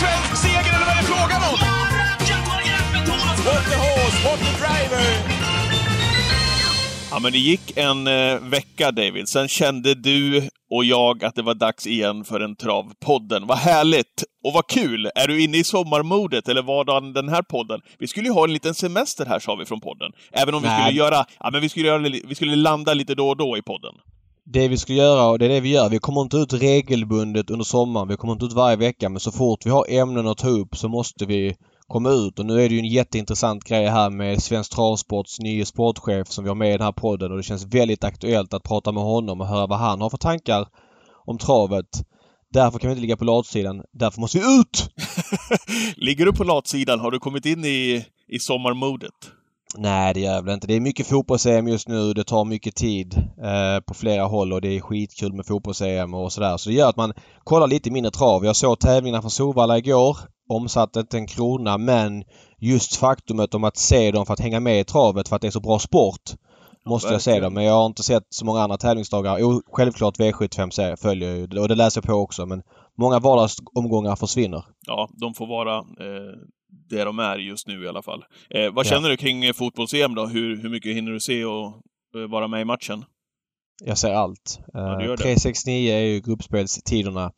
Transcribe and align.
svensk 0.00 0.36
seger 0.42 0.72
eller 0.76 0.86
vad 0.88 0.96
är 0.96 1.02
det 1.02 1.08
frågan 1.14 1.42
om? 1.50 1.58
What 3.46 3.64
the 3.70 3.76
horse, 3.76 4.18
what 4.28 4.38
the 4.38 4.52
driver! 4.62 5.06
Ja, 7.10 7.18
men 7.18 7.32
det 7.32 7.38
gick 7.38 7.76
en 7.76 8.06
eh, 8.06 8.38
vecka, 8.40 8.90
David. 8.90 9.28
Sen 9.28 9.48
kände 9.48 9.94
du 9.94 10.48
och 10.70 10.84
jag 10.84 11.24
att 11.24 11.34
det 11.34 11.42
var 11.42 11.54
dags 11.54 11.86
igen 11.86 12.24
för 12.24 12.40
en 12.40 12.56
Travpodden. 12.56 13.46
Vad 13.46 13.58
härligt! 13.58 14.24
Och 14.44 14.52
vad 14.52 14.66
kul! 14.66 15.10
Är 15.14 15.28
du 15.28 15.42
inne 15.42 15.58
i 15.58 15.64
sommarmodet 15.64 16.48
eller 16.48 16.62
var 16.62 17.12
den 17.14 17.28
här 17.28 17.42
podden? 17.42 17.80
Vi 17.98 18.06
skulle 18.06 18.26
ju 18.26 18.32
ha 18.32 18.44
en 18.44 18.52
liten 18.52 18.74
semester 18.74 19.26
här, 19.26 19.38
sa 19.38 19.54
vi 19.54 19.64
från 19.64 19.80
podden. 19.80 20.12
Även 20.32 20.54
om 20.54 20.62
vi 20.62 20.68
Nej. 20.68 20.82
skulle 20.82 20.98
göra... 20.98 21.24
Ja, 21.40 21.50
men 21.50 21.60
vi 21.60 21.68
skulle, 21.68 21.86
göra, 21.86 21.98
vi 21.98 22.34
skulle 22.34 22.56
landa 22.56 22.94
lite 22.94 23.14
då 23.14 23.28
och 23.28 23.36
då 23.36 23.58
i 23.58 23.62
podden. 23.62 23.94
Det 24.48 24.68
vi 24.68 24.76
ska 24.76 24.92
göra, 24.92 25.28
och 25.28 25.38
det 25.38 25.44
är 25.44 25.48
det 25.48 25.60
vi 25.60 25.68
gör, 25.68 25.88
vi 25.88 25.98
kommer 25.98 26.20
inte 26.20 26.36
ut 26.36 26.52
regelbundet 26.52 27.50
under 27.50 27.64
sommaren. 27.64 28.08
Vi 28.08 28.16
kommer 28.16 28.32
inte 28.32 28.44
ut 28.44 28.52
varje 28.52 28.76
vecka 28.76 29.08
men 29.08 29.20
så 29.20 29.32
fort 29.32 29.66
vi 29.66 29.70
har 29.70 29.86
ämnen 29.88 30.28
att 30.28 30.38
ta 30.38 30.48
upp 30.48 30.76
så 30.76 30.88
måste 30.88 31.26
vi 31.26 31.56
komma 31.86 32.10
ut. 32.10 32.38
Och 32.38 32.46
nu 32.46 32.54
är 32.64 32.68
det 32.68 32.74
ju 32.74 32.78
en 32.78 32.88
jätteintressant 32.88 33.64
grej 33.64 33.86
här 33.86 34.10
med 34.10 34.42
Svensk 34.42 34.72
Travsports 34.74 35.40
nye 35.40 35.66
sportchef 35.66 36.28
som 36.28 36.44
vi 36.44 36.48
har 36.48 36.54
med 36.54 36.68
i 36.68 36.72
den 36.72 36.80
här 36.80 36.92
podden 36.92 37.30
och 37.30 37.36
det 37.36 37.42
känns 37.42 37.64
väldigt 37.64 38.04
aktuellt 38.04 38.54
att 38.54 38.62
prata 38.62 38.92
med 38.92 39.02
honom 39.02 39.40
och 39.40 39.46
höra 39.46 39.66
vad 39.66 39.78
han 39.78 40.00
har 40.00 40.10
för 40.10 40.18
tankar 40.18 40.68
om 41.24 41.38
travet. 41.38 42.02
Därför 42.52 42.78
kan 42.78 42.88
vi 42.88 42.92
inte 42.92 43.02
ligga 43.02 43.16
på 43.16 43.24
latsidan. 43.24 43.82
Därför 43.92 44.20
måste 44.20 44.38
vi 44.38 44.44
ut! 44.60 44.90
Ligger 45.96 46.26
du 46.26 46.32
på 46.32 46.44
latsidan? 46.44 47.00
Har 47.00 47.10
du 47.10 47.18
kommit 47.18 47.46
in 47.46 47.64
i, 47.64 48.06
i 48.28 48.38
sommarmodet? 48.38 49.35
Nej, 49.78 50.14
det 50.14 50.20
gör 50.20 50.42
väl 50.42 50.54
inte. 50.54 50.66
Det 50.66 50.74
är 50.74 50.80
mycket 50.80 51.06
fotbolls-EM 51.06 51.68
just 51.68 51.88
nu. 51.88 52.12
Det 52.12 52.24
tar 52.24 52.44
mycket 52.44 52.74
tid 52.76 53.14
eh, 53.42 53.80
på 53.86 53.94
flera 53.94 54.24
håll 54.24 54.52
och 54.52 54.60
det 54.60 54.76
är 54.76 54.80
skitkul 54.80 55.32
med 55.32 55.46
fotbolls-EM 55.46 56.14
och 56.14 56.32
sådär. 56.32 56.56
Så 56.56 56.68
det 56.68 56.74
gör 56.74 56.88
att 56.88 56.96
man 56.96 57.12
kollar 57.44 57.66
lite 57.66 57.90
mindre 57.90 58.10
trav. 58.10 58.44
Jag 58.44 58.56
såg 58.56 58.78
tävlingarna 58.78 59.22
från 59.22 59.30
Solvalla 59.30 59.78
igår. 59.78 60.16
Omsatte 60.48 61.00
inte 61.00 61.16
en 61.18 61.26
krona 61.26 61.78
men 61.78 62.24
just 62.58 62.96
faktumet 62.96 63.54
om 63.54 63.64
att 63.64 63.76
se 63.76 64.10
dem 64.10 64.26
för 64.26 64.32
att 64.32 64.40
hänga 64.40 64.60
med 64.60 64.80
i 64.80 64.84
travet 64.84 65.28
för 65.28 65.36
att 65.36 65.42
det 65.42 65.48
är 65.48 65.50
så 65.50 65.60
bra 65.60 65.78
sport. 65.78 66.20
Måste 66.88 67.08
jag 67.08 67.12
verkligen. 67.12 67.42
dem. 67.42 67.54
Men 67.54 67.64
jag 67.64 67.72
har 67.74 67.86
inte 67.86 68.02
sett 68.02 68.22
så 68.30 68.44
många 68.44 68.60
andra 68.62 68.76
tävlingsdagar. 68.76 69.38
Jo, 69.38 69.62
självklart 69.72 70.18
V75 70.18 70.70
ser- 70.70 70.96
följer 70.96 71.34
ju 71.34 71.60
och 71.60 71.68
det 71.68 71.74
läser 71.74 72.00
jag 72.00 72.06
på 72.06 72.12
också 72.14 72.46
men 72.46 72.62
många 72.98 73.18
vardagsomgångar 73.18 74.16
försvinner. 74.16 74.64
Ja, 74.86 75.08
de 75.20 75.34
får 75.34 75.46
vara 75.46 75.76
eh, 75.78 76.34
det 76.90 77.04
de 77.04 77.18
är 77.18 77.36
just 77.38 77.66
nu 77.68 77.84
i 77.84 77.88
alla 77.88 78.02
fall. 78.02 78.24
Eh, 78.50 78.72
vad 78.72 78.86
Ja. 78.86 78.90
känner 78.90 79.08
du 79.08 79.16
kring 79.16 79.44
eh, 79.44 79.52
fotbolls-EM 79.52 80.14
då? 80.14 80.26
Hur, 80.26 80.62
hur 80.62 80.68
mycket 80.70 80.96
hinner 80.96 81.12
du 81.12 81.20
se 81.20 81.44
och 81.44 81.66
eh, 82.16 82.30
vara 82.30 82.48
med 82.48 82.60
i 82.60 82.64
matchen? 82.64 83.04
Jag 83.84 83.98
ser 83.98 84.10
allt. 84.14 84.58
Ja, 84.72 84.96
du 84.98 85.04
gör 85.04 85.10
Eh, 85.12 85.16
det. 85.16 85.22
369 85.22 85.92
är 85.92 86.00
ju 86.00 86.20
gruppspelstiderna. 86.20 87.32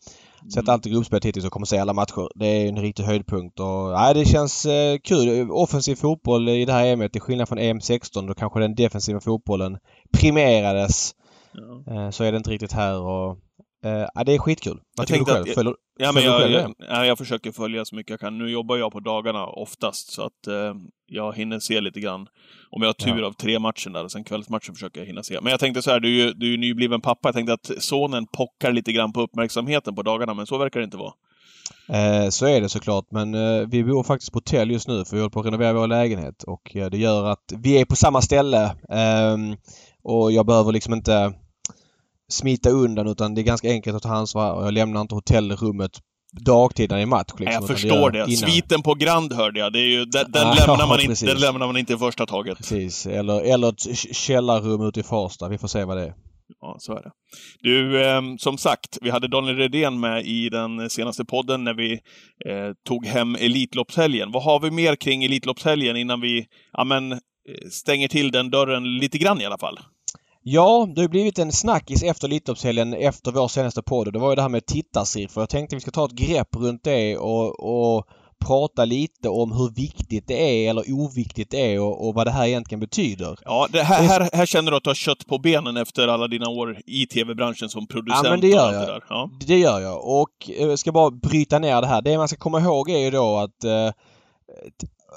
Sett 0.54 0.62
Mm. 0.62 0.72
alltid 0.72 0.92
gruppspelet 0.92 1.24
hittills 1.24 1.46
och 1.46 1.52
kommer 1.52 1.66
se 1.66 1.78
alla 1.78 1.92
matcher. 1.92 2.28
Det 2.38 2.46
är 2.46 2.68
en 2.68 2.78
riktig 2.82 3.02
höjdpunkt 3.04 3.60
och 3.60 3.90
nej, 3.92 4.14
det 4.14 4.24
känns 4.24 4.66
eh, 4.66 4.98
kul. 5.04 5.50
Offensiv 5.50 5.94
fotboll 5.94 6.48
i 6.48 6.64
det 6.64 6.72
här 6.72 6.86
EMet 6.86 7.12
till 7.12 7.20
skillnad 7.20 7.48
från 7.48 7.58
EM16 7.58 8.26
då 8.28 8.34
kanske 8.34 8.60
den 8.60 8.74
defensiva 8.74 9.20
fotbollen 9.20 9.78
primerades. 10.12 11.12
Ja. 11.52 11.94
Eh, 11.94 12.10
så 12.10 12.24
är 12.24 12.32
det 12.32 12.38
inte 12.38 12.50
riktigt 12.50 12.72
här 12.72 13.00
och 13.00 13.38
ja, 14.14 14.24
det 14.24 14.34
är 14.34 14.38
skitkul. 14.38 14.72
Vad 14.72 14.82
Jag 14.96 15.06
tycker 15.06 15.18
du 15.24 15.32
själv? 15.32 15.42
att- 15.48 15.54
Följer, 15.54 15.74
Ja, 16.00 16.12
men 16.12 16.22
jag, 16.22 16.40
själv 16.40 16.52
jag, 16.52 16.74
ja, 16.78 17.06
jag 17.06 17.18
försöker 17.18 17.52
följa 17.52 17.84
så 17.84 17.96
mycket 17.96 18.10
jag 18.10 18.20
kan. 18.20 18.38
Nu 18.38 18.50
jobbar 18.50 18.76
jag 18.76 18.92
på 18.92 19.00
dagarna 19.00 19.46
oftast, 19.46 20.12
så 20.12 20.22
att 20.22 20.46
eh, 20.46 20.74
jag 21.06 21.36
hinner 21.36 21.58
se 21.58 21.80
lite 21.80 22.00
grann. 22.00 22.26
Om 22.70 22.82
jag 22.82 22.88
har 22.88 22.92
tur 22.92 23.20
Ja. 23.20 23.26
av 23.26 23.32
tre 23.32 23.58
matcher 23.58 23.90
där, 23.90 24.04
och 24.04 24.12
sen 24.12 24.24
kvällsmatchen 24.24 24.74
försöker 24.74 25.00
jag 25.00 25.06
hinna 25.06 25.22
se. 25.22 25.38
Men 25.42 25.50
jag 25.50 25.60
tänkte 25.60 25.82
så 25.82 25.90
här, 25.90 26.00
du 26.00 26.08
är 26.20 26.24
ju, 26.26 26.32
du 26.32 26.46
är 26.46 26.50
ju 26.50 26.56
nybliven 26.56 27.00
pappa. 27.00 27.28
Jag 27.28 27.34
tänkte 27.34 27.52
att 27.52 27.70
sonen 27.78 28.26
pockar 28.26 28.72
lite 28.72 28.92
grann 28.92 29.12
på 29.12 29.20
uppmärksamheten 29.20 29.94
på 29.94 30.02
dagarna, 30.02 30.34
men 30.34 30.46
så 30.46 30.58
verkar 30.58 30.80
det 30.80 30.84
inte 30.84 30.96
vara. 30.96 31.12
Eh, 31.88 32.28
så 32.28 32.46
är 32.46 32.60
det 32.60 32.68
såklart 32.68 33.04
men 33.10 33.34
eh, 33.34 33.66
vi 33.68 33.84
bor 33.84 34.02
faktiskt 34.02 34.32
på 34.32 34.36
hotell 34.36 34.70
just 34.70 34.88
nu 34.88 35.04
för 35.04 35.16
vi 35.16 35.20
håller 35.22 35.30
på 35.30 35.40
att 35.40 35.46
renovera 35.46 35.72
vår 35.72 35.86
lägenhet 35.86 36.42
och 36.42 36.77
eh, 36.77 36.90
det 36.90 36.98
gör 36.98 37.24
att 37.27 37.52
vi 37.56 37.80
är 37.80 37.84
på 37.84 37.96
samma 37.96 38.22
ställe. 38.22 38.77
ehm, 38.90 39.56
och 40.02 40.33
jag 40.33 40.46
behöver 40.46 40.72
liksom 40.72 40.94
inte 40.94 41.33
smita 42.28 42.70
undan 42.70 43.08
utan 43.08 43.34
det 43.34 43.40
är 43.40 43.42
ganska 43.42 43.70
enkelt 43.70 43.96
att 43.96 44.02
ta 44.02 44.14
ansvar 44.14 44.52
och 44.52 44.66
jag 44.66 44.74
lämnar 44.74 45.00
inte 45.00 45.14
hotellrummet 45.14 45.92
dagtid 46.33 46.90
när 46.90 46.96
det 46.96 47.02
är 47.02 47.06
match. 47.06 47.30
Liksom, 47.39 47.52
jag 47.52 47.66
förstår 47.66 48.11
det. 48.11 48.18
innan. 48.18 48.36
Sviten 48.36 48.83
på 48.83 48.94
Grand 48.94 49.33
hörde 49.33 49.61
jag. 49.61 49.72
Det 49.72 49.78
är 49.78 49.89
ju, 49.89 50.05
den, 50.05 50.30
den, 50.33 50.42
Ja, 50.42 50.55
lämnar 50.67 50.86
man 50.86 51.00
inte, 51.11 51.27
den 51.27 51.40
lämnar 51.40 51.67
man 51.67 51.77
inte 51.77 51.92
i 51.92 51.96
första 51.96 52.27
taget. 52.27 52.58
Precis. 52.58 53.06
Eller, 53.06 53.40
eller 53.40 53.68
ett 53.68 53.98
källarrum 54.17 54.88
ute 54.88 55.00
i 55.00 55.02
Farsta. 55.02 55.48
Vi 55.48 55.58
får 55.58 55.68
se 55.68 55.84
vad 55.84 55.96
det 55.96 56.02
är. 56.02 56.14
Ja, 56.61 56.77
så 56.78 56.92
är 56.92 57.02
det. 57.02 57.11
Du, 57.61 58.06
eh, 58.06 58.22
som 58.38 58.58
sagt, 58.58 58.98
vi 59.00 59.11
hade 59.11 59.28
Daniel 59.28 59.56
Redén 59.56 60.00
med 60.00 60.27
i 60.27 60.48
den 60.48 60.90
senaste 60.90 61.24
podden 61.24 61.64
när 61.64 61.74
vi 61.74 61.92
eh, 61.92 62.72
tog 62.88 63.06
hem 63.06 63.34
Elitloppshelgen. 63.34 64.33
Vad 64.33 64.42
har 64.42 64.61
vi 64.61 64.70
mer 64.70 64.96
kring 64.96 65.24
Elitloppshelgen 65.24 65.96
innan 65.96 66.20
vi 66.20 66.46
ja, 66.72 66.84
men, 66.84 67.12
eh, 67.12 67.18
stänger 67.70 68.08
till 68.08 68.30
den 68.30 68.50
dörren 68.50 68.98
lite 68.98 69.18
grann 69.18 69.40
i 69.40 69.44
alla 69.44 69.58
fall? 69.58 69.78
Ja, 70.51 70.89
det 70.95 71.01
har 71.01 71.09
blivit 71.09 71.39
en 71.39 71.53
snackis 71.53 72.03
efter 72.03 72.29
Elitloppshelgen 72.29 72.95
efter 72.95 73.33
vår 73.33 73.48
senaste 73.48 73.83
podd 73.83 74.13
det 74.13 74.19
var 74.19 74.31
ju 74.31 74.36
det 74.36 74.42
här 74.42 74.48
med 74.48 74.67
tittarsiffror. 74.67 75.42
Jag 75.42 75.48
tänkte 75.48 75.77
vi 75.77 75.81
ska 75.81 75.91
ta 75.91 76.05
ett 76.05 76.13
grepp 76.13 76.57
runt 76.57 76.85
det 76.85 77.17
och, 77.17 77.61
och 77.61 78.07
prata 78.47 78.85
lite 78.85 79.29
om 79.29 79.53
hur 79.53 79.70
viktigt 79.75 80.29
det 80.29 80.67
är 80.67 80.70
eller 80.70 80.85
oviktigt 80.92 81.51
det 81.51 81.75
är 81.75 81.81
och, 81.81 82.09
och 82.09 82.14
vad 82.14 82.27
det 82.27 82.31
här 82.31 82.47
egentligen 82.47 82.81
betyder. 82.81 83.39
Ja, 83.45 83.69
det 83.73 83.83
här, 83.83 84.03
här, 84.03 84.31
här 84.33 84.47
känner 84.47 84.70
du 84.70 84.77
att 84.77 84.85
du 84.85 84.91
har 84.91 84.95
kött 84.95 85.27
på 85.27 85.39
benen 85.39 85.77
efter 85.77 86.09
alla 86.09 86.29
dina 86.29 86.48
år 86.48 86.80
i 86.86 87.07
tv-branschen 87.07 87.69
som 87.69 87.86
producent 87.86 88.25
Ja, 88.25 88.30
men 88.30 88.41
det 88.41 88.48
gör 88.48 88.73
jag. 88.73 88.89
det. 88.89 89.01
Ja. 89.09 89.30
Det 89.47 89.59
gör 89.59 89.80
jag 89.80 90.05
och 90.05 90.51
eh, 90.59 90.67
jag 90.67 90.79
ska 90.79 90.92
bara 90.92 91.11
bryta 91.11 91.59
ner 91.59 91.80
det 91.80 91.86
här. 91.86 92.03
Det 92.03 92.19
man 92.19 92.29
ska 92.29 92.36
komma 92.36 92.61
ihåg 92.61 92.91
är 92.91 92.98
ju 92.98 93.11
då 93.11 93.36
att 93.36 93.65
eh, 93.65 93.91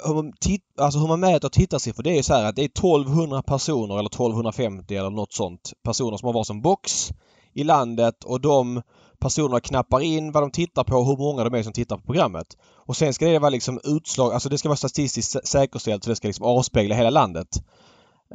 hur 0.05 0.13
man, 0.13 0.33
tit, 0.39 0.61
alltså 0.77 0.99
hur 0.99 1.07
man 1.07 1.19
mäter 1.19 1.49
tittarsiffror 1.49 2.03
det 2.03 2.09
är 2.09 2.15
ju 2.15 2.23
så 2.23 2.33
här 2.33 2.45
att 2.45 2.55
det 2.55 2.61
är 2.61 2.65
1200 2.65 3.41
personer 3.41 3.99
eller 3.99 4.09
1250 4.09 4.95
eller 4.95 5.09
något 5.09 5.33
sånt 5.33 5.73
personer 5.83 6.17
som 6.17 6.25
har 6.25 6.33
varsin 6.33 6.61
box 6.61 7.11
i 7.53 7.63
landet 7.63 8.23
och 8.23 8.41
de 8.41 8.81
personerna 9.19 9.59
knappar 9.59 9.99
in 9.99 10.31
vad 10.31 10.43
de 10.43 10.51
tittar 10.51 10.83
på 10.83 10.95
och 10.95 11.05
hur 11.05 11.17
många 11.17 11.43
de 11.43 11.53
är 11.53 11.63
som 11.63 11.73
tittar 11.73 11.97
på 11.97 12.03
programmet. 12.03 12.47
Och 12.75 12.97
sen 12.97 13.13
ska 13.13 13.25
det 13.25 13.39
vara 13.39 13.49
liksom 13.49 13.79
utslag, 13.83 14.33
alltså 14.33 14.49
det 14.49 14.57
ska 14.57 14.69
vara 14.69 14.77
statistiskt 14.77 15.47
säkerställt 15.47 16.03
så 16.03 16.09
det 16.09 16.15
ska 16.15 16.27
liksom 16.27 16.45
avspegla 16.45 16.95
hela 16.95 17.09
landet. 17.09 17.47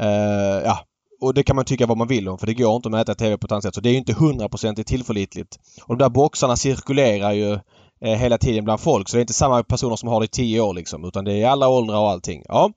Uh, 0.00 0.06
ja, 0.64 0.78
och 1.20 1.34
det 1.34 1.42
kan 1.42 1.56
man 1.56 1.64
tycka 1.64 1.86
vad 1.86 1.98
man 1.98 2.08
vill 2.08 2.28
om 2.28 2.38
för 2.38 2.46
det 2.46 2.54
går 2.54 2.76
inte 2.76 2.88
att 2.88 2.92
mäta 2.92 3.14
TV 3.14 3.38
på 3.38 3.44
ett 3.44 3.52
annat 3.52 3.64
sätt. 3.64 3.74
Så 3.74 3.80
det 3.80 3.88
är 3.88 3.92
ju 3.92 3.98
inte 3.98 4.12
hundraprocentigt 4.12 4.88
tillförlitligt. 4.88 5.58
Och 5.82 5.96
de 5.96 6.04
där 6.04 6.10
boxarna 6.10 6.56
cirkulerar 6.56 7.32
ju 7.32 7.58
eh, 8.00 8.18
hela 8.18 8.38
tiden 8.38 8.64
bland 8.64 8.80
folk. 8.80 9.08
Så 9.08 9.16
det 9.16 9.18
är 9.18 9.22
inte 9.22 9.32
samma 9.32 9.62
personer 9.62 9.96
som 9.96 10.08
har 10.08 10.20
det 10.20 10.24
i 10.24 10.28
tio 10.28 10.60
år 10.60 10.74
liksom. 10.74 11.04
Utan 11.04 11.24
det 11.24 11.42
är 11.42 11.48
alla 11.48 11.68
åldrar 11.68 11.98
och 11.98 12.10
allting. 12.10 12.42
Ja. 12.48 12.70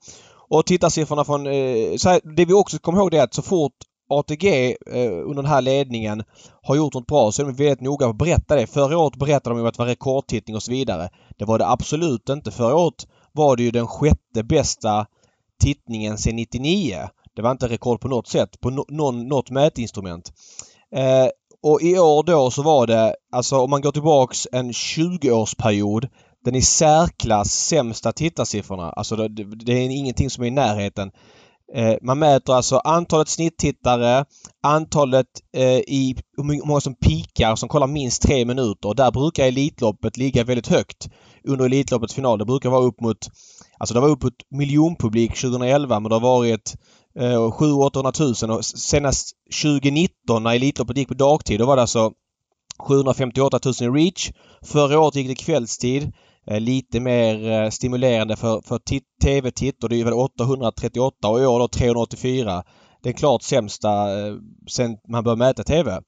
Och 0.50 0.66
tittarsiffrorna 0.66 1.26
från... 1.26 1.48
Eh, 1.48 1.96
så 1.98 2.10
här, 2.10 2.36
det 2.36 2.46
vi 2.46 2.54
också 2.54 2.80
kommer 2.80 3.00
ihåg 3.00 3.12
det 3.12 3.18
är 3.18 3.24
att 3.24 3.34
så 3.34 3.42
fort 3.42 3.74
ATG 4.10 4.76
eh, 4.88 5.12
under 5.12 5.36
den 5.36 5.46
här 5.46 5.62
ledningen 5.62 6.24
har 6.64 6.76
gjort 6.76 6.94
något 6.94 7.08
bra 7.08 7.32
så 7.32 7.42
är 7.42 7.46
de 7.46 7.56
väldigt 7.56 7.82
noga 7.82 8.06
med 8.06 8.12
att 8.12 8.18
berätta 8.18 8.56
det. 8.56 8.68
Förra 8.68 8.98
året 8.98 9.16
berättade 9.16 9.56
de 9.56 9.62
ju 9.62 9.68
att 9.68 9.74
det 9.74 9.84
var 9.84 9.88
rekordtittning 9.88 10.56
och 10.56 10.64
så 10.64 10.72
vidare. 10.72 11.10
Det 11.38 11.46
var 11.46 11.60
det 11.60 11.68
absolut 11.68 12.30
inte. 12.30 12.52
Förra 12.52 12.76
året 12.76 13.08
var 13.32 13.56
det 13.56 13.64
ju 13.64 13.72
den 13.72 13.88
sjätte 13.88 14.44
bästa 14.44 15.06
tittningen 15.62 16.18
sedan 16.18 16.36
99. 16.36 17.10
Det 17.36 17.42
var 17.42 17.52
inte 17.52 17.68
rekord 17.68 18.02
på 18.02 18.08
något 18.08 18.28
sätt 18.28 18.62
på 18.62 18.70
no 18.70 18.86
någon, 18.90 19.28
något 19.28 19.50
mätinstrument. 19.50 20.34
Eh, 20.96 21.28
och 21.64 21.82
i 21.82 22.00
år 22.00 22.24
då 22.24 22.52
så 22.52 22.64
var 22.64 22.88
det, 22.88 23.16
alltså 23.32 23.58
om 23.58 23.70
man 23.70 23.82
går 23.82 23.92
tillbaks 23.92 24.48
en 24.52 24.72
20-årsperiod, 24.72 26.08
den 26.46 26.56
i 26.56 26.62
särklass 26.62 27.52
sämsta 27.52 28.12
tittarsiffrorna. 28.12 28.90
Alltså 28.90 29.16
det, 29.16 29.44
det 29.56 29.74
är 29.74 29.90
ingenting 29.90 30.30
som 30.30 30.44
är 30.44 30.48
i 30.48 30.52
närheten. 30.52 31.12
Eh, 31.76 31.96
man 32.02 32.20
mäter 32.20 32.54
alltså 32.54 32.78
antalet 32.78 33.28
snitttittare, 33.30 34.26
antalet 34.64 35.28
eh, 35.58 35.78
i 35.78 36.16
hur 36.38 36.44
många- 36.44 36.60
hur 36.60 36.68
många 36.68 36.82
som 36.82 36.96
pikar 36.96 37.56
som 37.56 37.70
kollar 37.70 37.88
minst 37.88 38.22
tre 38.22 38.46
minuter. 38.46 38.94
Där 38.94 39.12
brukar 39.12 39.46
Elitloppet 39.46 40.18
ligga 40.18 40.44
väldigt 40.44 40.68
högt. 40.68 41.10
Under 41.44 41.66
Elitloppets 41.66 42.14
final. 42.14 42.40
Det 42.40 42.46
brukar 42.46 42.70
vara 42.70 42.84
upp 42.84 43.02
mot 43.02 43.18
Alltså 43.78 43.94
det 43.94 44.00
var 44.02 44.10
upp 44.10 44.24
mot 44.24 44.34
miljonpublik 44.50 45.42
2011 45.42 46.00
men 46.00 46.10
det 46.10 46.16
har 46.16 46.20
varit 46.20 46.76
eh, 47.16 47.52
700 47.52 48.12
000 48.42 48.58
och 48.58 48.66
senast 48.66 49.36
2019 49.64 50.44
när 50.44 50.56
Elitloppet 50.56 50.98
gick 50.98 51.08
på 51.08 51.14
dagtid 51.14 51.60
då 51.60 51.66
var 51.66 51.76
det 51.76 51.82
alltså 51.82 52.12
758 52.88 53.60
000 53.66 53.74
i 53.98 54.04
reach. 54.04 54.32
Förra 54.62 55.00
året 55.00 55.16
gick 55.16 55.28
det 55.28 55.36
kvällstid. 55.36 56.12
Eh, 56.48 56.60
lite 56.60 57.00
mer 57.00 57.52
eh, 57.52 57.70
stimulerande 57.70 58.36
för, 58.36 58.62
för 58.62 58.80
TV-titt 59.24 59.84
och 59.84 59.90
det 59.90 60.00
är 60.00 60.04
väl 60.04 60.14
838 60.14 61.28
och 61.28 61.42
i 61.42 61.46
år 61.46 61.60
då 61.60 61.68
384. 61.68 62.64
Den 63.04 63.14
klart 63.14 63.42
sämsta 63.42 64.20
eh, 64.20 64.34
sen 64.70 64.98
man 65.10 65.24
började 65.24 65.40
mäta 65.40 65.64
TV. 65.64 66.00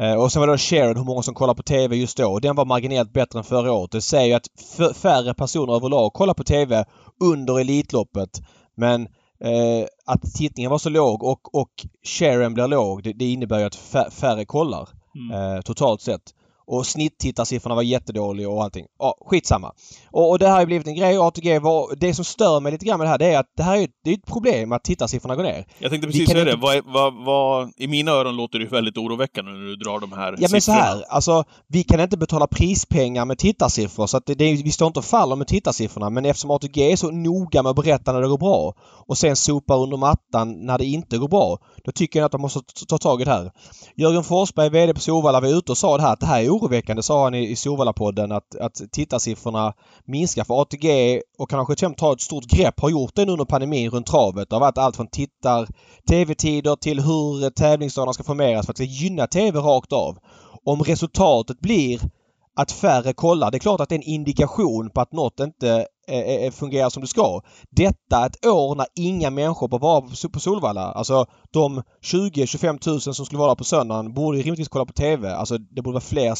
Eh, 0.00 0.14
och 0.14 0.32
sen 0.32 0.40
var 0.40 0.46
det 0.46 0.52
då 0.52 0.58
shared, 0.58 0.96
hur 0.96 1.04
många 1.04 1.22
som 1.22 1.34
kollar 1.34 1.54
på 1.54 1.62
TV 1.62 1.96
just 1.96 2.16
då. 2.16 2.38
Den 2.38 2.56
var 2.56 2.64
marginellt 2.64 3.12
bättre 3.12 3.38
än 3.38 3.44
förra 3.44 3.72
året. 3.72 3.90
Det 3.90 4.00
säger 4.00 4.26
ju 4.26 4.34
att 4.34 4.96
färre 4.96 5.34
personer 5.34 5.74
överlag 5.74 6.12
kollar 6.12 6.34
på 6.34 6.44
TV 6.44 6.84
under 7.24 7.60
Elitloppet. 7.60 8.30
Men 8.76 9.08
eh, 9.44 9.86
att 10.06 10.34
tittningen 10.34 10.70
var 10.70 10.78
så 10.78 10.88
låg 10.90 11.22
och, 11.22 11.54
och 11.54 11.70
sharen 12.02 12.54
blir 12.54 12.68
låg 12.68 13.02
det, 13.02 13.12
det 13.12 13.24
innebär 13.32 13.58
ju 13.58 13.64
att 13.64 13.76
fär- 13.76 14.10
färre 14.10 14.44
kollar 14.44 14.88
Mm. 15.14 15.56
eh, 15.56 15.60
totalt 15.60 16.00
sett. 16.00 16.34
Och 16.72 16.86
snitttittarsiffrorna 16.86 17.74
var 17.74 17.82
jättedåliga 17.82 18.48
och 18.48 18.62
allting. 18.62 18.86
Ja, 18.98 19.14
skitsamma. 19.26 19.72
Och, 20.10 20.30
och 20.30 20.38
det 20.38 20.48
här 20.48 20.58
har 20.58 20.66
blivit 20.66 20.86
en 20.86 20.94
grej. 20.94 21.18
ATG 21.18 21.58
var, 21.58 21.96
det 21.96 22.14
som 22.14 22.24
stör 22.24 22.60
mig 22.60 22.72
lite 22.72 22.84
grann 22.84 22.98
med 22.98 23.06
det 23.06 23.10
här 23.10 23.18
det 23.18 23.26
är 23.26 23.38
att 23.38 23.52
det 23.56 23.62
här 23.62 23.76
är, 23.76 23.88
det 24.04 24.10
är 24.10 24.14
ett 24.14 24.26
problem 24.26 24.72
att 24.72 24.84
tittarsiffrorna 24.84 25.36
går 25.36 25.42
ner. 25.42 25.66
Jag 25.78 25.90
tänkte 25.90 26.08
precis 26.08 26.28
säga 26.28 26.44
det. 26.44 26.56
Vad, 26.56 26.84
vad, 26.84 27.24
vad, 27.24 27.72
I 27.76 27.86
mina 27.86 28.10
öron 28.10 28.36
låter 28.36 28.58
det 28.58 28.66
väldigt 28.66 28.96
oroväckande 28.96 29.50
när 29.50 29.60
du 29.60 29.76
drar 29.76 30.00
de 30.00 30.12
här 30.12 30.36
Ja 30.38 30.48
men 30.50 30.60
så 30.60 30.60
siffrorna. 30.60 30.82
här, 30.82 31.04
alltså 31.08 31.44
vi 31.68 31.84
kan 31.84 32.00
inte 32.00 32.16
betala 32.16 32.46
prispengar 32.46 33.24
med 33.24 33.38
tittarsiffror 33.38 34.06
så 34.06 34.16
att 34.16 34.26
det, 34.26 34.34
det, 34.34 34.62
vi 34.64 34.72
står 34.72 34.86
inte 34.86 34.98
och 34.98 35.04
faller 35.04 35.36
med 35.36 35.46
tittarsiffrorna 35.46 36.10
men 36.10 36.24
eftersom 36.24 36.50
ATG 36.50 36.92
är 36.92 36.96
så 36.96 37.10
noga 37.10 37.62
med 37.62 37.70
att 37.70 37.76
berätta 37.76 38.12
när 38.12 38.20
det 38.20 38.28
går 38.28 38.38
bra 38.38 38.74
och 39.06 39.18
sen 39.18 39.36
sopar 39.36 39.78
under 39.82 39.96
mattan 39.96 40.66
när 40.66 40.78
det 40.78 40.84
inte 40.84 41.18
går 41.18 41.28
bra. 41.28 41.58
Då 41.84 41.92
tycker 41.92 42.18
jag 42.18 42.26
att 42.26 42.32
man 42.32 42.40
måste 42.40 42.60
ta 42.88 42.98
tag 42.98 43.20
i 43.20 43.24
det 43.24 43.30
här. 43.30 43.52
Jörgen 43.96 44.24
Forsberg, 44.24 44.70
VD 44.70 44.94
på 44.94 45.00
Solvalla, 45.00 45.40
var 45.40 45.58
ute 45.58 45.72
och 45.72 45.78
sa 45.78 45.96
det 45.96 46.02
här 46.02 46.12
att 46.12 46.20
det 46.20 46.26
här 46.26 46.42
är 46.42 46.48
oroväckande, 46.60 47.02
sa 47.02 47.24
han 47.24 47.34
i, 47.34 47.50
i 47.50 47.56
Solvalla-podden 47.56 48.32
att, 48.32 48.56
att 48.56 48.82
tittarsiffrorna 48.92 49.72
minskar 50.04 50.44
för 50.44 50.62
ATG 50.62 51.20
och 51.38 51.50
kanske 51.50 51.72
75 51.72 51.94
tar 51.94 52.12
ett 52.12 52.20
stort 52.20 52.44
grepp, 52.44 52.80
har 52.80 52.90
gjort 52.90 53.14
det 53.14 53.24
nu 53.24 53.32
under 53.32 53.44
pandemin 53.44 53.90
runt 53.90 54.06
travet. 54.06 54.50
Det 54.50 54.56
har 54.56 54.60
varit 54.60 54.78
allt 54.78 54.96
från 54.96 55.06
tittar, 55.06 55.68
tv-tider 56.08 56.76
till 56.76 57.00
hur 57.00 57.50
tävlingsdagarna 57.50 58.12
ska 58.12 58.22
formeras 58.22 58.66
för 58.66 58.72
att 58.72 58.76
det 58.76 58.84
gynna 58.84 59.26
tv 59.26 59.58
rakt 59.58 59.92
av. 59.92 60.18
Om 60.64 60.82
resultatet 60.82 61.60
blir 61.60 62.00
att 62.56 62.72
färre 62.72 63.12
kollar, 63.12 63.50
det 63.50 63.56
är 63.56 63.58
klart 63.58 63.80
att 63.80 63.88
det 63.88 63.94
är 63.94 63.98
en 63.98 64.02
indikation 64.02 64.90
på 64.90 65.00
att 65.00 65.12
något 65.12 65.40
inte 65.40 65.86
Eh, 66.10 66.18
eh, 66.18 66.44
eh, 66.44 66.50
fungerar 66.50 66.90
som 66.90 67.00
det 67.00 67.06
ska. 67.08 67.40
Detta 67.70 68.26
ett 68.26 68.46
år 68.46 68.74
när 68.74 68.86
inga 68.94 69.30
människor 69.30 69.68
får 69.68 69.78
vara 69.78 70.00
på- 70.32 70.40
Solvalla. 70.40 70.92
Alltså 70.92 71.26
de 71.50 71.82
20-25 72.02 72.78
tusen 72.78 73.14
som 73.14 73.26
skulle 73.26 73.38
vara 73.38 73.48
där 73.48 73.54
på 73.54 73.64
söndagen 73.64 74.14
borde 74.14 74.38
ju 74.38 74.42
rimligtvis 74.42 74.68
kolla 74.68 74.84
på 74.86 74.92
TV. 74.92 75.34
Alltså 75.34 75.58
det 75.58 75.82
borde 75.82 75.94
vara 75.94 76.00
fler 76.00 76.34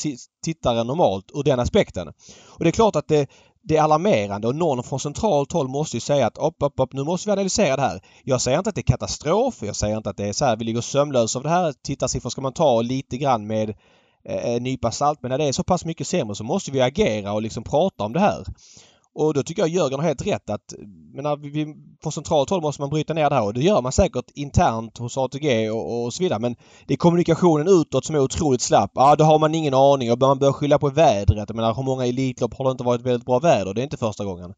tittare 0.45 0.81
än 0.81 0.87
normalt 0.87 1.31
ur 1.35 1.43
den 1.43 1.61
aspekten. 1.61 2.09
Och 2.49 2.65
det 2.65 2.69
är 2.69 2.73
klart 2.73 2.97
att 2.97 3.09
det, 3.09 3.31
det 3.63 3.77
är 3.77 3.83
alarmerande 3.83 4.49
och 4.49 4.55
någon 4.55 4.83
från 4.83 5.01
centralt 5.01 5.53
håll 5.53 5.69
måste 5.69 5.97
ju 5.97 6.01
säga 6.01 6.27
att 6.27 6.39
upp, 6.39 6.57
upp, 6.63 6.81
upp, 6.81 6.93
nu 6.93 7.05
måste 7.05 7.29
vi 7.29 7.33
analysera 7.33 7.77
det 7.77 7.83
här. 7.83 8.01
Jag 8.25 8.41
säger 8.41 8.59
inte 8.59 8.69
att 8.71 8.75
det 8.77 8.81
är 8.81 8.93
katastrof. 8.93 9.55
Jag 9.63 9.77
säger 9.77 9.97
inte 9.97 10.11
att 10.11 10.17
det 10.17 10.29
är 10.29 10.33
så 10.33 10.45
här, 10.45 10.57
vi 10.57 10.65
ligger 10.65 10.81
sömnlösa 10.81 11.39
av 11.39 11.43
det 11.43 11.49
här. 11.51 11.75
Tittarsiffror 11.85 12.31
ska 12.31 12.41
man 12.41 12.53
ta 12.53 12.83
lite 12.83 13.17
grann 13.17 13.47
med 13.47 13.71
eh, 14.25 14.55
en 14.55 14.63
nypa 14.63 14.91
salt. 14.91 15.19
Men 15.23 15.31
när 15.31 15.39
det 15.39 15.45
är 15.45 15.53
så 15.53 15.65
pass 15.65 15.85
mycket 15.85 16.07
sämre 16.07 16.35
så 16.35 16.45
måste 16.45 16.71
vi 16.71 16.81
agera 16.81 17.33
och 17.33 17.43
liksom 17.43 17.63
prata 17.63 18.05
om 18.05 18.13
det 18.13 18.21
här. 18.21 18.45
Och 19.15 19.35
då 19.35 19.43
tycker 19.43 19.63
jag 19.63 19.69
Jörgen 19.69 20.01
har 20.01 20.07
helt 20.07 20.27
rätt 20.27 20.51
att 20.51 20.75
menar, 21.15 21.37
vi, 21.37 21.51
vi, 21.51 21.75
från 22.03 22.13
centralt 22.13 22.51
håll 22.51 22.63
måste 22.63 22.83
man 22.83 22.91
bryta 22.91 23.15
ner 23.15 23.31
det 23.31 23.37
här 23.37 23.45
och 23.45 23.55
det 23.55 23.61
gör 23.61 23.83
man 23.83 23.93
säkert 23.93 24.31
internt 24.35 24.99
hos 24.99 25.19
ATG 25.19 25.71
och, 25.71 26.05
och 26.05 26.15
så 26.15 26.23
vidare. 26.23 26.39
Men 26.39 26.57
det 26.87 26.95
är 26.95 26.99
kommunikationen 26.99 27.69
utåt 27.69 28.05
som 28.05 28.15
är 28.15 28.21
otroligt 28.21 28.61
slapp. 28.61 28.91
Ja, 28.95 29.17
då 29.17 29.25
har 29.25 29.39
man 29.39 29.55
ingen 29.55 29.75
aning 29.75 30.13
och 30.13 30.19
man 30.21 30.39
börjar 30.39 30.53
skylla 30.53 30.79
på 30.79 30.89
vädret. 30.89 31.49
Jag 31.49 31.57
menar 31.57 31.75
hur 31.75 31.83
många 31.83 32.07
Elitlopp 32.07 32.55
har 32.55 32.65
det 32.65 32.71
inte 32.71 32.85
varit 32.85 33.03
väldigt 33.03 33.27
bra 33.27 33.39
väder? 33.39 33.75
Det 33.75 33.81
är 33.81 33.85
inte 33.85 33.97
första 33.97 34.25
gången. 34.25 34.55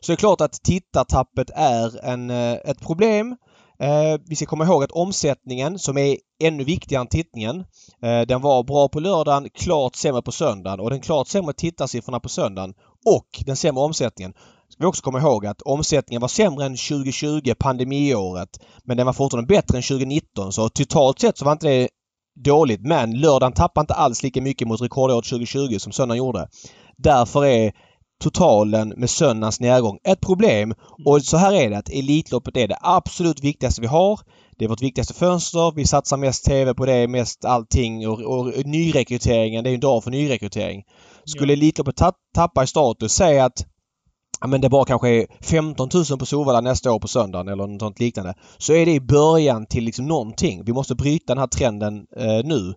Så 0.00 0.12
det 0.12 0.14
är 0.14 0.16
klart 0.16 0.40
att 0.40 0.52
tittartappet 0.52 1.50
är 1.54 2.04
en, 2.04 2.30
eh, 2.30 2.52
ett 2.52 2.80
problem. 2.80 3.36
Eh, 3.84 4.20
vi 4.26 4.36
ska 4.36 4.46
komma 4.46 4.64
ihåg 4.64 4.84
att 4.84 4.92
omsättningen 4.92 5.78
som 5.78 5.98
är 5.98 6.16
ännu 6.42 6.64
viktigare 6.64 7.00
än 7.00 7.06
tittningen. 7.06 7.64
Eh, 8.02 8.20
den 8.20 8.40
var 8.40 8.62
bra 8.62 8.88
på 8.88 9.00
lördagen, 9.00 9.48
klart 9.54 9.96
sämre 9.96 10.22
på 10.22 10.32
söndagen 10.32 10.80
och 10.80 10.90
den 10.90 11.00
klart 11.00 11.28
sämre 11.28 11.52
tittarsiffrorna 11.52 12.20
på 12.20 12.28
söndagen 12.28 12.74
och 13.06 13.26
den 13.46 13.56
sämre 13.56 13.82
omsättningen. 13.82 14.32
Ska 14.68 14.82
vi 14.82 14.86
också 14.86 15.02
komma 15.02 15.20
ihåg 15.20 15.46
att 15.46 15.62
omsättningen 15.62 16.20
var 16.20 16.28
sämre 16.28 16.64
än 16.64 16.76
2020, 16.76 17.54
pandemiåret. 17.58 18.48
Men 18.84 18.96
den 18.96 19.06
var 19.06 19.12
fortfarande 19.12 19.54
bättre 19.54 19.76
än 19.76 19.82
2019 19.82 20.52
så 20.52 20.68
totalt 20.68 21.18
sett 21.18 21.38
så 21.38 21.44
var 21.44 21.52
inte 21.52 21.68
det 21.68 21.88
dåligt. 22.44 22.80
Men 22.80 23.20
lördagen 23.20 23.52
tappade 23.52 23.82
inte 23.82 23.94
alls 23.94 24.22
lika 24.22 24.42
mycket 24.42 24.68
mot 24.68 24.82
rekordåret 24.82 25.24
2020 25.24 25.78
som 25.78 25.92
söndagen 25.92 26.18
gjorde. 26.18 26.48
Därför 26.96 27.44
är 27.46 27.72
totalen 28.22 28.88
med 28.96 29.10
söndagens 29.10 29.60
nedgång 29.60 29.98
ett 30.04 30.20
problem. 30.20 30.74
Och 31.06 31.22
så 31.22 31.36
här 31.36 31.52
är 31.52 31.70
det 31.70 31.78
att 31.78 31.88
Elitloppet 31.88 32.56
är 32.56 32.68
det 32.68 32.78
absolut 32.80 33.44
viktigaste 33.44 33.80
vi 33.80 33.86
har. 33.86 34.20
Det 34.58 34.64
är 34.64 34.68
vårt 34.68 34.82
viktigaste 34.82 35.14
fönster. 35.14 35.72
Vi 35.76 35.86
satsar 35.86 36.16
mest 36.16 36.44
TV 36.44 36.74
på 36.74 36.86
det, 36.86 37.08
mest 37.08 37.44
allting 37.44 38.08
och, 38.08 38.20
och 38.20 38.66
nyrekryteringen. 38.66 39.64
Det 39.64 39.70
är 39.70 39.74
en 39.74 39.80
dag 39.80 40.04
för 40.04 40.10
nyrekrytering. 40.10 40.82
Skulle 41.24 41.52
Elitloppet 41.52 41.96
ta, 41.96 42.12
tappa 42.34 42.62
i 42.62 42.66
status, 42.66 43.12
säg 43.12 43.40
att 43.40 43.66
ja, 44.40 44.46
men 44.46 44.60
det 44.60 44.68
bara 44.68 44.84
kanske 44.84 45.08
är 45.08 45.26
15 45.40 45.88
000 46.10 46.18
på 46.18 46.26
Solvalla 46.26 46.60
nästa 46.60 46.92
år 46.92 46.98
på 46.98 47.08
söndagen 47.08 47.48
eller 47.48 47.66
något 47.66 47.80
sånt 47.80 48.00
liknande. 48.00 48.34
Så 48.58 48.72
är 48.72 48.86
det 48.86 48.92
i 48.92 49.00
början 49.00 49.66
till 49.66 49.84
liksom 49.84 50.06
någonting. 50.06 50.64
Vi 50.64 50.72
måste 50.72 50.94
bryta 50.94 51.34
den 51.34 51.38
här 51.38 51.46
trenden 51.46 52.06
eh, 52.16 52.44
nu. 52.44 52.74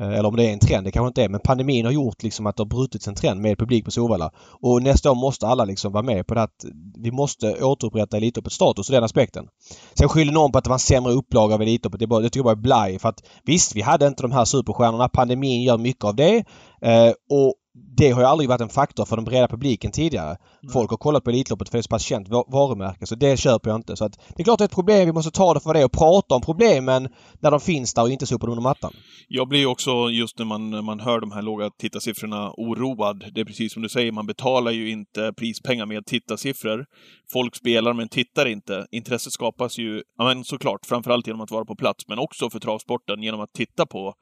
Eh, 0.00 0.18
eller 0.18 0.28
om 0.28 0.36
det 0.36 0.48
är 0.48 0.52
en 0.52 0.58
trend, 0.58 0.86
det 0.86 0.90
kanske 0.90 1.08
inte 1.08 1.24
är. 1.24 1.28
Men 1.28 1.40
pandemin 1.40 1.84
har 1.84 1.92
gjort 1.92 2.22
liksom 2.22 2.46
att 2.46 2.56
det 2.56 2.60
har 2.60 2.68
brutits 2.68 3.08
en 3.08 3.14
trend 3.14 3.40
med 3.40 3.58
publik 3.58 3.84
på 3.84 3.90
Solvalla. 3.90 4.30
Och 4.62 4.82
nästa 4.82 5.10
år 5.10 5.14
måste 5.14 5.46
alla 5.46 5.64
liksom 5.64 5.92
vara 5.92 6.02
med 6.02 6.26
på 6.26 6.34
det 6.34 6.42
att 6.42 6.64
vi 6.98 7.10
måste 7.10 7.64
återupprätta 7.64 8.16
Elitloppets 8.16 8.56
status 8.56 8.90
ur 8.90 8.94
den 8.94 9.04
aspekten. 9.04 9.46
Sen 9.94 10.08
skyller 10.08 10.32
någon 10.32 10.52
på 10.52 10.58
att 10.58 10.64
det 10.64 10.70
var 10.70 10.74
en 10.74 10.80
sämre 10.80 11.12
upplaga 11.12 11.54
av 11.54 11.62
Elitloppet. 11.62 12.00
Det, 12.00 12.06
bara, 12.06 12.20
det 12.20 12.26
tycker 12.30 12.38
jag 12.38 12.44
bara 12.44 12.60
är 12.60 12.62
blaj. 12.62 12.98
För 12.98 13.08
att 13.08 13.22
visst, 13.44 13.76
vi 13.76 13.80
hade 13.80 14.06
inte 14.06 14.22
de 14.22 14.32
här 14.32 14.44
superstjärnorna. 14.44 15.08
Pandemin 15.08 15.62
gör 15.62 15.78
mycket 15.78 16.04
av 16.04 16.14
det. 16.14 16.44
Eh, 16.82 17.12
och 17.30 17.54
det 17.96 18.10
har 18.10 18.20
ju 18.20 18.26
aldrig 18.26 18.48
varit 18.48 18.60
en 18.60 18.68
faktor 18.68 19.04
för 19.04 19.16
den 19.16 19.24
breda 19.24 19.48
publiken 19.48 19.90
tidigare. 19.92 20.36
Folk 20.72 20.90
har 20.90 20.96
kollat 20.96 21.24
på 21.24 21.30
Elitloppet 21.30 21.68
för 21.68 21.78
det 21.78 21.80
är 21.80 21.82
så 21.82 21.88
pass 21.88 22.02
känt 22.02 22.28
va- 22.28 22.44
varumärke 22.48 23.06
så 23.06 23.14
det 23.14 23.36
köper 23.40 23.70
jag 23.70 23.78
inte. 23.78 23.96
Så 23.96 24.04
att 24.04 24.12
det 24.36 24.42
är 24.42 24.44
klart 24.44 24.58
det 24.58 24.64
är 24.64 24.66
ett 24.66 24.74
problem. 24.74 25.06
Vi 25.06 25.12
måste 25.12 25.30
ta 25.30 25.54
det 25.54 25.60
för 25.60 25.74
det 25.74 25.84
och 25.84 25.92
prata 25.92 26.34
om 26.34 26.40
problemen 26.40 27.08
när 27.40 27.50
de 27.50 27.60
finns 27.60 27.94
där 27.94 28.02
och 28.02 28.10
inte 28.10 28.26
sopa 28.26 28.46
dem 28.46 28.52
under 28.52 28.62
mattan. 28.62 28.92
Jag 29.28 29.48
blir 29.48 29.66
också, 29.66 29.90
just 30.10 30.38
när 30.38 30.46
man, 30.46 30.70
när 30.70 30.82
man 30.82 31.00
hör 31.00 31.20
de 31.20 31.32
här 31.32 31.42
låga 31.42 31.70
tittarsiffrorna, 31.78 32.52
oroad. 32.56 33.24
Det 33.34 33.40
är 33.40 33.44
precis 33.44 33.72
som 33.72 33.82
du 33.82 33.88
säger, 33.88 34.12
man 34.12 34.26
betalar 34.26 34.70
ju 34.70 34.90
inte 34.90 35.32
prispengar 35.36 35.86
med 35.86 36.06
tittarsiffror. 36.06 36.86
Folk 37.32 37.56
spelar 37.56 37.92
men 37.92 38.08
tittar 38.08 38.46
inte. 38.46 38.86
Intresset 38.90 39.32
skapas 39.32 39.78
ju, 39.78 40.02
ja 40.18 40.24
men 40.24 40.44
såklart, 40.44 40.86
framförallt 40.86 41.26
genom 41.26 41.40
att 41.40 41.50
vara 41.50 41.64
på 41.64 41.76
plats, 41.76 42.04
men 42.08 42.18
också 42.18 42.50
för 42.50 42.58
travsporten 42.60 43.22
genom 43.22 43.40
att 43.40 43.52
titta 43.52 43.86
på, 43.86 44.14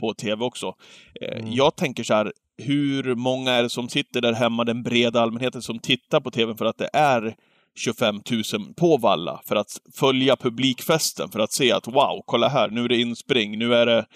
på 0.00 0.14
TV 0.14 0.44
också. 0.44 0.66
Eh, 0.66 1.36
Mm. 1.36 1.52
Jag 1.52 1.76
tänker 1.76 2.04
så 2.04 2.14
här, 2.14 2.32
hur 2.58 3.14
många 3.14 3.52
är 3.52 3.62
det 3.62 3.70
som 3.70 3.88
sitter 3.88 4.20
där 4.20 4.32
hemma, 4.32 4.64
den 4.64 4.82
breda 4.82 5.20
allmänheten 5.20 5.62
som 5.62 5.78
tittar 5.78 6.20
på 6.20 6.30
TV 6.30 6.54
för 6.54 6.64
att 6.64 6.78
det 6.78 6.90
är 6.92 7.36
25 7.78 8.20
000 8.52 8.74
på 8.76 8.96
Valla 8.96 9.40
för 9.44 9.56
att 9.56 9.80
följa 9.94 10.36
publikfesten, 10.36 11.28
för 11.28 11.40
att 11.40 11.52
se 11.52 11.72
att 11.72 11.86
wow, 11.86 12.22
kolla 12.26 12.48
här, 12.48 12.68
nu 12.68 12.84
är 12.84 12.88
det 12.88 13.00
inspring, 13.00 13.58
nu 13.58 13.74
är 13.74 13.86
det 13.86 14.06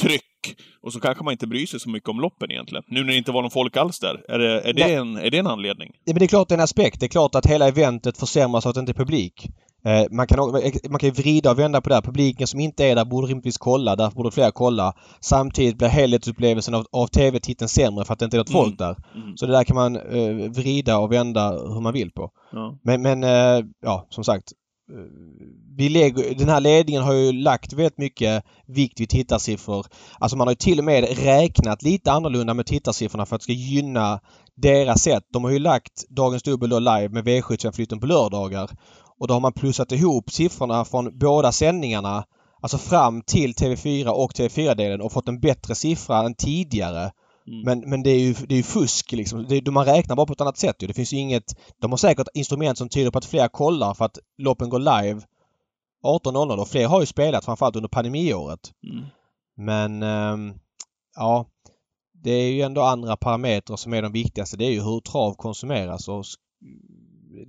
tryck. 0.00 0.24
Och 0.82 0.92
så 0.92 1.00
kanske 1.00 1.24
man 1.24 1.32
inte 1.32 1.46
bryr 1.46 1.66
sig 1.66 1.80
så 1.80 1.88
mycket 1.88 2.08
om 2.08 2.20
loppen 2.20 2.50
egentligen. 2.50 2.84
Nu 2.88 3.00
när 3.00 3.12
det 3.12 3.18
inte 3.18 3.32
var 3.32 3.42
någon 3.42 3.50
folk 3.50 3.76
alls 3.76 3.98
där. 3.98 4.24
Är 4.28 4.38
det, 4.38 4.60
är 4.60 4.72
det, 4.72 4.94
en, 4.94 5.16
är 5.16 5.30
det 5.30 5.38
en 5.38 5.46
anledning? 5.46 5.92
Ja, 6.04 6.12
men 6.12 6.18
det 6.18 6.24
är 6.24 6.28
klart 6.28 6.48
det 6.48 6.54
är 6.54 6.58
en 6.58 6.64
aspekt. 6.64 7.00
Det 7.00 7.06
är 7.06 7.08
klart 7.08 7.34
att 7.34 7.46
hela 7.46 7.68
eventet 7.68 8.18
försämras 8.18 8.66
av 8.66 8.70
att 8.70 8.74
det 8.74 8.80
inte 8.80 8.92
är 8.92 8.94
publik. 8.94 9.48
Eh, 9.84 10.04
man, 10.10 10.26
kan, 10.26 10.40
o- 10.40 10.60
man 10.90 10.98
kan 10.98 11.10
vrida 11.10 11.50
och 11.50 11.58
vända 11.58 11.80
på 11.80 11.88
det 11.88 11.94
här. 11.94 12.02
Publiken 12.02 12.46
som 12.46 12.60
inte 12.60 12.84
är 12.84 12.94
där 12.96 13.04
borde 13.04 13.26
rimligtvis 13.26 13.58
kolla. 13.58 13.96
Därför 13.96 14.16
borde 14.16 14.30
fler 14.30 14.50
kolla. 14.50 14.92
Samtidigt 15.20 15.78
blir 15.78 15.88
helhetsupplevelsen 15.88 16.74
av, 16.74 16.86
av 16.92 17.06
TV-titeln 17.06 17.68
sämre 17.68 18.04
för 18.04 18.12
att 18.12 18.18
det 18.18 18.24
inte 18.24 18.36
är 18.36 18.38
något 18.38 18.50
Mm. 18.50 18.62
folk 18.64 18.78
där. 18.78 18.96
Mm. 19.14 19.36
Så 19.36 19.46
det 19.46 19.52
där 19.52 19.64
kan 19.64 19.76
man 19.76 19.96
eh, 19.96 20.50
vrida 20.50 20.98
och 20.98 21.12
vända 21.12 21.50
hur 21.50 21.80
man 21.80 21.92
vill 21.92 22.10
på. 22.10 22.30
Ja. 22.52 22.78
Men, 22.84 23.02
men 23.02 23.24
eh, 23.24 23.64
ja, 23.82 24.06
som 24.10 24.24
sagt. 24.24 24.52
eh, 24.92 24.98
Vi 25.76 25.88
lägger, 25.88 26.34
den 26.34 26.48
här 26.48 26.60
ledningen 26.60 27.02
har 27.02 27.12
ju 27.14 27.32
lagt 27.32 27.72
väldigt 27.72 27.98
mycket 27.98 28.44
vikt 28.66 29.00
vid 29.00 29.08
tittarsiffror. 29.08 29.86
Alltså 30.18 30.36
man 30.36 30.46
har 30.46 30.52
ju 30.52 30.56
till 30.56 30.78
och 30.78 30.84
med 30.84 31.04
räknat 31.24 31.82
lite 31.82 32.12
annorlunda 32.12 32.54
med 32.54 32.66
tittarsiffrorna 32.66 33.26
för 33.26 33.36
att 33.36 33.40
det 33.40 33.44
ska 33.44 33.52
gynna 33.52 34.20
deras 34.56 35.02
sätt. 35.02 35.24
De 35.32 35.44
har 35.44 35.50
ju 35.50 35.58
lagt 35.58 36.08
Dagens 36.08 36.42
Dubbel 36.42 36.70
då 36.70 36.78
live 36.78 37.08
med 37.08 37.24
V75-flytten 37.28 38.00
på 38.00 38.06
lördagar. 38.06 38.70
Och 39.20 39.28
då 39.28 39.34
har 39.34 39.40
man 39.40 39.52
plussat 39.52 39.92
ihop 39.92 40.30
siffrorna 40.30 40.84
från 40.84 41.18
båda 41.18 41.52
sändningarna. 41.52 42.24
Alltså 42.62 42.78
fram 42.78 43.22
till 43.22 43.52
TV4 43.52 44.08
och 44.08 44.32
TV4-delen 44.32 45.00
och 45.00 45.12
fått 45.12 45.28
en 45.28 45.40
bättre 45.40 45.74
siffra 45.74 46.18
än 46.18 46.34
tidigare. 46.34 47.12
Mm. 47.46 47.62
Men, 47.64 47.90
men 47.90 48.02
det 48.02 48.10
är 48.10 48.18
ju, 48.18 48.32
det 48.32 48.54
är 48.54 48.56
ju 48.56 48.62
fusk 48.62 49.12
liksom. 49.12 49.46
Det, 49.48 49.70
man 49.70 49.84
räknar 49.84 50.16
bara 50.16 50.26
på 50.26 50.32
ett 50.32 50.40
annat 50.40 50.58
sätt 50.58 50.76
ju. 50.82 50.86
Det 50.86 50.94
finns 50.94 51.12
ju 51.12 51.16
inget... 51.16 51.44
De 51.80 51.90
har 51.90 51.98
säkert 51.98 52.28
instrument 52.34 52.78
som 52.78 52.88
tyder 52.88 53.10
på 53.10 53.18
att 53.18 53.24
fler 53.24 53.48
kollar 53.48 53.94
för 53.94 54.04
att 54.04 54.18
loppen 54.38 54.68
går 54.68 54.78
live 54.78 55.20
18.00 56.04 56.60
och 56.60 56.68
fler 56.68 56.86
har 56.86 57.00
ju 57.00 57.06
spelat 57.06 57.44
framförallt 57.44 57.76
under 57.76 57.88
pandemiåret. 57.88 58.72
Mm. 58.90 59.04
Men 59.56 60.02
ehm, 60.02 60.54
ja, 61.16 61.46
det 62.12 62.30
är 62.30 62.52
ju 62.52 62.62
ändå 62.62 62.82
andra 62.82 63.16
parametrar 63.16 63.76
som 63.76 63.94
är 63.94 64.02
de 64.02 64.12
viktigaste. 64.12 64.56
Det 64.56 64.64
är 64.64 64.72
ju 64.72 64.82
hur 64.82 65.00
trav 65.00 65.34
konsumeras 65.34 66.08
och 66.08 66.24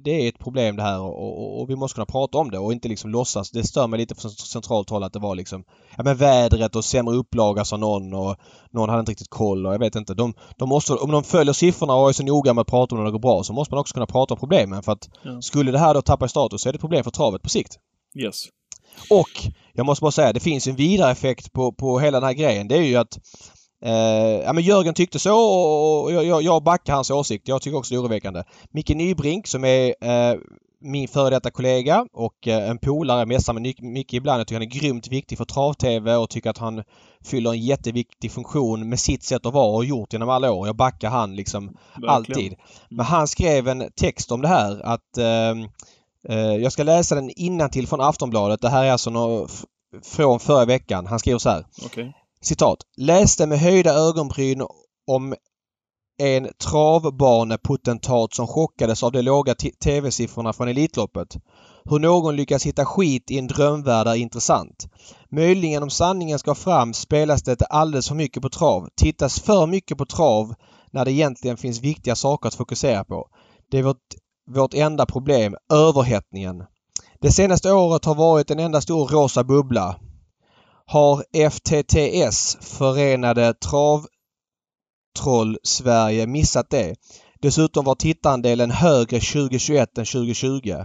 det 0.04 0.12
är 0.12 0.30
ett 0.30 0.40
problem 0.40 0.76
det 0.76 0.84
här 0.84 1.02
och, 1.02 1.24
och, 1.24 1.62
och 1.62 1.70
vi 1.70 1.76
måste 1.76 1.96
kunna 1.96 2.06
prata 2.06 2.38
om 2.38 2.52
det 2.52 2.60
och 2.60 2.74
inte 2.74 2.88
liksom 2.88 3.10
låtsas. 3.10 3.52
Det 3.52 3.64
stör 3.64 3.88
mig 3.88 4.00
lite 4.00 4.16
från 4.16 4.32
centralt 4.32 4.90
håll 4.90 5.04
att 5.04 5.14
det 5.14 5.20
var 5.20 5.36
liksom 5.36 5.64
ja 5.98 6.04
men 6.04 6.18
vädret 6.18 6.76
och 6.76 6.86
sämre 6.86 7.16
upplaga 7.16 7.66
sa 7.66 7.78
någon 7.78 8.14
och 8.14 8.36
någon 8.72 8.90
hade 8.90 9.00
inte 9.00 9.12
riktigt 9.12 9.30
koll 9.30 9.66
och 9.66 9.74
jag 9.74 9.80
vet 9.80 9.96
inte. 9.96 10.14
De, 10.14 10.34
de 10.58 10.70
måste, 10.70 10.94
om 10.94 11.12
de 11.12 11.24
följer 11.24 11.54
siffrorna 11.54 11.96
och 11.96 12.10
är 12.10 12.14
så 12.14 12.24
noga 12.24 12.54
med 12.54 12.62
att 12.62 12.68
prata 12.68 12.96
om 12.96 13.00
när 13.00 13.06
det 13.06 13.12
går 13.12 13.20
bra 13.20 13.44
så 13.44 13.54
måste 13.54 13.74
man 13.74 13.82
också 13.82 13.94
kunna 13.94 14.06
prata 14.08 14.34
om 14.34 14.40
problemen 14.40 14.84
för 14.84 14.92
att 14.92 15.10
Ja. 15.24 15.42
skulle 15.42 15.72
det 15.72 15.80
här 15.80 15.94
då 15.94 16.02
tappa 16.02 16.26
i 16.26 16.30
status 16.30 16.62
så 16.62 16.70
är 16.70 16.74
det 16.74 16.78
ett 16.78 16.82
problem 16.82 17.04
för 17.04 17.12
travet 17.12 17.42
på 17.42 17.50
sikt. 17.50 17.78
Yes. 18.16 18.46
Och 19.10 19.54
jag 19.74 19.86
måste 19.86 20.02
bara 20.02 20.12
säga, 20.12 20.34
det 20.34 20.40
finns 20.40 20.68
en 20.68 20.76
vidare 20.76 21.12
effekt 21.12 21.54
på, 21.54 21.72
på 21.72 22.00
hela 22.00 22.20
den 22.20 22.28
här 22.28 22.34
grejen. 22.34 22.68
Det 22.68 22.78
är 22.78 22.82
ju 22.82 22.96
att 22.96 23.20
Eh, 23.86 24.42
ja, 24.46 24.54
men 24.54 24.64
Jörgen 24.64 24.94
tyckte 24.94 25.20
så 25.20 25.36
och 26.04 26.12
jag, 26.12 26.42
jag 26.42 26.64
backar 26.64 26.94
hans 26.94 27.12
åsikt. 27.12 27.48
Jag 27.48 27.62
tycker 27.62 27.78
också 27.78 27.94
det 27.94 27.98
är 27.98 28.02
oroväckande. 28.02 28.44
Micke 28.72 28.90
Nybrink 28.90 29.48
som 29.48 29.66
är 29.66 29.96
eh, 30.02 30.38
min 30.82 31.08
före 31.08 31.30
detta 31.30 31.52
kollega 31.52 32.06
och 32.14 32.48
eh, 32.48 32.70
en 32.70 32.78
polare, 32.78 33.26
mässar 33.26 33.54
med 33.54 33.76
Micke 33.82 34.14
ibland. 34.14 34.40
Jag 34.40 34.48
tycker 34.48 34.60
han 34.60 34.68
är 34.68 34.80
grymt 34.80 35.08
viktig 35.08 35.38
för 35.38 35.46
trav-tv 35.46 36.16
och 36.16 36.30
tycker 36.30 36.50
att 36.50 36.58
han 36.58 36.84
fyller 37.24 37.50
en 37.50 37.60
jätteviktig 37.60 38.32
funktion 38.32 38.90
med 38.90 39.00
sitt 39.00 39.24
sätt 39.24 39.46
att 39.46 39.54
vara 39.54 39.76
och 39.76 39.86
gjort 39.86 40.14
genom 40.14 40.30
alla 40.30 40.52
år. 40.52 40.68
Jag 40.68 40.76
backar 40.76 41.10
han 41.10 41.36
liksom 41.36 41.66
Verkligen. 41.66 42.10
alltid. 42.10 42.56
Men 42.90 43.06
han 43.06 43.28
skrev 43.28 43.68
en 43.68 43.92
text 43.96 44.32
om 44.32 44.42
det 44.42 44.48
här 44.48 44.82
att 44.86 45.18
eh, 45.18 45.52
eh 46.30 46.56
jag 46.56 46.72
ska 46.72 46.84
läsa 46.84 47.16
den 47.16 47.30
innantill 47.30 47.88
från 47.88 48.02
Aftonbladet. 48.02 48.62
Det 48.62 48.70
här 48.70 48.86
är 48.86 48.92
alltså 48.92 49.48
från 50.04 50.40
förra 50.40 50.66
veckan. 50.66 51.06
Han 51.06 51.20
skriver 51.20 51.40
så 51.40 51.50
här. 51.50 51.66
Okay. 51.86 52.12
Citat. 52.44 52.78
Läste 52.98 53.48
med 53.48 53.60
höjda 53.60 53.94
ögonbryn 53.94 54.62
om 55.08 55.36
en 56.22 56.48
travbanepotentat 56.64 58.34
som 58.34 58.48
chockades 58.48 59.04
av 59.04 59.12
de 59.12 59.22
låga 59.22 59.56
tv-siffrorna 59.84 60.54
från 60.54 60.68
Elitloppet. 60.68 61.38
Hur 61.86 62.00
någon 62.00 62.36
lyckas 62.36 62.66
hitta 62.66 62.86
skit 62.86 63.32
i 63.32 63.38
en 63.38 63.48
drömvärld 63.48 64.08
är 64.08 64.16
intressant. 64.16 64.88
Möjligen 65.32 65.84
om 65.84 65.90
sanningen 65.90 66.40
ska 66.40 66.56
fram 66.56 66.94
spelas 66.94 67.44
det 67.44 67.62
alldeles 67.62 68.08
för 68.08 68.16
mycket 68.16 68.42
på 68.42 68.50
trav. 68.50 68.90
Tittas 68.96 69.40
för 69.40 69.68
mycket 69.68 69.98
på 69.98 70.06
trav 70.06 70.54
när 70.92 71.06
det 71.06 71.12
egentligen 71.12 71.58
finns 71.58 71.82
viktiga 71.82 72.16
saker 72.16 72.48
att 72.48 72.56
fokusera 72.56 73.04
på. 73.04 73.28
Det 73.72 73.78
är 73.78 73.84
vårt, 73.84 73.98
vårt 74.52 74.74
enda 74.74 75.06
problem, 75.06 75.56
överhettningen. 75.74 76.64
Det 77.22 77.32
senaste 77.32 77.72
året 77.72 78.06
har 78.06 78.16
varit 78.16 78.52
en 78.52 78.60
enda 78.60 78.82
stor 78.82 79.08
rosa 79.08 79.44
bubbla. 79.44 79.96
Har 80.92 81.24
FTTS, 81.50 82.58
Förenade 82.62 83.54
Trav 83.54 84.06
Troll 85.20 85.58
Sverige 85.64 86.28
missat 86.28 86.70
det. 86.70 86.96
Dessutom 87.42 87.86
var 87.86 87.96
tittarandelen 87.96 88.72
högre 88.72 89.20
2021 89.20 89.98
än 89.98 90.06
2020. 90.06 90.76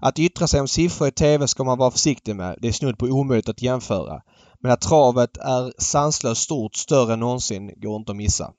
Att 0.00 0.18
yttra 0.18 0.46
sig 0.46 0.60
om 0.60 0.68
siffror 0.68 1.08
i 1.08 1.10
TV 1.10 1.48
ska 1.48 1.64
man 1.64 1.78
vara 1.78 1.90
försiktig 1.90 2.36
med. 2.36 2.58
Det 2.62 2.68
är 2.68 2.72
snudd 2.72 2.98
på 2.98 3.06
omöjligt 3.06 3.48
att 3.48 3.62
jämföra. 3.62 4.20
Men 4.60 4.72
att 4.72 4.80
travet 4.80 5.36
är 5.36 5.72
sanslöst 5.78 6.42
stort, 6.42 6.76
större 6.76 7.12
än 7.12 7.20
någonsin, 7.20 7.72
går 7.76 7.96
inte 7.96 8.12
att 8.12 8.16
missa. 8.16 8.52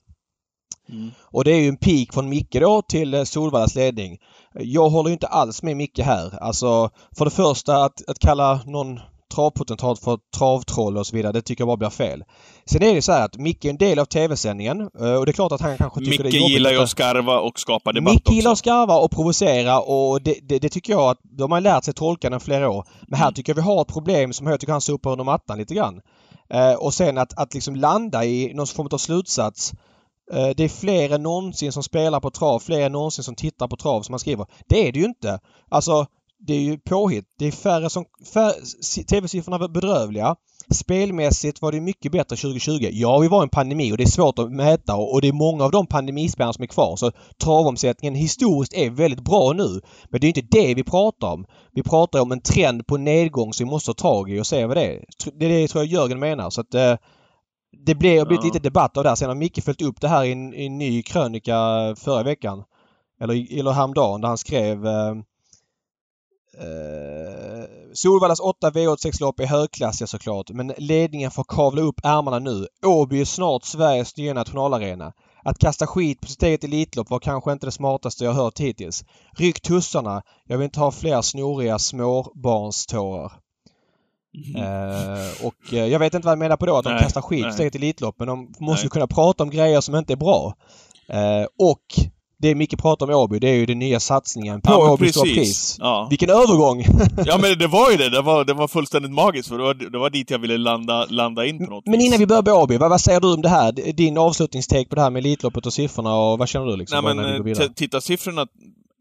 Mm. 0.89 1.11
Och 1.21 1.43
det 1.43 1.51
är 1.51 1.61
ju 1.61 1.67
en 1.67 1.77
pik 1.77 2.13
från 2.13 2.29
Micke 2.29 2.59
då 2.59 2.81
till 2.81 3.13
eh, 3.13 3.23
Solvallas 3.23 3.75
ledning. 3.75 4.17
Jag 4.53 4.89
håller 4.89 5.11
inte 5.11 5.27
alls 5.27 5.63
med 5.63 5.77
Micke 5.77 5.99
här. 5.99 6.43
Alltså 6.43 6.89
för 7.17 7.25
det 7.25 7.31
första 7.31 7.83
att, 7.83 8.09
att 8.09 8.19
kalla 8.19 8.61
någon 8.65 8.99
travpotentat 9.35 9.99
för 9.99 10.19
travtroll 10.37 10.97
och 10.97 11.07
så 11.07 11.15
vidare. 11.15 11.33
Det 11.33 11.41
tycker 11.41 11.61
jag 11.61 11.67
bara 11.67 11.77
blir 11.77 11.89
fel. 11.89 12.23
Sen 12.65 12.83
är 12.83 12.95
det 12.95 13.01
så 13.01 13.11
här 13.11 13.25
att 13.25 13.37
Micke 13.37 13.65
är 13.65 13.69
en 13.69 13.77
del 13.77 13.99
av 13.99 14.05
tv-sändningen 14.05 14.81
eh, 14.81 15.13
och 15.13 15.25
det 15.25 15.31
är 15.31 15.33
klart 15.33 15.51
att 15.51 15.61
han 15.61 15.77
kanske 15.77 15.99
tycker 15.99 16.11
Micke 16.11 16.21
det 16.21 16.37
är 16.37 16.39
jobbigt. 16.39 16.53
Gillar 16.53 16.71
ju 16.71 16.77
att 16.77 16.89
skarva 16.89 17.39
och 17.39 17.59
skapa 17.59 17.91
debatt 17.91 18.13
Micke 18.13 18.29
gillar 18.29 18.51
att 18.51 18.57
skarva 18.57 18.97
och 18.97 19.11
provocera 19.11 19.79
och 19.81 20.21
det, 20.21 20.35
det, 20.41 20.59
det, 20.59 20.69
tycker 20.69 20.93
jag 20.93 21.09
att 21.09 21.19
de 21.23 21.51
har 21.51 21.61
lärt 21.61 21.83
sig 21.83 21.93
tolka 21.93 22.29
den 22.29 22.39
flera 22.39 22.69
år. 22.69 22.85
Men 23.07 23.19
här 23.19 23.25
mm. 23.25 23.33
tycker 23.33 23.49
jag 23.49 23.55
vi 23.55 23.61
har 23.61 23.81
ett 23.81 23.87
problem 23.87 24.33
som 24.33 24.47
jag 24.47 24.59
tycker 24.59 24.71
han 24.71 24.81
sopar 24.81 25.11
under 25.11 25.23
mattan 25.23 25.57
lite 25.57 25.73
grann. 25.73 26.01
Eh, 26.53 26.73
och 26.73 26.93
sen 26.93 27.17
att, 27.17 27.39
att 27.39 27.53
liksom 27.53 27.75
landa 27.75 28.25
i 28.25 28.53
någon 28.53 28.67
form 28.67 28.87
av 28.91 28.97
slutsats 28.97 29.73
eh, 30.33 30.49
det 30.57 30.63
är 30.63 30.69
fler 30.69 31.13
än 31.13 31.23
någonsin 31.23 31.71
som 31.71 31.83
spelar 31.83 32.19
på 32.19 32.31
trav, 32.31 32.59
fler 32.59 32.85
än 32.85 32.91
någonsin 32.91 33.23
som 33.23 33.35
tittar 33.35 33.67
på 33.67 33.75
trav 33.75 34.01
som 34.01 34.13
han 34.13 34.19
skriver. 34.19 34.45
Det 34.67 34.87
är 34.87 34.91
det 34.91 34.99
ju 34.99 35.05
inte. 35.05 35.39
Alltså 35.69 36.05
det 36.39 36.53
är 36.53 36.61
ju 36.61 36.77
påhitt. 36.77 37.25
Det 37.37 37.45
är 37.45 37.51
färre 37.51 37.89
som... 37.89 38.05
TV-siffrorna 39.09 39.57
var 39.57 39.67
bedrövliga. 39.67 40.35
Spelmässigt 40.73 41.61
var 41.61 41.71
det 41.71 41.81
mycket 41.81 42.11
bättre 42.11 42.35
2020. 42.35 42.89
Ja, 42.91 43.19
vi 43.19 43.27
var 43.27 43.41
i 43.41 43.43
en 43.43 43.49
pandemi 43.49 43.93
och 43.93 43.97
det 43.97 44.03
är 44.03 44.07
svårt 44.07 44.39
att 44.39 44.51
mäta 44.51 44.95
och 44.95 45.21
det 45.21 45.27
är 45.27 45.33
många 45.33 45.63
av 45.63 45.71
de 45.71 45.87
pandemispelarna 45.87 46.53
som 46.53 46.63
är 46.63 46.67
kvar. 46.67 46.95
Så 46.95 47.11
travomsättningen 47.43 48.15
historiskt 48.15 48.73
är 48.73 48.89
väldigt 48.89 49.23
bra 49.23 49.53
nu. 49.53 49.81
Men 50.09 50.21
det 50.21 50.27
är 50.27 50.37
inte 50.37 50.57
det 50.57 50.73
vi 50.73 50.83
pratar 50.83 51.27
om. 51.27 51.45
Vi 51.71 51.83
pratar 51.83 52.21
om 52.21 52.31
en 52.31 52.41
trend 52.41 52.87
på 52.87 52.97
nedgång 52.97 53.53
som 53.53 53.65
vi 53.65 53.71
måste 53.71 53.93
ta 53.93 53.93
tag 53.93 54.31
i 54.31 54.39
och 54.39 54.47
se 54.47 54.65
vad 54.65 54.77
det 54.77 54.85
är. 54.85 55.05
Det 55.33 55.45
är 55.45 55.49
det 55.49 55.67
tror 55.67 55.83
jag 55.83 55.93
Jörgen 55.93 56.19
menar. 56.19 56.49
Så 56.49 56.61
att 56.61 56.73
eh, 56.73 56.95
det 57.85 57.95
blev 57.95 58.15
ja. 58.15 58.25
blivit 58.25 58.45
lite 58.45 58.59
debatt 58.59 58.97
av 58.97 59.03
det 59.03 59.09
här. 59.09 59.15
Sen 59.15 59.27
har 59.27 59.35
Micke 59.35 59.63
följt 59.63 59.81
upp 59.81 60.01
det 60.01 60.07
här 60.07 60.23
i 60.23 60.31
en, 60.31 60.53
i 60.53 60.65
en 60.65 60.77
ny 60.77 61.03
krönika 61.03 61.55
förra 61.97 62.23
veckan. 62.23 62.63
Eller, 63.21 63.59
eller 63.59 63.71
häromdagen 63.71 64.21
där 64.21 64.27
han 64.27 64.37
skrev 64.37 64.87
eh, 64.87 65.15
Eh, 66.59 67.65
Solvallas 67.93 68.39
8 68.39 68.69
V86-lopp 68.69 69.39
är 69.39 69.45
högklassiga 69.45 70.07
såklart 70.07 70.49
men 70.49 70.73
ledningen 70.77 71.31
får 71.31 71.43
kavla 71.43 71.81
upp 71.81 71.99
ärmarna 72.03 72.39
nu. 72.39 72.67
Åby 72.85 73.21
är 73.21 73.25
snart 73.25 73.63
Sveriges 73.63 74.17
nya 74.17 74.33
nationalarena. 74.33 75.13
Att 75.43 75.59
kasta 75.59 75.87
skit 75.87 76.21
på 76.21 76.27
sitt 76.27 76.43
eget 76.43 76.63
Elitlopp 76.63 77.09
var 77.09 77.19
kanske 77.19 77.51
inte 77.51 77.65
det 77.65 77.71
smartaste 77.71 78.23
jag 78.23 78.33
hört 78.33 78.59
hittills. 78.59 79.03
Ryck 79.37 79.61
tussarna. 79.61 80.21
Jag 80.45 80.57
vill 80.57 80.65
inte 80.65 80.79
ha 80.79 80.91
fler 80.91 81.21
snoriga 81.21 81.79
småbarnstårar. 81.79 83.31
Mm. 84.35 84.61
Uh, 84.61 85.45
och 85.45 85.73
uh, 85.73 85.85
jag 85.85 85.99
vet 85.99 86.13
inte 86.13 86.25
vad 86.25 86.31
jag 86.31 86.39
menar 86.39 86.57
på 86.57 86.65
då, 86.65 86.77
att 86.77 86.85
nej, 86.85 86.93
de 86.93 87.03
kastar 87.03 87.21
skit 87.21 87.45
på 87.45 87.51
sitt 87.51 87.59
eget 87.59 87.75
Elitlopp. 87.75 88.15
Men 88.19 88.27
de 88.27 88.53
måste 88.59 88.85
nej. 88.85 88.89
kunna 88.89 89.07
prata 89.07 89.43
om 89.43 89.49
grejer 89.49 89.81
som 89.81 89.95
inte 89.95 90.13
är 90.13 90.17
bra. 90.17 90.53
Uh, 91.13 91.47
och 91.59 91.85
det 92.41 92.55
Micke 92.55 92.77
pratar 92.77 93.05
om 93.05 93.13
Åby, 93.13 93.39
det 93.39 93.49
är 93.49 93.55
ju 93.55 93.65
den 93.65 93.79
nya 93.79 93.99
satsningen 93.99 94.61
på 94.61 94.71
ja, 94.71 94.91
Åby 94.91 95.11
pris. 95.11 95.77
Ja. 95.79 96.07
Vilken 96.09 96.29
övergång! 96.29 96.85
ja 97.25 97.37
men 97.37 97.57
det 97.57 97.67
var 97.67 97.91
ju 97.91 97.97
det. 97.97 98.09
Det 98.09 98.21
var, 98.21 98.45
det 98.45 98.53
var 98.53 98.67
fullständigt 98.67 99.11
magiskt 99.11 99.49
för 99.49 99.57
det 99.57 99.63
var, 99.63 99.73
det 99.73 99.97
var 99.97 100.09
dit 100.09 100.31
jag 100.31 100.39
ville 100.39 100.57
landa, 100.57 101.05
landa 101.09 101.45
in 101.45 101.65
på 101.65 101.71
något 101.71 101.85
Men 101.85 101.99
vis. 101.99 102.07
innan 102.07 102.19
vi 102.19 102.25
börjar 102.25 102.43
med 102.43 102.53
Åby, 102.53 102.77
vad, 102.77 102.89
vad, 102.89 103.01
säger 103.01 103.19
du 103.19 103.33
om 103.33 103.41
det 103.41 103.49
här? 103.49 103.71
Din 103.93 104.17
avslutningstake 104.17 104.85
på 104.85 104.95
det 104.95 105.01
här 105.01 105.09
med 105.09 105.19
Elitloppet 105.19 105.65
och 105.65 105.73
siffrorna 105.73 106.15
och 106.15 106.39
vad 106.39 106.49
känner 106.49 106.65
du 106.65 106.77
liksom? 106.77 107.05
Nej 107.05 107.15
men 107.15 107.47
eh, 107.47 107.67
titta 107.75 108.01
siffrorna 108.01 108.47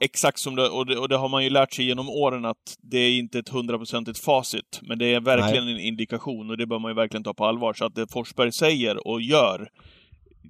exakt 0.00 0.38
som 0.38 0.56
det 0.56 0.68
och, 0.68 0.86
det, 0.86 0.96
och 0.96 1.08
det 1.08 1.16
har 1.16 1.28
man 1.28 1.44
ju 1.44 1.50
lärt 1.50 1.74
sig 1.74 1.84
genom 1.84 2.08
åren 2.08 2.44
att 2.44 2.76
det 2.80 2.98
är 2.98 3.18
inte 3.18 3.38
ett 3.38 3.48
hundraprocentigt 3.48 4.18
facit. 4.18 4.80
Men 4.82 4.98
det 4.98 5.14
är 5.14 5.20
verkligen 5.20 5.64
Nej. 5.64 5.74
en 5.74 5.80
indikation 5.80 6.50
och 6.50 6.56
det 6.56 6.66
bör 6.66 6.78
man 6.78 6.90
ju 6.90 6.94
verkligen 6.94 7.24
ta 7.24 7.34
på 7.34 7.44
allvar. 7.44 7.74
Så 7.74 7.84
att 7.84 7.94
det 7.94 8.12
Forsberg 8.12 8.52
säger 8.52 9.06
och 9.08 9.20
gör 9.20 9.68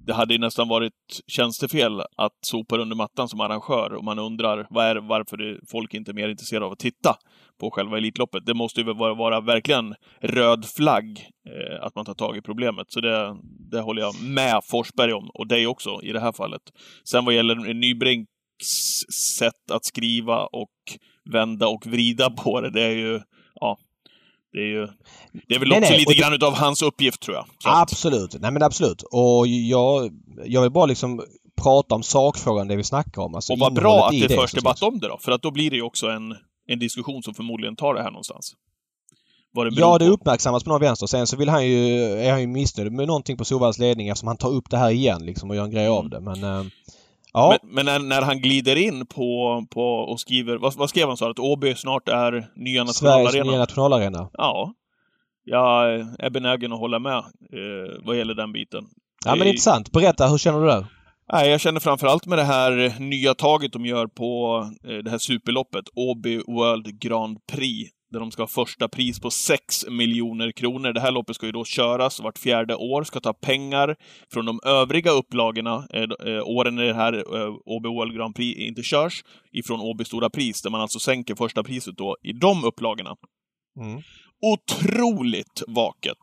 det 0.05 0.13
hade 0.13 0.33
ju 0.33 0.39
nästan 0.39 0.67
varit 0.67 0.93
tjänstefel 1.27 2.01
att 2.01 2.37
sopa 2.45 2.77
under 2.77 2.95
mattan 2.95 3.29
som 3.29 3.39
arrangör 3.39 3.93
och 3.93 4.03
man 4.03 4.19
undrar 4.19 4.67
vad 4.69 4.85
är, 4.85 4.95
varför 4.95 5.59
folk 5.71 5.93
inte 5.93 6.11
är 6.11 6.13
mer 6.13 6.29
intresserade 6.29 6.65
av 6.65 6.71
att 6.71 6.79
titta 6.79 7.15
på 7.59 7.71
själva 7.71 7.97
Elitloppet. 7.97 8.45
Det 8.45 8.53
måste 8.53 8.81
ju 8.81 8.93
vara, 8.93 9.13
vara 9.13 9.41
verkligen 9.41 9.95
röd 10.21 10.65
flagg 10.65 11.29
eh, 11.49 11.85
att 11.85 11.95
man 11.95 12.05
tar 12.05 12.13
tag 12.13 12.37
i 12.37 12.41
problemet. 12.41 12.91
Så 12.91 13.01
det, 13.01 13.37
det 13.71 13.81
håller 13.81 14.01
jag 14.01 14.23
med 14.23 14.61
Forsberg 14.63 15.13
om, 15.13 15.29
och 15.33 15.47
dig 15.47 15.67
också 15.67 15.99
i 16.03 16.11
det 16.11 16.19
här 16.19 16.31
fallet. 16.31 16.61
Sen 17.03 17.25
vad 17.25 17.35
gäller 17.35 17.73
Nybrinks 17.73 18.27
sätt 19.39 19.71
att 19.71 19.85
skriva 19.85 20.45
och 20.45 20.71
vända 21.31 21.67
och 21.67 21.87
vrida 21.87 22.29
på 22.29 22.61
det, 22.61 22.69
det 22.69 22.83
är 22.83 22.95
ju, 22.95 23.21
ja, 23.55 23.77
det 24.53 24.59
är 24.59 24.65
ju... 24.65 24.87
Det 25.47 25.55
är 25.55 25.59
väl 25.59 25.69
nej, 25.69 25.79
också 25.79 25.91
nej, 25.91 25.99
lite 25.99 26.13
grann 26.13 26.33
utav 26.33 26.53
hans 26.53 26.81
uppgift 26.81 27.21
tror 27.21 27.35
jag. 27.35 27.45
absolut. 27.63 28.35
Nej 28.39 28.51
men 28.51 28.63
absolut. 28.63 29.03
Och 29.11 29.47
jag, 29.47 30.11
jag 30.45 30.61
vill 30.61 30.71
bara 30.71 30.85
liksom 30.85 31.21
prata 31.61 31.95
om 31.95 32.03
sakfrågan, 32.03 32.67
det 32.67 32.75
vi 32.75 32.83
snackar 32.83 33.21
om. 33.21 33.35
Alltså 33.35 33.53
och 33.53 33.59
vad 33.59 33.73
bra 33.73 34.05
att 34.05 34.11
det, 34.11 34.27
det 34.27 34.35
förs 34.35 34.51
debatt 34.51 34.83
om 34.83 34.99
det 34.99 35.07
då. 35.07 35.17
För 35.17 35.31
att 35.31 35.41
då 35.41 35.51
blir 35.51 35.69
det 35.69 35.75
ju 35.75 35.81
också 35.81 36.07
en, 36.07 36.35
en 36.67 36.79
diskussion 36.79 37.23
som 37.23 37.33
förmodligen 37.33 37.75
tar 37.75 37.93
det 37.93 38.03
här 38.03 38.11
någonstans. 38.11 38.55
Det 39.53 39.79
ja, 39.79 39.97
det 39.97 40.07
uppmärksammas 40.07 40.63
på 40.63 40.69
någon 40.69 40.81
vänster. 40.81 41.07
Sen 41.07 41.27
så 41.27 41.37
vill 41.37 41.49
han 41.49 41.67
ju, 41.67 42.01
är 42.01 42.31
han 42.31 42.41
ju 42.41 42.47
missnöjd 42.47 42.91
med 42.91 43.07
någonting 43.07 43.37
på 43.37 43.45
Solvalls 43.45 43.79
ledning 43.79 44.07
eftersom 44.07 44.27
han 44.27 44.37
tar 44.37 44.49
upp 44.49 44.69
det 44.69 44.77
här 44.77 44.89
igen 44.89 45.25
liksom 45.25 45.49
och 45.49 45.55
gör 45.55 45.63
en 45.63 45.71
grej 45.71 45.87
av 45.87 46.05
mm. 46.05 46.09
det. 46.09 46.19
Men 46.19 46.43
äh, 46.43 46.65
Ja. 47.33 47.57
Men, 47.63 47.73
men 47.73 47.85
när, 47.85 47.99
när, 47.99 48.21
han 48.21 48.41
glider 48.41 48.75
in 48.75 49.05
på, 49.05 49.65
på 49.69 49.81
och 49.81 50.19
skriver, 50.19 50.57
vad, 50.57 50.73
vad 50.75 50.89
skrev 50.89 51.07
han 51.07 51.17
sa 51.17 51.31
Att 51.31 51.39
Åby 51.39 51.75
snart 51.75 52.09
är 52.09 52.51
nya 52.55 52.83
nationalarena? 52.83 53.29
Sveriges 53.31 53.47
nya 53.47 53.59
nationalarena. 53.59 54.29
Ja. 54.33 54.73
Jag 55.43 55.99
är 56.19 56.29
benägen 56.29 56.73
att 56.73 56.79
hålla 56.79 56.99
med 56.99 57.17
eh, 57.17 58.05
vad 58.05 58.17
gäller 58.17 58.33
den 58.33 58.51
biten. 58.51 58.83
Ja 59.25 59.35
men 59.35 59.47
intressant. 59.47 59.91
Berätta, 59.91 60.27
hur 60.27 60.37
känner 60.37 60.59
du 60.59 60.67
där? 60.67 60.85
Nej, 61.31 61.49
jag 61.49 61.61
känner 61.61 61.79
framförallt 61.79 62.25
med 62.25 62.37
det 62.37 62.43
här 62.43 62.99
nya 62.99 63.33
taget 63.33 63.73
de 63.73 63.85
gör 63.85 64.07
på 64.07 64.61
eh, 64.83 64.97
det 64.97 65.09
här 65.09 65.17
superloppet, 65.17 65.85
Åby 65.95 66.37
World 66.37 66.99
Grand 66.99 67.37
Prix, 67.51 67.91
där 68.11 68.19
de 68.19 68.31
ska 68.31 68.41
ha 68.41 68.47
första 68.47 68.87
pris 68.87 69.19
på 69.19 69.31
6 69.31 69.85
miljoner 69.89 70.51
kronor. 70.51 70.93
Det 70.93 70.99
här 70.99 71.11
loppet 71.11 71.35
ska 71.35 71.45
ju 71.45 71.51
då 71.51 71.65
köras 71.65 72.19
vart 72.19 72.37
fjärde 72.37 72.75
år, 72.75 73.03
ska 73.03 73.19
ta 73.19 73.33
pengar 73.33 73.95
från 74.33 74.45
de 74.45 74.59
övriga 74.65 75.11
upplagorna, 75.11 75.87
eh, 75.93 76.33
eh 76.33 76.41
åren 76.43 76.75
när 76.75 76.83
det 76.83 76.93
här 76.93 77.13
eh, 77.13 77.55
Åby 77.65 77.89
World 77.89 78.15
Grand 78.15 78.35
Prix 78.35 78.59
inte 78.59 78.83
körs, 78.83 79.23
ifrån 79.51 79.79
Åby 79.79 80.05
Stora 80.05 80.29
Pris, 80.29 80.61
där 80.61 80.69
man 80.69 80.81
alltså 80.81 80.99
sänker 80.99 81.35
första 81.35 81.63
priset 81.63 81.97
då 81.97 82.17
i 82.23 82.33
de 82.33 82.63
upplagorna. 82.63 83.15
Mm 83.79 84.01
otroligt 84.41 85.63
vaket. 85.67 86.17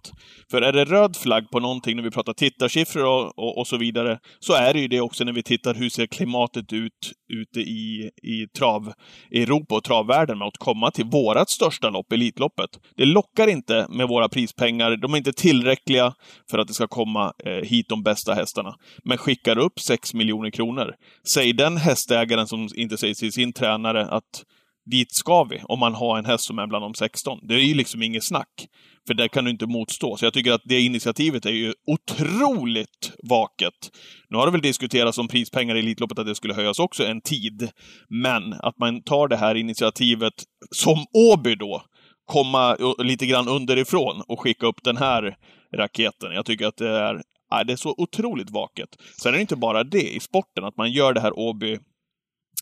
För 0.51 0.63
är 0.63 0.73
det 0.73 0.85
röd 0.85 1.17
flagg 1.17 1.51
på 1.51 1.61
någonting 1.61 1.97
när 1.97 2.03
vi 2.03 2.11
pratar 2.11 2.33
tittarsiffror 2.33 3.05
och, 3.05 3.39
och, 3.39 3.59
och, 3.59 3.67
så 3.67 3.77
vidare, 3.77 4.19
så 4.41 4.53
är 4.53 4.75
det 4.75 4.81
ju 4.81 4.89
det 4.89 5.01
också 5.01 5.25
när 5.25 5.33
vi 5.33 5.43
tittar 5.43 5.75
hur 5.75 5.89
ser 5.89 6.07
klimatet 6.07 6.73
ut 6.73 7.13
ute 7.33 7.61
i, 7.61 8.11
i 8.23 8.47
trav-Europa 8.59 9.75
och 9.75 9.85
travvärlden 9.85 10.39
med 10.39 10.49
att 10.49 10.57
komma 10.59 10.91
till 10.91 11.05
vårat 11.05 11.51
största 11.51 11.91
lopp, 11.91 12.13
Elitloppet. 12.13 12.71
Det 12.97 13.05
lockar 13.05 13.47
inte 13.47 13.87
med 13.91 14.09
våra 14.09 14.29
prispengar. 14.29 14.97
De 14.97 15.13
är 15.13 15.19
inte 15.19 15.33
tillräckliga 15.33 16.15
för 16.51 16.59
att 16.59 16.69
det 16.69 16.75
ska 16.75 16.87
komma 16.87 17.33
eh, 17.45 17.69
hit 17.69 17.89
de 17.89 18.03
bästa 18.03 18.35
hästarna. 18.35 18.75
Men 19.05 19.19
skickar 19.19 19.59
upp 19.59 19.81
6 19.81 20.15
miljoner 20.15 20.51
kronor. 20.51 20.95
Säg 21.29 21.53
den 21.53 21.77
hästägaren 21.77 22.47
som 22.47 22.69
inte 22.75 22.97
säger 22.97 23.15
till 23.15 23.33
sin 23.33 23.53
tränare 23.53 24.07
att 24.07 24.45
dit 24.91 25.15
ska 25.15 25.45
vi, 25.45 25.61
om 25.65 25.79
man 25.79 25.95
har 25.95 26.19
en 26.19 26.25
häst 26.25 26.45
som 26.45 26.59
är 26.59 26.67
bland 26.67 26.85
de 26.85 26.95
16. 26.95 27.39
Det 27.43 27.55
är 27.55 27.59
ju 27.59 27.75
liksom 27.75 28.03
inget 28.03 28.25
snack. 28.25 28.69
För 29.07 29.15
det 29.15 29.29
kan 29.29 29.45
du 29.45 29.51
inte 29.51 29.67
motstå. 29.67 30.17
Så 30.17 30.27
jag 30.27 30.33
tycker 30.33 30.53
att 30.53 30.63
det 30.65 30.81
initiativet 30.81 31.47
är 31.47 31.51
ju 31.51 31.75
otroligt 31.87 33.13
vaket. 33.23 33.91
Nu 34.29 34.37
har 34.37 34.47
det 34.47 34.53
väl 34.53 34.61
diskuterats 34.61 35.19
om 35.19 35.29
prispengar 35.29 35.75
i 35.75 35.79
Elitloppet 35.79 36.19
att 36.19 36.27
det 36.27 36.35
skulle 36.35 36.55
höjas 36.55 36.79
också 36.79 37.07
en 37.07 37.21
tid. 37.21 37.71
Men 38.09 38.53
att 38.53 38.79
man 38.79 39.03
tar 39.03 39.29
det 39.29 39.37
här 39.37 39.55
initiativet, 39.55 40.33
som 40.71 41.07
Åby 41.13 41.55
då, 41.55 41.83
komma 42.25 42.77
lite 42.99 43.27
grann 43.27 43.49
underifrån 43.49 44.23
och 44.29 44.41
skicka 44.41 44.67
upp 44.67 44.85
den 44.85 44.97
här 44.97 45.37
raketen. 45.75 46.33
Jag 46.33 46.47
tycker 46.47 46.67
att 46.67 46.77
det 46.77 46.89
är, 46.89 47.23
det 47.65 47.73
är 47.73 47.77
så 47.77 47.95
otroligt 47.99 48.51
vaket. 48.51 48.89
Sen 49.23 49.33
är 49.33 49.37
det 49.37 49.41
inte 49.41 49.57
bara 49.57 49.85
det 49.85 50.15
i 50.17 50.21
sporten, 50.21 50.65
att 50.65 50.77
man 50.77 50.93
gör 50.93 51.13
det 51.13 51.21
här 51.21 51.39
Åby 51.39 51.79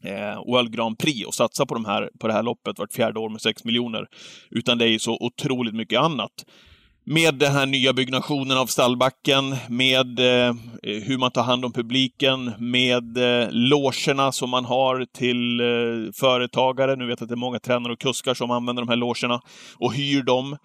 eh, 0.03 0.45
World 0.47 0.73
Grand 0.77 0.99
Prix 0.99 1.27
och 1.27 1.35
satsa 1.35 1.67
på, 1.67 1.75
de 1.75 1.85
här, 1.85 2.11
på 2.21 2.27
det 2.27 2.33
här 2.33 2.43
loppet 2.43 2.79
vart 2.79 2.93
fjärde 2.93 3.21
år 3.21 3.29
med 3.29 3.41
6 3.41 3.65
miljoner. 3.65 4.07
Utan 4.51 4.79
det 4.79 4.85
är 4.85 4.89
ju 4.89 4.99
så 4.99 5.19
otroligt 5.21 5.75
mycket 5.75 6.01
annat 6.01 6.45
med 7.07 7.35
den 7.35 7.53
här 7.53 7.67
nya 7.67 7.93
byggnationen 7.93 8.59
av 8.59 8.67
stallbacken, 8.67 9.57
med 9.69 10.19
eh, 10.19 10.55
hur 10.83 11.19
man 11.19 11.31
tar 11.31 11.43
hand 11.43 11.65
om 11.65 11.73
publiken, 11.73 12.53
med 12.59 13.19
eh, 13.19 13.49
logerna 13.51 14.33
som 14.33 14.51
man 14.51 14.65
har 14.65 15.07
till 15.13 15.61
eh, 15.61 16.13
företagare. 16.13 16.97
Nu 16.97 17.07
vet 17.07 17.21
jag 17.21 17.25
att 17.25 17.29
det 17.29 17.35
är 17.35 17.37
många 17.37 17.59
tränare 17.59 17.93
och 17.93 17.99
kuskar 17.99 18.35
som 18.35 18.51
använder 18.51 18.83
de 18.83 18.89
här 18.89 18.97
logerna 18.97 19.41
och 19.77 19.95
hyr 19.95 20.23
dem 20.23 20.57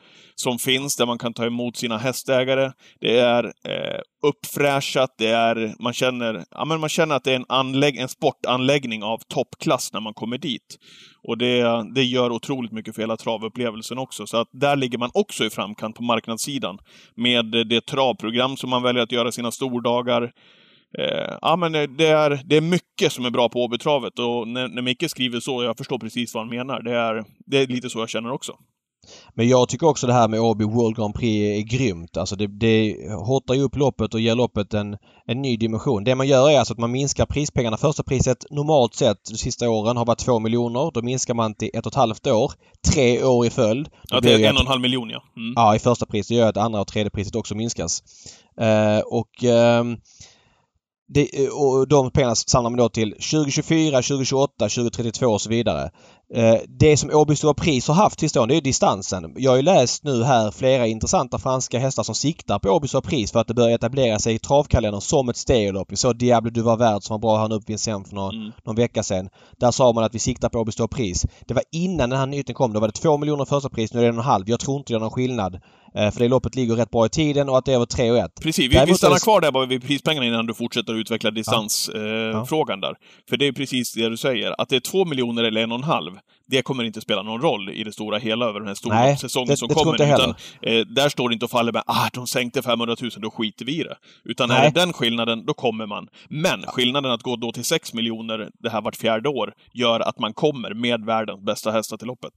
som 0.42 0.60
finns 0.60 0.96
där 0.96 1.06
man 1.06 1.18
kan 1.18 1.34
ta 1.34 1.46
emot 1.46 1.78
sina 1.78 1.98
hästägare. 1.98 2.72
Det 3.00 3.20
är 3.20 3.44
eh, 3.44 4.00
uppfräschat, 4.24 5.10
det 5.18 5.28
är, 5.28 5.76
man 5.80 5.94
känner, 5.94 6.44
ja, 6.52 6.66
men 6.66 6.80
man 6.80 6.90
känner 6.90 7.16
att 7.16 7.24
det 7.24 7.32
är 7.32 7.36
en, 7.36 7.46
anlägg, 7.50 7.98
en 7.98 8.10
sportanläggning 8.10 9.04
av 9.04 9.18
toppklass 9.28 9.94
när 9.94 10.00
man 10.00 10.14
kommer 10.14 10.38
dit. 10.38 10.78
Och 11.24 11.38
det, 11.38 11.86
det 11.96 12.04
gör 12.04 12.32
otroligt 12.32 12.72
mycket 12.72 12.96
för 12.96 13.02
hela 13.02 13.18
travupplevelsen 13.18 13.98
också. 13.98 14.28
Så 14.28 14.38
att 14.38 14.48
där 14.52 14.76
ligger 14.76 14.98
man 14.98 15.10
också 15.14 15.46
i 15.46 15.50
framkant 15.50 15.96
på 15.96 16.04
marknadssidan. 16.04 16.78
Med 17.16 17.46
det 17.46 17.86
travprogram 17.86 18.58
som 18.58 18.70
man 18.70 18.84
väljer 18.84 19.04
att 19.04 19.12
göra 19.12 19.32
sina 19.32 19.52
stordagar. 19.52 20.24
Eh, 20.98 21.38
ja, 21.42 21.56
men 21.56 21.72
det 21.72 22.08
är, 22.08 22.42
det 22.46 22.58
är 22.58 22.62
mycket 22.62 23.12
som 23.12 23.26
är 23.26 23.30
bra 23.30 23.50
på 23.50 23.64
Åbytravet 23.64 24.20
och 24.20 24.48
när, 24.48 24.68
när 24.68 24.82
Micke 24.82 25.10
skriver 25.10 25.40
så, 25.40 25.64
jag 25.64 25.78
förstår 25.78 26.00
precis 26.00 26.34
vad 26.34 26.44
han 26.44 26.56
menar. 26.56 26.82
Det 26.82 26.96
är, 26.96 27.24
det 27.46 27.58
är 27.58 27.68
lite 27.68 27.90
så 27.90 28.00
jag 28.00 28.10
känner 28.10 28.32
också. 28.32 28.54
Men 29.34 29.48
jag 29.48 29.70
tycker 29.70 29.88
också 29.88 30.08
det 30.08 30.14
här 30.14 30.28
med 30.28 30.40
Åby 30.40 30.66
World 30.66 30.96
Grand 30.96 31.16
Prix 31.16 31.58
är 31.58 31.78
grymt. 31.78 32.18
Alltså 32.18 32.36
det, 32.36 32.48
det 32.48 32.96
hottar 33.12 33.54
ju 33.54 33.62
upp 33.62 33.76
loppet 33.76 34.14
och 34.14 34.20
ger 34.20 34.36
loppet 34.36 34.74
en, 34.74 34.98
en 35.26 35.42
ny 35.42 35.58
dimension. 35.58 36.04
Det 36.04 36.16
man 36.16 36.28
gör 36.28 36.50
är 36.50 36.60
alltså 36.60 36.74
att 36.74 36.80
man 36.80 36.92
minskar 36.92 37.26
prispengarna. 37.26 37.78
Första 37.78 38.04
priset 38.04 38.46
normalt 38.52 38.96
sett 38.96 39.18
de 39.30 39.38
sista 39.38 39.70
åren 39.70 39.98
har 39.98 40.06
varit 40.06 40.20
2 40.20 40.40
miljoner. 40.40 40.92
Då 40.94 41.02
minskar 41.02 41.34
man 41.34 41.56
till 41.56 41.70
ett 41.74 41.86
och 41.86 41.92
ett 41.92 41.96
halvt 41.96 42.28
år. 42.28 42.52
Tre 42.94 43.24
år 43.24 43.46
i 43.46 43.50
följd. 43.50 43.90
Ja, 44.10 44.20
det 44.20 44.34
är 44.34 44.50
en 44.50 44.56
och 44.56 44.62
en 44.62 44.68
halv 44.68 44.82
miljon 44.82 45.10
ja. 45.10 45.24
Mm. 45.38 45.54
Ja, 45.56 45.76
i 45.76 45.80
första 45.80 46.06
pris. 46.06 46.28
Det 46.28 46.36
gör 46.36 46.50
att 46.50 46.58
andra 46.58 46.82
och 46.82 46.88
tredje 46.88 47.10
priset 47.10 47.36
också 47.36 47.56
minskas. 47.56 48.04
Uh, 48.62 49.00
och 49.00 49.44
uh, 49.44 49.98
det, 51.14 51.50
och 51.50 51.88
de 51.88 52.12
pengarna 52.12 52.36
samlar 52.36 52.70
man 52.70 52.78
då 52.78 52.90
till 52.90 53.12
2024, 53.12 53.98
2028, 53.98 54.54
2032 54.60 55.28
och 55.28 55.42
så 55.42 55.50
vidare. 55.50 55.90
Eh, 56.34 56.58
det 56.68 56.98
som 56.98 57.10
Åby 57.14 57.36
Stora 57.36 57.54
Pris 57.54 57.88
har 57.88 57.96
haft 57.96 58.20
till 58.20 58.30
det 58.48 58.56
är 58.56 58.62
distansen. 58.62 59.34
Jag 59.38 59.52
har 59.52 59.56
ju 59.56 59.62
läst 59.62 60.04
nu 60.04 60.24
här 60.24 60.52
flera 60.52 60.88
intressanta 60.88 61.40
franska 61.40 61.80
hästar 61.80 62.04
som 62.04 62.16
siktar 62.16 62.60
på 62.60 62.70
Åby 62.70 62.88
Stora 62.88 63.02
Pris 63.02 63.32
för 63.32 63.40
att 63.40 63.48
det 63.48 63.54
börjar 63.54 63.76
etablera 63.76 64.20
sig 64.20 64.36
i 64.36 64.40
travkalendern 64.40 65.02
som 65.02 65.30
ett 65.30 65.38
stereolopp. 65.38 65.92
Vi 65.92 65.96
såg 65.96 66.18
Diablo 66.18 66.52
Du 66.52 66.62
var 66.62 66.78
värd 66.78 67.04
som 67.04 67.14
var 67.14 67.20
bra 67.20 67.38
här 67.38 67.54
uppe 67.54 67.72
i 67.72 67.74
Vincennes 67.74 68.10
för 68.10 68.16
någon, 68.16 68.36
mm. 68.36 68.52
någon 68.66 68.76
vecka 68.76 69.04
sedan. 69.04 69.30
Där 69.60 69.72
sa 69.72 69.94
man 69.94 70.04
att 70.04 70.16
vi 70.16 70.20
siktar 70.20 70.50
på 70.50 70.60
Åby 70.60 70.72
Stora 70.72 70.88
Pris. 70.88 71.26
Det 71.48 71.54
var 71.54 71.64
innan 71.72 72.10
den 72.10 72.20
här 72.20 72.28
nyheten 72.28 72.56
kom. 72.56 72.74
Då 72.74 72.80
var 72.80 72.88
det 72.88 72.94
2 72.94 73.18
miljoner 73.18 73.46
första 73.46 73.70
pris, 73.70 73.94
nu 73.94 74.00
är 74.00 74.04
det 74.04 74.10
en 74.10 74.18
halv. 74.18 74.50
Jag 74.50 74.60
tror 74.60 74.78
inte 74.78 74.94
det 74.94 74.98
är 74.98 75.00
någon 75.00 75.12
skillnad. 75.12 75.60
Eh, 75.96 76.12
för 76.12 76.20
det 76.20 76.28
loppet 76.28 76.56
ligger 76.56 76.76
rätt 76.76 76.92
bra 76.92 77.06
i 77.06 77.10
tiden 77.10 77.50
och 77.50 77.58
att 77.58 77.66
det 77.66 77.72
är 77.72 77.76
över 77.76 77.86
3 77.86 78.12
och 78.12 78.18
1. 78.18 78.32
Precis, 78.42 78.74
vi, 78.74 78.86
vi 78.86 78.94
stannar 78.94 79.16
det... 79.16 79.24
kvar 79.24 79.42
där 79.42 79.52
bara 79.52 79.66
vid 79.66 79.88
prispengarna 79.88 80.28
innan 80.28 80.46
du 80.46 80.54
fortsätter 80.54 80.94
utveckla 80.94 81.32
distansfrågan 81.32 82.46
ja. 82.52 82.54
eh, 82.54 82.66
ja. 82.70 82.76
där. 82.76 82.96
För 83.30 83.38
det 83.38 83.48
är 83.48 83.52
precis 83.52 83.94
det 83.94 84.10
du 84.10 84.18
säger, 84.18 84.62
att 84.62 84.70
det 84.70 84.76
är 84.76 84.80
2 84.80 85.06
miljoner 85.06 85.44
eller 85.44 85.62
en 85.62 85.72
och 85.72 85.78
en 85.78 85.84
halv, 85.84 86.12
det 86.48 86.62
kommer 86.62 86.84
inte 86.84 87.02
spela 87.02 87.22
någon 87.22 87.42
roll 87.42 87.70
i 87.70 87.84
det 87.84 87.92
stora 87.92 88.18
hela 88.18 88.46
över 88.46 88.60
den 88.60 88.68
här 88.68 88.76
stora 88.76 88.96
Nej, 88.96 89.18
säsongen 89.18 89.48
det, 89.48 89.58
som 89.58 89.68
det 89.68 89.74
kommer. 89.74 90.14
Utan, 90.14 90.30
eh, 90.62 90.86
där 90.86 91.10
står 91.10 91.30
det 91.30 91.34
inte 91.34 91.46
och 91.46 91.52
faller 91.52 91.72
med 91.72 91.84
ah, 91.86 92.10
de 92.14 92.28
sänkte 92.28 92.62
500 92.62 92.96
000, 93.02 93.12
då 93.18 93.32
skiter 93.32 93.66
vi 93.66 93.80
i 93.80 93.84
det. 93.84 93.96
Utan 94.26 94.50
Nej. 94.50 94.58
är 94.58 94.72
det 94.72 94.80
den 94.80 94.94
skillnaden, 94.94 95.46
då 95.46 95.54
kommer 95.54 95.86
man. 95.86 96.08
Men 96.30 96.62
skillnaden 96.62 97.12
att 97.12 97.24
gå 97.24 97.36
då 97.36 97.52
till 97.52 97.66
6 97.66 97.94
miljoner 97.94 98.50
det 98.60 98.70
här 98.70 98.82
vart 98.82 98.96
fjärde 98.96 99.30
år 99.30 99.54
gör 99.74 100.00
att 100.00 100.20
man 100.20 100.34
kommer 100.34 100.74
med 100.74 101.06
världens 101.06 101.42
bästa 101.42 101.72
hästar 101.72 101.98
till 101.98 102.08
loppet. 102.08 102.34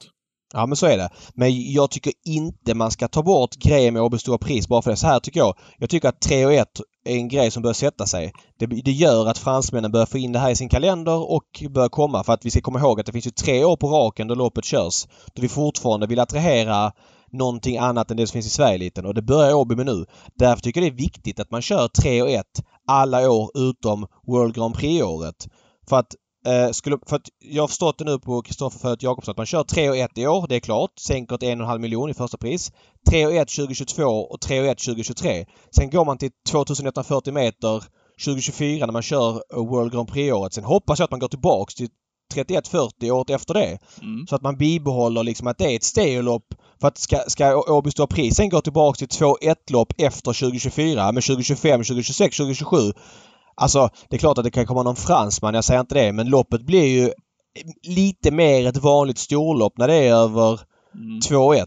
Ja 0.52 0.66
men 0.66 0.76
så 0.76 0.86
är 0.86 0.96
det. 0.96 1.10
Men 1.34 1.72
jag 1.72 1.90
tycker 1.90 2.12
inte 2.24 2.74
man 2.74 2.90
ska 2.90 3.08
ta 3.08 3.22
bort 3.22 3.54
grejer 3.54 3.90
med 3.90 4.02
Åby 4.02 4.18
Stora 4.18 4.38
Pris 4.38 4.68
bara 4.68 4.82
för 4.82 4.90
det. 4.90 4.96
Så 4.96 5.06
här 5.06 5.20
tycker 5.20 5.40
jag. 5.40 5.54
Jag 5.78 5.90
tycker 5.90 6.08
att 6.08 6.20
3 6.20 6.46
och 6.46 6.52
1 6.52 6.68
är 7.04 7.16
en 7.16 7.28
grej 7.28 7.50
som 7.50 7.62
bör 7.62 7.72
sätta 7.72 8.06
sig. 8.06 8.32
Det, 8.58 8.66
det, 8.66 8.92
gör 8.92 9.28
att 9.28 9.38
fransmännen 9.38 9.92
bör 9.92 10.06
få 10.06 10.18
in 10.18 10.32
det 10.32 10.38
här 10.38 10.50
i 10.50 10.56
sin 10.56 10.68
kalender 10.68 11.32
och 11.32 11.64
bör 11.70 11.88
komma. 11.88 12.24
För 12.24 12.32
att 12.32 12.44
vi 12.44 12.50
ska 12.50 12.60
komma 12.60 12.78
ihåg 12.80 13.00
att 13.00 13.06
det 13.06 13.12
finns 13.12 13.26
ju 13.26 13.30
tre 13.30 13.64
år 13.64 13.76
på 13.76 13.88
raken 13.88 14.28
då 14.28 14.34
loppet 14.34 14.64
körs. 14.64 15.06
Då 15.34 15.42
vi 15.42 15.48
fortfarande 15.48 16.06
vill 16.06 16.20
attrahera 16.20 16.92
någonting 17.32 17.78
annat 17.78 18.10
än 18.10 18.16
det 18.16 18.26
som 18.26 18.32
finns 18.32 18.46
i 18.46 18.50
Sverigeliten 18.50 19.06
och 19.06 19.14
det 19.14 19.22
börjar 19.22 19.54
Åby 19.54 19.76
med 19.76 19.86
nu. 19.86 20.04
Därför 20.34 20.62
tycker 20.62 20.82
jag 20.82 20.92
det 20.92 20.94
är 20.94 21.04
viktigt 21.04 21.40
att 21.40 21.50
man 21.50 21.62
kör 21.62 21.88
3 21.88 22.22
och 22.22 22.30
1 22.30 22.46
alla 22.86 23.30
år 23.30 23.50
utom 23.54 24.06
World 24.26 24.54
Grand 24.54 24.74
Prix-året. 24.74 25.48
För 25.88 25.96
att 25.98 26.14
Eh, 26.46 26.70
skulle, 26.70 26.98
för 27.06 27.16
att 27.16 27.28
jag 27.38 27.62
har 27.62 27.68
förstått 27.68 27.98
det 27.98 28.04
nu 28.04 28.18
på 28.18 28.42
Kristoffer 28.42 28.78
Föt 28.78 29.02
Jakobsson 29.02 29.32
att 29.32 29.36
man 29.36 29.46
kör 29.46 29.64
3 29.64 29.90
och 29.90 29.96
1 29.96 30.18
i 30.18 30.26
år, 30.26 30.46
det 30.48 30.56
är 30.56 30.60
klart. 30.60 30.90
Sänker 31.00 31.36
till 31.36 31.48
1,5 31.48 31.78
miljon 31.78 32.10
i 32.10 32.14
första 32.14 32.36
pris. 32.36 32.72
3 33.10 33.26
och 33.26 33.32
1 33.32 33.48
2022 33.48 34.04
och 34.04 34.40
3 34.40 34.60
och 34.60 34.66
1 34.66 34.78
2023. 34.78 35.46
Sen 35.76 35.90
går 35.90 36.04
man 36.04 36.18
till 36.18 36.30
2140 36.50 37.32
meter 37.32 37.84
2024 38.24 38.86
när 38.86 38.92
man 38.92 39.02
kör 39.02 39.42
World 39.56 39.92
Grand 39.92 40.08
Prix-året. 40.08 40.52
Sen 40.52 40.64
hoppas 40.64 40.98
jag 40.98 41.04
att 41.04 41.10
man 41.10 41.20
går 41.20 41.28
tillbaks 41.28 41.74
till 41.74 41.88
31-40 42.34 43.10
året 43.10 43.30
efter 43.30 43.54
det. 43.54 43.78
Mm. 44.02 44.26
Så 44.26 44.36
att 44.36 44.42
man 44.42 44.56
bibehåller 44.56 45.22
liksom 45.22 45.46
att 45.46 45.58
det 45.58 45.72
är 45.72 45.76
ett 45.76 45.84
stereolopp. 45.84 46.54
För 46.80 46.88
att 46.88 46.98
ska, 46.98 47.18
ska 47.26 47.56
Åby 47.56 47.90
Stora 47.90 48.06
Pris 48.06 48.36
sen 48.36 48.48
gå 48.48 48.60
tillbaks 48.60 48.98
till 48.98 49.08
2-1-lopp 49.08 49.92
efter 49.98 50.32
2024 50.32 51.12
med 51.12 51.22
2025, 51.22 51.80
2026, 51.80 52.36
2027 52.36 52.76
Alltså 53.62 53.88
det 54.08 54.16
är 54.16 54.18
klart 54.18 54.38
att 54.38 54.44
det 54.44 54.50
kan 54.50 54.66
komma 54.66 54.82
någon 54.82 54.96
fransman, 54.96 55.54
jag 55.54 55.64
säger 55.64 55.80
inte 55.80 55.94
det, 55.94 56.12
men 56.12 56.28
loppet 56.28 56.62
blir 56.62 56.84
ju 56.84 57.12
lite 57.82 58.30
mer 58.30 58.66
ett 58.66 58.76
vanligt 58.76 59.18
storlopp 59.18 59.78
när 59.78 59.88
det 59.88 59.94
är 59.94 60.14
över 60.14 60.60
mm. 60.94 61.20
2-1. 61.20 61.64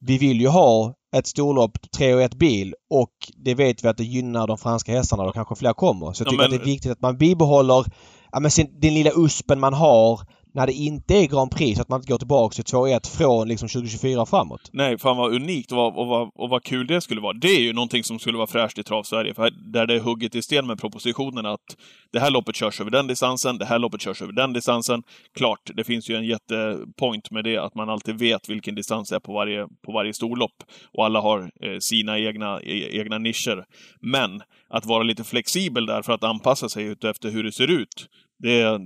Vi 0.00 0.18
vill 0.18 0.40
ju 0.40 0.48
ha 0.48 0.94
ett 1.16 1.26
storlopp 1.26 1.90
3 1.96 2.22
1 2.22 2.34
bil 2.34 2.74
och 2.90 3.10
det 3.36 3.54
vet 3.54 3.84
vi 3.84 3.88
att 3.88 3.96
det 3.96 4.04
gynnar 4.04 4.46
de 4.46 4.58
franska 4.58 4.92
hästarna. 4.92 5.24
Då 5.24 5.32
kanske 5.32 5.54
fler 5.54 5.72
kommer. 5.72 6.12
Så 6.12 6.22
jag 6.22 6.30
tycker 6.30 6.42
ja, 6.42 6.48
men... 6.48 6.58
att 6.58 6.64
det 6.64 6.70
är 6.70 6.72
viktigt 6.72 6.92
att 6.92 7.00
man 7.00 7.18
bibehåller 7.18 7.84
ja, 8.32 8.40
men 8.40 8.50
sin, 8.50 8.80
den 8.80 8.94
lilla 8.94 9.10
uspen 9.16 9.60
man 9.60 9.74
har 9.74 10.20
när 10.56 10.66
det 10.66 10.72
inte 10.72 11.14
är 11.14 11.26
Grand 11.26 11.50
Prix 11.50 11.76
så 11.76 11.82
att 11.82 11.88
man 11.88 12.00
inte 12.00 12.12
går 12.12 12.18
tillbaka 12.18 12.54
till 12.54 12.64
2-1 12.64 13.16
från 13.16 13.48
liksom 13.48 13.68
2024 13.68 14.22
och 14.22 14.28
framåt. 14.28 14.70
Nej, 14.72 14.98
fan 14.98 15.16
vad 15.16 15.34
unikt 15.34 15.72
och 15.72 15.78
vad, 15.78 15.96
och, 15.96 16.06
vad, 16.06 16.30
och 16.34 16.48
vad 16.48 16.64
kul 16.64 16.86
det 16.86 17.00
skulle 17.00 17.20
vara. 17.20 17.32
Det 17.32 17.48
är 17.48 17.60
ju 17.60 17.72
någonting 17.72 18.04
som 18.04 18.18
skulle 18.18 18.36
vara 18.36 18.46
fräscht 18.46 18.78
i 18.78 18.82
Trav-Sverige, 18.82 19.34
för 19.34 19.50
där 19.72 19.86
det 19.86 19.94
är 19.94 20.00
hugget 20.00 20.34
i 20.34 20.42
sten 20.42 20.66
med 20.66 20.80
propositionen 20.80 21.46
att 21.46 21.76
det 22.12 22.20
här 22.20 22.30
loppet 22.30 22.56
körs 22.56 22.80
över 22.80 22.90
den 22.90 23.06
distansen, 23.06 23.58
det 23.58 23.64
här 23.64 23.78
loppet 23.78 24.00
körs 24.00 24.22
över 24.22 24.32
den 24.32 24.52
distansen. 24.52 25.02
Klart, 25.34 25.70
det 25.74 25.84
finns 25.84 26.10
ju 26.10 26.16
en 26.16 26.24
jättepoint 26.24 27.30
med 27.30 27.44
det, 27.44 27.56
att 27.56 27.74
man 27.74 27.90
alltid 27.90 28.18
vet 28.18 28.48
vilken 28.48 28.74
distans 28.74 29.08
det 29.08 29.16
är 29.16 29.20
på 29.20 29.32
varje, 29.32 29.66
på 29.86 29.92
varje 29.92 30.12
storlopp. 30.12 30.62
Och 30.92 31.04
alla 31.04 31.20
har 31.20 31.40
eh, 31.40 31.78
sina 31.78 32.18
egna, 32.18 32.60
e, 32.60 33.00
egna 33.00 33.18
nischer. 33.18 33.64
Men 34.00 34.42
att 34.68 34.86
vara 34.86 35.02
lite 35.02 35.24
flexibel 35.24 35.86
där 35.86 36.02
för 36.02 36.12
att 36.12 36.24
anpassa 36.24 36.68
sig 36.68 36.94
efter 37.04 37.30
hur 37.30 37.44
det 37.44 37.52
ser 37.52 37.70
ut, 37.70 38.08
det, 38.38 38.80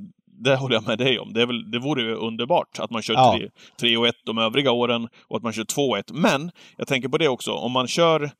det 0.44 0.56
håller 0.56 0.74
jag 0.74 0.86
med 0.86 0.98
dig 0.98 1.18
om. 1.18 1.32
Det, 1.32 1.42
är 1.42 1.46
väl, 1.46 1.70
det 1.70 1.78
vore 1.78 2.02
ju 2.02 2.14
underbart 2.14 2.78
att 2.78 2.90
man 2.90 3.02
kör 3.02 3.14
ja. 3.14 3.38
3 3.80 3.96
och 3.96 4.06
1 4.06 4.14
de 4.26 4.38
övriga 4.38 4.72
åren 4.72 5.08
och 5.28 5.36
att 5.36 5.42
man 5.42 5.52
kör 5.52 5.64
2 5.64 5.96
1. 5.96 6.10
Men 6.12 6.50
jag 6.76 6.88
tänker 6.88 7.08
på 7.08 7.18
det 7.18 7.28
också, 7.28 7.52
om 7.52 7.72
man 7.72 7.86
kör 7.88 8.30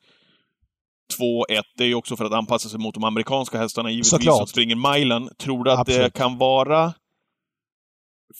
2-1, 1.19 1.61
det 1.77 1.83
är 1.83 1.87
ju 1.87 1.95
också 1.95 2.15
för 2.15 2.25
att 2.25 2.33
anpassa 2.33 2.69
sig 2.69 2.79
mot 2.79 2.93
de 2.93 3.03
amerikanska 3.03 3.57
hästarna 3.57 3.89
givetvis 3.91 4.25
som 4.37 4.47
springer 4.47 4.93
milen. 4.93 5.29
Tror 5.39 5.63
du 5.63 5.71
att 5.71 5.79
Absolut. 5.79 6.13
det 6.13 6.19
kan 6.19 6.37
vara 6.37 6.93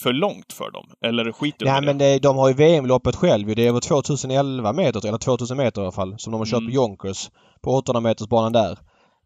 för 0.03 0.13
långt 0.13 0.53
för 0.53 0.71
dem? 0.71 0.89
Eller 1.05 1.31
skiter 1.31 1.65
Nej 1.65 1.81
de 1.81 1.85
men 1.85 1.97
det, 1.97 2.19
de 2.19 2.37
har 2.37 2.47
ju 2.47 2.53
VM-loppet 2.53 3.15
själv. 3.15 3.55
Det 3.55 3.63
är 3.63 3.67
över 3.67 3.79
2011 3.79 4.73
meter, 4.73 5.07
eller 5.07 5.17
2000 5.17 5.57
meter 5.57 5.81
i 5.81 5.83
alla 5.83 5.91
fall, 5.91 6.15
som 6.17 6.31
de 6.31 6.37
har 6.39 6.45
kört 6.45 6.59
Mm. 6.59 6.71
på 6.71 6.75
Yonkers. 6.75 7.29
På 7.61 7.71
800 7.71 8.01
metersbanan 8.01 8.51
där. 8.51 8.77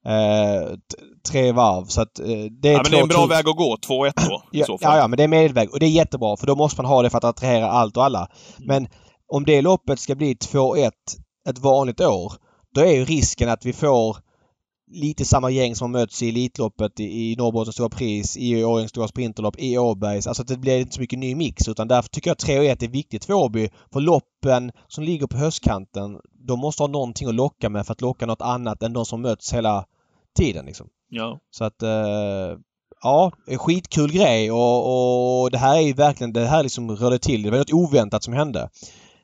Eh, 0.05 0.77
tre 1.31 1.51
varv 1.51 1.85
så 1.85 2.01
att 2.01 2.19
eh, 2.19 2.25
det 2.61 2.69
är 2.69 2.73
Ja, 2.73 2.81
men 2.83 2.91
det 2.91 2.97
är 2.97 3.01
en 3.01 3.07
bra 3.07 3.17
2000 3.17 3.29
väg 3.29 3.47
att 3.49 3.55
gå. 3.57 3.75
2-1 3.87 4.11
då, 4.29 4.43
i 4.51 4.59
Ja, 4.59 4.65
så 4.65 4.77
fall. 4.77 4.91
ja, 4.95 4.97
ja, 4.97 5.07
men 5.07 5.17
det 5.17 5.23
är 5.23 5.27
medelväg 5.27 5.71
och 5.73 5.79
det 5.79 5.85
är 5.85 5.89
jättebra 5.89 6.37
för 6.37 6.47
då 6.47 6.55
måste 6.55 6.81
man 6.81 6.91
ha 6.91 7.01
det 7.01 7.09
för 7.09 7.17
att 7.17 7.23
attrahera 7.23 7.69
allt 7.71 7.97
och 7.97 8.03
alla. 8.03 8.27
Mm. 8.57 8.67
Men 8.67 8.87
om 9.27 9.45
det 9.45 9.61
loppet 9.61 9.99
ska 9.99 10.15
bli 10.15 10.33
2-1 10.33 10.91
ett 11.49 11.59
vanligt 11.59 12.01
år, 12.01 12.33
då 12.75 12.81
är 12.81 12.91
ju 12.91 13.05
risken 13.05 13.49
att 13.49 13.65
vi 13.65 13.73
får 13.73 14.17
lite 14.91 15.25
samma 15.25 15.49
gäng 15.49 15.75
som 15.75 15.93
har 15.93 15.99
mötts 15.99 16.23
i 16.23 16.29
Elitloppet, 16.29 16.99
i, 16.99 17.31
i 17.31 17.35
Norrbottens 17.35 17.75
stora 17.75 17.89
pris, 17.89 18.37
i 18.37 18.63
Årjängs 18.63 18.89
stora 18.89 19.07
sprinterlopp, 19.07 19.55
i 19.59 19.77
Åbergs. 19.77 20.27
Alltså 20.27 20.41
att 20.41 20.47
det 20.47 20.57
blir 20.57 20.79
inte 20.79 20.95
så 20.95 21.01
mycket 21.01 21.19
ny 21.19 21.35
mix 21.35 21.67
utan 21.67 21.87
därför 21.87 22.09
tycker 22.09 22.29
jag 22.29 22.37
3 22.37 22.59
och 22.59 22.65
1 22.65 22.83
är 22.83 22.87
viktigt 22.87 23.25
för 23.25 23.33
Åby. 23.33 23.69
För 23.93 23.99
loppen 23.99 24.71
som 24.87 25.03
ligger 25.03 25.27
på 25.27 25.37
höstkanten, 25.37 26.19
de 26.47 26.59
måste 26.59 26.83
ha 26.83 26.87
någonting 26.87 27.27
att 27.27 27.35
locka 27.35 27.69
med 27.69 27.85
för 27.85 27.93
att 27.93 28.01
locka 28.01 28.25
något 28.25 28.41
annat 28.41 28.83
än 28.83 28.93
de 28.93 29.05
som 29.05 29.21
möts 29.21 29.53
hela 29.53 29.85
tiden 30.35 30.65
liksom. 30.65 30.87
Ja. 31.09 31.39
Så 31.51 31.63
att 31.63 31.83
eh, 31.83 32.57
ja, 33.03 33.31
skitkul 33.57 34.11
grej 34.11 34.51
och, 34.51 35.41
och 35.41 35.51
det 35.51 35.57
här 35.57 35.77
är 35.77 35.81
ju 35.81 35.93
verkligen, 35.93 36.33
det 36.33 36.45
här 36.45 36.63
liksom 36.63 36.91
rörde 36.95 37.19
till. 37.19 37.43
Det 37.43 37.51
var 37.51 37.57
något 37.57 37.73
oväntat 37.73 38.23
som 38.23 38.33
hände. 38.33 38.69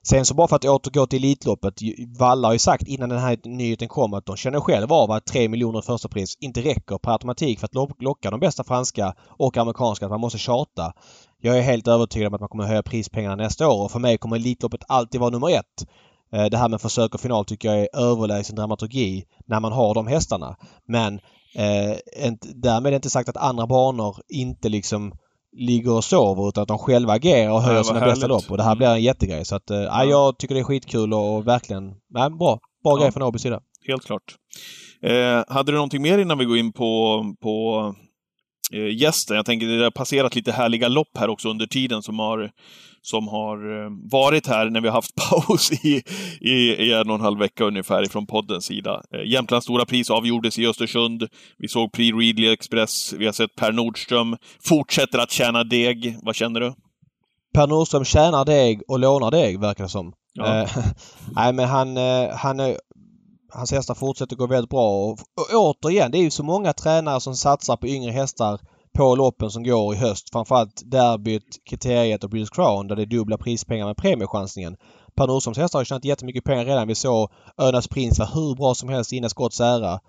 Sen 0.04 0.26
så 0.26 0.34
bara 0.34 0.47
för 0.47 0.56
att 0.56 0.65
återgå 0.65 1.08
till 1.08 1.24
Elitloppet. 1.24 1.74
Valla 2.19 2.47
har 2.47 2.54
ju 2.54 2.60
sagt 2.60 2.88
innan 2.88 3.10
den 3.10 3.19
här 3.19 3.38
nyheten 3.43 3.88
kom 3.88 4.13
att 4.13 4.26
de 4.26 4.36
känner 4.36 4.60
själva 4.60 4.95
av 4.95 5.12
att 5.12 5.26
3 5.26 5.50
miljoner 5.50 5.82
första 5.82 6.10
pris 6.10 6.38
inte 6.39 6.62
räcker 6.62 6.97
per 6.97 7.12
automatik 7.12 7.60
för 7.60 7.65
att 7.65 7.74
lock- 7.76 8.02
locka 8.02 8.32
de 8.32 8.39
bästa 8.39 8.63
franska 8.63 9.13
och 9.28 9.58
amerikanska. 9.58 10.06
Att 10.06 10.12
man 10.12 10.19
måste 10.21 10.38
tjata. 10.39 10.93
Jag 11.41 11.58
är 11.58 11.62
helt 11.62 11.88
övertygad 11.88 12.28
om 12.28 12.34
att 12.34 12.39
man 12.39 12.50
kommer 12.50 12.63
höja 12.63 12.84
prispengarna 12.84 13.36
nästa 13.36 13.67
år 13.67 13.84
och 13.84 13.91
för 13.91 14.00
mig 14.00 14.17
kommer 14.17 14.36
Elitloppet 14.36 14.82
alltid 14.88 15.21
vara 15.21 15.30
nummer 15.30 15.50
ett. 15.50 15.86
Eh, 16.34 16.46
Det 16.46 16.58
här 16.58 16.70
med 16.70 16.82
försök 16.82 17.13
och 17.13 17.22
final 17.22 17.46
tycker 17.46 17.67
jag 17.67 17.80
är 17.80 17.89
överlägsen 18.12 18.56
dramaturgi 18.56 19.24
när 19.48 19.60
man 19.60 19.72
har 19.72 19.94
de 19.94 20.08
hästarna. 20.08 20.56
Men 20.88 21.13
eh, 21.56 22.32
därmed 22.56 22.91
är 22.94 22.96
inte 22.96 23.10
sagt 23.10 23.30
att 23.30 23.38
andra 23.38 23.67
banor 23.67 24.15
inte 24.30 24.70
liksom 24.70 25.13
ligger 25.58 25.91
och 25.91 26.04
sover 26.04 26.50
utan 26.50 26.62
att 26.62 26.67
de 26.67 26.78
själva 26.78 27.13
agerar 27.13 27.52
och 27.54 27.62
höjer 27.62 27.84
sina 27.84 28.00
bästa 28.00 28.28
lopp. 28.28 28.52
Och 28.52 28.58
det 28.58 28.63
här 28.63 28.76
blir 28.76 28.88
en 28.88 29.04
jättegrej. 29.04 29.46
Så 29.46 29.56
att, 29.56 29.70
eh, 29.72 29.78
ja. 29.82 30.04
jag 30.06 30.38
tycker 30.38 30.56
det 30.56 30.62
är 30.62 30.65
skitkul 30.65 31.13
och, 31.13 31.36
och 31.36 31.48
verkligen 31.48 31.84
nej, 32.10 32.30
bra. 32.30 32.60
Bra 32.84 32.98
Ja. 32.98 32.98
grej 33.02 33.12
från 33.12 33.24
Åbys 33.24 33.41
sida. 33.41 33.60
Helt 33.88 34.06
klart. 34.06 34.36
Eh, 35.04 35.44
hade 35.48 35.72
du 35.72 35.76
någonting 35.76 36.02
mer 36.02 36.17
innan 36.17 36.38
vi 36.38 36.46
går 36.46 36.58
in 36.58 36.74
på, 36.74 37.24
på 37.41 37.86
eh, 38.74 38.98
gästen? 39.02 39.36
Jag 39.36 39.46
tänker 39.46 39.67
det 39.67 39.84
har 39.84 39.91
passerat 39.91 40.36
lite 40.36 40.52
härliga 40.52 40.88
lopp 40.88 41.17
här 41.17 41.30
också 41.30 41.50
under 41.50 41.65
tiden 41.67 42.02
som 42.04 42.20
har, 42.20 42.52
som 43.01 43.27
har 43.27 43.83
eh, 43.83 43.89
varit 44.11 44.47
här 44.47 44.69
när 44.69 44.81
vi 44.81 44.87
har 44.87 44.95
haft 44.95 45.15
paus 45.29 45.71
i, 45.71 46.03
i, 46.41 46.53
i 46.53 46.93
en 46.93 47.09
och 47.09 47.15
en 47.15 47.21
halv 47.21 47.39
vecka 47.39 47.63
ungefär 47.63 48.03
ifrån 48.03 48.27
poddens 48.27 48.65
sida. 48.65 49.01
Eh, 49.13 49.31
Jämtlands 49.31 49.65
stora 49.65 49.85
pris 49.85 50.09
avgjordes 50.09 50.59
i 50.59 50.67
Östersund. 50.67 51.27
Vi 51.57 51.67
såg 51.67 51.91
Pri 51.91 52.11
Readly 52.11 52.47
Express. 52.53 53.13
Vi 53.13 53.25
har 53.25 53.33
sett 53.33 53.55
Per 53.55 53.71
Nordström 53.71 54.37
fortsätter 54.63 55.19
att 55.19 55.31
tjäna 55.31 55.63
deg. 55.63 56.17
Vad 56.21 56.35
känner 56.35 56.59
du? 56.59 56.73
Per 57.53 57.67
Nordström 57.67 58.05
tjänar 58.05 58.45
deg 58.45 58.81
och 58.87 58.99
lånar 58.99 59.31
deg 59.31 59.59
verkar 59.59 59.83
det 59.83 59.89
som. 59.89 60.13
Ja. 60.33 60.61
Eh, 60.61 60.77
nej 61.35 61.53
men 61.53 61.69
han, 61.69 61.97
han 62.33 62.75
Hans 63.53 63.71
hästar 63.71 63.95
fortsätter 63.95 64.35
gå 64.35 64.47
väldigt 64.47 64.69
bra. 64.69 64.89
Och, 64.89 65.11
och 65.11 65.53
återigen, 65.53 66.11
det 66.11 66.17
är 66.17 66.23
ju 66.23 66.31
så 66.31 66.43
många 66.43 66.73
tränare 66.73 67.21
som 67.21 67.35
satsar 67.35 67.77
på 67.77 67.87
yngre 67.87 68.11
hästar 68.11 68.59
på 68.93 69.15
loppen 69.15 69.51
som 69.51 69.63
går 69.63 69.93
i 69.93 69.97
höst. 69.97 70.30
Framförallt 70.32 70.82
derbyt, 70.86 71.65
kriteriet 71.69 72.23
och 72.23 72.30
British 72.30 72.56
Crown 72.56 72.88
där 72.88 72.95
det 72.95 73.01
är 73.01 73.06
dubbla 73.06 73.38
prispengar 73.38 73.86
med 73.86 73.97
premiechansningen. 73.97 74.77
Per 75.15 75.27
Nordströms 75.27 75.58
hästar 75.58 75.80
har 75.80 75.84
tjänat 75.84 76.06
jättemycket 76.06 76.43
pengar 76.43 76.65
redan. 76.65 76.88
Vi 76.88 76.95
såg 76.95 77.30
Önas 77.58 77.88
Prins 77.88 78.19
var 78.19 78.30
hur 78.34 78.56
bra 78.56 78.75
som 78.75 78.89
helst 78.89 79.12
innan 79.12 79.30
Scotts 79.30 79.62
ära. 79.62 79.99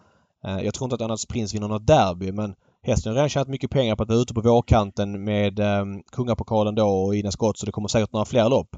Eh, 0.45 0.61
jag 0.61 0.75
tror 0.75 0.87
inte 0.87 0.95
att 0.95 1.01
Önas 1.01 1.27
Prins 1.27 1.55
vinner 1.55 1.69
något 1.69 1.87
derby 1.87 2.33
men 2.33 2.55
hästen 2.83 3.11
har 3.11 3.15
redan 3.15 3.29
tjänat 3.29 3.49
mycket 3.49 3.71
pengar 3.71 3.97
på 3.97 4.03
att 4.03 4.09
vara 4.09 4.19
ute 4.19 4.35
på 4.35 4.41
vårkanten 4.41 5.25
med 5.25 5.59
eh, 5.59 5.85
Kungapokalen 6.13 6.75
då 6.75 6.87
och 6.87 7.17
Ina 7.17 7.31
Skott 7.31 7.59
så 7.59 7.67
det 7.67 7.73
kommer 7.73 7.89
säkert 7.89 8.13
några 8.13 8.25
fler 8.25 8.49
lopp. 8.49 8.77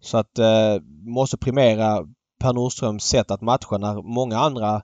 Så 0.00 0.18
att 0.18 0.38
eh, 0.38 0.76
måste 1.04 1.36
primera 1.36 2.06
Per 2.40 2.52
Nordströms 2.52 3.04
sätt 3.04 3.30
att 3.30 3.40
matcha 3.40 3.78
när 3.78 4.02
många 4.02 4.38
andra 4.38 4.82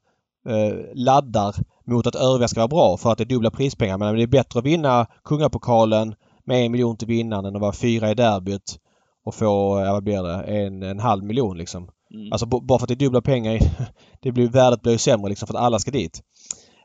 laddar 0.95 1.55
mot 1.87 2.07
att 2.07 2.15
övriga 2.15 2.49
ska 2.49 2.61
vara 2.61 2.69
bra 2.69 2.97
för 2.97 3.13
att 3.13 3.19
det 3.19 3.25
är 3.25 3.29
dubbla 3.29 3.51
prispengar. 3.51 3.99
Men 3.99 4.15
det 4.15 4.23
är 4.23 4.27
bättre 4.27 4.59
att 4.59 4.67
vinna 4.67 5.07
Kungapokalen 5.25 6.15
med 6.45 6.67
en 6.67 6.73
miljon 6.73 6.97
till 6.97 7.09
vinnaren 7.09 7.45
än 7.45 7.57
att 7.57 7.63
vara 7.63 7.73
fyra 7.73 8.11
i 8.11 8.15
derbyt 8.15 8.79
och 9.25 9.35
få, 9.35 9.83
ja, 9.87 9.93
vad 9.93 10.05
blir 10.05 10.23
det, 10.23 10.43
en, 10.43 10.83
en 10.83 11.01
halv 11.01 11.25
miljon 11.25 11.59
liksom. 11.59 11.89
Mm. 12.15 12.33
Alltså 12.33 12.47
bara 12.47 12.79
för 12.79 12.85
att 12.85 12.89
det 12.89 12.95
är 12.95 13.07
dubbla 13.07 13.23
pengar. 13.23 13.59
Det 14.21 14.33
blir, 14.33 14.49
värdet 14.49 14.83
blir 14.83 14.93
ju 14.93 14.99
sämre 14.99 15.29
liksom 15.29 15.47
för 15.47 15.55
att 15.55 15.61
alla 15.61 15.79
ska 15.79 15.91
dit. 15.91 16.23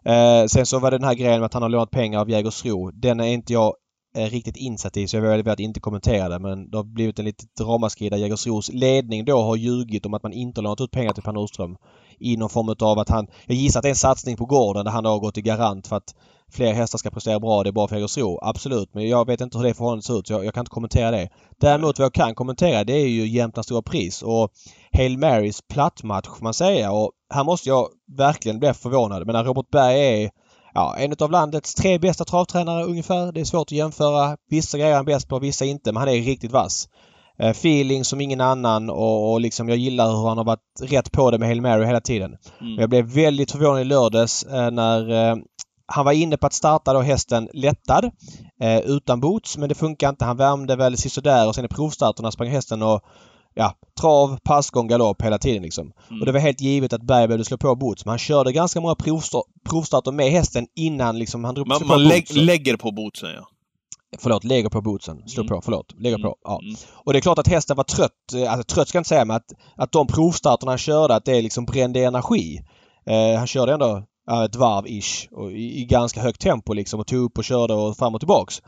Eh, 0.06 0.46
sen 0.46 0.66
så 0.66 0.80
var 0.80 0.92
det 0.92 0.98
den 0.98 1.08
här 1.08 1.14
grejen 1.14 1.40
med 1.40 1.46
att 1.46 1.54
han 1.54 1.64
har 1.64 1.70
lånat 1.70 1.92
pengar 1.92 2.20
av 2.20 2.30
Jägersro. 2.30 2.92
Den 2.92 3.20
är 3.20 3.28
inte 3.28 3.54
jag 3.54 3.74
eh, 4.16 4.26
riktigt 4.26 4.58
insatt 4.58 4.98
i 4.98 5.08
så 5.08 5.18
jag 5.18 5.22
väljer 5.22 5.50
att 5.50 5.60
inte 5.60 5.80
kommentera 5.80 6.30
det 6.30 6.40
men 6.40 6.70
det 6.70 6.78
har 6.78 6.84
blivit 6.84 7.20
en 7.20 7.26
litet 7.26 7.62
ramaskri 7.62 8.10
där 8.10 8.18
Jägersros 8.18 8.70
ledning 8.74 9.26
då 9.26 9.42
har 9.42 9.56
ljugit 9.56 10.06
om 10.06 10.14
att 10.14 10.24
man 10.24 10.34
inte 10.34 10.60
har 10.60 10.64
lånat 10.64 10.82
ut 10.82 10.92
pengar 10.92 11.14
till 11.14 11.24
Per 11.24 11.32
Nordström. 11.32 11.78
I 12.20 12.38
någon 12.38 12.50
form 12.50 12.76
av 12.80 13.00
att 13.00 13.10
han... 13.10 13.28
Jag 13.46 13.58
gissar 13.58 13.80
att 13.80 13.84
det 13.84 13.88
är 13.88 13.92
en 13.92 13.96
satsning 13.96 14.38
på 14.38 14.46
gården 14.46 14.86
där 14.86 14.92
han 14.92 15.06
har 15.06 15.20
gått 15.20 15.38
i 15.38 15.42
garant 15.42 15.88
för 15.88 15.96
att 15.96 16.16
fler 16.52 16.74
hästar 16.74 16.98
ska 16.98 17.10
prestera 17.10 17.40
bra. 17.40 17.64
Det 17.64 17.70
är 17.70 17.72
bra 17.72 17.88
för 17.88 17.96
Jägersro. 17.96 18.40
Absolut. 18.42 18.94
Men 18.94 19.10
jag 19.10 19.28
vet 19.28 19.42
inte 19.42 19.58
hur 19.58 19.66
det 19.66 19.74
förhållandet 19.74 20.06
ser 20.06 20.20
ut 20.20 20.28
så 20.28 20.34
jag, 20.34 20.46
jag 20.46 20.54
kan 20.54 20.62
inte 20.62 20.72
kommentera 20.72 21.12
det. 21.12 21.30
Däremot 21.62 22.00
vad 22.00 22.06
jag 22.06 22.14
kan 22.14 22.36
kommentera 22.36 22.84
det 22.84 22.94
är 22.94 23.08
ju 23.08 23.28
Jämtlands 23.28 23.66
stora 23.66 23.82
pris 23.82 24.22
och 24.22 24.52
Hail 24.94 25.18
Marys 25.18 25.62
plattmatch 25.62 26.28
får 26.28 26.44
man 26.44 26.54
säga. 26.54 26.92
Och 26.92 27.12
här 27.34 27.44
måste 27.44 27.70
jag 27.70 27.88
verkligen 28.18 28.60
bli 28.60 28.74
förvånad. 28.74 29.26
Men 29.26 29.34
när 29.34 29.44
Robert 29.44 29.70
Berg 29.72 30.24
är 30.24 30.32
ja, 30.74 30.96
en 30.98 31.16
av 31.20 31.32
landets 31.32 31.76
tre 31.76 32.00
bästa 32.00 32.26
travtränare 32.26 32.84
ungefär. 32.84 33.32
Det 33.32 33.42
är 33.42 33.46
svårt 33.46 33.68
att 33.68 33.72
jämföra. 33.72 34.38
Vissa 34.50 34.78
grejer 34.78 34.92
är 34.92 34.96
han 34.96 35.06
bäst 35.06 35.28
på, 35.30 35.40
vissa 35.40 35.66
inte. 35.66 35.92
Men 35.92 36.00
han 36.00 36.10
är 36.10 36.22
riktigt 36.22 36.52
vass. 36.52 36.88
Eh, 37.40 37.50
feeling 37.50 38.06
som 38.06 38.22
ingen 38.22 38.42
annan 38.42 38.90
och, 38.90 39.32
och 39.34 39.42
liksom 39.42 39.70
jag 39.70 39.78
gillar 39.78 40.12
hur 40.12 40.28
han 40.28 40.38
har 40.38 40.46
varit 40.46 40.82
rätt 40.82 41.12
på 41.12 41.32
det 41.32 41.38
med 41.38 41.48
Hail 41.48 41.62
Mary 41.62 41.86
hela 41.86 42.02
tiden. 42.02 42.38
Mm. 42.62 42.80
Jag 42.80 42.90
blev 42.90 43.06
väldigt 43.06 43.52
förvånad 43.52 43.82
i 43.82 43.86
lördags 43.86 44.44
eh, 44.44 44.72
när 44.72 45.30
eh, 45.32 45.36
han 45.92 46.06
var 46.06 46.12
inne 46.12 46.38
på 46.38 46.48
att 46.48 46.54
starta 46.54 46.94
då 46.94 47.02
hästen 47.02 47.50
lättad 47.54 48.12
utan 48.86 49.20
boots 49.20 49.58
men 49.58 49.70
det 49.70 49.76
funkar 49.76 50.10
inte. 50.10 50.26
Han 50.26 50.38
värmde 50.38 50.76
väl 50.76 50.98
sisådär 50.98 51.48
och 51.48 51.56
sen 51.56 51.66
i 51.66 51.68
provstarterna 51.68 52.32
sprang 52.32 52.50
hästen 52.50 52.84
och 52.84 53.02
ja, 53.54 53.74
trav, 54.02 54.38
passgång, 54.44 54.88
galopp 54.88 55.22
hela 55.22 55.38
tiden 55.38 55.62
liksom. 55.64 55.92
Mm. 56.10 56.20
Och 56.20 56.26
det 56.26 56.32
var 56.32 56.40
helt 56.40 56.62
givet 56.62 56.94
att 56.94 57.04
Berg 57.04 57.28
behövde 57.28 57.46
slå 57.46 57.58
på 57.58 57.76
boots. 57.76 58.06
Men 58.06 58.10
han 58.10 58.20
körde 58.20 58.52
ganska 58.52 58.82
många 58.82 58.94
provstar- 58.96 59.44
provstarter 59.70 60.12
med 60.12 60.32
hästen 60.32 60.68
innan 60.76 61.20
liksom 61.20 61.44
han 61.44 61.56
drog 61.56 61.68
Man, 61.68 61.78
slog 61.78 61.88
man 61.90 61.98
på 61.98 62.10
bootsen. 62.10 62.46
lägger 62.46 62.78
på 62.78 62.92
bootsen, 62.92 63.30
ja. 63.36 63.48
Förlåt, 64.18 64.44
lägger 64.44 64.70
på 64.70 64.82
bootsen. 64.82 65.28
Slå 65.28 65.42
Mm. 65.44 65.50
på, 65.50 65.62
förlåt. 65.62 65.94
Lägger 65.98 66.18
Mm. 66.18 66.30
på. 66.30 66.36
Ja. 66.44 66.60
Mm. 66.64 66.76
Och 66.94 67.14
det 67.14 67.20
är 67.20 67.22
klart 67.22 67.40
att 67.40 67.48
hästen 67.48 67.78
var 67.78 67.84
trött. 67.84 68.34
Eh, 68.36 68.52
Alltså 68.54 68.76
trött 68.76 68.88
ska 68.88 68.96
jag 68.98 69.00
inte 69.02 69.10
säga 69.10 69.26
men 69.26 69.36
att, 69.36 69.52
att 69.76 69.92
de 69.92 70.08
provstarterna 70.08 70.72
han 70.72 70.78
körde 70.78 71.16
att 71.16 71.26
det 71.26 71.42
liksom 71.42 71.66
brände 71.66 72.00
energi. 72.04 72.62
Eh, 73.06 73.38
han 73.38 73.48
körde 73.48 73.74
ändå 73.74 74.04
ja, 74.28 74.46
ett 74.46 74.56
varv-ish 74.56 75.28
och 75.32 75.52
i, 75.52 75.82
i 75.82 75.86
ganska 75.86 76.22
högt 76.22 76.42
tempo 76.42 76.74
liksom 76.74 77.00
och 77.00 77.08
tog 77.08 77.20
upp 77.24 77.38
och 77.38 77.44
körde 77.44 77.74
och 77.74 77.98
fram 77.98 78.16
och 78.16 78.22
tillbaks. 78.22 78.62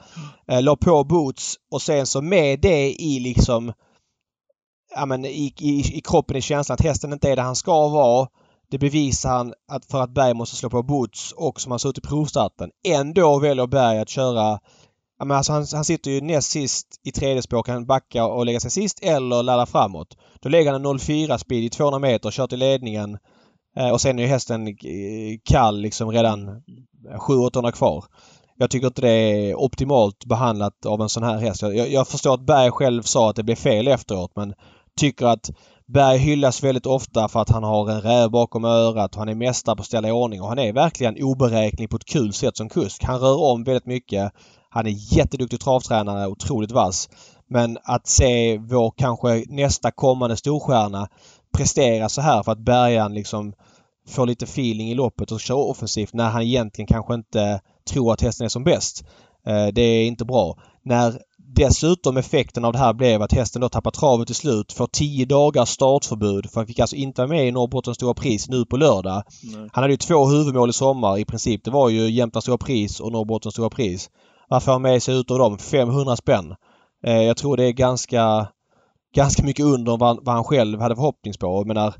Eh, 0.47 0.61
la 0.63 0.75
på 0.75 1.03
boots 1.03 1.55
och 1.71 1.81
sen 1.81 2.07
så 2.07 2.21
med 2.21 2.59
det 2.61 2.91
i 2.91 3.19
liksom 3.19 3.73
ja, 4.95 5.05
men 5.05 5.25
i, 5.25 5.53
i, 5.59 5.97
i 5.97 6.01
kroppen 6.01 6.37
i 6.37 6.41
känslan 6.41 6.73
att 6.73 6.81
hästen 6.85 7.13
inte 7.13 7.29
är 7.29 7.35
där 7.35 7.43
han 7.43 7.55
ska 7.55 7.87
vara. 7.87 8.27
Det 8.71 8.77
bevisar 8.77 9.29
han 9.29 9.53
att 9.71 9.85
för 9.85 10.01
att 10.01 10.13
Berg 10.13 10.33
måste 10.33 10.55
slå 10.55 10.69
på 10.69 10.83
boots 10.83 11.31
och 11.31 11.61
som 11.61 11.71
han 11.71 11.79
såg 11.79 11.89
ut 11.89 11.97
i 11.97 12.01
provstarten. 12.01 12.69
Ändå 12.87 13.39
väljer 13.39 13.67
Berg 13.67 13.99
att 13.99 14.09
köra 14.09 14.59
Ja, 15.21 15.25
men 15.25 15.37
alltså 15.37 15.53
han, 15.53 15.65
han 15.73 15.85
sitter 15.85 16.11
ju 16.11 16.21
näst 16.21 16.51
sist 16.51 16.87
i 17.03 17.11
tredje 17.11 17.41
spår. 17.41 17.63
Kan 17.63 17.85
backa 17.85 18.25
och 18.25 18.45
lägga 18.45 18.59
sig 18.59 18.71
sist 18.71 18.99
eller 19.03 19.43
ladda 19.43 19.65
framåt. 19.65 20.17
Då 20.39 20.49
lägger 20.49 20.71
han 20.71 20.85
en 20.85 20.99
04 20.99 21.37
speed 21.37 21.63
i 21.63 21.69
200 21.69 21.99
meter, 21.99 22.31
kör 22.31 22.47
till 22.47 22.59
ledningen. 22.59 23.17
Eh, 23.77 23.89
och 23.89 24.01
sen 24.01 24.19
är 24.19 24.23
ju 24.23 24.29
hästen 24.29 24.77
kall 25.43 25.81
liksom 25.81 26.11
redan 26.11 26.47
eh, 26.49 27.17
700-800 27.19 27.71
kvar. 27.71 28.05
Jag 28.57 28.69
tycker 28.69 28.87
inte 28.87 29.01
det 29.01 29.09
är 29.09 29.55
optimalt 29.55 30.25
behandlat 30.25 30.85
av 30.85 31.01
en 31.01 31.09
sån 31.09 31.23
här 31.23 31.37
häst. 31.37 31.61
Jag, 31.61 31.75
jag, 31.75 31.89
jag 31.89 32.07
förstår 32.07 32.33
att 32.33 32.45
Berg 32.45 32.71
själv 32.71 33.01
sa 33.01 33.29
att 33.29 33.35
det 33.35 33.43
blev 33.43 33.55
fel 33.55 33.87
efteråt 33.87 34.31
men 34.35 34.53
tycker 34.99 35.25
att 35.25 35.49
Berg 35.85 36.17
hyllas 36.17 36.63
väldigt 36.63 36.85
ofta 36.85 37.27
för 37.27 37.39
att 37.39 37.49
han 37.49 37.63
har 37.63 37.91
en 37.91 38.01
räv 38.01 38.29
bakom 38.29 38.65
örat 38.65 39.13
och 39.13 39.19
han 39.19 39.29
är 39.29 39.35
mästare 39.35 39.75
på 39.75 39.81
att 39.81 39.87
ställa 39.87 40.07
i 40.07 40.11
ordning 40.11 40.41
och 40.41 40.47
han 40.47 40.59
är 40.59 40.73
verkligen 40.73 41.23
oberäknelig 41.23 41.89
på 41.89 41.97
ett 41.97 42.05
kul 42.05 42.33
sätt 42.33 42.57
som 42.57 42.69
kusk. 42.69 43.03
Han 43.03 43.19
rör 43.19 43.41
om 43.41 43.63
väldigt 43.63 43.85
mycket. 43.85 44.31
Han 44.73 44.87
är 44.87 45.15
jätteduktig 45.17 45.59
travtränare, 45.59 46.27
otroligt 46.27 46.71
vass. 46.71 47.09
Men 47.47 47.77
att 47.83 48.07
se 48.07 48.57
vår 48.57 48.93
kanske 48.97 49.43
nästa 49.49 49.91
kommande 49.91 50.37
storstjärna 50.37 51.07
prestera 51.57 52.09
så 52.09 52.21
här 52.21 52.43
för 52.43 52.51
att 52.51 52.65
Bergan 52.65 53.13
liksom 53.13 53.53
får 54.07 54.25
lite 54.25 54.45
feeling 54.45 54.91
i 54.91 54.95
loppet 54.95 55.31
och 55.31 55.39
kör 55.39 55.69
offensivt 55.69 56.13
när 56.13 56.29
han 56.29 56.41
egentligen 56.41 56.87
kanske 56.87 57.13
inte 57.13 57.61
tror 57.89 58.13
att 58.13 58.21
hästen 58.21 58.45
är 58.45 58.49
som 58.49 58.63
bäst. 58.63 59.03
Eh, 59.47 59.67
Det 59.67 59.81
är 59.81 60.05
inte 60.07 60.25
bra. 60.25 60.57
När 60.83 61.21
Dessutom 61.55 62.17
effekten 62.17 62.65
av 62.65 62.73
det 62.73 62.79
här 62.79 62.93
blev 62.93 63.21
att 63.21 63.33
hästen 63.33 63.61
då 63.61 63.69
tappar 63.69 63.91
travet 63.91 64.27
till 64.27 64.35
slut. 64.35 64.71
Får 64.71 64.87
10 64.87 65.25
dagars 65.25 65.69
startförbud. 65.69 66.49
För 66.51 66.59
han 66.59 66.67
fick 66.67 66.79
alltså 66.79 66.95
inte 66.95 67.21
vara 67.21 67.29
med 67.29 67.47
i 67.47 67.51
Norrbottens 67.51 67.95
stora 67.97 68.13
pris 68.13 68.49
nu 68.49 68.65
på 68.65 68.77
lördag. 68.77 69.23
Nej. 69.43 69.69
Han 69.73 69.83
hade 69.83 69.93
ju 69.93 69.97
två 69.97 70.25
huvudmål 70.25 70.69
i 70.69 70.73
sommar 70.73 71.17
i 71.17 71.25
princip. 71.25 71.63
Det 71.63 71.71
var 71.71 71.89
ju 71.89 72.09
Jämtlands 72.09 72.45
stora 72.45 72.57
pris 72.57 72.99
och 72.99 73.11
Norrbottens 73.11 73.53
stora 73.53 73.69
pris. 73.69 74.09
Vad 74.51 74.63
får 74.63 74.71
han 74.71 74.81
med 74.81 75.03
sig 75.03 75.19
utav 75.19 75.37
dem? 75.37 75.57
500 75.57 76.15
spänn. 76.15 76.55
Eh, 77.03 77.21
jag 77.21 77.37
tror 77.37 77.57
det 77.57 77.63
är 77.63 77.71
ganska, 77.71 78.47
ganska 79.15 79.43
mycket 79.43 79.65
under 79.65 79.97
vad, 79.97 80.25
vad 80.25 80.35
han 80.35 80.43
själv 80.43 80.81
hade 80.81 80.95
förhoppnings 80.95 81.37
på. 81.37 81.47
Jag 81.47 81.67
menar, 81.67 81.93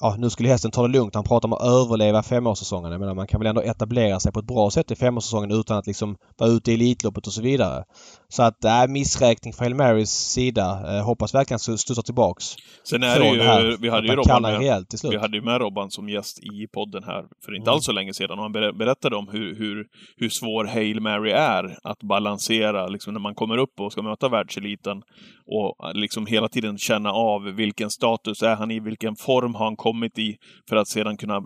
ja, 0.00 0.14
nu 0.18 0.30
skulle 0.30 0.48
hästen 0.48 0.70
ta 0.70 0.82
det 0.82 0.88
lugnt. 0.88 1.14
Han 1.14 1.24
pratar 1.24 1.48
om 1.48 1.52
att 1.52 1.62
överleva 1.62 2.22
femårssäsongen. 2.22 2.92
Jag 2.92 3.00
menar, 3.00 3.14
man 3.14 3.26
kan 3.26 3.40
väl 3.40 3.46
ändå 3.46 3.60
etablera 3.60 4.20
sig 4.20 4.32
på 4.32 4.38
ett 4.38 4.46
bra 4.46 4.70
sätt 4.70 4.90
i 4.90 4.96
femårssäsongen 4.96 5.50
utan 5.50 5.78
att 5.78 5.86
liksom 5.86 6.16
vara 6.38 6.50
ute 6.50 6.70
i 6.70 6.74
Elitloppet 6.74 7.26
och 7.26 7.32
så 7.32 7.42
vidare. 7.42 7.84
Så 8.32 8.42
att, 8.42 8.64
äh, 8.64 8.86
missräkning 8.88 9.52
från 9.52 9.64
Hail 9.64 9.74
Marys 9.74 10.10
sida. 10.10 10.96
Eh, 10.96 11.04
hoppas 11.04 11.34
verkligen 11.34 11.56
att 11.56 11.80
studsar 11.80 12.02
tillbaks. 12.02 12.44
Sen 12.84 13.02
är 13.02 13.08
det 13.08 13.26
från 13.26 13.38
det 13.38 13.44
här. 13.44 13.64
ju, 13.64 13.76
vi 13.80 13.88
hade 13.88 14.06
ju 14.06 14.14
Robban 14.16 14.42
med, 14.42 14.84
vi 15.10 15.16
hade 15.16 15.36
ju 15.36 15.42
med 15.42 15.60
Robban 15.60 15.90
som 15.90 16.08
gäst 16.08 16.38
i 16.38 16.66
podden 16.74 17.02
här 17.04 17.24
för 17.44 17.54
inte 17.54 17.68
Mm. 17.70 17.74
alls 17.74 17.84
så 17.84 17.92
länge 17.92 18.14
sedan. 18.14 18.38
Och 18.38 18.42
han 18.42 18.52
ber- 18.52 18.72
berättade 18.72 19.16
om 19.16 19.28
hur, 19.32 19.54
hur, 19.58 19.86
hur 20.16 20.28
svår 20.28 20.64
Hail 20.64 21.00
Mary 21.00 21.30
är 21.30 21.78
att 21.84 22.02
balansera 22.02 22.86
liksom 22.88 23.12
när 23.12 23.20
man 23.20 23.34
kommer 23.34 23.58
upp 23.58 23.80
och 23.80 23.92
ska 23.92 24.02
möta 24.02 24.28
världseliten. 24.28 25.02
Och 25.46 25.90
liksom 25.94 26.26
hela 26.26 26.48
tiden 26.48 26.78
känna 26.78 27.12
av 27.12 27.42
vilken 27.42 27.90
status 27.90 28.42
är 28.42 28.56
han 28.56 28.70
i, 28.70 28.80
vilken 28.80 29.16
form 29.16 29.54
har 29.54 29.64
han 29.64 29.76
kommit 29.76 30.18
i 30.18 30.36
för 30.68 30.76
att 30.76 30.88
sedan 30.88 31.16
kunna 31.16 31.40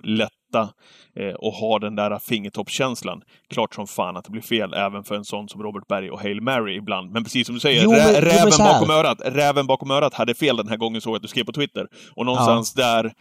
lätta 0.52 0.68
eh, 1.16 1.34
och 1.34 1.52
ha 1.52 1.78
den 1.78 1.96
där 1.96 2.18
fingertoppskänslan. 2.18 3.22
Klart 3.50 3.74
som 3.74 3.86
fan 3.86 4.16
att 4.16 4.24
det 4.24 4.30
blir 4.30 4.42
fel 4.42 4.74
även 4.74 5.04
för 5.04 5.14
en 5.14 5.24
sån 5.24 5.48
som 5.48 5.62
Robert 5.62 5.88
Berg 5.88 6.10
och 6.10 6.20
Hail 6.20 6.40
Mary 6.40 6.76
ibland. 6.76 7.12
Men 7.12 7.24
precis 7.24 7.46
som 7.46 7.54
du 7.54 7.60
säger, 7.60 7.82
Jo, 7.84 7.90
men- 7.90 7.98
rä- 8.00 8.04
jo, 8.08 8.12
men 8.14 8.22
räven 8.22 8.52
här. 8.58 8.72
bakom 8.74 8.90
örat. 8.90 9.20
Räven 9.24 9.66
bakom 9.66 9.90
örat 9.90 10.14
hade 10.14 10.34
fel 10.34 10.56
den 10.56 10.68
här 10.68 10.76
gången 10.76 11.00
såg 11.00 11.10
jag 11.10 11.16
att 11.16 11.22
du 11.22 11.28
skrev 11.28 11.44
på 11.44 11.52
Twitter. 11.52 11.86
Och 12.16 12.26
någonstans 12.26 12.74
där 12.74 13.12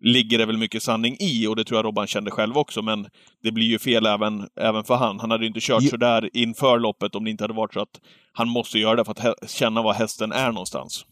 ligger 0.00 0.38
det 0.38 0.46
väl 0.46 0.56
mycket 0.56 0.82
sanning 0.82 1.16
i, 1.20 1.46
och 1.46 1.56
det 1.56 1.64
tror 1.64 1.78
jag 1.78 1.84
Robban 1.84 2.06
kände 2.06 2.30
själv 2.30 2.58
också, 2.58 2.82
men 2.82 3.06
det 3.42 3.52
blir 3.52 3.66
ju 3.66 3.78
fel 3.78 4.06
även, 4.06 4.48
även 4.60 4.84
för 4.84 4.94
han. 4.94 5.20
Han 5.20 5.30
hade 5.30 5.44
ju 5.44 5.48
inte 5.48 5.60
kört 5.60 5.82
Jo. 5.82 5.88
så 5.90 5.96
där 5.96 6.30
inför 6.36 6.78
loppet 6.78 7.14
om 7.14 7.24
det 7.24 7.30
inte 7.30 7.44
hade 7.44 7.54
varit 7.54 7.72
så 7.74 7.80
att 7.80 8.00
han 8.32 8.48
måste 8.48 8.78
göra 8.78 8.96
det 8.96 9.04
för 9.04 9.12
att 9.30 9.50
känna 9.50 9.82
var 9.82 9.94
hästen 9.94 10.32
är 10.32 10.52
någonstans. 10.52 11.04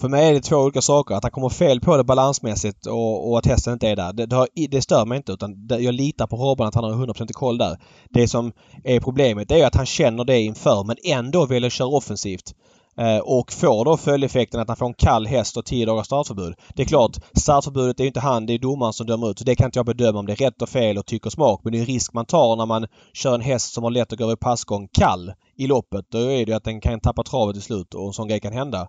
För 0.00 0.08
mig 0.08 0.28
är 0.28 0.32
det 0.32 0.40
två 0.40 0.56
olika 0.56 0.80
saker. 0.80 1.14
Att 1.14 1.22
han 1.22 1.30
kommer 1.30 1.48
fel 1.48 1.80
på 1.80 1.96
det 1.96 2.04
balansmässigt 2.04 2.86
och, 2.86 3.30
och 3.30 3.38
att 3.38 3.46
hästen 3.46 3.72
inte 3.72 3.88
är 3.88 3.96
där. 3.96 4.12
Det, 4.12 4.26
det, 4.26 4.36
har, 4.36 4.48
det 4.68 4.82
stör 4.82 5.04
mig 5.04 5.16
inte 5.16 5.32
utan 5.32 5.66
det, 5.66 5.78
jag 5.78 5.94
litar 5.94 6.26
på 6.26 6.36
Robban 6.36 6.68
att 6.68 6.74
han 6.74 6.84
har 6.84 7.06
100% 7.06 7.32
koll 7.32 7.58
där. 7.58 7.78
Det 8.10 8.28
som 8.28 8.52
är 8.84 9.00
problemet 9.00 9.50
är 9.50 9.66
att 9.66 9.74
han 9.74 9.86
känner 9.86 10.24
det 10.24 10.40
inför 10.40 10.84
men 10.84 10.96
ändå 11.04 11.46
väljer 11.46 11.66
att 11.66 11.72
köra 11.72 11.88
offensivt. 11.88 12.54
Eh, 12.98 13.18
och 13.18 13.52
får 13.52 13.84
då 13.84 13.96
följdeffekten 13.96 14.60
att 14.60 14.68
han 14.68 14.76
får 14.76 14.86
en 14.86 14.94
kall 14.94 15.26
häst 15.26 15.56
och 15.56 15.64
10 15.64 15.86
dagars 15.86 16.06
startförbud. 16.06 16.54
Det 16.74 16.82
är 16.82 16.86
klart, 16.86 17.16
startförbudet 17.34 18.00
är 18.00 18.04
ju 18.04 18.08
inte 18.08 18.20
han, 18.20 18.46
det 18.46 18.52
är 18.52 18.58
domaren 18.58 18.92
som 18.92 19.06
dömer 19.06 19.30
ut. 19.30 19.38
Så 19.38 19.44
det 19.44 19.54
kan 19.54 19.66
inte 19.66 19.78
jag 19.78 19.86
bedöma 19.86 20.18
om 20.18 20.26
det 20.26 20.32
är 20.32 20.36
rätt 20.36 20.62
och 20.62 20.68
fel 20.68 20.98
och 20.98 21.06
tyck 21.06 21.26
och 21.26 21.32
smak. 21.32 21.60
Men 21.64 21.72
det 21.72 21.78
är 21.78 21.80
en 21.80 21.86
risk 21.86 22.12
man 22.12 22.26
tar 22.26 22.56
när 22.56 22.66
man 22.66 22.86
kör 23.12 23.34
en 23.34 23.40
häst 23.40 23.74
som 23.74 23.84
har 23.84 23.90
lätt 23.90 24.12
att 24.12 24.18
gå 24.18 24.24
över 24.24 24.36
passgång 24.36 24.88
kall 24.92 25.32
i 25.56 25.66
loppet. 25.66 26.06
Då 26.10 26.18
är 26.18 26.46
det 26.46 26.50
ju 26.50 26.52
att 26.52 26.64
den 26.64 26.80
kan 26.80 27.00
tappa 27.00 27.22
travet 27.22 27.54
till 27.54 27.62
slut 27.62 27.94
och 27.94 28.06
en 28.06 28.12
sån 28.12 28.28
grej 28.28 28.40
kan 28.40 28.52
hända. 28.52 28.88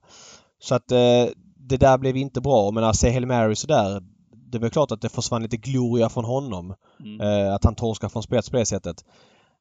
Så 0.63 0.75
att 0.75 0.91
eh, 0.91 1.25
det 1.69 1.77
där 1.77 1.97
blev 1.97 2.17
inte 2.17 2.41
bra. 2.41 2.71
Men 2.71 2.83
att 2.83 2.95
se 2.95 3.11
Hail 3.11 3.25
Mary 3.25 3.55
sådär. 3.55 4.01
Det 4.51 4.59
väl 4.59 4.69
klart 4.69 4.91
att 4.91 5.01
det 5.01 5.09
försvann 5.09 5.41
lite 5.41 5.57
gloria 5.57 6.09
från 6.09 6.25
honom. 6.25 6.73
Mm. 6.99 7.21
Eh, 7.21 7.53
att 7.53 7.63
han 7.63 7.75
torskar 7.75 8.09
från 8.09 8.23
spets 8.23 8.49
på 8.49 8.57
det 8.57 8.65
sättet. 8.65 9.05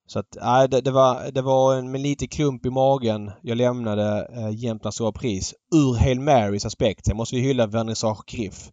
Så 0.07 0.19
att, 0.19 0.37
nej, 0.43 0.69
det, 0.69 0.81
det 0.81 0.91
var, 0.91 1.31
det 1.33 1.43
var 1.43 1.75
en 1.75 1.91
med 1.91 2.01
lite 2.01 2.27
klump 2.27 2.67
i 2.67 2.71
magen 2.71 3.31
jag 3.43 3.57
lämnade 3.57 4.29
eh, 4.37 4.51
Jämtlands 4.51 4.95
stora 4.95 5.13
pris 5.13 5.55
ur 5.75 5.95
Hail 5.99 6.21
Marys 6.21 6.67
aspekt. 6.67 7.07
Sen 7.07 7.17
måste 7.17 7.37
vi 7.37 7.43
hylla 7.43 7.67
Vernissage 7.67 8.25
Griff. 8.27 8.71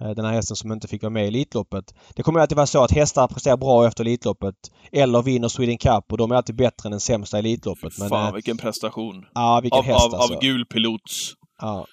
Eh, 0.00 0.10
den 0.10 0.24
här 0.24 0.32
hästen 0.32 0.56
som 0.56 0.72
inte 0.72 0.88
fick 0.88 1.02
vara 1.02 1.10
med 1.10 1.24
i 1.24 1.28
Elitloppet. 1.28 1.94
Det 2.14 2.22
kommer 2.22 2.40
alltid 2.40 2.56
vara 2.56 2.66
så 2.66 2.84
att 2.84 2.92
hästar 2.92 3.28
presterar 3.28 3.56
bra 3.56 3.86
efter 3.86 4.04
Elitloppet 4.04 4.54
eller 4.92 5.22
vinner 5.22 5.48
Sweden 5.48 5.78
Cup 5.78 6.12
och 6.12 6.18
de 6.18 6.30
är 6.30 6.36
alltid 6.36 6.56
bättre 6.56 6.86
än 6.86 6.90
den 6.90 7.00
sämsta 7.00 7.38
Elitloppet. 7.38 7.98
Men, 7.98 8.08
Fan 8.08 8.28
eh, 8.28 8.34
vilken 8.34 8.56
prestation. 8.56 9.26
ja, 9.34 9.60
vilken 9.62 9.78
Av, 9.78 9.84
häst 9.84 10.06
av, 10.06 10.14
alltså. 10.14 10.34
av 10.34 10.40
gul 10.40 10.66
pilots. 10.66 11.34
Ja. 11.60 11.86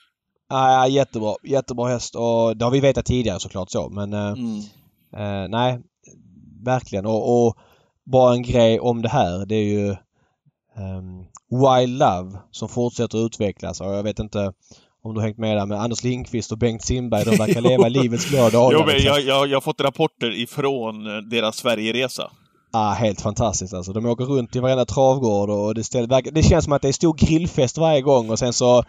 Ja, 0.49 0.87
jättebra. 0.87 1.35
Jättebra 1.43 1.87
häst 1.87 2.15
och 2.15 2.57
det 2.57 2.65
har 2.65 2.71
vi 2.71 2.79
vetat 2.79 3.05
tidigare 3.05 3.39
såklart 3.39 3.71
så 3.71 3.89
men 3.89 4.13
eh, 4.13 4.27
Mm. 4.31 4.57
eh, 5.17 5.49
nej. 5.49 5.79
Verkligen 6.63 7.05
och, 7.05 7.45
och 7.47 7.57
bara 8.05 8.33
en 8.33 8.43
grej 8.43 8.79
om 8.79 9.01
det 9.01 9.09
här 9.09 9.45
det 9.45 9.55
är 9.55 9.63
ju 9.65 9.89
ehm, 10.77 11.25
Wild 11.49 11.99
Love 11.99 12.37
som 12.51 12.69
fortsätter 12.69 13.25
utvecklas 13.25 13.81
och 13.81 13.87
jag 13.87 14.03
vet 14.03 14.19
inte 14.19 14.53
om 15.03 15.13
du 15.15 15.21
hängt 15.21 15.37
med 15.37 15.57
där 15.57 15.65
med 15.65 15.81
Anders 15.81 16.03
Lindqvist 16.03 16.51
och 16.51 16.57
Bengt 16.57 16.81
Simberg. 16.83 17.25
De 17.25 17.35
verkar 17.35 17.61
leva 17.61 17.87
livets 17.89 18.29
glada 18.29 18.49
dagar. 18.49 18.73
Jo, 18.79 18.85
men 18.85 18.95
liksom. 18.95 19.07
jag, 19.09 19.21
jag, 19.21 19.47
jag 19.47 19.55
har 19.55 19.61
fått 19.61 19.81
rapporter 19.81 20.31
ifrån 20.39 21.07
eh, 21.15 21.21
deras 21.21 21.55
Sverigeresa. 21.57 22.31
Ah, 22.79 22.93
helt 22.93 23.21
fantastiskt 23.21 23.73
alltså. 23.73 23.93
De 23.93 24.05
åker 24.05 24.25
runt 24.25 24.55
i 24.55 24.59
varenda 24.59 24.85
travgård 24.85 25.49
och 25.49 25.75
det, 25.75 25.83
ställ, 25.83 26.07
verkar- 26.07 26.31
det 26.31 26.43
känns 26.43 26.63
som 26.63 26.73
att 26.73 26.81
det 26.81 26.87
är 26.87 26.91
stor 26.93 27.13
grillfest 27.13 27.77
varje 27.77 28.01
gång 28.01 28.29
och 28.29 28.39
sen 28.39 28.53
så 28.53 28.83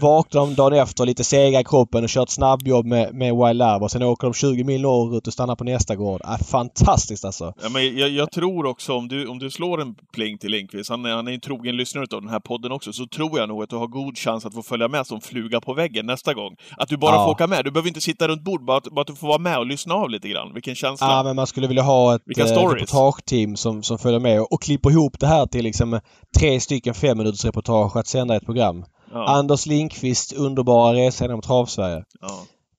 vaknar 0.00 0.40
de 0.40 0.54
dagen 0.54 0.72
efter 0.78 1.06
lite 1.06 1.24
sega 1.24 1.60
i 1.60 1.64
kroppen 1.64 2.04
och 2.04 2.08
kör 2.10 2.22
ett 2.22 2.30
snabbjobb 2.30 2.86
med, 2.86 3.14
med 3.14 3.34
Wild 3.36 3.56
Love 3.58 3.78
och 3.84 3.90
sen 3.90 4.02
åker 4.02 4.26
de 4.26 4.34
20 4.34 4.64
mil 4.64 4.80
norrut 4.82 5.26
och 5.26 5.32
stannar 5.32 5.56
på 5.56 5.64
nästa 5.64 5.96
gård. 5.96 6.20
Ah, 6.24 6.38
fantastiskt 6.38 7.24
alltså. 7.24 7.52
Ja, 7.62 7.68
men 7.68 7.96
jag, 7.98 8.10
jag 8.10 8.30
tror 8.30 8.66
också, 8.66 8.92
om 8.92 9.08
du, 9.08 9.26
om 9.26 9.38
du 9.38 9.50
slår 9.50 9.80
en 9.80 9.94
pling 10.14 10.38
till 10.38 10.50
Lindqvist, 10.50 10.90
han, 10.90 11.04
han 11.04 11.28
är 11.28 11.32
en 11.32 11.40
trogen 11.40 11.76
lyssnare 11.76 12.06
av 12.14 12.20
den 12.20 12.30
här 12.30 12.40
podden 12.40 12.72
också, 12.72 12.92
så 12.92 13.06
tror 13.06 13.38
jag 13.38 13.48
nog 13.48 13.62
att 13.62 13.70
du 13.70 13.76
har 13.76 13.86
god 13.86 14.18
chans 14.18 14.46
att 14.46 14.54
få 14.54 14.62
följa 14.62 14.88
med 14.88 15.06
som 15.06 15.20
fluga 15.20 15.60
på 15.60 15.74
väggen 15.74 16.06
nästa 16.06 16.34
gång. 16.34 16.56
Att 16.76 16.88
du 16.88 16.96
bara 16.96 17.14
Ja. 17.14 17.24
får 17.24 17.30
åka 17.30 17.46
med. 17.46 17.64
Du 17.64 17.70
behöver 17.70 17.88
inte 17.88 18.00
sitta 18.00 18.28
runt 18.28 18.42
bord, 18.42 18.64
bara 18.64 18.76
att, 18.76 18.84
bara 18.84 19.00
att 19.00 19.06
du 19.06 19.14
får 19.14 19.28
vara 19.28 19.38
med 19.38 19.58
och 19.58 19.66
lyssna 19.66 19.94
av 19.94 20.10
lite 20.10 20.28
grann. 20.28 20.54
Vilken 20.54 20.74
känsla. 20.74 21.06
Ja, 21.10 21.22
men 21.22 21.36
man 21.36 21.46
skulle 21.46 21.66
vilja 21.66 21.82
ha 21.82 22.14
ett 22.14 22.22
Vilka 22.24 22.42
eh, 22.42 22.48
stories. 22.48 22.90
Reportageteam 23.34 23.56
som, 23.56 23.82
som 23.82 23.98
följer 23.98 24.20
med 24.20 24.40
och, 24.40 24.52
och 24.52 24.62
klipper 24.62 24.90
ihop 24.90 25.18
det 25.20 25.26
här 25.26 25.46
till 25.46 25.64
liksom 25.64 26.00
tre 26.38 26.60
stycken 26.60 26.94
fem 26.94 27.18
minuters 27.18 27.44
reportage 27.44 27.96
att 27.96 28.06
sända 28.06 28.36
ett 28.36 28.44
program. 28.44 28.84
ja, 29.12 29.24
Anders 29.28 29.66
Lindqvist 29.66 30.32
underbara 30.32 30.94
resa 30.94 31.24
genom 31.24 31.40
Travsverige. 31.42 32.04
ja. 32.20 32.28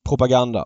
Propaganda. 0.10 0.65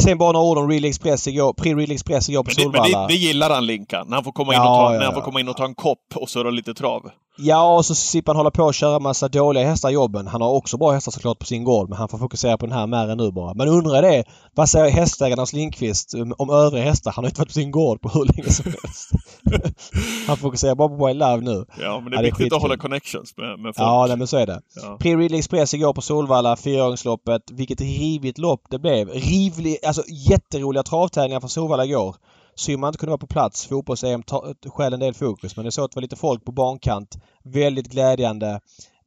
Sen 0.00 0.18
bara 0.18 0.32
några 0.32 0.46
ord 0.46 0.58
om 0.58 0.70
Real 0.70 0.84
Express 0.84 1.26
igår. 1.28 1.52
Pre-Real 1.52 1.90
Express 1.92 2.28
igår 2.28 2.42
på 2.44 2.50
Men, 2.56 2.72
det, 2.72 2.78
men 2.78 2.84
Solvalla. 2.84 3.06
det, 3.06 3.14
det 3.14 3.18
gillar 3.18 3.50
han, 3.50 3.66
Linka. 3.66 4.04
När 4.04 4.14
han 4.14 4.24
får 4.24 4.32
komma 4.32 4.52
in, 4.54 4.60
Ja, 4.60 4.70
och, 4.70 4.76
ta, 4.88 4.94
ja, 4.94 4.98
när 4.98 5.04
han 5.06 5.14
ja. 5.14 5.20
får 5.20 5.22
komma 5.24 5.40
in 5.40 5.48
och 5.48 5.56
ta 5.56 5.64
en 5.64 5.74
kopp 5.74 5.98
och 6.16 6.28
surra 6.28 6.50
lite 6.50 6.74
trav. 6.74 7.10
Ja, 7.40 7.76
och 7.76 7.84
så 7.84 7.94
slipper 7.94 8.32
han 8.32 8.36
hålla 8.36 8.50
på 8.50 8.62
och 8.62 8.74
köra 8.74 8.98
massa 8.98 9.28
dåliga 9.28 9.64
hästar 9.64 9.90
i 9.90 9.92
jobben. 9.92 10.26
Han 10.26 10.40
har 10.42 10.50
också 10.50 10.76
bra 10.76 10.90
hästar 10.90 11.12
såklart 11.12 11.38
på 11.38 11.44
sin 11.46 11.64
gård, 11.64 11.88
men 11.88 11.98
han 11.98 12.08
får 12.08 12.18
fokusera 12.18 12.58
på 12.58 12.66
den 12.66 12.74
här 12.74 12.86
märren 12.86 13.18
nu 13.18 13.30
bara. 13.32 13.54
Men 13.54 13.68
undrar 13.68 14.02
det, 14.02 14.24
vad 14.54 14.68
säger 14.68 14.90
hästägaren 14.90 15.38
Hans 15.38 15.52
Lindqvist 15.52 16.14
om 16.38 16.50
övriga 16.50 16.84
hästar? 16.84 17.12
Han 17.12 17.24
har 17.24 17.28
inte 17.30 17.40
varit 17.40 17.48
på 17.48 17.52
sin 17.54 17.70
gård 17.70 18.00
på 18.00 18.08
hur 18.08 18.24
länge 18.24 18.50
som 18.52 18.64
helst. 18.64 19.10
han 20.26 20.36
fokuserar 20.36 20.74
bara 20.74 20.88
på 20.88 21.06
Wild 21.06 21.18
Love 21.18 21.40
nu. 21.40 21.64
Ja, 21.80 22.00
men 22.00 22.10
det 22.10 22.16
är 22.16 22.18
Ja, 22.18 22.22
det 22.22 22.22
är 22.22 22.22
viktigt 22.22 22.36
skitkul. 22.36 22.56
att 22.56 22.62
hålla 22.62 22.76
connections 22.76 23.36
med, 23.36 23.58
med 23.58 23.74
folk. 23.76 23.88
Ja, 23.88 24.06
nej, 24.08 24.16
men 24.16 24.26
så 24.26 24.36
är 24.36 24.46
det. 24.46 24.60
Ja. 24.82 24.98
Pre-Real 25.00 25.34
Express 25.38 25.74
igår 25.74 25.92
på 25.92 26.00
Solvalla, 26.00 26.56
fyraåringsloppet. 26.56 27.42
Vilket 27.50 27.80
rivigt 27.80 28.38
lopp 28.38 28.62
det 28.70 28.78
blev. 28.78 29.08
Rivlig, 29.08 29.78
alltså 29.86 30.02
jätteroliga 30.30 30.82
travtävlingar 30.82 31.40
från 31.40 31.50
Solvalla 31.50 31.84
igår. 31.84 32.16
Synd 32.58 32.80
man 32.80 32.88
inte 32.88 32.98
kunde 32.98 33.10
vara 33.10 33.18
på 33.18 33.26
plats. 33.26 33.66
Fotbolls-EM 33.68 34.22
stjäl 34.66 34.92
en 34.92 35.00
del 35.00 35.14
fokus 35.14 35.56
men 35.56 35.64
det 35.64 35.72
såg 35.72 35.84
att 35.84 35.90
det 35.90 35.96
var 35.96 36.02
lite 36.02 36.16
folk 36.16 36.44
på 36.44 36.52
bankant. 36.52 37.16
Väldigt 37.44 37.88
glädjande. 37.88 38.60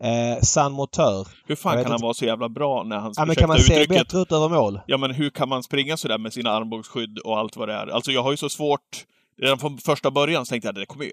Eh, 0.03 0.41
San 0.41 0.71
Motör. 0.71 1.27
Hur 1.45 1.55
fan 1.55 1.71
kan 1.73 1.85
han 1.85 1.93
inte. 1.93 2.03
vara 2.03 2.13
så 2.13 2.25
jävla 2.25 2.49
bra 2.49 2.83
när 2.83 2.97
han 2.97 3.13
Ja, 3.15 3.25
men 3.25 3.35
kan 3.35 3.47
man 3.47 3.59
se 3.59 3.73
uttrycket 3.73 3.97
bättre 3.97 4.19
ut 4.19 4.31
över 4.31 4.49
mål? 4.49 4.79
Ja, 4.87 4.97
men 4.97 5.11
hur 5.11 5.29
kan 5.29 5.49
man 5.49 5.63
springa 5.63 5.97
sådär 5.97 6.17
med 6.17 6.33
sina 6.33 6.51
armbågsskydd 6.51 7.19
och 7.19 7.37
allt 7.39 7.57
vad 7.57 7.67
det 7.67 7.73
är? 7.73 7.87
Alltså, 7.87 8.11
jag 8.11 8.23
har 8.23 8.31
ju 8.31 8.37
så 8.37 8.49
svårt... 8.49 9.05
Redan 9.41 9.59
från 9.59 9.77
första 9.77 10.11
början 10.11 10.45
så 10.45 10.49
tänkte 10.49 10.67
jag 10.67 10.73
att 10.73 10.79
det 10.79 10.85
kommer 10.85 11.05
ju... 11.05 11.11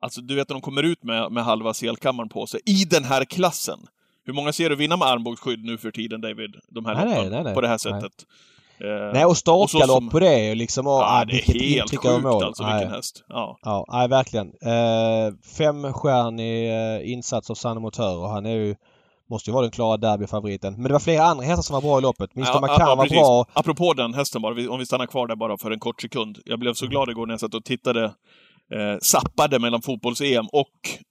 Alltså, 0.00 0.20
du 0.20 0.34
vet 0.34 0.48
när 0.48 0.54
de 0.54 0.62
kommer 0.62 0.82
ut 0.82 1.02
med, 1.02 1.32
med 1.32 1.44
halva 1.44 1.74
selkammaren 1.74 2.28
på 2.28 2.46
sig, 2.46 2.60
i 2.66 2.84
den 2.84 3.04
här 3.04 3.24
klassen. 3.24 3.78
Hur 4.24 4.32
många 4.32 4.52
ser 4.52 4.70
du 4.70 4.76
vinna 4.76 4.96
med 4.96 5.08
armbågsskydd 5.08 5.64
nu 5.64 5.78
för 5.78 5.90
tiden, 5.90 6.20
David? 6.20 6.56
De 6.68 6.86
här 6.86 6.94
Nej, 6.94 7.04
nej, 7.04 7.14
loppen, 7.14 7.32
nej, 7.32 7.44
nej. 7.44 7.54
på 7.54 7.60
det 7.60 7.68
här 7.68 7.78
sättet. 7.78 8.12
Eh, 8.84 9.12
Nej, 9.12 9.24
och 9.24 9.36
startgalopp 9.36 9.96
som- 9.96 10.08
på 10.10 10.18
det 10.20 10.54
liksom... 10.54 10.86
Och, 10.86 10.92
ja, 10.92 11.20
ah, 11.20 11.24
det 11.24 11.32
är 11.32 11.74
helt 11.76 11.90
sjukt 11.90 12.22
mål. 12.22 12.44
alltså, 12.44 12.62
Nej. 12.62 12.74
vilken 12.78 12.94
häst. 12.94 13.24
Ja. 13.28 13.58
Ja, 13.62 13.84
nej, 13.92 14.08
verkligen. 14.08 14.46
Eh, 14.46 15.34
femstjärnig 15.58 16.70
eh, 16.96 17.12
insats 17.12 17.50
av 17.50 17.54
San 17.54 17.82
Motör 17.82 18.16
och 18.18 18.28
han 18.28 18.46
är 18.46 18.50
ju... 18.54 18.74
Måste 19.30 19.50
ju 19.50 19.54
vara 19.54 19.62
den 19.62 19.70
klara 19.70 19.96
derbyfavoriten. 19.96 20.74
Men 20.74 20.82
det 20.82 20.92
var 20.92 21.00
flera 21.00 21.22
andra 21.24 21.44
hästar 21.44 21.62
som 21.62 21.74
var 21.74 21.80
bra 21.80 21.98
i 21.98 22.02
loppet. 22.02 22.36
Mr 22.36 22.48
Ja, 22.54 22.60
Macan 22.60 22.76
ja, 22.78 22.94
var 22.94 23.08
bra. 23.08 23.46
Apropå 23.52 23.92
den 23.92 24.14
hästen 24.14 24.42
bara, 24.42 24.70
om 24.70 24.78
vi 24.78 24.86
stannar 24.86 25.06
kvar 25.06 25.26
där 25.26 25.36
bara 25.36 25.58
för 25.58 25.70
en 25.70 25.78
kort 25.80 26.02
sekund. 26.02 26.38
Jag 26.44 26.58
blev 26.58 26.74
så 26.74 26.86
glad 26.86 27.10
igår 27.10 27.26
när 27.26 27.32
jag 27.32 27.40
satt 27.40 27.54
och 27.54 27.64
tittade, 27.64 28.12
eh, 28.72 28.98
zappade 29.02 29.58
mellan 29.58 29.82
fotbolls-EM 29.82 30.46
och 30.52 30.70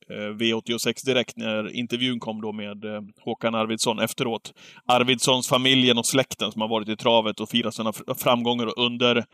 eh, 0.10 0.36
V86 0.36 1.06
direkt 1.06 1.38
när 1.38 1.76
intervjun 1.76 2.20
kom 2.20 2.42
då 2.42 2.52
med 2.52 2.86
eh, 2.86 3.02
Håkan 3.26 3.56
Arvidsson 3.56 4.00
efteråt. 4.00 4.54
Arvidssons 4.88 5.48
familjen 5.48 5.98
och 5.98 6.06
släkten 6.06 6.52
som 6.52 6.62
har 6.62 6.70
varit 6.70 6.90
i 6.90 6.96
travet 6.96 7.40
och 7.40 7.50
firat 7.50 7.74
sina 7.76 7.92
fr- 7.92 8.14
framgångar 8.18 8.80
under 8.80 9.26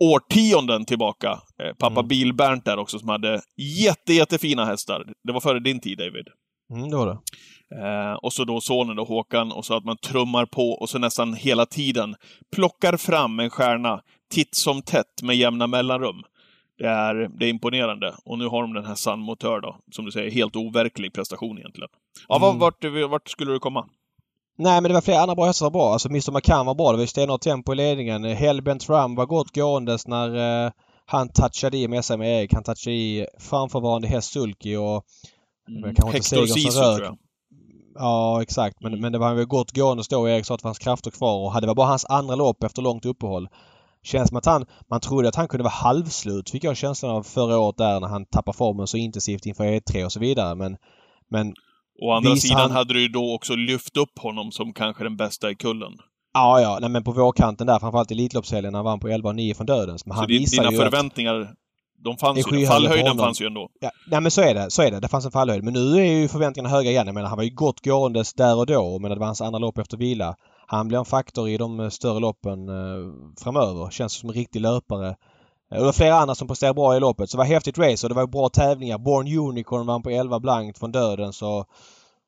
årtionden 0.00 0.84
tillbaka. 0.84 1.28
Eh, 1.62 1.74
pappa 1.78 2.00
Mm. 2.00 2.08
Bil-Bernt 2.08 2.64
där 2.64 2.78
också 2.78 2.98
som 2.98 3.08
hade 3.08 3.40
jätte, 3.56 4.12
jättefina 4.12 4.64
hästar. 4.64 5.04
Det 5.24 5.32
var 5.32 5.40
före 5.40 5.60
din 5.60 5.80
tid, 5.80 5.98
David. 5.98 6.26
Mm, 6.74 6.90
det 6.90 6.96
var 6.96 7.06
det. 7.06 7.18
Eh, 7.86 8.14
och 8.14 8.32
så 8.32 8.44
då 8.44 8.60
sonen 8.60 8.96
då, 8.96 9.04
Håkan, 9.04 9.52
och 9.52 9.64
så 9.64 9.74
att 9.76 9.84
man 9.84 9.96
trummar 9.96 10.46
på 10.46 10.70
och 10.70 10.88
så 10.88 10.98
nästan 10.98 11.34
hela 11.34 11.66
tiden 11.66 12.14
plockar 12.56 12.96
fram 12.96 13.40
en 13.40 13.50
stjärna 13.50 14.00
titt 14.34 14.54
som 14.54 14.82
tätt 14.82 15.22
med 15.22 15.36
jämna 15.36 15.66
mellanrum. 15.66 16.22
Det 16.78 16.86
är, 16.88 17.14
det 17.38 17.44
är 17.46 17.50
imponerande. 17.50 18.14
Och 18.24 18.38
nu 18.38 18.46
har 18.48 18.62
de 18.62 18.74
den 18.74 18.84
här 18.84 18.94
Sun 18.94 19.20
Motör 19.20 19.60
då, 19.60 19.76
som 19.92 20.04
du 20.04 20.10
säger, 20.10 20.30
helt 20.30 20.56
overklig 20.56 21.12
prestation 21.12 21.58
egentligen. 21.58 21.88
Ja, 22.28 22.36
Mm. 22.48 22.58
vart, 22.58 22.84
vart, 23.10 23.28
skulle 23.28 23.52
du 23.52 23.58
komma? 23.58 23.86
Nej 24.58 24.80
men 24.80 24.88
det 24.88 24.94
var 24.94 25.00
flera 25.00 25.20
andra 25.20 25.34
bra 25.34 25.44
hästar 25.44 25.66
som 25.66 25.72
var 25.72 25.80
bra. 25.80 25.92
Alltså 25.92 26.08
Mr 26.08 26.32
McCann 26.32 26.66
var 26.66 26.74
bra. 26.74 26.90
Det 26.90 26.96
var 26.96 27.02
ju 27.02 27.06
stenhårt 27.06 27.40
tempo 27.40 27.72
i 27.72 27.76
ledningen. 27.76 28.24
Hellbent 28.24 28.88
Ram 28.88 29.14
var 29.14 29.26
gott 29.26 29.54
gåendes 29.54 30.06
när 30.06 30.64
eh, 30.66 30.72
han 31.06 31.28
touchade 31.28 31.76
i 31.78 31.88
med 31.88 32.04
med 32.18 32.40
Erik. 32.40 32.54
Han 32.54 32.62
touchade 32.62 32.96
i 32.96 33.26
framförvarande 33.38 34.08
häst 34.08 34.32
Sulky 34.32 34.76
och 34.76 35.04
kanske 35.84 35.88
inte 36.16 36.36
Hector 36.36 36.46
Sisu, 36.46 36.70
tror 36.80 37.02
jag. 37.02 37.18
Ja, 37.94 38.42
exakt. 38.42 38.80
Men, 38.80 39.00
men 39.00 39.12
det 39.12 39.18
var 39.18 39.34
väl 39.34 39.44
gott 39.44 39.76
gående 39.76 40.02
då. 40.10 40.28
Erik 40.28 40.46
sa 40.46 40.54
att 40.54 40.60
det 40.60 40.62
fanns 40.62 40.78
krafter 40.78 41.10
kvar 41.10 41.44
och 41.44 41.52
hade- 41.52 41.64
det 41.66 41.68
var 41.68 41.74
bara 41.74 41.86
hans 41.86 42.04
andra 42.04 42.34
lopp 42.34 42.62
efter 42.64 42.82
långt 42.82 43.04
uppehåll. 43.06 43.48
Känns 44.02 44.28
som 44.28 44.38
att 44.38 44.46
han, 44.46 44.66
man 44.90 45.00
trodde 45.00 45.28
att 45.28 45.34
han 45.36 45.48
kunde 45.48 45.64
vara 45.64 45.72
halvslut 45.72 46.50
fick 46.50 46.64
jag 46.64 46.76
känslan 46.76 47.10
av 47.16 47.22
förra 47.22 47.58
året 47.58 47.76
där 47.76 48.00
när 48.00 48.08
han 48.08 48.26
tappade 48.26 48.56
formen 48.56 48.86
så 48.86 48.96
intensivt 48.96 49.46
inför 49.46 49.64
E3 49.64 50.04
och 50.04 50.12
så 50.12 50.20
vidare. 50.20 50.54
Men, 50.54 50.76
men 51.30 51.54
Å 52.02 52.12
andra 52.12 52.36
sidan 52.36 52.60
han- 52.60 52.70
hade 52.70 52.94
du 52.94 53.02
ju 53.02 53.08
då 53.08 53.34
också 53.34 53.54
lyft 53.54 53.96
upp 53.96 54.18
honom 54.18 54.52
som 54.52 54.72
kanske 54.72 55.04
den 55.04 55.16
bästa 55.16 55.50
i 55.50 55.54
kullen. 55.54 55.92
ja, 56.34 56.60
ja, 56.60 56.78
nej, 56.80 56.90
men 56.90 57.04
på 57.04 57.12
vårkanten 57.12 57.66
där 57.66 57.78
framförallt 57.78 58.10
i 58.10 58.14
Elitloppshelgen 58.14 58.72
när 58.72 58.78
han 58.78 58.84
vann 58.84 59.00
på 59.00 59.08
11,9 59.08 59.54
från 59.54 59.66
Dödens. 59.66 60.06
Men 60.06 60.14
Så 60.14 60.20
han 60.20 60.28
visar 60.28 60.62
dina 60.62 60.72
ju 60.72 60.78
att- 60.78 60.84
förväntningar, 60.84 61.50
de 62.04 62.16
fanns 62.16 62.38
ju. 62.52 62.66
Fallhöjden 62.66 63.18
fanns 63.18 63.40
ju 63.42 63.46
ändå. 63.46 63.68
Ja, 63.80 63.90
nej 64.10 64.20
men 64.20 64.30
så 64.30 64.40
är 64.40 64.54
det. 64.54 64.70
Så 64.70 64.82
är 64.82 64.90
det. 64.90 65.00
Det 65.00 65.08
fanns 65.08 65.24
en 65.24 65.30
fallhöjd. 65.30 65.64
Men 65.64 65.72
nu 65.74 65.96
är 66.00 66.04
ju 66.04 66.28
förväntningarna 66.28 66.74
höga 66.74 66.90
igen. 66.90 67.06
Jag 67.06 67.14
menar, 67.14 67.28
han 67.28 67.36
var 67.36 67.44
ju 67.44 67.50
gott 67.54 67.84
gåendes 67.84 68.34
där 68.34 68.56
och 68.58 68.66
då. 68.66 68.98
Men 68.98 69.10
det 69.10 69.16
var 69.18 69.26
hans 69.26 69.40
andra 69.40 69.58
lopp 69.58 69.78
efter 69.78 69.96
vila. 69.96 70.34
Han 70.70 70.88
blir 70.88 70.98
en 70.98 71.04
faktor 71.04 71.48
i 71.48 71.56
de 71.56 71.80
eh, 71.80 71.88
större 71.88 72.20
loppen 72.20 72.68
eh, 72.68 73.12
framöver. 73.42 73.90
Känns 73.90 74.12
som 74.12 74.28
en 74.28 74.34
riktig 74.34 74.60
löpare. 74.60 75.08
Eh, 75.08 75.78
det 75.78 75.84
var 75.84 75.92
flera 75.92 76.14
andra 76.14 76.34
som 76.34 76.48
presterade 76.48 76.74
bra 76.74 76.96
i 76.96 77.00
loppet. 77.00 77.30
Så 77.30 77.36
det 77.36 77.38
var 77.38 77.44
häftigt 77.44 77.78
race 77.78 78.06
och 78.06 78.08
det 78.08 78.14
var 78.14 78.26
bra 78.26 78.48
tävlingar. 78.48 78.98
Born 78.98 79.38
Unicorn 79.38 79.86
vann 79.86 80.02
på 80.02 80.10
11 80.10 80.40
blankt 80.40 80.78
från 80.78 80.92
döden 80.92 81.32
så... 81.32 81.64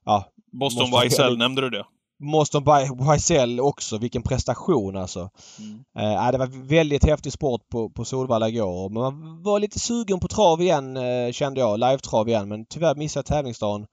Ja. 0.05 0.25
Boston 0.53 0.91
Weissel, 0.91 1.39
nämnde 1.39 1.63
du 1.63 1.71
det? 1.71 1.85
Moston 2.21 2.65
Weissel 3.09 3.61
också. 3.61 3.99
Vilken 3.99 4.23
prestation 4.23 4.97
alltså. 4.97 5.31
Mm. 5.59 5.85
Eh, 5.99 6.33
det 6.33 6.39
var 6.39 6.67
väldigt 6.69 7.05
häftig 7.05 7.33
sport 7.33 7.69
på, 7.69 7.91
på 7.91 8.05
Solvalla 8.05 8.49
igår. 8.49 8.89
Men 8.89 9.03
man 9.03 9.43
var 9.43 9.61
lite 9.61 9.79
sugen 9.79 10.21
på 10.21 10.29
trav 10.29 10.63
igen 10.63 10.97
eh, 10.97 11.33
kände 11.33 11.61
jag. 11.61 11.81
Live-trav 11.81 12.29
igen. 12.29 12.49
Men 12.49 12.67
tyvärr 12.67 12.95
missade 12.95 13.21
jag 13.21 13.27
tävlingsdagen. 13.27 13.87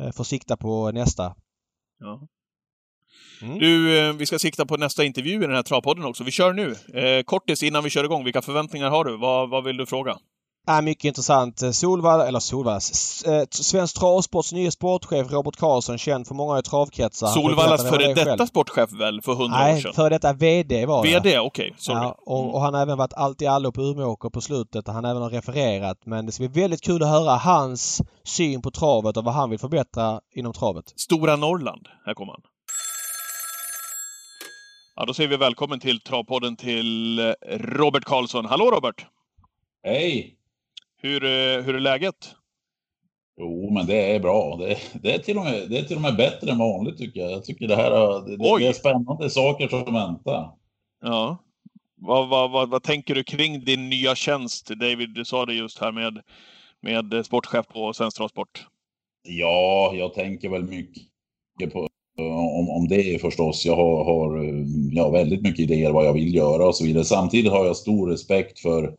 Eh, 0.00 0.10
får 0.12 0.24
sikta 0.24 0.56
på 0.56 0.90
nästa. 0.90 1.34
Ja. 2.00 2.20
Mm. 3.42 3.58
Du, 3.58 3.98
eh, 4.08 4.12
vi 4.12 4.26
ska 4.26 4.38
sikta 4.38 4.66
på 4.66 4.76
nästa 4.76 5.04
intervju 5.04 5.34
i 5.34 5.46
den 5.46 5.54
här 5.54 5.62
travpodden 5.62 6.04
också. 6.04 6.24
Vi 6.24 6.30
kör 6.30 6.52
nu. 6.52 6.74
Eh, 7.00 7.22
kortis 7.22 7.62
innan 7.62 7.84
vi 7.84 7.90
kör 7.90 8.04
igång. 8.04 8.24
Vilka 8.24 8.42
förväntningar 8.42 8.90
har 8.90 9.04
du? 9.04 9.16
Vad, 9.16 9.50
vad 9.50 9.64
vill 9.64 9.76
du 9.76 9.86
fråga? 9.86 10.16
Ja, 10.68 10.80
mycket 10.80 11.04
intressant. 11.04 11.62
Eh, 11.62 11.70
Solvalla, 11.70 12.26
eller 12.28 12.40
Solvalla, 12.40 12.76
eh, 13.26 13.44
Svensk 13.50 13.98
Travsports 13.98 14.52
nye 14.52 14.70
sportchef 14.70 15.32
Robert 15.32 15.56
Karlsson 15.56 15.98
känd 15.98 16.26
för 16.26 16.34
många 16.34 16.58
i 16.58 16.62
travkretsar. 16.62 17.26
Solvallas 17.26 17.82
före 17.82 18.14
detta 18.14 18.24
själv. 18.24 18.46
sportchef 18.46 18.92
väl, 18.92 19.20
för 19.22 19.34
hundra 19.34 19.56
år 19.58 19.62
Nej, 19.62 19.82
sedan? 19.82 19.92
före 19.92 20.08
detta 20.08 20.32
VD 20.32 20.86
var 20.86 21.02
det. 21.06 21.08
VD, 21.12 21.38
okej. 21.38 21.74
sorry. 21.78 21.98
Ja, 21.98 22.16
och, 22.26 22.40
Mm. 22.40 22.54
och 22.54 22.60
han 22.60 22.74
har 22.74 22.82
även 22.82 22.98
varit 22.98 23.12
allt 23.14 23.42
i 23.42 23.46
allo 23.46 23.72
på 23.72 23.82
Umeåker 23.82 24.28
på 24.30 24.40
slutet. 24.40 24.88
Han 24.88 25.04
har 25.04 25.10
även 25.10 25.30
refererat. 25.30 25.98
Men 26.04 26.26
det 26.26 26.32
ska 26.32 26.48
bli 26.48 26.60
väldigt 26.62 26.82
kul 26.82 27.02
att 27.02 27.08
höra 27.08 27.36
hans 27.36 28.02
syn 28.24 28.62
på 28.62 28.70
travet 28.70 29.16
och 29.16 29.24
vad 29.24 29.34
han 29.34 29.50
vill 29.50 29.58
förbättra 29.58 30.20
inom 30.34 30.52
travet. 30.52 30.84
Stora 30.96 31.36
Norrland. 31.36 31.86
Här 32.06 32.14
kommer 32.14 32.32
han. 32.32 32.42
Ja, 34.98 35.04
då 35.04 35.14
säger 35.14 35.30
vi 35.30 35.36
välkommen 35.36 35.80
till 35.80 36.00
Travpodden 36.00 36.56
till 36.56 37.18
eh, 37.18 37.32
Robert 37.58 38.04
Karlsson. 38.04 38.44
Hallå 38.44 38.70
Robert! 38.70 39.06
Hej! 39.82 40.36
Hur, 40.96 41.24
eh, 41.24 41.64
hur 41.64 41.74
är 41.74 41.80
läget? 41.80 42.34
Jo, 43.36 43.70
men 43.70 43.86
det 43.86 44.14
är 44.14 44.20
bra. 44.20 44.56
Det, 44.56 44.78
det, 45.02 45.14
är 45.14 45.18
till 45.18 45.38
och 45.38 45.44
med, 45.44 45.70
det 45.70 45.78
är 45.78 45.82
till 45.82 45.96
och 45.96 46.02
med 46.02 46.16
bättre 46.16 46.50
än 46.50 46.58
vanligt 46.58 46.98
tycker 46.98 47.20
jag. 47.20 47.30
Jag 47.30 47.44
tycker 47.44 47.68
det 47.68 47.76
här 47.76 47.90
det, 47.90 48.36
Oj. 48.38 48.62
det 48.62 48.68
är 48.68 48.72
spännande 48.72 49.30
saker 49.30 49.68
som 49.68 49.94
väntar. 49.94 50.50
Ja. 51.02 51.38
Vad, 51.94 52.28
vad, 52.28 52.50
vad, 52.50 52.70
vad 52.70 52.82
tänker 52.82 53.14
du 53.14 53.24
kring 53.24 53.64
din 53.64 53.88
nya 53.88 54.14
tjänst? 54.14 54.66
David, 54.66 55.14
du 55.14 55.24
sa 55.24 55.46
det 55.46 55.54
just 55.54 55.78
här 55.78 55.92
med, 55.92 56.22
med 56.80 57.26
sportchef 57.26 57.66
på 57.66 57.92
Svensk 57.92 58.16
Travsport. 58.16 58.66
Ja, 59.22 59.92
jag 59.94 60.14
tänker 60.14 60.48
väl 60.48 60.62
mycket 60.62 61.72
på 61.72 61.88
om, 62.18 62.70
om 62.70 62.88
det 62.88 63.20
förstås. 63.20 63.66
Jag 63.66 63.76
har, 63.76 64.04
har 64.04 64.44
ja, 64.92 65.10
väldigt 65.10 65.42
mycket 65.42 65.60
idéer 65.60 65.92
vad 65.92 66.06
jag 66.06 66.12
vill 66.12 66.34
göra 66.34 66.66
och 66.66 66.74
så 66.74 66.84
vidare. 66.84 67.04
Samtidigt 67.04 67.52
har 67.52 67.66
jag 67.66 67.76
stor 67.76 68.10
respekt 68.10 68.58
för, 68.58 68.94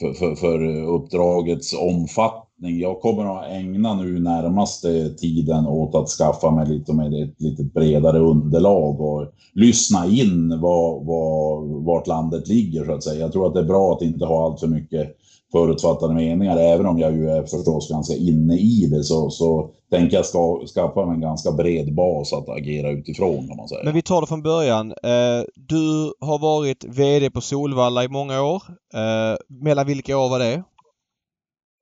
för, 0.00 0.12
för, 0.12 0.34
för 0.34 0.82
uppdragets 0.82 1.74
omfattning. 1.74 2.80
Jag 2.80 3.00
kommer 3.00 3.38
att 3.38 3.50
ägna 3.50 3.94
nu 3.94 4.20
närmaste 4.20 5.10
tiden 5.10 5.66
åt 5.66 5.94
att 5.94 6.08
skaffa 6.08 6.50
mig 6.50 6.68
lite 6.68 6.92
med 6.92 7.14
ett 7.14 7.40
lite 7.40 7.64
bredare 7.64 8.18
underlag 8.18 9.00
och 9.00 9.32
lyssna 9.54 10.06
in 10.06 10.60
vad, 10.60 11.06
vad, 11.06 11.66
vart 11.84 12.06
landet 12.06 12.48
ligger 12.48 12.84
så 12.84 12.92
att 12.92 13.04
säga. 13.04 13.20
Jag 13.20 13.32
tror 13.32 13.46
att 13.46 13.54
det 13.54 13.60
är 13.60 13.64
bra 13.64 13.92
att 13.92 14.02
inte 14.02 14.24
ha 14.24 14.44
allt 14.44 14.60
för 14.60 14.66
mycket 14.66 15.16
förutfattade 15.56 16.14
meningar. 16.14 16.56
Även 16.56 16.86
om 16.86 16.98
jag 16.98 17.12
ju 17.12 17.30
är 17.30 17.42
förstås 17.42 17.90
ganska 17.90 18.14
inne 18.14 18.54
i 18.56 18.86
det 18.90 19.04
så, 19.04 19.30
så 19.30 19.70
tänker 19.90 20.16
jag 20.16 20.26
ska, 20.26 20.66
skaffa 20.74 21.06
mig 21.06 21.14
en 21.14 21.20
ganska 21.20 21.52
bred 21.52 21.94
bas 21.94 22.32
att 22.32 22.48
agera 22.48 22.90
utifrån 22.90 23.48
kan 23.48 23.56
man 23.56 23.68
säga. 23.68 23.80
Men 23.84 23.94
vi 23.94 24.02
tar 24.02 24.20
det 24.20 24.26
från 24.26 24.42
början. 24.42 24.90
Eh, 24.90 25.42
du 25.54 26.12
har 26.20 26.38
varit 26.38 26.84
VD 26.84 27.30
på 27.30 27.40
Solvalla 27.40 28.04
i 28.04 28.08
många 28.08 28.42
år. 28.42 28.62
Eh, 28.94 29.36
mellan 29.48 29.86
vilka 29.86 30.18
år 30.18 30.28
var 30.28 30.38
det? 30.38 30.62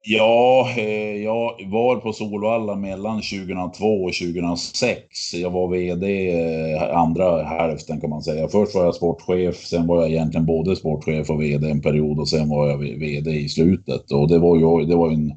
Ja, 0.06 0.68
eh, 0.76 1.16
jag 1.22 1.70
var 1.70 1.96
på 1.96 2.12
Solvalla 2.12 2.76
mellan 2.76 3.22
2002 3.22 4.04
och 4.04 4.12
2006. 4.12 5.34
Jag 5.34 5.50
var 5.50 5.68
VD 5.68 6.30
eh, 6.30 6.96
andra 6.96 7.42
hälften 7.42 8.00
kan 8.00 8.10
man 8.10 8.22
säga. 8.22 8.48
Först 8.48 8.74
var 8.74 8.84
jag 8.84 8.94
sportchef, 8.94 9.56
sen 9.56 9.86
var 9.86 10.02
jag 10.02 10.10
egentligen 10.10 10.46
både 10.46 10.76
sportchef 10.76 11.30
och 11.30 11.42
VD 11.42 11.70
en 11.70 11.82
period 11.82 12.18
och 12.18 12.28
sen 12.28 12.48
var 12.48 12.68
jag 12.68 12.78
VD 12.78 13.30
i 13.30 13.48
slutet. 13.48 14.12
Och 14.12 14.28
det 14.28 14.38
var 14.38 14.56
ju 14.56 14.86
det 14.86 14.96
var 14.96 15.10
en, 15.10 15.32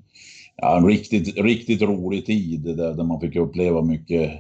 ja, 0.57 0.77
en 0.77 0.87
riktigt, 0.87 1.37
riktigt 1.37 1.81
rolig 1.81 2.25
tid 2.25 2.61
där, 2.61 2.93
där 2.93 3.03
man 3.03 3.19
fick 3.19 3.35
uppleva 3.35 3.81
mycket 3.81 4.31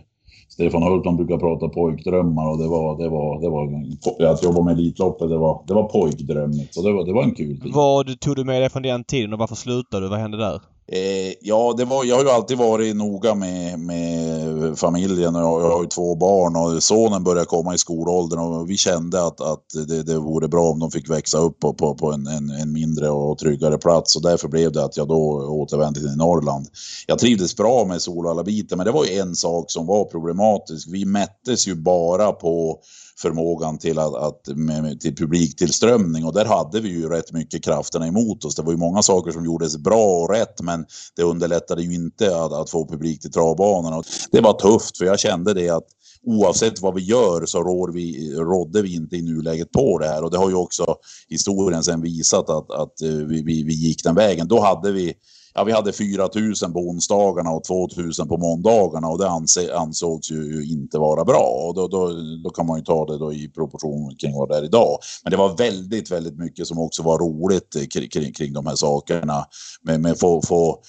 Stefan 0.57 0.83
Hultman 0.83 1.17
brukar 1.17 1.37
prata 1.37 1.69
pojkdrömmar 1.69 2.51
och 2.51 2.57
det 2.57 2.67
var, 2.67 2.97
det 2.97 3.09
var, 3.09 3.41
det 3.41 3.49
var, 3.49 4.31
att 4.31 4.43
jobba 4.43 4.61
med 4.61 4.73
Elitloppet, 4.73 5.29
det 5.29 5.37
var, 5.37 5.63
det 5.67 5.73
var 5.73 5.83
pojkdrömmigt. 5.83 6.73
Så 6.73 6.81
det 6.81 6.93
var, 6.93 7.05
det 7.05 7.13
var 7.13 7.23
en 7.23 7.35
kul 7.35 7.61
tid. 7.61 7.73
Vad 7.73 8.19
tog 8.19 8.35
du 8.35 8.43
med 8.43 8.61
dig 8.61 8.69
från 8.69 8.83
den 8.83 9.03
tiden 9.03 9.33
och 9.33 9.39
varför 9.39 9.55
slutade 9.55 10.05
du? 10.05 10.09
Vad 10.09 10.19
hände 10.19 10.37
där? 10.37 10.61
Eh, 10.91 11.33
ja, 11.41 11.73
det 11.77 11.85
var, 11.85 12.03
jag 12.03 12.15
har 12.15 12.23
ju 12.23 12.29
alltid 12.29 12.57
varit 12.57 12.95
noga 12.95 13.35
med, 13.35 13.79
med 13.79 14.79
familjen 14.79 15.35
och 15.35 15.41
jag, 15.41 15.61
jag 15.61 15.71
har 15.71 15.81
ju 15.81 15.87
två 15.87 16.15
barn 16.15 16.55
och 16.55 16.83
sonen 16.83 17.23
började 17.23 17.45
komma 17.45 17.73
i 17.73 17.77
skolåldern 17.77 18.39
och 18.39 18.69
vi 18.69 18.77
kände 18.77 19.25
att, 19.25 19.41
att 19.41 19.63
det, 19.87 20.03
det 20.03 20.17
vore 20.17 20.47
bra 20.47 20.69
om 20.69 20.79
de 20.79 20.91
fick 20.91 21.09
växa 21.09 21.37
upp 21.37 21.59
på, 21.59 21.73
på, 21.73 21.95
på 21.95 22.11
en, 22.11 22.27
en, 22.27 22.49
en 22.49 22.71
mindre 22.71 23.09
och 23.09 23.37
tryggare 23.37 23.77
plats 23.77 24.15
och 24.15 24.21
därför 24.21 24.47
blev 24.47 24.71
det 24.71 24.83
att 24.83 24.97
jag 24.97 25.07
då 25.07 25.21
återvände 25.49 25.99
till 25.99 26.15
Norrland. 26.15 26.67
Jag 27.07 27.19
trivdes 27.19 27.55
bra 27.55 27.85
med 27.85 28.01
Solvalla-biten 28.01 28.77
men 28.77 28.85
det 28.85 28.91
var 28.91 29.05
ju 29.05 29.19
en 29.19 29.35
sak 29.35 29.71
som 29.71 29.85
var 29.85 30.05
problematisk. 30.05 30.87
Vi 30.91 31.05
mättes 31.05 31.67
ju 31.67 31.75
bara 31.75 32.31
på 32.31 32.79
förmågan 33.19 33.77
till, 33.77 33.99
att, 33.99 34.15
att 34.15 34.47
med, 34.47 35.01
till 35.01 35.15
publiktillströmning 35.15 36.25
och 36.25 36.33
där 36.33 36.45
hade 36.45 36.79
vi 36.79 36.89
ju 36.89 37.09
rätt 37.09 37.31
mycket 37.31 37.63
krafterna 37.63 38.07
emot 38.07 38.45
oss. 38.45 38.55
Det 38.55 38.61
var 38.61 38.71
ju 38.71 38.77
många 38.77 39.01
saker 39.01 39.31
som 39.31 39.45
gjordes 39.45 39.77
bra 39.77 40.21
och 40.21 40.29
rätt 40.29 40.61
men 40.61 40.85
det 41.15 41.23
underlättade 41.23 41.81
ju 41.81 41.93
inte 41.93 42.37
att, 42.37 42.53
att 42.53 42.69
få 42.69 42.87
publik 42.87 43.21
till 43.21 43.31
travbanorna. 43.31 44.03
Det 44.31 44.41
var 44.41 44.53
tufft 44.53 44.97
för 44.97 45.05
jag 45.05 45.19
kände 45.19 45.53
det 45.53 45.69
att 45.69 45.87
oavsett 46.25 46.81
vad 46.81 46.93
vi 46.93 47.01
gör 47.01 47.45
så 47.45 47.63
rår 47.63 47.91
vi, 47.91 48.35
rådde 48.35 48.81
vi 48.81 48.95
inte 48.95 49.15
i 49.15 49.21
nuläget 49.21 49.71
på 49.71 49.99
det 49.99 50.07
här 50.07 50.23
och 50.23 50.31
det 50.31 50.37
har 50.37 50.49
ju 50.49 50.55
också 50.55 50.95
historien 51.29 51.83
sen 51.83 52.01
visat 52.01 52.49
att, 52.49 52.71
att 52.71 53.01
eh, 53.01 53.09
vi, 53.09 53.43
vi, 53.43 53.63
vi 53.63 53.73
gick 53.73 54.03
den 54.03 54.15
vägen. 54.15 54.47
Då 54.47 54.59
hade 54.59 54.91
vi 54.91 55.13
Ja, 55.57 55.63
vi 55.63 55.71
hade 55.71 55.93
4 55.93 56.29
000 56.35 56.73
på 56.73 56.79
onsdagarna 56.79 57.49
och 57.51 57.63
2 57.63 57.87
000 57.97 58.27
på 58.27 58.37
måndagarna 58.37 59.07
och 59.07 59.17
det 59.17 59.29
ansågs 59.75 60.31
ju 60.31 60.65
inte 60.71 60.97
vara 60.97 61.25
bra. 61.25 61.65
Och 61.67 61.73
då, 61.73 61.87
då, 61.87 62.11
då 62.43 62.49
kan 62.49 62.65
man 62.65 62.77
ju 62.79 62.83
ta 62.83 63.05
det 63.05 63.17
då 63.17 63.33
i 63.33 63.49
proportion 63.49 64.15
kring 64.15 64.33
vad 64.35 64.49
det 64.49 64.57
är 64.57 64.63
idag. 64.63 64.97
Men 65.23 65.31
det 65.31 65.37
var 65.37 65.57
väldigt, 65.57 66.11
väldigt 66.11 66.37
mycket 66.37 66.67
som 66.67 66.79
också 66.79 67.03
var 67.03 67.19
roligt 67.19 67.93
kring, 67.93 68.09
kring, 68.09 68.33
kring 68.33 68.53
de 68.53 68.65
här 68.67 68.75
sakerna. 68.75 69.45
Med, 69.81 70.01
men 70.01 70.15
få, 70.15 70.41
få, 70.41 70.79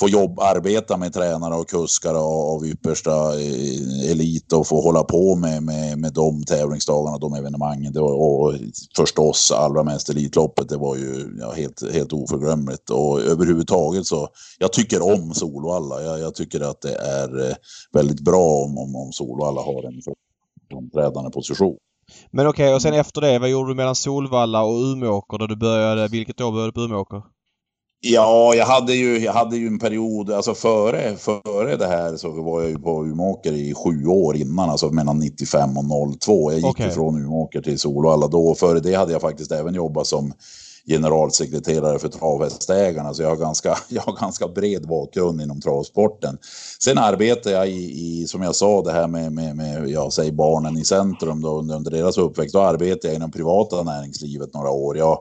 få 0.00 0.08
jobb, 0.08 0.40
arbeta 0.40 0.96
med 0.96 1.12
tränare 1.12 1.54
och 1.54 1.68
kuskar 1.68 2.14
av 2.14 2.66
yppersta 2.66 3.40
eh, 3.40 4.10
elit 4.10 4.52
och 4.52 4.66
få 4.66 4.80
hålla 4.80 5.04
på 5.04 5.36
med, 5.36 5.62
med, 5.62 5.98
med 5.98 6.12
de 6.12 6.44
tävlingsdagarna, 6.44 7.18
de 7.18 7.34
evenemangen. 7.34 7.92
Det 7.92 8.00
var, 8.00 8.12
och 8.12 8.54
förstås 8.96 9.52
allra 9.52 9.82
mest 9.82 10.08
Elitloppet, 10.08 10.68
det 10.68 10.76
var 10.76 10.96
ju 10.96 11.36
ja, 11.40 11.52
helt, 11.52 11.92
helt 11.92 12.12
oförglömligt. 12.12 12.90
Och 12.90 13.20
överhuvudtaget 13.20 14.06
så, 14.06 14.28
jag 14.58 14.72
tycker 14.72 15.02
om 15.02 15.34
Solvalla. 15.34 16.02
Jag, 16.02 16.20
jag 16.20 16.34
tycker 16.34 16.60
att 16.60 16.80
det 16.80 16.94
är 16.94 17.48
eh, 17.48 17.54
väldigt 17.92 18.20
bra 18.20 18.64
om, 18.64 18.78
om, 18.78 18.96
om 18.96 19.12
Solvalla 19.12 19.60
har 19.60 19.82
en 19.82 20.02
framträdande 20.70 21.30
position. 21.30 21.76
Men 22.30 22.46
okej, 22.46 22.64
okay, 22.64 22.74
och 22.74 22.82
sen 22.82 22.94
efter 22.94 23.20
det, 23.20 23.38
vad 23.38 23.48
gjorde 23.48 23.70
du 23.70 23.74
mellan 23.74 23.94
Solvalla 23.94 24.62
och 24.62 24.74
Umeåker 24.74 25.38
då 25.38 25.46
du 25.46 25.56
började? 25.56 26.08
Vilket 26.08 26.40
år 26.40 26.52
började 26.52 26.68
du 26.68 26.72
på 26.72 26.80
Umeåker? 26.80 27.22
Ja, 28.00 28.54
jag 28.54 28.66
hade 28.66 28.94
ju, 28.94 29.18
jag 29.18 29.32
hade 29.32 29.56
ju 29.56 29.66
en 29.66 29.78
period, 29.78 30.30
alltså 30.30 30.54
före, 30.54 31.16
före 31.16 31.76
det 31.76 31.86
här 31.86 32.16
så 32.16 32.30
var 32.30 32.60
jag 32.60 32.70
ju 32.70 32.78
på 32.78 33.04
Umeåker 33.04 33.52
i 33.52 33.74
sju 33.74 34.06
år 34.06 34.36
innan, 34.36 34.70
alltså 34.70 34.90
mellan 34.90 35.18
95 35.18 35.76
och 35.76 36.20
02. 36.20 36.52
Jag 36.52 36.60
gick 36.60 36.66
okay. 36.66 36.90
från 36.90 37.22
Umeåker 37.22 37.62
till 37.62 37.78
Solvalla 37.78 38.28
då. 38.28 38.48
Och 38.48 38.58
före 38.58 38.80
det 38.80 38.94
hade 38.94 39.12
jag 39.12 39.20
faktiskt 39.20 39.52
även 39.52 39.74
jobbat 39.74 40.06
som 40.06 40.32
generalsekreterare 40.86 41.98
för 41.98 42.08
travhästägarna, 42.08 43.14
så 43.14 43.22
jag 43.22 43.28
har, 43.28 43.36
ganska, 43.36 43.78
jag 43.88 44.02
har 44.02 44.20
ganska 44.20 44.48
bred 44.48 44.88
bakgrund 44.88 45.40
inom 45.40 45.60
travsporten. 45.60 46.38
Sen 46.84 46.98
arbetar 46.98 47.50
jag 47.50 47.68
i, 47.68 47.72
i 47.72 48.26
som 48.26 48.42
jag 48.42 48.54
sa, 48.54 48.82
det 48.82 48.92
här 48.92 49.08
med, 49.08 49.32
med, 49.32 49.56
med 49.56 49.88
jag 49.88 50.12
säger 50.12 50.32
barnen 50.32 50.78
i 50.78 50.84
centrum 50.84 51.40
då, 51.40 51.58
under, 51.58 51.76
under 51.76 51.90
deras 51.90 52.18
uppväxt. 52.18 52.54
Då 52.54 52.60
arbetar 52.60 53.08
jag 53.08 53.16
inom 53.16 53.30
privata 53.30 53.82
näringslivet 53.82 54.54
några 54.54 54.70
år. 54.70 54.96
Jag 54.96 55.18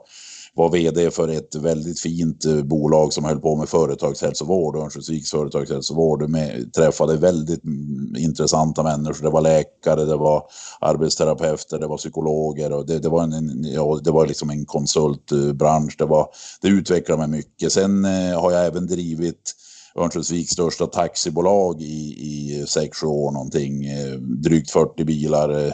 var 0.55 0.69
vd 0.69 1.11
för 1.11 1.27
ett 1.27 1.55
väldigt 1.55 1.99
fint 1.99 2.45
eh, 2.45 2.63
bolag 2.63 3.13
som 3.13 3.25
höll 3.25 3.39
på 3.39 3.55
med 3.55 3.69
företagshälsovård, 3.69 4.75
Örnsköldsviks 4.75 5.31
företagshälsovård. 5.31 6.29
Med, 6.29 6.73
träffade 6.73 7.17
väldigt 7.17 7.63
mm, 7.63 8.15
intressanta 8.17 8.83
människor. 8.83 9.23
Det 9.23 9.29
var 9.29 9.41
läkare, 9.41 10.05
det 10.05 10.15
var 10.15 10.43
arbetsterapeuter, 10.79 11.79
det 11.79 11.87
var 11.87 11.97
psykologer 11.97 12.71
och 12.71 12.85
det, 12.85 12.99
det 12.99 13.09
var, 13.09 13.23
en, 13.23 13.63
ja, 13.63 13.99
det 14.03 14.11
var 14.11 14.27
liksom 14.27 14.49
en 14.49 14.65
konsultbransch. 14.65 15.95
Det, 15.97 16.05
var, 16.05 16.27
det 16.61 16.67
utvecklade 16.67 17.19
mig 17.19 17.29
mycket. 17.29 17.71
Sen 17.71 18.05
eh, 18.05 18.41
har 18.41 18.51
jag 18.51 18.65
även 18.65 18.87
drivit 18.87 19.55
Örnsköldsviks 19.99 20.51
största 20.51 20.87
taxibolag 20.87 21.81
i, 21.81 22.15
i 22.17 22.65
6-7 22.67 23.05
år 23.05 23.31
någonting. 23.31 23.85
Eh, 23.85 24.13
drygt 24.19 24.71
40 24.71 25.03
bilar, 25.03 25.65
eh, 25.67 25.73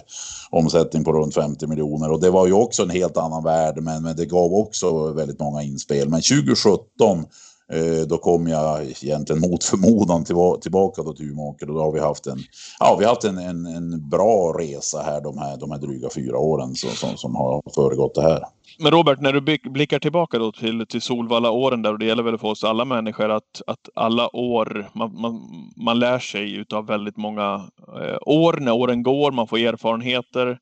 omsättning 0.49 1.03
på 1.03 1.13
runt 1.13 1.33
50 1.33 1.67
miljoner. 1.67 2.11
Och 2.11 2.21
det 2.21 2.29
var 2.29 2.47
ju 2.47 2.53
också 2.53 2.83
en 2.83 2.89
helt 2.89 3.17
annan 3.17 3.43
värld, 3.43 3.77
men, 3.81 4.03
men 4.03 4.15
det 4.15 4.25
gav 4.25 4.53
också 4.53 5.13
väldigt 5.13 5.39
många 5.39 5.63
inspel. 5.63 6.09
Men 6.09 6.21
2017 6.21 7.25
Eh, 7.73 8.07
då 8.07 8.17
kom 8.17 8.47
jag 8.47 8.83
egentligen 8.83 9.41
mot 9.41 9.63
förmodan 9.63 10.23
tillbaka 10.61 11.03
då 11.03 11.13
till 11.13 11.29
Umeåker 11.29 11.69
och 11.69 11.75
då 11.75 11.81
har 11.81 11.91
vi 11.91 11.99
haft 11.99 12.27
en, 12.27 12.37
ja, 12.79 12.95
vi 12.99 13.05
har 13.05 13.11
haft 13.11 13.23
en, 13.23 13.37
en, 13.37 13.65
en 13.65 14.09
bra 14.09 14.55
resa 14.59 15.01
här 15.01 15.21
de 15.21 15.37
här, 15.37 15.57
de 15.57 15.71
här 15.71 15.77
dryga 15.77 16.09
fyra 16.15 16.37
åren 16.37 16.75
som, 16.75 16.89
som, 16.89 17.17
som 17.17 17.35
har 17.35 17.61
föregått 17.75 18.15
det 18.15 18.21
här. 18.21 18.43
Men 18.79 18.91
Robert, 18.91 19.21
när 19.21 19.33
du 19.33 19.41
blickar 19.69 19.99
tillbaka 19.99 20.39
då 20.39 20.51
till, 20.51 20.85
till 20.87 21.01
Solvalla-åren 21.01 21.81
där, 21.81 21.93
och 21.93 21.99
det 21.99 22.05
gäller 22.05 22.23
väl 22.23 22.37
för 22.37 22.47
oss 22.47 22.63
alla 22.63 22.85
människor 22.85 23.29
att, 23.29 23.61
att 23.67 23.89
alla 23.95 24.35
år, 24.35 24.89
man, 24.93 25.21
man, 25.21 25.41
man 25.85 25.99
lär 25.99 26.19
sig 26.19 26.55
utav 26.55 26.85
väldigt 26.85 27.17
många 27.17 27.69
eh, 28.01 28.17
år, 28.21 28.57
när 28.59 28.71
åren 28.71 29.03
går, 29.03 29.31
man 29.31 29.47
får 29.47 29.57
erfarenheter. 29.57 30.59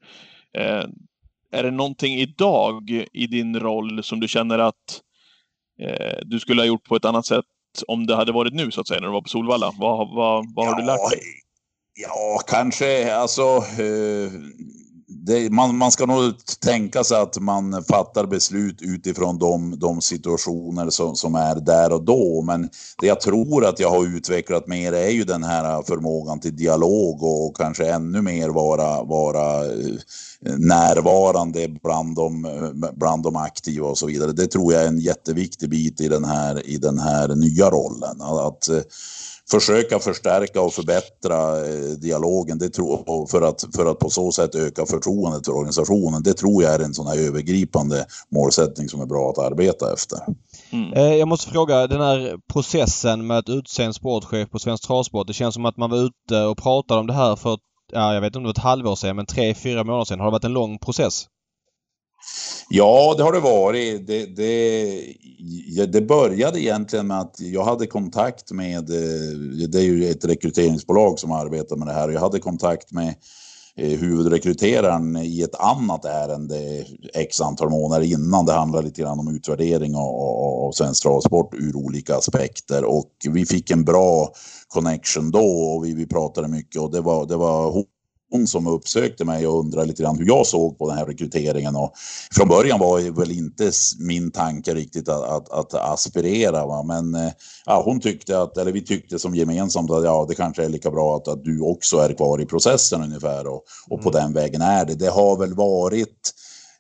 Eh, 0.57 0.84
är 1.51 1.64
det 1.64 1.72
någonting 1.72 2.16
idag 2.16 3.05
i 3.14 3.28
din 3.28 3.60
roll 3.60 4.03
som 4.03 4.20
du 4.20 4.28
känner 4.28 4.60
att 4.60 5.01
eh, 5.80 6.17
du 6.25 6.39
skulle 6.39 6.61
ha 6.61 6.67
gjort 6.67 6.84
på 6.84 6.95
ett 6.95 7.05
annat 7.05 7.25
sätt 7.25 7.45
om 7.88 8.07
det 8.07 8.15
hade 8.15 8.32
varit 8.32 8.53
nu, 8.53 8.71
så 8.71 8.82
att 8.82 8.88
säga, 8.88 8.99
när 8.99 9.07
du 9.07 9.13
var 9.13 9.21
på 9.21 9.30
Solvalla? 9.30 9.73
Vad, 9.77 10.15
vad, 10.15 10.53
vad 10.55 10.67
har 10.67 10.73
ja, 10.73 10.80
du 10.80 10.86
lärt 10.86 11.11
dig? 11.11 11.19
Ja, 11.93 12.41
kanske 12.47 13.15
alltså 13.15 13.41
eh, 13.57 14.32
det, 15.10 15.49
man, 15.49 15.78
man 15.78 15.91
ska 15.91 16.05
nog 16.05 16.34
tänka 16.60 17.03
sig 17.03 17.18
att 17.18 17.38
man 17.39 17.84
fattar 17.84 18.26
beslut 18.26 18.82
utifrån 18.82 19.38
de, 19.38 19.80
de 19.80 20.01
situationer 20.01 20.89
som, 20.89 21.16
som 21.16 21.36
är 21.36 21.55
där 21.55 21.93
och 21.93 22.03
då. 22.03 22.41
Men 22.41 22.70
det 23.01 23.07
jag 23.07 23.22
tror 23.22 23.66
att 23.66 23.80
jag 23.80 23.89
har 23.89 24.05
utvecklat 24.05 24.68
mer 24.68 24.93
är 24.93 25.10
ju 25.10 25.24
den 25.24 25.43
här 25.43 25.84
förmågan 25.84 26.39
till 26.39 26.55
dialog 26.55 27.24
och 27.24 27.57
kanske 27.57 27.91
ännu 27.91 28.22
mer 28.22 28.49
vara, 28.49 29.03
vara 29.03 29.66
eh, 29.66 30.55
närvarande 30.57 31.68
bland 31.84 32.16
de, 32.16 32.47
bland 32.95 33.24
de 33.24 33.36
aktiva 33.36 33.88
och 33.88 33.97
så 33.97 34.05
vidare. 34.05 34.32
Det 34.32 34.47
tror 34.47 34.74
jag 34.74 34.84
är 34.84 34.88
en 34.88 34.99
jätteviktig 34.99 35.70
bit 35.70 36.01
i 36.01 36.07
den 36.07 36.26
här, 36.26 36.68
i 36.68 36.78
den 36.78 36.99
här 36.99 37.36
nya 37.36 37.70
rollen. 37.70 38.22
Att, 38.22 38.70
eh, 38.70 38.82
försöka 39.52 40.00
förstärka 40.00 40.62
och 40.62 40.74
förbättra 40.74 41.68
eh, 41.68 41.89
dialogen 42.02 42.58
det 42.58 42.70
tror, 42.70 43.28
för, 43.28 43.41
att, 43.41 43.66
för 43.76 43.91
att 43.91 44.00
på 44.00 44.10
så 44.10 44.32
sätt 44.32 44.56
öka 44.56 44.86
förtroendet 44.86 45.45
för 45.45 45.54
organisationen. 45.54 46.24
Det 46.24 46.34
tror 46.34 46.64
jag 46.64 46.74
är 46.74 46.80
en 46.80 46.93
sån 46.93 47.08
här 47.08 47.18
övergripande 47.18 48.06
målsättning 48.32 48.89
som 48.89 49.02
är 49.02 49.06
bra 49.06 49.30
att 49.30 49.38
arbeta 49.38 49.93
efter. 49.93 50.20
Mm. 50.70 50.93
Eh, 50.93 51.16
jag 51.16 51.28
måste 51.28 51.52
fråga, 51.52 51.88
den 51.88 52.02
här 52.02 52.38
processen 52.54 53.28
med 53.28 53.38
att 53.38 53.50
utse 53.50 53.84
en 53.84 53.93
sportchef 53.93 54.50
på 54.50 54.60
Svensk 54.60 54.88
Travsport. 54.88 55.28
Det 55.28 55.34
känns 55.34 55.54
som 55.54 55.66
att 55.66 55.78
man 55.78 55.89
var 55.89 55.97
ute 55.97 56.43
och 56.45 56.58
pratade 56.58 57.00
om 57.00 57.08
det 57.08 57.14
här 57.14 57.36
för, 57.36 57.58
ja, 57.91 58.14
jag 58.14 58.22
vet 58.22 58.28
inte 58.28 58.38
om 58.38 58.43
det 58.43 58.47
var 58.47 58.52
ett 58.52 58.58
halvår 58.58 58.95
sedan, 58.95 59.16
men 59.16 59.26
tre, 59.26 59.54
fyra 59.54 59.84
månader 59.84 60.06
sedan. 60.06 60.20
Har 60.20 60.28
det 60.28 60.32
varit 60.32 60.43
en 60.43 60.54
lång 60.54 60.80
process? 60.80 61.28
Ja, 62.70 63.13
det 63.17 63.24
har 63.24 63.34
det 63.34 63.39
varit. 63.39 64.07
Det, 64.07 64.26
det, 64.26 65.86
det 65.86 66.01
började 66.01 66.61
egentligen 66.61 67.07
med 67.07 67.20
att 67.20 67.36
jag 67.39 67.63
hade 67.63 67.88
kontakt 67.88 68.51
med, 68.51 68.89
eh, 68.89 69.67
det 69.70 69.80
är 69.80 69.84
ju 69.84 70.09
ett 70.09 70.26
rekryteringsbolag 70.26 71.20
som 71.20 71.32
arbetar 71.32 71.76
med 71.76 71.88
det 71.88 71.93
här, 71.93 72.09
jag 72.09 72.20
hade 72.20 72.39
kontakt 72.39 72.91
med 72.91 73.15
eh, 73.76 73.99
huvudrekryteraren 73.99 75.17
i 75.17 75.41
ett 75.41 75.55
annat 75.55 76.05
ärende 76.05 76.86
x 77.13 77.41
antal 77.41 77.70
månader 77.70 78.05
innan. 78.05 78.45
Det 78.45 78.53
handlade 78.53 78.88
lite 78.88 79.01
grann 79.01 79.20
om 79.20 79.36
utvärdering 79.36 79.95
av, 79.95 80.15
av 80.67 80.72
svensk 80.72 81.03
travsport 81.03 81.53
ur 81.53 81.76
olika 81.76 82.15
aspekter 82.15 82.84
och 82.84 83.11
vi 83.30 83.45
fick 83.45 83.72
en 83.72 83.84
bra 83.84 84.30
connection 84.67 85.32
då 85.32 85.45
och 85.45 85.86
vi, 85.86 85.93
vi 85.93 86.07
pratade 86.07 86.47
mycket 86.47 86.82
och 86.82 86.91
det 86.91 87.01
var, 87.01 87.26
det 87.26 87.36
var 87.36 87.72
som 88.47 88.67
uppsökte 88.67 89.25
mig 89.25 89.47
och 89.47 89.59
undrade 89.59 89.88
lite 89.88 90.03
grann 90.03 90.17
hur 90.17 90.25
jag 90.25 90.47
såg 90.47 90.77
på 90.77 90.89
den 90.89 90.97
här 90.97 91.05
rekryteringen. 91.05 91.75
Och 91.75 91.93
från 92.32 92.47
början 92.47 92.80
var 92.80 93.19
väl 93.19 93.32
inte 93.32 93.71
min 93.99 94.32
tanke 94.32 94.73
riktigt 94.73 95.09
att, 95.09 95.23
att, 95.23 95.49
att 95.49 95.73
aspirera. 95.73 96.65
Va? 96.65 96.84
Men 96.84 97.15
eh, 97.15 97.32
ja, 97.65 97.82
hon 97.86 97.99
tyckte 97.99 98.41
att, 98.41 98.57
eller 98.57 98.71
vi 98.71 98.82
tyckte 98.82 99.19
som 99.19 99.36
gemensamt 99.36 99.91
att 99.91 100.03
ja, 100.03 100.25
det 100.30 100.36
kanske 100.36 100.63
är 100.63 100.69
lika 100.69 100.91
bra 100.91 101.15
att, 101.15 101.27
att 101.27 101.43
du 101.43 101.61
också 101.61 101.97
är 101.97 102.13
kvar 102.13 102.41
i 102.41 102.45
processen 102.45 103.03
ungefär. 103.03 103.47
Och, 103.47 103.63
och 103.89 104.01
på 104.01 104.09
mm. 104.09 104.21
den 104.21 104.34
vägen 104.34 104.61
är 104.61 104.86
det. 104.86 104.95
Det 104.95 105.09
har 105.09 105.38
väl 105.38 105.53
varit 105.53 106.34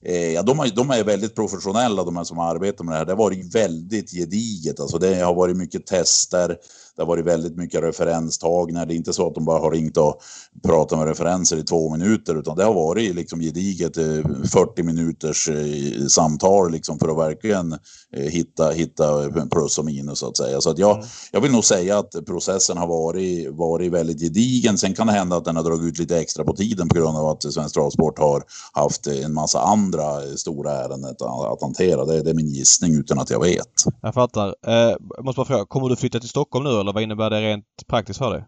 Eh, 0.05 0.31
ja, 0.31 0.41
de, 0.41 0.71
de, 0.75 0.89
är 0.89 1.03
väldigt 1.03 1.35
professionella 1.35 2.03
de 2.03 2.17
här 2.17 2.23
som 2.23 2.39
arbetar 2.39 2.83
med 2.83 2.93
det 2.93 2.97
här. 2.97 3.05
Det 3.05 3.11
har 3.11 3.17
varit 3.17 3.55
väldigt 3.55 4.11
gediget. 4.11 4.79
Alltså 4.79 4.97
det 4.97 5.15
har 5.15 5.33
varit 5.33 5.57
mycket 5.57 5.85
tester. 5.85 6.57
Det 6.99 7.03
har 7.03 7.07
varit 7.07 7.25
väldigt 7.25 7.57
mycket 7.57 7.83
referenstagningar. 7.83 8.85
Det 8.85 8.93
är 8.93 8.95
inte 8.95 9.13
så 9.13 9.27
att 9.27 9.35
de 9.35 9.45
bara 9.45 9.59
har 9.59 9.71
ringt 9.71 9.97
och 9.97 10.21
pratat 10.63 10.99
med 10.99 11.07
referenser 11.07 11.57
i 11.57 11.63
två 11.63 11.89
minuter, 11.89 12.39
utan 12.39 12.57
det 12.57 12.63
har 12.63 12.73
varit 12.73 13.15
liksom 13.15 13.39
gediget 13.39 13.95
40 13.95 14.81
eh, 14.81 14.85
minuters 14.85 15.49
eh, 15.49 16.05
samtal 16.07 16.71
liksom 16.71 16.99
för 16.99 17.07
att 17.07 17.17
verkligen 17.17 17.75
hitta, 18.11 18.69
hitta 18.69 19.31
plus 19.51 19.77
och 19.77 19.85
minus 19.85 20.19
så 20.19 20.27
att 20.27 20.37
säga. 20.37 20.61
Så 20.61 20.69
att 20.69 20.79
jag, 20.79 20.95
mm. 20.95 21.07
jag 21.31 21.41
vill 21.41 21.51
nog 21.51 21.65
säga 21.65 21.97
att 21.97 22.25
processen 22.25 22.77
har 22.77 22.87
varit, 22.87 23.53
varit 23.53 23.91
väldigt 23.91 24.19
gedigen. 24.19 24.77
Sen 24.77 24.93
kan 24.93 25.07
det 25.07 25.13
hända 25.13 25.37
att 25.37 25.45
den 25.45 25.55
har 25.55 25.63
dragit 25.63 25.83
ut 25.83 25.99
lite 25.99 26.19
extra 26.19 26.43
på 26.43 26.55
tiden 26.55 26.87
på 26.87 26.95
grund 26.95 27.17
av 27.17 27.25
att 27.25 27.53
Svensk 27.53 27.75
Travsport 27.75 28.19
har 28.19 28.43
haft 28.73 29.07
en 29.07 29.33
massa 29.33 29.61
andra 29.61 30.21
stora 30.37 30.71
ärenden 30.71 31.15
att, 31.19 31.61
hantera. 31.61 32.05
Det, 32.05 32.21
det, 32.21 32.29
är 32.29 32.35
min 32.35 32.49
gissning 32.49 32.95
utan 32.95 33.19
att 33.19 33.29
jag 33.29 33.41
vet. 33.41 33.73
Jag 34.01 34.13
fattar. 34.13 34.55
Eh, 34.67 34.73
jag 35.15 35.25
måste 35.25 35.39
bara 35.39 35.45
fråga, 35.45 35.65
kommer 35.65 35.89
du 35.89 35.95
flytta 35.95 36.19
till 36.19 36.29
Stockholm 36.29 36.65
nu 36.65 36.79
eller 36.79 36.88
vad 36.93 37.03
innebär 37.03 37.29
det 37.29 37.41
rent 37.41 37.65
praktiskt 37.87 38.19
för 38.19 38.31
dig? 38.33 38.45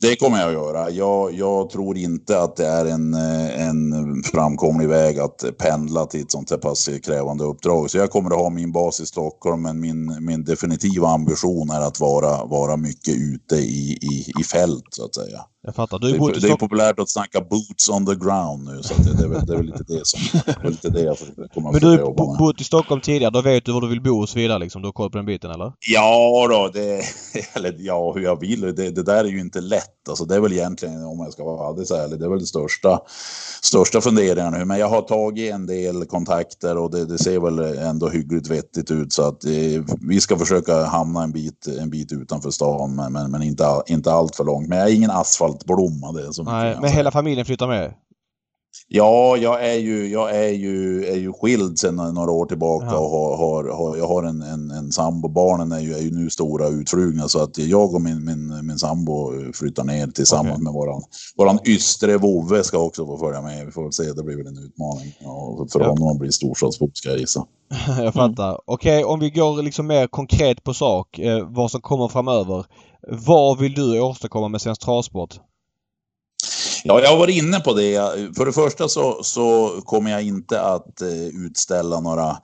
Det 0.00 0.16
kommer 0.16 0.38
jag 0.38 0.46
att 0.48 0.52
göra. 0.52 0.90
Jag, 0.90 1.32
jag, 1.32 1.70
tror 1.70 1.96
inte 1.96 2.40
att 2.40 2.56
det 2.56 2.66
är 2.66 2.86
en, 2.86 3.14
eh, 3.14 3.68
en 3.68 4.22
framkomlig 4.22 4.88
väg 4.88 5.18
att 5.18 5.44
pendla 5.58 6.06
till 6.06 6.20
ett 6.20 6.30
sånt 6.30 6.50
här 6.50 6.58
pass 6.58 6.90
krävande 7.02 7.44
uppdrag. 7.44 7.90
Så 7.90 7.98
jag 7.98 8.10
kommer 8.10 8.30
att 8.30 8.38
ha 8.38 8.50
min 8.50 8.72
bas 8.72 9.00
i 9.00 9.06
Stockholm, 9.06 9.62
men 9.62 9.80
min, 9.80 10.24
min 10.24 10.44
definitiva 10.44 11.08
ambition 11.08 11.70
är 11.70 11.80
att 11.80 12.00
vara, 12.00 12.44
vara 12.44 12.76
mycket 12.76 13.14
ute 13.14 13.56
i, 13.56 13.98
i, 14.02 14.32
i 14.40 14.44
fält, 14.44 14.86
så 14.90 15.04
att 15.04 15.14
säga. 15.14 15.40
Jag 15.66 15.74
fattar. 15.74 15.98
Du 15.98 16.12
Det 16.18 16.40
det 16.40 16.48
är 16.48 16.56
populärt 16.56 16.98
att 16.98 17.10
snacka 17.10 17.40
boots 17.40 17.88
on 17.88 18.06
the 18.06 18.14
ground 18.14 18.64
nu, 18.64 18.82
så 18.82 18.94
det, 18.94 19.16
det, 19.16 19.24
är 19.24 19.28
väl, 19.28 19.46
det 19.46 19.52
är 19.52 19.56
väl 19.56 19.66
lite 19.66 19.84
det 19.86 20.06
som... 20.06 20.20
Det 20.62 20.68
lite 20.70 20.90
det 20.90 21.00
jag 21.00 21.16
kommer 21.54 21.72
Men 21.72 21.80
du 21.80 21.88
har 21.88 22.38
bott 22.38 22.60
i 22.60 22.64
Stockholm 22.64 23.00
tidigare. 23.00 23.30
Då 23.30 23.42
vet 23.42 23.64
du 23.64 23.72
var 23.72 23.80
du 23.80 23.88
vill 23.88 24.02
bo 24.02 24.20
och 24.22 24.28
så 24.28 24.38
vidare 24.38 24.58
liksom. 24.58 24.82
Du 24.82 24.88
har 24.88 24.92
koll 24.92 25.10
på 25.10 25.16
den 25.18 25.26
biten 25.26 25.50
eller? 25.50 25.72
Ja 25.88 26.46
då, 26.50 26.70
det, 26.72 27.02
eller 27.52 27.76
ja, 27.78 28.12
hur 28.14 28.20
jag 28.22 28.40
vill. 28.40 28.60
Det, 28.60 28.90
det 28.90 29.02
där 29.02 29.24
är 29.24 29.28
ju 29.28 29.40
inte 29.40 29.60
lätt. 29.60 30.08
Alltså, 30.08 30.24
det 30.24 30.34
är 30.34 30.40
väl 30.40 30.52
egentligen, 30.52 31.04
om 31.04 31.20
jag 31.20 31.32
ska 31.32 31.44
vara 31.44 31.68
alldeles 31.68 31.90
ärlig, 31.90 32.18
det 32.18 32.24
är 32.24 32.30
väl 32.30 32.38
det 32.38 32.46
största, 32.46 33.00
största 33.62 34.00
funderingarna 34.00 34.58
nu. 34.58 34.64
Men 34.64 34.78
jag 34.78 34.88
har 34.88 35.02
tagit 35.02 35.52
en 35.52 35.66
del 35.66 36.04
kontakter 36.04 36.76
och 36.76 36.90
det, 36.90 37.18
ser 37.18 37.40
väl 37.40 37.58
ändå 37.78 38.08
hyggligt 38.08 38.50
vettigt 38.50 38.90
ut. 38.90 39.12
Så 39.12 39.22
att 39.22 39.44
eh, 39.44 39.50
vi 40.08 40.20
ska 40.20 40.38
försöka 40.38 40.84
hamna 40.84 41.22
en 41.22 41.32
bit, 41.32 41.66
en 41.80 41.90
bit 41.90 42.12
utanför 42.12 42.50
stan, 42.50 42.96
men, 42.96 43.12
men, 43.12 43.30
men 43.30 43.42
inte, 43.42 43.66
all- 43.66 43.82
inte 43.86 44.12
allt 44.12 44.36
för 44.36 44.44
långt. 44.44 44.68
Men 44.68 44.78
jag 44.78 44.88
är 44.90 44.94
ingen 44.94 45.10
asfaltblomma. 45.10 45.53
Det 46.14 46.26
är 46.28 46.32
så 46.32 46.42
Nej, 46.42 46.76
men 46.80 46.90
hela 46.90 47.10
familjen 47.10 47.46
flyttar 47.46 47.68
med? 47.68 47.94
Ja, 48.88 49.36
jag 49.36 49.68
är 49.68 49.74
ju, 49.78 50.08
jag 50.08 50.36
är 50.36 50.48
ju, 50.48 51.04
är 51.06 51.16
ju 51.16 51.32
skild 51.32 51.78
sedan 51.78 52.14
några 52.14 52.30
år 52.30 52.46
tillbaka 52.46 52.86
Ja. 52.86 52.98
och 52.98 53.10
har, 53.10 53.36
har, 53.36 53.76
har, 53.76 53.96
jag 53.96 54.06
har 54.08 54.22
en, 54.22 54.42
en, 54.42 54.70
en 54.70 54.92
sambo. 54.92 55.28
Barnen 55.28 55.72
är 55.72 55.78
ju, 55.80 55.94
är 55.94 55.98
ju 56.02 56.10
nu 56.10 56.30
stora 56.30 56.68
utflugna 56.68 57.28
så 57.28 57.42
att 57.42 57.58
jag 57.58 57.94
och 57.94 58.02
min, 58.02 58.24
min, 58.24 58.66
min 58.66 58.78
sambo 58.78 59.32
flyttar 59.52 59.84
ner 59.84 60.06
tillsammans 60.06 60.52
Okej. 60.54 60.64
med 60.64 60.72
våran, 60.72 61.02
våran 61.36 61.58
ystre 61.66 62.16
vovve 62.18 62.64
ska 62.64 62.78
också 62.78 63.06
få 63.06 63.18
följa 63.18 63.42
med. 63.42 63.66
Vi 63.66 63.72
får 63.72 63.90
se, 63.90 64.02
det 64.12 64.22
blir 64.22 64.36
väl 64.36 64.46
en 64.46 64.58
utmaning. 64.58 65.14
Ja, 65.20 65.66
för 65.72 65.80
Ja. 65.80 65.88
honom 65.88 66.08
att 66.08 66.18
bli 66.18 66.32
storstadsbo 66.32 66.90
ska 66.94 67.08
jag 67.08 67.18
gissa. 67.18 67.44
Jag 67.98 68.14
fattar. 68.14 68.60
Okej, 68.64 69.04
om 69.04 69.20
vi 69.20 69.30
går 69.30 69.62
liksom 69.62 69.86
mer 69.86 70.06
konkret 70.06 70.64
på 70.64 70.74
sak. 70.74 71.18
Eh, 71.18 71.46
vad 71.48 71.70
som 71.70 71.80
kommer 71.80 72.08
framöver. 72.08 72.64
Vad 73.08 73.58
vill 73.58 73.74
du 73.74 74.00
åstadkomma 74.00 74.48
med 74.48 74.60
Svensk 74.60 74.80
Travsport? 74.80 75.40
Ja, 76.84 77.00
jag 77.00 77.10
har 77.10 77.18
varit 77.18 77.36
inne 77.36 77.60
på 77.60 77.72
det. 77.72 77.94
För 78.36 78.46
det 78.46 78.52
första 78.52 78.88
så, 78.88 79.22
så 79.22 79.72
kommer 79.84 80.10
jag 80.10 80.22
inte 80.22 80.60
att 80.60 81.00
eh, 81.02 81.26
utställa 81.26 82.00
några, 82.00 82.36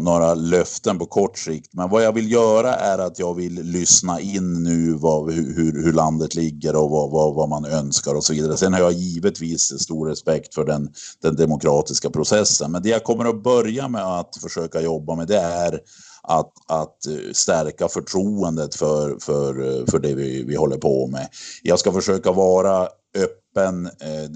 några 0.00 0.34
löften 0.34 0.98
på 0.98 1.06
kort 1.06 1.38
sikt. 1.38 1.74
Men 1.74 1.90
vad 1.90 2.04
jag 2.04 2.12
vill 2.12 2.32
göra 2.32 2.74
är 2.74 2.98
att 2.98 3.18
jag 3.18 3.34
vill 3.34 3.54
lyssna 3.54 4.20
in 4.20 4.62
nu 4.62 4.94
vad, 4.94 5.32
hur, 5.32 5.54
hur 5.56 5.84
hur 5.84 5.92
landet 5.92 6.34
ligger 6.34 6.76
och 6.76 6.90
vad, 6.90 7.10
vad, 7.10 7.34
vad 7.34 7.48
man 7.48 7.64
önskar 7.64 8.14
och 8.14 8.24
så 8.24 8.32
vidare. 8.32 8.56
Sen 8.56 8.72
har 8.72 8.80
jag 8.80 8.92
givetvis 8.92 9.80
stor 9.80 10.08
respekt 10.08 10.54
för 10.54 10.64
den, 10.64 10.88
den 11.22 11.36
demokratiska 11.36 12.10
processen. 12.10 12.72
Men 12.72 12.82
det 12.82 12.88
jag 12.88 13.04
kommer 13.04 13.24
att 13.24 13.42
börja 13.42 13.88
med 13.88 14.02
att 14.02 14.36
försöka 14.42 14.80
jobba 14.80 15.14
med 15.14 15.28
det 15.28 15.38
är 15.38 15.80
att, 16.26 16.52
att 16.68 17.06
eh, 17.06 17.32
stärka 17.32 17.88
förtroendet 17.88 18.74
för, 18.74 19.18
för, 19.20 19.78
eh, 19.80 19.86
för 19.86 19.98
det 19.98 20.14
vi, 20.14 20.44
vi 20.44 20.56
håller 20.56 20.76
på 20.76 21.06
med. 21.06 21.28
Jag 21.62 21.78
ska 21.78 21.92
försöka 21.92 22.32
vara 22.32 22.88
öppen. 23.16 23.86
Eh, 23.86 24.30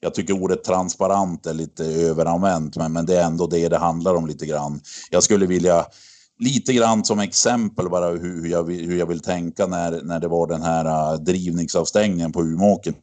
jag 0.00 0.14
tycker 0.14 0.42
ordet 0.42 0.64
transparent 0.64 1.46
är 1.46 1.54
lite 1.54 1.84
överanvänt, 1.84 2.76
men, 2.76 2.92
men 2.92 3.06
det 3.06 3.16
är 3.16 3.24
ändå 3.24 3.46
det 3.46 3.68
det 3.68 3.78
handlar 3.78 4.14
om 4.14 4.26
lite 4.26 4.46
grann. 4.46 4.80
Jag 5.10 5.22
skulle 5.22 5.46
vilja 5.46 5.86
lite 6.38 6.72
grann 6.72 7.04
som 7.04 7.18
exempel 7.18 7.88
bara 7.88 8.10
hur, 8.10 8.46
jag, 8.46 8.64
vill, 8.64 8.86
hur 8.86 8.98
jag 8.98 9.06
vill 9.06 9.20
tänka 9.20 9.66
när, 9.66 10.02
när 10.02 10.20
det 10.20 10.28
var 10.28 10.46
den 10.46 10.62
här 10.62 11.16
drivningsavstängningen 11.18 12.32
på 12.32 12.42
Umeåker 12.42 12.94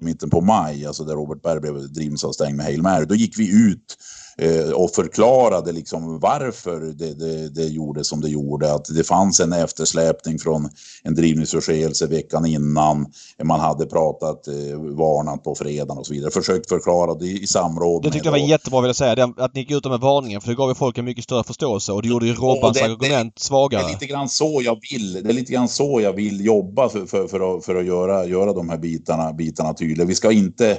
i 0.00 0.04
mitten 0.04 0.30
på 0.30 0.40
maj, 0.40 0.86
alltså 0.86 1.04
där 1.04 1.14
Robert 1.14 1.42
Berg 1.42 1.60
blev 1.60 1.92
drivningsavstängd 1.92 2.56
med 2.56 2.66
Hail 2.66 2.82
Mary. 2.82 3.04
Då 3.04 3.14
gick 3.14 3.38
vi 3.38 3.70
ut 3.70 3.96
eh, 4.42 4.70
och 4.72 4.90
förklarade 4.90 5.72
liksom 5.72 6.20
varför 6.20 6.80
det, 6.80 7.14
det, 7.14 7.48
det 7.48 7.64
gjorde 7.64 8.04
som 8.04 8.20
det 8.20 8.28
gjorde. 8.28 8.72
Att 8.74 8.84
det 8.96 9.04
fanns 9.04 9.40
en 9.40 9.52
eftersläpning 9.52 10.38
från 10.38 10.68
en 11.02 11.14
drivningsförseelse 11.14 12.06
veckan 12.06 12.46
innan. 12.46 13.06
Man 13.44 13.60
hade 13.60 13.86
pratat, 13.86 14.48
eh, 14.48 14.54
varnat 14.96 15.44
på 15.44 15.54
fredagen 15.54 15.98
och 15.98 16.06
så 16.06 16.12
vidare. 16.14 16.30
Försökt 16.30 16.68
förklara 16.68 17.14
det 17.14 17.26
i 17.26 17.46
samråd 17.46 18.02
Det 18.02 18.10
tyckte 18.10 18.26
jag 18.26 18.32
var 18.32 18.38
då- 18.38 18.46
jättebra 18.46 18.80
vill 18.80 18.88
jag 18.88 18.96
säga. 18.96 19.14
Det, 19.14 19.32
att 19.36 19.54
ni 19.54 19.60
gick 19.60 19.70
ut 19.70 19.84
med 19.84 20.00
varningen 20.00 20.40
för 20.40 20.48
det 20.48 20.54
gav 20.56 20.68
ju 20.68 20.74
folk 20.74 20.98
en 20.98 21.04
mycket 21.04 21.24
större 21.24 21.44
förståelse 21.44 21.92
och 21.92 22.02
det 22.02 22.08
gjorde 22.08 22.26
ju 22.26 22.34
Robbans 22.34 22.76
det- 22.78 22.86
det- 22.86 22.92
argument 22.92 23.34
Det 23.36 23.42
svagare. 23.42 23.82
är 23.84 23.88
lite 23.88 24.06
grann 24.06 24.28
så 24.28 24.60
jag 24.64 24.78
vill. 24.90 25.12
Det 25.12 25.28
är 25.30 25.34
lite 25.34 25.52
grann 25.52 25.68
så 25.68 26.00
jag 26.00 26.12
vill 26.12 26.44
jobba 26.44 26.88
för, 26.88 27.06
för, 27.06 27.26
för, 27.28 27.56
att, 27.58 27.64
för 27.64 27.74
att 27.74 27.86
göra, 27.86 28.26
göra 28.26 28.52
de 28.52 28.68
här 28.68 28.78
bitarna, 28.78 29.32
bitarna 29.32 29.74
tydliga. 29.74 30.06
Vi 30.06 30.14
ska 30.14 30.32
inte, 30.32 30.78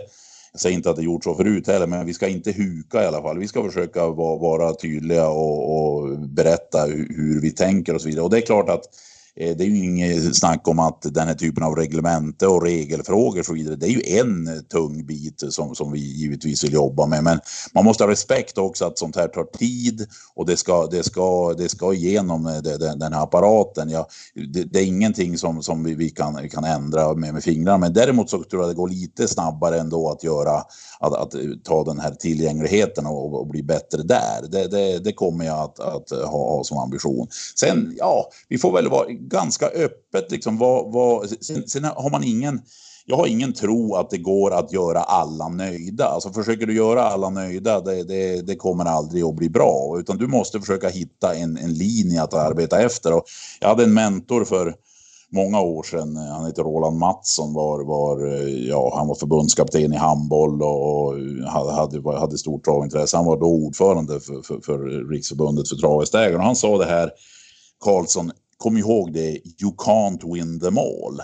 säger 0.59 0.75
inte 0.75 0.89
att 0.89 0.95
det 0.95 1.03
gjort 1.03 1.23
så 1.23 1.35
förut 1.35 1.67
heller, 1.67 1.87
men 1.87 2.05
vi 2.05 2.13
ska 2.13 2.27
inte 2.27 2.51
huka 2.51 3.03
i 3.03 3.05
alla 3.05 3.21
fall. 3.21 3.39
Vi 3.39 3.47
ska 3.47 3.63
försöka 3.63 4.07
vara, 4.07 4.37
vara 4.37 4.73
tydliga 4.73 5.27
och, 5.27 5.75
och 5.75 6.19
berätta 6.19 6.85
hur, 6.85 7.07
hur 7.15 7.41
vi 7.41 7.51
tänker 7.51 7.95
och 7.95 8.01
så 8.01 8.07
vidare. 8.07 8.23
Och 8.23 8.29
det 8.29 8.37
är 8.37 8.41
klart 8.41 8.69
att 8.69 8.85
eh, 8.85 8.89
Eh, 9.35 9.57
det 9.57 9.63
är 9.63 9.67
ju 9.67 9.83
inget 9.83 10.35
snack 10.35 10.67
om 10.67 10.79
att 10.79 11.01
den 11.01 11.27
här 11.27 11.35
typen 11.35 11.63
av 11.63 11.75
reglemente 11.75 12.47
och 12.47 12.63
regelfrågor 12.63 13.39
och 13.39 13.45
så 13.45 13.53
vidare, 13.53 13.75
det 13.75 13.85
är 13.85 13.89
ju 13.89 14.19
en 14.19 14.63
tung 14.71 15.05
bit 15.05 15.43
som, 15.49 15.75
som 15.75 15.91
vi 15.91 15.99
givetvis 15.99 16.63
vill 16.63 16.73
jobba 16.73 17.05
med. 17.05 17.23
Men 17.23 17.39
man 17.73 17.85
måste 17.85 18.03
ha 18.03 18.11
respekt 18.11 18.57
också 18.57 18.85
att 18.85 18.99
sånt 18.99 19.15
här 19.15 19.27
tar 19.27 19.43
tid 19.43 20.07
och 20.35 20.45
det 20.45 20.57
ska, 20.57 20.87
det 20.87 21.03
ska, 21.03 21.53
det 21.53 21.69
ska 21.69 21.93
igenom 21.93 22.45
eh, 22.45 22.57
den, 22.57 22.99
den 22.99 23.13
här 23.13 23.23
apparaten. 23.23 23.89
Ja, 23.89 24.07
det, 24.53 24.63
det 24.63 24.79
är 24.79 24.85
ingenting 24.85 25.37
som, 25.37 25.63
som 25.63 25.83
vi, 25.83 25.95
vi, 25.95 26.09
kan, 26.09 26.39
vi 26.41 26.49
kan 26.49 26.63
ändra 26.63 27.13
med, 27.13 27.33
med 27.33 27.43
fingrarna. 27.43 27.77
Men 27.77 27.93
däremot 27.93 28.29
så 28.29 28.43
tror 28.43 28.61
jag 28.61 28.69
det 28.69 28.75
går 28.75 28.89
lite 28.89 29.27
snabbare 29.27 29.79
ändå 29.79 30.09
att 30.09 30.23
göra 30.23 30.63
att, 30.99 31.13
att 31.13 31.33
ta 31.63 31.83
den 31.83 31.99
här 31.99 32.11
tillgängligheten 32.11 33.05
och, 33.05 33.39
och 33.39 33.47
bli 33.47 33.63
bättre 33.63 34.03
där. 34.03 34.47
Det, 34.51 34.67
det, 34.67 34.99
det 34.99 35.13
kommer 35.13 35.45
jag 35.45 35.59
att, 35.59 35.79
att 35.79 36.09
ha, 36.09 36.55
ha 36.55 36.63
som 36.63 36.77
ambition. 36.77 37.27
Sen, 37.55 37.95
ja, 37.97 38.29
vi 38.47 38.57
får 38.57 38.73
väl 38.73 38.89
vara 38.89 39.05
ganska 39.29 39.65
öppet 39.65 40.31
liksom. 40.31 40.57
Vad, 40.57 40.93
vad, 40.93 41.29
sen, 41.29 41.67
sen 41.67 41.83
har 41.83 42.09
man 42.09 42.23
ingen 42.23 42.61
jag 43.09 43.17
har 43.17 43.27
ingen 43.27 43.53
tro 43.53 43.95
att 43.95 44.09
det 44.09 44.17
går 44.17 44.51
att 44.51 44.73
göra 44.73 44.99
alla 44.99 45.47
nöjda. 45.47 46.05
Alltså 46.05 46.33
försöker 46.33 46.65
du 46.65 46.75
göra 46.75 47.03
alla 47.03 47.29
nöjda, 47.29 47.81
det, 47.81 48.03
det, 48.03 48.41
det 48.41 48.55
kommer 48.55 48.85
aldrig 48.85 49.23
att 49.23 49.35
bli 49.35 49.49
bra. 49.49 49.95
Utan 49.99 50.17
du 50.17 50.27
måste 50.27 50.59
försöka 50.59 50.89
hitta 50.89 51.35
en, 51.35 51.57
en 51.57 51.73
linje 51.73 52.23
att 52.23 52.33
arbeta 52.33 52.81
efter. 52.81 53.13
Och 53.13 53.23
jag 53.59 53.67
hade 53.67 53.83
en 53.83 53.93
mentor 53.93 54.45
för 54.45 54.75
många 55.31 55.61
år 55.61 55.83
sedan. 55.83 56.15
Han 56.15 56.45
heter 56.45 56.63
Roland 56.63 56.97
Mattsson. 56.97 57.53
Var, 57.53 57.83
var, 57.83 58.27
ja, 58.67 58.93
han 58.97 59.07
var 59.07 59.15
förbundskapten 59.15 59.93
i 59.93 59.97
handboll 59.97 60.61
och, 60.61 61.07
och 61.07 61.15
hade, 61.47 62.19
hade, 62.19 62.37
stort 62.37 62.65
travintresse. 62.65 63.17
Han 63.17 63.25
var 63.25 63.37
då 63.37 63.45
ordförande 63.45 64.19
för, 64.19 64.41
för, 64.41 64.59
för 64.65 65.09
Riksförbundet 65.11 65.69
för 65.69 65.75
travhästägare. 65.75 66.35
Och 66.35 66.43
han 66.43 66.55
sa 66.55 66.77
det 66.77 66.85
här, 66.85 67.11
Karlsson, 67.79 68.31
kom 68.59 68.77
ihåg 68.77 69.13
det, 69.13 69.29
you 69.61 69.73
can't 69.77 70.33
win 70.33 70.59
them 70.59 70.77
all. 70.77 71.21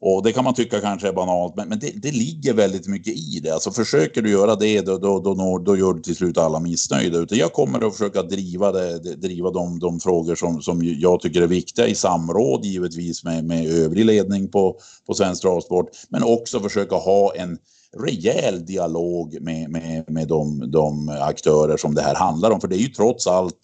Och 0.00 0.22
det 0.22 0.32
kan 0.32 0.44
man 0.44 0.54
tycka 0.54 0.80
kanske 0.80 1.08
är 1.08 1.12
banalt, 1.12 1.56
men, 1.56 1.68
men 1.68 1.78
det, 1.78 1.90
det 2.02 2.10
ligger 2.12 2.54
väldigt 2.54 2.86
mycket 2.86 3.12
i 3.16 3.40
det. 3.42 3.50
Alltså 3.50 3.70
försöker 3.70 4.22
du 4.22 4.30
göra 4.30 4.54
det, 4.56 4.80
då, 4.80 4.98
då, 4.98 5.20
då, 5.20 5.34
når- 5.34 5.64
då 5.64 5.76
gör 5.76 5.94
du 5.94 6.00
till 6.00 6.16
slut 6.16 6.38
alla 6.38 6.60
missnöjda. 6.60 7.18
Utan 7.18 7.38
jag 7.38 7.52
kommer 7.52 7.86
att 7.86 7.92
försöka 7.92 8.22
driva, 8.22 8.72
det, 8.72 8.98
det- 8.98 9.14
driva 9.16 9.50
de, 9.50 9.78
de 9.78 10.00
frågor 10.00 10.34
som, 10.34 10.62
som 10.62 10.80
jag 10.84 11.20
tycker 11.20 11.42
är 11.42 11.46
viktiga 11.46 11.86
i 11.86 11.94
samråd 11.94 12.64
givetvis 12.64 13.24
med, 13.24 13.44
med 13.44 13.66
övrig 13.66 14.04
ledning 14.04 14.48
på, 14.48 14.78
på 15.06 15.14
Svensk 15.14 15.42
Travsport. 15.42 15.86
Men 16.08 16.22
också 16.22 16.60
försöka 16.60 16.96
ha 16.96 17.34
en 17.34 17.58
rejäl 17.98 18.66
dialog 18.66 19.38
med, 19.40 19.70
med, 19.70 20.04
med 20.08 20.28
de, 20.28 20.70
de 20.70 21.08
aktörer 21.08 21.76
som 21.76 21.94
det 21.94 22.02
här 22.02 22.14
handlar 22.14 22.50
om. 22.50 22.60
För 22.60 22.68
det 22.68 22.76
är 22.76 22.80
ju 22.80 22.88
trots 22.88 23.26
allt 23.26 23.58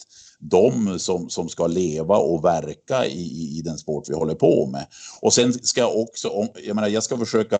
de 0.49 0.99
som, 0.99 1.29
som 1.29 1.49
ska 1.49 1.67
leva 1.67 2.17
och 2.17 2.45
verka 2.45 3.05
i, 3.05 3.21
i, 3.21 3.57
i 3.57 3.61
den 3.61 3.77
sport 3.77 4.09
vi 4.09 4.13
håller 4.13 4.35
på 4.35 4.65
med. 4.65 4.85
Och 5.21 5.33
sen 5.33 5.53
ska 5.53 5.81
jag 5.81 5.97
också, 5.97 6.47
jag 6.63 6.75
menar, 6.75 6.87
jag 6.87 7.03
ska 7.03 7.17
försöka 7.17 7.57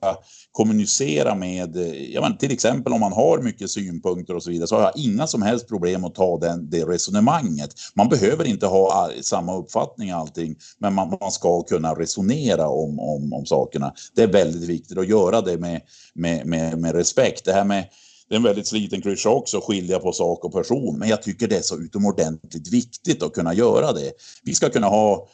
kommunicera 0.52 1.36
med, 1.36 1.78
jag 2.12 2.22
menar, 2.22 2.38
till 2.38 2.52
exempel 2.52 2.94
om 2.94 3.00
man 3.00 3.14
har 3.14 3.40
mycket 3.40 3.70
synpunkter 3.70 4.36
och 4.36 4.44
så 4.44 4.50
vidare, 4.50 4.68
så 4.68 4.76
har 4.76 4.82
jag 4.82 4.98
inga 4.98 5.28
som 5.28 5.42
helst 5.42 5.68
problem 5.68 6.06
att 6.06 6.16
ta 6.16 6.38
den, 6.38 6.70
det 6.70 6.86
resonemanget. 6.86 7.70
Man 7.96 8.10
behöver 8.10 8.46
inte 8.46 8.68
ha 8.68 8.80
ah, 8.80 9.10
samma 9.22 9.58
uppfattning 9.58 10.12
allting, 10.12 10.56
men 10.78 10.94
man, 10.94 11.18
man 11.22 11.32
ska 11.32 11.62
kunna 11.64 11.94
resonera 11.94 12.68
om, 12.68 13.00
om, 13.00 13.34
om 13.34 13.46
sakerna. 13.46 13.94
Det 14.16 14.24
är 14.24 14.28
väldigt 14.28 14.70
viktigt 14.70 14.98
att 14.98 15.08
göra 15.08 15.42
det 15.42 15.58
med, 15.58 15.82
med, 16.14 16.46
med, 16.46 16.78
med 16.78 16.96
respekt. 16.96 17.46
Det 17.46 17.54
här 17.54 17.66
med 17.66 17.86
det 18.30 18.36
är 18.36 18.38
en 18.38 18.44
väldigt 18.44 18.68
sliten 18.68 19.02
klyscha 19.02 19.30
också, 19.30 19.62
skilja 19.62 20.00
på 20.00 20.12
sak 20.12 20.46
och 20.46 20.54
person. 20.54 21.00
Men 21.00 21.10
jag 21.10 21.24
tycker 21.24 21.48
det 21.48 21.58
är 21.58 21.62
så 21.62 21.78
utomordentligt 21.78 22.74
viktigt 22.74 23.24
att 23.24 23.34
kunna 23.34 23.54
göra 23.54 23.94
det. 23.94 24.12
Vi 24.44 24.56
ska 24.56 24.70
kunna 24.70 24.88
ha, 24.88 25.28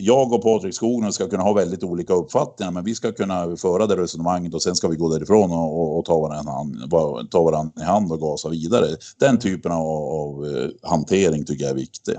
jag 0.00 0.32
och 0.32 0.42
Patrik 0.42 0.74
Skoglund 0.74 1.14
ska 1.14 1.28
kunna 1.28 1.42
ha 1.42 1.52
väldigt 1.52 1.82
olika 1.82 2.14
uppfattningar, 2.14 2.72
men 2.72 2.84
vi 2.84 2.94
ska 2.94 3.12
kunna 3.12 3.56
föra 3.56 3.86
det 3.86 3.96
resonemanget 3.96 4.54
och 4.54 4.62
sen 4.62 4.76
ska 4.76 4.88
vi 4.88 4.96
gå 4.96 5.08
därifrån 5.08 5.50
och, 5.50 5.80
och, 5.80 5.98
och 5.98 6.04
ta, 6.04 6.20
varandra, 6.20 6.52
ta 7.30 7.42
varandra 7.42 7.82
i 7.82 7.84
hand 7.84 8.12
och 8.12 8.20
gasa 8.20 8.48
vidare. 8.48 8.86
Den 9.18 9.38
typen 9.38 9.72
av, 9.72 9.86
av 9.86 10.46
eh, 10.46 10.90
hantering 10.90 11.44
tycker 11.44 11.64
jag 11.64 11.70
är 11.70 11.76
viktig. 11.76 12.14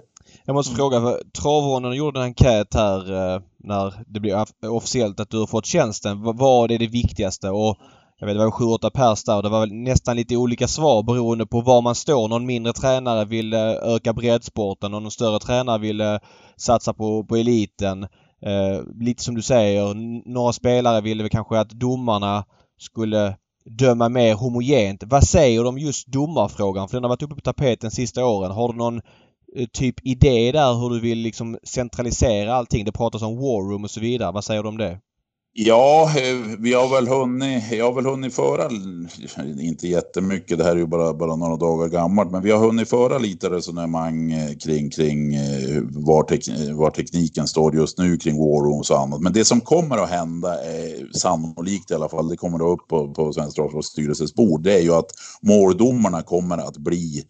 Jag 0.45 0.53
måste 0.53 0.75
fråga, 0.75 1.01
för 1.01 1.23
Travronden 1.41 1.93
gjorde 1.93 2.19
en 2.19 2.23
enkät 2.23 2.73
här 2.73 3.33
eh, 3.35 3.41
när 3.57 4.03
det 4.07 4.19
blev 4.19 4.45
officiellt 4.61 5.19
att 5.19 5.29
du 5.29 5.39
har 5.39 5.47
fått 5.47 5.65
tjänsten. 5.65 6.21
Vad 6.23 6.37
vad 6.37 6.71
är 6.71 6.77
det 6.77 6.87
viktigaste? 6.87 7.49
Och 7.49 7.77
jag 8.19 8.27
vet 8.27 8.35
det 8.35 8.43
var 8.43 8.51
sju, 8.51 8.65
åtta 8.65 8.89
pers 8.89 9.23
där 9.23 9.35
och 9.37 9.43
det 9.43 9.49
var 9.49 9.59
väl 9.59 9.73
nästan 9.73 10.15
lite 10.15 10.37
olika 10.37 10.67
svar 10.67 11.03
beroende 11.03 11.45
på 11.45 11.61
var 11.61 11.81
man 11.81 11.95
står. 11.95 12.27
Någon 12.27 12.45
mindre 12.45 12.73
tränare 12.73 13.25
vill 13.25 13.53
eh, 13.53 13.59
öka 13.69 14.13
breddsporten 14.13 14.93
och 14.93 15.01
någon 15.01 15.11
större 15.11 15.39
tränare 15.39 15.79
vill 15.79 16.01
eh, 16.01 16.17
satsa 16.55 16.93
på, 16.93 17.23
på 17.23 17.35
eliten. 17.35 18.03
Eh, 18.41 18.83
lite 18.99 19.23
som 19.23 19.35
du 19.35 19.41
säger, 19.41 19.93
några 20.33 20.53
spelare 20.53 21.01
ville 21.01 21.23
väl 21.23 21.29
kanske 21.29 21.59
att 21.59 21.69
domarna 21.69 22.45
skulle 22.79 23.37
döma 23.65 24.09
mer 24.09 24.33
homogent. 24.33 25.03
Vad 25.05 25.23
säger 25.23 25.63
du 25.63 25.69
om 25.69 25.77
just 25.77 26.07
domarfrågan? 26.07 26.87
För 26.87 26.97
den 26.97 27.03
har 27.03 27.09
varit 27.09 27.23
uppe 27.23 27.35
på 27.35 27.41
tapeten 27.41 27.91
sista 27.91 28.25
åren. 28.25 28.51
Har 28.51 28.71
du 28.73 28.77
någon 28.77 29.01
eh, 29.55 29.67
typ 29.73 29.95
idé 30.03 30.51
där 30.51 30.73
hur 30.73 30.89
du 30.89 30.99
vill 30.99 31.17
liksom 31.17 31.57
centralisera 31.63 32.55
allting? 32.55 32.85
Det 32.85 32.91
pratas 32.91 33.21
om 33.21 33.35
war 33.35 33.71
room 33.71 33.83
och 33.83 33.91
så 33.91 33.99
vidare. 33.99 34.31
Vad 34.31 34.43
säger 34.43 34.63
du 34.63 34.69
om 34.69 34.77
det? 34.77 34.99
Ja, 35.59 36.11
eh, 36.17 36.35
vi 36.59 36.73
har 36.73 36.89
väl 36.89 37.07
hunnit, 37.07 37.63
jag 37.71 37.85
har 37.85 37.93
väl 37.93 38.05
hunnit 38.05 38.35
föra, 38.35 38.69
inte 39.61 39.87
jättemycket, 39.87 40.57
det 40.57 40.63
här 40.63 40.71
är 40.71 40.75
ju 40.75 40.85
bara, 40.85 41.13
bara 41.13 41.35
några 41.35 41.55
dagar 41.55 41.87
gammalt, 41.87 42.31
men 42.31 42.43
vi 42.43 42.51
har 42.51 42.59
hunnit 42.59 42.89
föra 42.89 43.17
lite 43.17 43.49
resonemang 43.49 44.31
eh, 44.31 44.55
kring, 44.57 44.89
kring 44.89 45.35
eh, 45.35 45.81
var, 45.83 46.23
tek, 46.23 46.41
var 46.73 46.89
tekniken 46.89 47.47
står 47.47 47.75
just 47.75 47.97
nu 47.97 48.17
kring 48.17 48.37
Warrooms 48.37 48.89
och 48.89 48.99
annat. 48.99 49.21
Men 49.21 49.33
det 49.33 49.45
som 49.45 49.61
kommer 49.61 49.97
att 49.97 50.09
hända, 50.09 50.63
är, 50.63 51.17
sannolikt 51.17 51.91
i 51.91 51.93
alla 51.93 52.09
fall, 52.09 52.29
det 52.29 52.37
kommer 52.37 52.57
att 52.57 52.79
upp 52.79 52.87
på, 52.87 53.13
på 53.13 53.33
Svenska 53.33 53.61
styrelses 53.83 54.35
bord, 54.35 54.63
det 54.63 54.73
är 54.73 54.81
ju 54.81 54.93
att 54.93 55.09
måldomarna 55.41 56.21
kommer 56.21 56.57
att 56.57 56.77
bli 56.77 57.23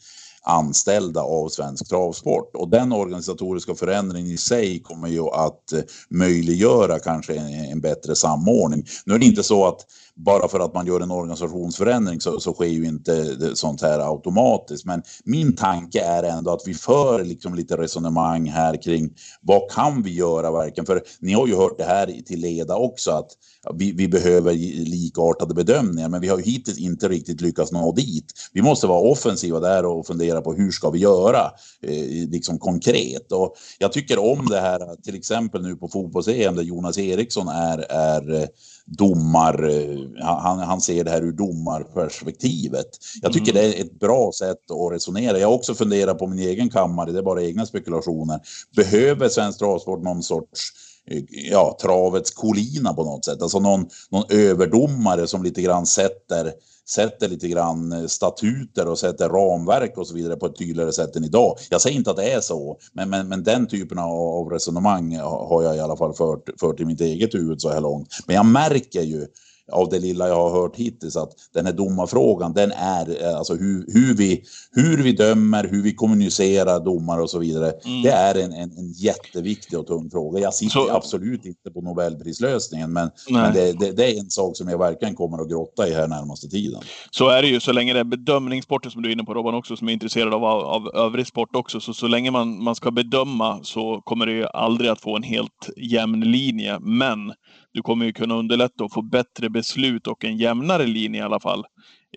anställda 0.47 1.21
av 1.21 1.49
svensk 1.49 1.89
travsport. 1.89 2.55
Och 2.55 2.69
den 2.69 2.91
organisatoriska 2.91 3.75
förändringen 3.75 4.31
i 4.31 4.37
sig 4.37 4.79
kommer 4.79 5.07
ju 5.07 5.21
att 5.21 5.73
möjliggöra 6.09 6.99
kanske 6.99 7.35
en, 7.35 7.53
en 7.53 7.81
bättre 7.81 8.15
samordning. 8.15 8.85
Nu 9.05 9.13
är 9.13 9.19
det 9.19 9.25
inte 9.25 9.43
så 9.43 9.65
att 9.65 9.85
bara 10.18 10.47
för 10.47 10.59
att 10.59 10.74
man 10.74 10.88
gör 10.88 11.01
en 11.01 11.11
organisationsförändring 11.11 12.22
så, 12.22 12.39
så 12.39 12.53
sker 12.53 12.65
ju 12.65 12.86
inte 12.86 13.38
sånt 13.55 13.82
här 13.82 13.99
automatiskt. 13.99 14.86
Men 14.86 15.03
min 15.24 15.55
tanke 15.55 16.01
är 16.01 16.24
ändå 16.24 16.51
att 16.51 16.61
vi 16.65 16.74
för 16.74 17.24
liksom 17.24 17.55
lite 17.55 17.78
resonemang 17.78 18.49
här 18.49 18.82
kring 18.84 19.09
vad 19.41 19.72
kan 19.72 20.03
vi 20.03 20.13
göra 20.13 20.51
verkligen? 20.51 20.86
För 20.86 21.01
ni 21.20 21.34
har 21.34 21.47
ju 21.47 21.55
hört 21.55 21.78
det 21.78 21.84
här 21.84 22.22
till 22.26 22.39
leda 22.39 22.76
också 22.76 23.11
att 23.11 23.32
vi, 23.74 23.91
vi 23.91 24.07
behöver 24.07 24.53
likartade 24.86 25.53
bedömningar, 25.53 26.09
men 26.09 26.22
vi 26.22 26.28
har 26.28 26.38
ju 26.38 26.43
hittills 26.43 26.78
inte 26.78 27.07
riktigt 27.07 27.41
lyckats 27.41 27.72
nå 27.72 27.91
dit. 27.91 28.34
Vi 28.53 28.61
måste 28.61 28.88
vara 28.88 28.99
offensiva 28.99 29.59
där 29.59 29.86
och 29.86 30.07
fundera 30.07 30.41
på 30.41 30.53
hur 30.53 30.72
ska 30.72 30.89
vi 30.89 30.99
göra 30.99 31.51
eh, 31.82 32.30
liksom 32.30 32.59
konkret. 32.59 33.32
Och 33.32 33.55
jag 33.80 33.91
tycker 33.91 34.20
om 34.20 34.45
det 34.49 34.59
här, 34.59 35.01
till 35.03 35.15
exempel 35.15 35.63
nu 35.63 35.76
på 35.76 35.88
fotbolls-EM 35.88 36.55
där 36.55 36.63
Jonas 36.63 36.97
Eriksson 36.97 37.47
är, 37.47 37.78
är 37.89 38.34
eh, 38.41 38.47
domar, 38.88 39.69
eh, 39.69 40.25
han, 40.25 40.59
han 40.59 40.81
ser 40.81 41.03
det 41.03 41.11
här 41.11 41.21
ur 41.21 41.31
domarperspektivet. 41.31 42.88
Jag 43.21 43.33
tycker 43.33 43.51
mm. 43.51 43.63
det 43.63 43.77
är 43.77 43.81
ett 43.81 43.99
bra 43.99 44.31
sätt 44.31 44.71
att 44.71 44.93
resonera. 44.93 45.39
Jag 45.39 45.47
har 45.47 45.55
också 45.55 45.73
funderat 45.73 46.19
på 46.19 46.27
min 46.27 46.39
egen 46.39 46.69
kammare, 46.69 47.11
det 47.11 47.19
är 47.19 47.23
bara 47.23 47.43
egna 47.43 47.65
spekulationer. 47.65 48.39
Behöver 48.75 49.29
svensk 49.29 49.59
travsport 49.59 50.03
någon 50.03 50.23
sorts 50.23 50.71
eh, 51.11 51.23
ja, 51.51 51.77
travets 51.81 52.31
kolina 52.31 52.93
på 52.93 53.03
något 53.03 53.25
sätt. 53.25 53.41
Alltså 53.41 53.59
någon, 53.59 53.85
någon 54.09 54.25
överdomare 54.29 55.27
som 55.27 55.43
lite 55.43 55.61
grann 55.61 55.85
sätter 55.85 56.53
sätter 56.89 57.29
lite 57.29 57.47
grann 57.47 57.91
eh, 57.91 58.05
statuter 58.05 58.88
och 58.88 58.99
sätter 58.99 59.29
ramverk 59.29 59.97
och 59.97 60.07
så 60.07 60.13
vidare 60.15 60.35
på 60.35 60.45
ett 60.45 60.57
tydligare 60.57 60.91
sätt 60.91 61.15
än 61.15 61.23
idag. 61.23 61.57
Jag 61.69 61.81
säger 61.81 61.95
inte 61.95 62.11
att 62.11 62.17
det 62.17 62.31
är 62.31 62.41
så, 62.41 62.77
men, 62.93 63.09
men, 63.09 63.27
men 63.27 63.43
den 63.43 63.67
typen 63.67 63.99
av 63.99 64.49
resonemang 64.49 65.17
har 65.17 65.63
jag 65.63 65.75
i 65.75 65.79
alla 65.79 65.97
fall 65.97 66.13
fört, 66.13 66.49
fört 66.59 66.79
i 66.79 66.85
mitt 66.85 67.01
eget 67.01 67.33
huvud 67.33 67.61
så 67.61 67.69
här 67.69 67.81
långt. 67.81 68.09
Men 68.25 68.35
jag 68.35 68.45
märker 68.45 69.01
ju 69.01 69.27
av 69.72 69.89
det 69.89 69.99
lilla 69.99 70.28
jag 70.28 70.36
har 70.36 70.61
hört 70.61 70.76
hittills 70.76 71.15
att 71.15 71.32
den 71.53 71.65
här 71.65 71.74
domarfrågan, 71.74 72.53
den 72.53 72.72
är 72.72 73.24
eh, 73.24 73.38
alltså 73.38 73.55
hur, 73.55 73.86
hur, 73.88 74.15
vi, 74.15 74.43
hur 74.72 75.03
vi 75.03 75.11
dömer, 75.11 75.68
hur 75.68 75.84
vi 75.84 75.93
kommunicerar 75.93 76.80
domar 76.80 77.20
och 77.20 77.30
så 77.30 77.39
vidare. 77.39 77.74
Mm. 77.86 78.01
Det 78.01 78.09
är 78.09 78.36
en, 78.36 78.53
en, 78.53 78.72
en, 78.72 78.91
jätteviktig 78.91 79.80
och 79.80 79.88
tung 79.88 80.09
fråga. 80.09 80.39
Jag 80.39 80.53
sitter 80.53 80.72
så... 80.72 80.91
absolut 80.91 81.45
inte 81.45 81.72
på 81.72 81.82
Nobelprislösningen, 81.82 82.93
men, 82.93 83.09
men 83.30 83.53
det, 83.53 83.80
det, 83.80 83.91
det, 83.91 84.13
är 84.13 84.20
en 84.20 84.30
sak 84.30 84.57
som 84.57 84.70
jag 84.70 84.78
verkligen 84.78 85.15
kommer 85.15 85.41
att 85.41 85.49
grotta 85.49 85.88
i 85.88 85.93
här 85.93 86.07
närmaste 86.07 86.47
tiden. 86.47 86.82
Så 87.11 87.30
är 87.30 87.41
det 87.41 87.47
ju, 87.47 87.59
så 87.59 87.72
länge 87.72 87.93
det 87.93 87.99
är 87.99 88.03
bedömningssporten 88.03 88.91
som 88.91 89.01
du 89.01 89.09
är 89.09 89.13
inne 89.13 89.24
på 89.24 89.34
Robban 89.34 89.55
också, 89.55 89.78
som 89.78 89.89
är 89.89 89.93
intresserad 89.93 90.34
av, 90.34 90.43
av 90.43 90.88
övrig 90.95 91.28
sport 91.28 91.55
också, 91.55 91.80
så, 91.80 91.93
så 91.93 92.07
länge 92.07 92.32
man, 92.32 92.63
man 92.63 92.76
ska 92.76 92.91
bedöma 92.91 93.59
så 93.63 94.01
kommer 94.01 94.26
det 94.26 94.32
ju 94.32 94.45
aldrig 94.45 94.89
att 94.89 95.01
få 95.01 95.15
en 95.15 95.24
helt 95.24 95.70
jämn 95.78 96.22
linje. 96.22 96.80
Men 96.80 97.34
du 97.78 97.84
kommer 97.84 98.05
ju 98.05 98.13
kunna 98.13 98.36
underlätta 98.36 98.84
och 98.84 98.93
få 98.93 99.01
bättre 99.01 99.49
beslut 99.49 100.07
och 100.07 100.25
en 100.25 100.38
jämnare 100.38 100.86
linje 100.86 101.21
i 101.21 101.23
alla 101.23 101.39
fall. 101.39 101.65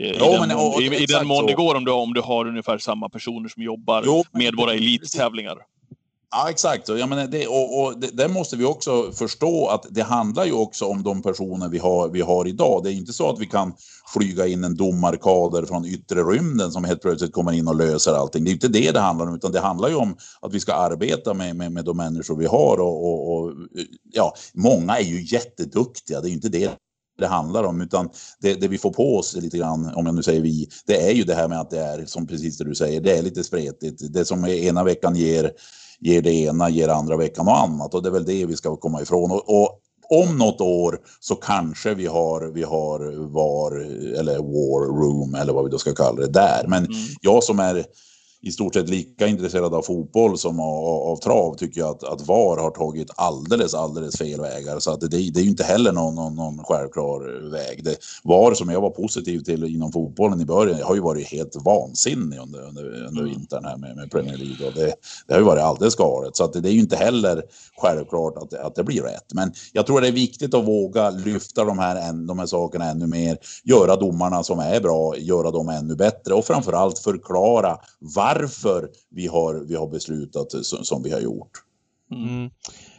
I, 0.01 0.07
jo, 0.19 0.33
den, 0.33 0.49
men, 0.49 0.57
mån, 0.57 0.83
i, 0.83 1.03
i 1.03 1.07
den 1.07 1.27
mån 1.27 1.47
det 1.47 1.53
går 1.53 1.75
om 1.75 1.85
du, 1.85 1.93
om 1.93 2.15
du 2.15 2.21
har 2.21 2.49
ungefär 2.49 2.79
samma 2.79 3.09
personer 3.09 3.49
som 3.49 3.63
jobbar 3.63 4.03
jo, 4.07 4.25
med 4.33 4.55
våra 4.55 4.75
elittävlingar. 4.75 5.57
Ja, 6.33 6.51
exakt. 6.51 6.89
Jag 6.89 7.09
menar, 7.09 7.26
det, 7.26 7.47
och, 7.47 7.83
och 7.83 8.01
det, 8.01 8.16
där 8.16 8.28
måste 8.28 8.57
vi 8.57 8.64
också 8.64 9.12
förstå 9.12 9.68
att 9.68 9.87
det 9.91 10.03
handlar 10.03 10.45
ju 10.45 10.53
också 10.53 10.85
om 10.85 11.03
de 11.03 11.22
personer 11.22 11.68
vi 11.68 11.78
har, 11.78 12.09
vi 12.09 12.20
har 12.20 12.49
idag. 12.49 12.85
Det 12.85 12.93
är 12.93 12.95
inte 12.95 13.12
så 13.12 13.31
att 13.31 13.39
vi 13.39 13.47
kan 13.47 13.72
flyga 14.14 14.47
in 14.47 14.64
en 14.64 14.76
domarkader 14.76 15.62
från 15.66 15.85
yttre 15.85 16.22
rymden 16.22 16.72
som 16.72 16.85
helt 16.85 17.03
plötsligt 17.03 17.33
kommer 17.33 17.53
in 17.53 17.68
och 17.68 17.76
löser 17.76 18.12
allting. 18.12 18.45
Det 18.45 18.51
är 18.51 18.53
inte 18.53 18.68
det 18.68 18.91
det 18.91 19.01
handlar 19.01 19.26
om, 19.26 19.35
utan 19.35 19.53
det 19.53 19.61
handlar 19.61 19.89
ju 19.89 19.95
om 19.95 20.16
att 20.41 20.55
vi 20.55 20.61
ska 20.61 20.74
arbeta 20.74 21.35
med, 21.35 21.57
med, 21.57 21.72
med 21.72 21.85
de 21.85 21.97
människor 21.97 22.37
vi 22.37 22.47
har 22.47 22.81
och, 22.81 23.07
och, 23.07 23.37
och 23.37 23.53
ja, 24.12 24.35
många 24.55 24.99
är 24.99 25.05
ju 25.05 25.26
jätteduktiga. 25.26 26.20
Det 26.20 26.31
är 26.31 26.33
inte 26.33 26.49
det 26.49 26.70
det 27.18 27.26
handlar 27.26 27.64
om, 27.64 27.81
utan 27.81 28.11
det, 28.41 28.55
det, 28.55 28.68
vi 28.68 28.78
får 28.78 28.93
på 28.93 29.16
oss 29.16 29.37
lite 29.37 29.59
grann, 29.59 29.95
om 29.95 30.07
jag 30.07 30.14
nu 30.14 30.22
säger 30.22 30.41
vi, 30.41 30.68
det 30.87 31.09
är 31.09 31.12
ju 31.12 31.24
det 31.24 31.35
här 31.35 31.49
med 31.49 31.61
att 31.61 31.70
det 31.70 31.81
är, 31.81 32.05
som 32.05 32.26
precis 32.26 32.59
det 32.59 32.64
du 32.64 32.74
säger, 32.74 33.01
det 33.01 33.18
är 33.18 33.22
lite 33.22 33.45
spretigt. 33.45 34.12
Det 34.12 34.24
som 34.24 34.45
ena 34.45 34.85
veckan 34.85 35.16
ger 35.16 35.53
ger 36.01 36.23
det 36.23 36.33
ena, 36.33 36.71
ger 36.71 36.89
andra 36.89 37.17
veckan 37.17 37.47
något 37.47 37.59
annat 37.59 37.95
och 37.95 38.03
det 38.03 38.09
är 38.09 38.13
väl 38.13 38.25
det 38.25 38.47
vi 38.47 38.57
ska 38.57 38.77
komma 38.77 39.03
ifrån. 39.03 39.31
Och, 39.31 39.63
och 39.63 39.81
om 40.11 40.39
något 40.39 40.61
år 40.61 40.99
så 41.21 41.35
kanske 41.35 41.95
vi 41.95 42.07
har, 42.07 42.41
vi 42.41 42.63
har 42.63 42.99
VAR 43.33 43.81
eller 44.21 44.39
War 44.39 45.01
Room 45.01 45.35
eller 45.35 45.53
vad 45.53 45.65
vi 45.65 45.71
då 45.71 45.79
ska 45.79 45.95
kalla 45.95 46.21
det 46.21 46.33
där. 46.33 46.65
Men 46.69 46.85
mm. 46.85 46.97
jag 47.21 47.45
som 47.45 47.61
är 47.61 47.85
i 48.43 48.53
stort 48.53 48.74
sett 48.74 48.88
lika 48.88 49.26
intresserad 49.26 49.74
av 49.74 49.82
fotboll 49.82 50.38
som 50.38 50.61
av, 50.61 50.84
av 50.84 51.16
trav 51.16 51.55
tycker 51.55 51.80
jag 51.80 51.91
att, 51.91 52.05
att 52.05 52.26
VAR 52.26 52.57
har 52.57 52.70
tagit 52.70 53.11
alldeles, 53.16 53.74
alldeles 53.74 54.16
fel 54.16 54.41
vägar. 54.41 54.78
Så 54.78 54.91
att 54.91 55.01
det, 55.01 55.09
det 55.09 55.41
är 55.41 55.43
ju 55.43 55.51
inte 55.51 55.64
heller 55.64 55.93
någon, 55.93 56.14
någon, 56.14 56.34
någon 56.34 56.64
självklar 56.64 57.51
väg. 57.51 57.84
Det, 57.84 57.97
VAR 58.24 58.55
som 58.55 58.68
jag 58.68 58.80
var 58.80 58.91
positiv 58.91 59.41
till 59.41 59.64
inom 59.64 59.93
fotbollen 59.93 60.41
i 60.41 60.45
början 60.45 60.82
har 60.82 60.95
ju 60.95 61.01
varit 61.01 61.26
helt 61.26 61.57
vansinnig 61.64 62.38
under, 62.38 62.68
under, 62.68 62.84
under 62.84 63.22
mm. 63.22 63.24
vintern 63.24 63.64
här 63.64 63.76
med, 63.76 63.97
med 63.97 64.11
Premier 64.11 64.36
League. 64.36 64.66
Och 64.66 64.74
det, 64.74 64.95
det 65.26 65.34
har 65.34 65.41
ju 65.41 65.47
varit 65.47 65.62
alldeles 65.62 65.97
galet. 65.97 66.36
Så 66.36 66.45
att 66.45 66.53
det, 66.53 66.61
det 66.61 66.68
är 66.68 66.72
ju 66.72 66.80
inte 66.80 66.97
heller 66.97 67.43
självklart 67.76 68.36
att, 68.36 68.55
att 68.55 68.74
det 68.74 68.84
blir 68.84 69.03
rätt. 69.03 69.34
Men 69.34 69.53
jag 69.72 69.86
tror 69.86 70.01
det 70.01 70.09
är 70.09 70.12
viktigt 70.12 70.55
att 70.55 70.64
våga 70.64 71.11
lyfta 71.11 71.64
de 71.64 71.78
här, 71.78 72.12
de 72.12 72.38
här 72.38 72.47
sakerna 72.47 72.91
ännu 72.91 73.07
mer. 73.07 73.38
Göra 73.64 73.97
domarna 73.97 74.43
som 74.43 74.59
är 74.59 74.80
bra, 74.80 75.16
göra 75.16 75.51
dem 75.51 75.68
ännu 75.68 75.97
bättre 75.97 76.34
och 76.34 76.45
framförallt 76.45 76.99
förklara 76.99 77.78
varför 77.99 78.30
varför 78.35 78.89
vi 79.11 79.26
har, 79.26 79.55
vi 79.55 79.74
har 79.74 79.87
beslutat 79.89 80.66
som, 80.66 80.85
som 80.85 81.03
vi 81.03 81.11
har 81.12 81.20
gjort. 81.20 81.51
Mm. 82.12 82.51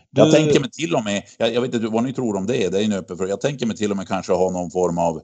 Du... 0.09 0.21
Jag 0.21 0.31
tänker 0.31 0.59
mig 0.59 0.69
till 0.69 0.95
och 0.95 1.03
med, 1.03 1.23
jag, 1.37 1.53
jag, 1.53 1.61
vet 1.61 1.73
inte 1.73 1.87
vad 1.87 2.03
ni 2.03 2.13
tror 2.13 2.35
om 2.35 2.47
det, 2.47 2.69
det 2.69 2.79
är 2.79 2.85
en 2.85 2.93
öppen 2.93 3.17
fråga. 3.17 3.29
Jag 3.29 3.41
tänker 3.41 3.65
mig 3.65 3.77
till 3.77 3.91
och 3.91 3.97
med 3.97 4.07
kanske 4.07 4.33
ha 4.33 4.49
någon 4.49 4.71
form 4.71 4.97
av 4.97 5.21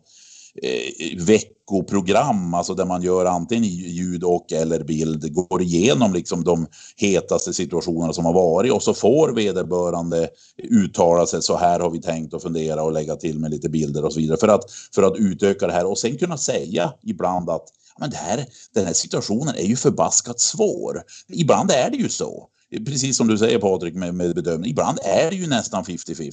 eh, 0.61 1.25
veckoprogram, 1.25 2.53
alltså 2.53 2.73
där 2.73 2.85
man 2.85 3.01
gör 3.01 3.25
antingen 3.25 3.69
ljud 3.69 4.23
och 4.23 4.53
eller 4.53 4.83
bild, 4.83 5.33
går 5.33 5.61
igenom 5.61 6.13
liksom 6.13 6.43
de 6.43 6.67
hetaste 6.97 7.53
situationerna 7.53 8.13
som 8.13 8.25
har 8.25 8.33
varit 8.33 8.71
och 8.71 8.83
så 8.83 8.93
får 8.93 9.31
vederbörande 9.31 10.29
uttala 10.57 11.25
sig, 11.25 11.41
så 11.41 11.57
här 11.57 11.79
har 11.79 11.89
vi 11.89 12.01
tänkt 12.01 12.33
att 12.33 12.43
fundera 12.43 12.83
och 12.83 12.91
lägga 12.91 13.15
till 13.15 13.39
med 13.39 13.51
lite 13.51 13.69
bilder 13.69 14.05
och 14.05 14.13
så 14.13 14.19
vidare 14.19 14.37
för 14.37 14.47
att, 14.47 14.71
för 14.95 15.03
att 15.03 15.15
utöka 15.17 15.67
det 15.67 15.73
här 15.73 15.85
och 15.85 15.97
sen 15.97 16.17
kunna 16.17 16.37
säga 16.37 16.93
ibland 17.03 17.49
att 17.49 17.67
men 17.99 18.09
det 18.09 18.17
här, 18.17 18.45
den 18.73 18.85
här 18.85 18.93
situationen 18.93 19.55
är 19.55 19.65
ju 19.65 19.75
förbaskat 19.75 20.39
svår. 20.39 21.03
Ibland 21.33 21.71
är 21.71 21.89
det 21.89 21.97
ju 21.97 22.09
så. 22.09 22.49
Precis 22.85 23.17
som 23.17 23.27
du 23.27 23.37
säger 23.37 23.59
Patrik 23.59 23.95
med, 23.95 24.13
med 24.13 24.35
bedömning. 24.35 24.71
Ibland 24.71 24.99
är 25.03 25.29
det 25.29 25.35
ju 25.35 25.47
nästan 25.47 25.83
50-50. 25.83 26.31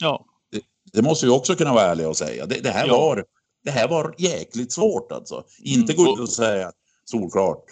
Ja. 0.00 0.24
Det, 0.52 0.60
det, 0.92 1.02
måste 1.02 1.26
vi 1.26 1.32
också 1.32 1.54
kunna 1.54 1.72
vara 1.72 1.84
ärliga 1.84 2.08
och 2.08 2.16
säga. 2.16 2.46
Det, 2.46 2.60
det 2.60 2.70
här, 2.70 2.86
ja. 2.86 2.96
var, 2.96 3.24
det 3.64 3.70
här 3.70 3.88
var 3.88 4.14
jäkligt 4.18 4.72
svårt 4.72 5.12
alltså. 5.12 5.44
Inte 5.62 5.92
mm. 5.92 6.04
gå 6.04 6.12
ut 6.12 6.20
och 6.20 6.28
säga 6.28 6.72
solklart. 7.04 7.64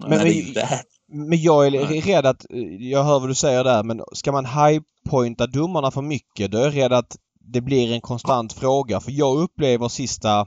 Men, 0.00 0.08
men, 0.08 0.18
det 0.54 0.84
men 1.12 1.42
jag 1.42 1.66
är 1.66 2.02
rädd 2.02 2.26
att, 2.26 2.46
jag 2.78 3.04
hör 3.04 3.20
vad 3.20 3.28
du 3.28 3.34
säger 3.34 3.64
där, 3.64 3.82
men 3.82 4.02
ska 4.12 4.32
man 4.32 4.46
highpointa 4.46 5.46
domarna 5.46 5.90
för 5.90 6.02
mycket 6.02 6.50
då 6.50 6.58
är 6.58 6.62
jag 6.62 6.76
rädd 6.76 6.92
att 6.92 7.16
det 7.40 7.60
blir 7.60 7.92
en 7.92 8.00
konstant 8.00 8.52
fråga. 8.52 9.00
För 9.00 9.10
jag 9.10 9.38
upplever 9.38 9.88
sista 9.88 10.46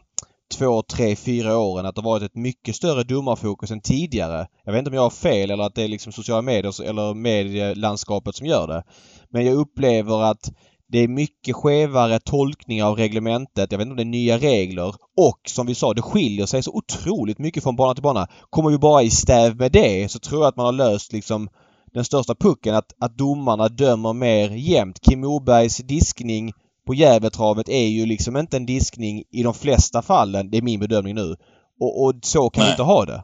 två, 0.58 0.82
tre, 0.82 1.16
fyra 1.16 1.58
åren 1.58 1.86
att 1.86 1.95
det 1.95 2.01
varit 2.01 2.24
ett 2.24 2.36
mycket 2.36 2.76
större 2.76 3.04
domarfokus 3.04 3.72
än 3.72 3.82
tidigare. 3.82 4.47
Jag 4.66 4.74
vet 4.74 4.80
inte 4.80 4.89
om 4.89 4.95
jag 4.95 5.01
har 5.01 5.10
fel 5.10 5.51
eller 5.51 5.64
att 5.64 5.76
det 5.76 5.84
är 5.84 5.88
liksom 5.88 6.14
sociala 6.14 6.41
medier 6.41 6.84
eller 6.84 7.14
medielandskapet 7.14 8.36
som 8.36 8.47
gör 8.47 8.68
det. 8.68 8.84
Men 9.30 9.45
jag 9.45 9.56
upplever 9.56 10.24
att 10.24 10.51
det 10.88 10.99
är 10.99 11.08
mycket 11.08 11.56
skevare 11.56 12.20
tolkning 12.20 12.84
av 12.84 12.97
reglementet. 12.97 13.72
Jag 13.72 13.78
vet 13.78 13.86
inte 13.86 13.91
om 13.91 13.97
det 13.97 14.04
är 14.04 14.22
nya 14.22 14.38
regler. 14.38 14.95
Och 15.18 15.39
som 15.47 15.68
vi 15.68 15.76
sa, 15.76 15.93
det 15.93 16.01
skiljer 16.01 16.45
sig 16.45 16.64
så 16.64 16.72
otroligt 16.72 17.39
mycket 17.39 17.64
från 17.64 17.76
bana 17.76 17.93
till 17.93 18.04
bana. 18.04 18.28
Kommer 18.49 18.70
vi 18.70 18.78
bara 18.78 19.04
i 19.04 19.10
stäv 19.10 19.56
med 19.58 19.72
det 19.72 20.12
så 20.12 20.20
tror 20.20 20.41
jag 20.41 20.47
att 20.47 20.56
man 20.56 20.66
har 20.66 20.74
löst 20.74 21.14
liksom 21.14 21.49
den 21.93 22.06
största 22.06 22.36
pucken 22.36 22.76
att, 22.76 22.93
att 22.99 23.18
domarna 23.18 23.70
dömer 23.70 24.14
mer 24.14 24.49
jämnt. 24.49 25.01
Kim 25.01 25.22
Mobergs 25.22 25.78
diskning 25.78 26.54
på 26.86 26.94
Gävletravet 26.94 27.70
är 27.70 27.88
ju 27.88 28.06
liksom 28.06 28.38
inte 28.38 28.58
en 28.58 28.66
diskning 28.66 29.24
i 29.32 29.44
de 29.44 29.54
flesta 29.54 30.02
fallen. 30.02 30.50
Det 30.50 30.58
är 30.58 30.62
min 30.62 30.80
bedömning 30.80 31.16
nu. 31.16 31.36
Och, 31.80 32.04
och 32.04 32.14
så 32.22 32.50
kan 32.50 32.62
Nej. 32.62 32.68
vi 32.68 32.72
inte 32.72 32.84
ha 32.84 33.06
det. 33.06 33.24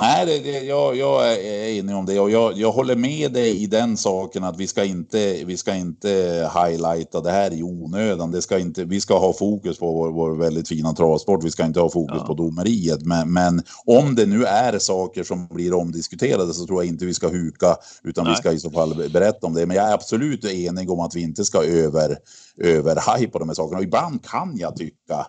Nej, 0.00 0.26
det, 0.26 0.38
det, 0.38 0.60
jag, 0.64 0.96
jag 0.96 1.32
är 1.32 1.72
inne 1.72 1.94
om 1.94 2.06
det 2.06 2.20
och 2.20 2.30
jag, 2.30 2.58
jag 2.58 2.72
håller 2.72 2.96
med 2.96 3.32
dig 3.32 3.62
i 3.62 3.66
den 3.66 3.96
saken 3.96 4.44
att 4.44 4.56
vi 4.56 4.66
ska 4.66 4.84
inte, 4.84 5.44
vi 5.44 5.56
ska 5.56 5.74
inte 5.74 6.08
highlighta 6.54 7.20
det 7.20 7.30
här 7.30 7.52
i 7.52 7.62
onödan. 7.62 8.30
Det 8.30 8.42
ska 8.42 8.58
inte, 8.58 8.84
vi 8.84 9.00
ska 9.00 9.18
ha 9.18 9.32
fokus 9.32 9.78
på 9.78 9.92
vår, 9.92 10.10
vår 10.10 10.36
väldigt 10.36 10.68
fina 10.68 10.92
travsport. 10.92 11.44
Vi 11.44 11.50
ska 11.50 11.64
inte 11.64 11.80
ha 11.80 11.90
fokus 11.90 12.18
ja. 12.20 12.26
på 12.26 12.34
domeriet. 12.34 13.02
Men, 13.02 13.32
men, 13.32 13.62
om 13.86 14.14
det 14.14 14.26
nu 14.26 14.44
är 14.44 14.78
saker 14.78 15.24
som 15.24 15.46
blir 15.46 15.74
omdiskuterade 15.74 16.54
så 16.54 16.66
tror 16.66 16.82
jag 16.82 16.88
inte 16.88 17.06
vi 17.06 17.14
ska 17.14 17.28
huka 17.28 17.76
utan 18.02 18.24
Nej. 18.24 18.32
vi 18.32 18.36
ska 18.36 18.52
i 18.52 18.60
så 18.60 18.70
fall 18.70 19.10
berätta 19.12 19.46
om 19.46 19.54
det. 19.54 19.66
Men 19.66 19.76
jag 19.76 19.88
är 19.88 19.94
absolut 19.94 20.44
enig 20.44 20.90
om 20.90 21.00
att 21.00 21.14
vi 21.14 21.22
inte 21.22 21.44
ska 21.44 21.64
över, 21.64 22.18
över 22.60 23.26
på 23.26 23.38
de 23.38 23.48
här 23.48 23.54
sakerna. 23.54 23.78
Och 23.78 23.84
ibland 23.84 24.24
kan 24.24 24.56
jag 24.56 24.76
tycka 24.76 25.26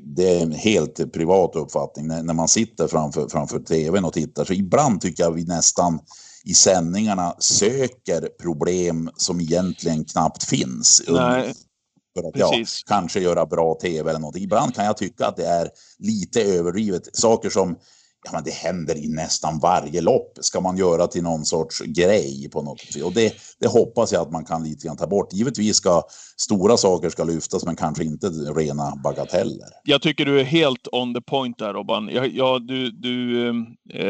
det 0.00 0.38
är 0.38 0.42
en 0.42 0.52
helt 0.52 1.12
privat 1.12 1.56
uppfattning. 1.56 2.06
När, 2.06 2.22
när 2.22 2.34
man 2.34 2.48
sitter 2.48 2.88
framför, 2.88 3.28
framför 3.28 3.58
tvn 3.58 4.04
och 4.04 4.12
tittar 4.12 4.44
så 4.44 4.52
ibland 4.52 5.00
tycker 5.00 5.22
jag 5.22 5.30
vi 5.30 5.44
nästan 5.44 6.00
i 6.44 6.54
sändningarna 6.54 7.34
söker 7.38 8.28
problem 8.40 9.10
som 9.16 9.40
egentligen 9.40 10.04
knappt 10.04 10.44
finns. 10.44 11.02
Nej, 11.08 11.54
för 12.18 12.28
att 12.28 12.36
ja, 12.36 12.52
kanske 12.86 13.20
göra 13.20 13.46
bra 13.46 13.74
tv 13.74 14.10
eller 14.10 14.20
något. 14.20 14.36
Ibland 14.36 14.74
kan 14.74 14.84
jag 14.84 14.96
tycka 14.96 15.26
att 15.26 15.36
det 15.36 15.46
är 15.46 15.68
lite 15.98 16.42
överdrivet. 16.42 17.16
Saker 17.16 17.50
som 17.50 17.76
ja, 18.26 18.32
men 18.32 18.44
det 18.44 18.50
händer 18.50 18.96
i 18.96 19.08
nästan 19.08 19.58
varje 19.58 20.00
lopp. 20.00 20.38
Ska 20.40 20.60
man 20.60 20.76
göra 20.76 21.06
till 21.06 21.22
någon 21.22 21.44
sorts 21.44 21.80
grej 21.80 22.48
på 22.52 22.62
något 22.62 22.80
sätt. 22.80 23.02
Och 23.02 23.12
det, 23.12 23.34
det 23.60 23.68
hoppas 23.68 24.12
jag 24.12 24.22
att 24.22 24.32
man 24.32 24.44
kan 24.44 24.64
lite 24.64 24.86
grann 24.86 24.96
ta 24.96 25.06
bort. 25.06 25.32
Givetvis 25.32 25.76
ska 25.76 26.02
stora 26.36 26.76
saker 26.76 27.10
ska 27.10 27.24
lyftas, 27.24 27.64
men 27.64 27.76
kanske 27.76 28.04
inte 28.04 28.26
rena 28.26 28.96
bagateller. 29.04 29.68
Jag 29.84 30.02
tycker 30.02 30.24
du 30.24 30.40
är 30.40 30.44
helt 30.44 30.88
on 30.92 31.14
the 31.14 31.20
point 31.20 31.58
där 31.58 31.72
Robban. 31.72 32.08
Jag, 32.08 32.28
jag, 32.28 32.66
du, 32.66 32.90
du 32.90 33.48
eh, 33.48 33.54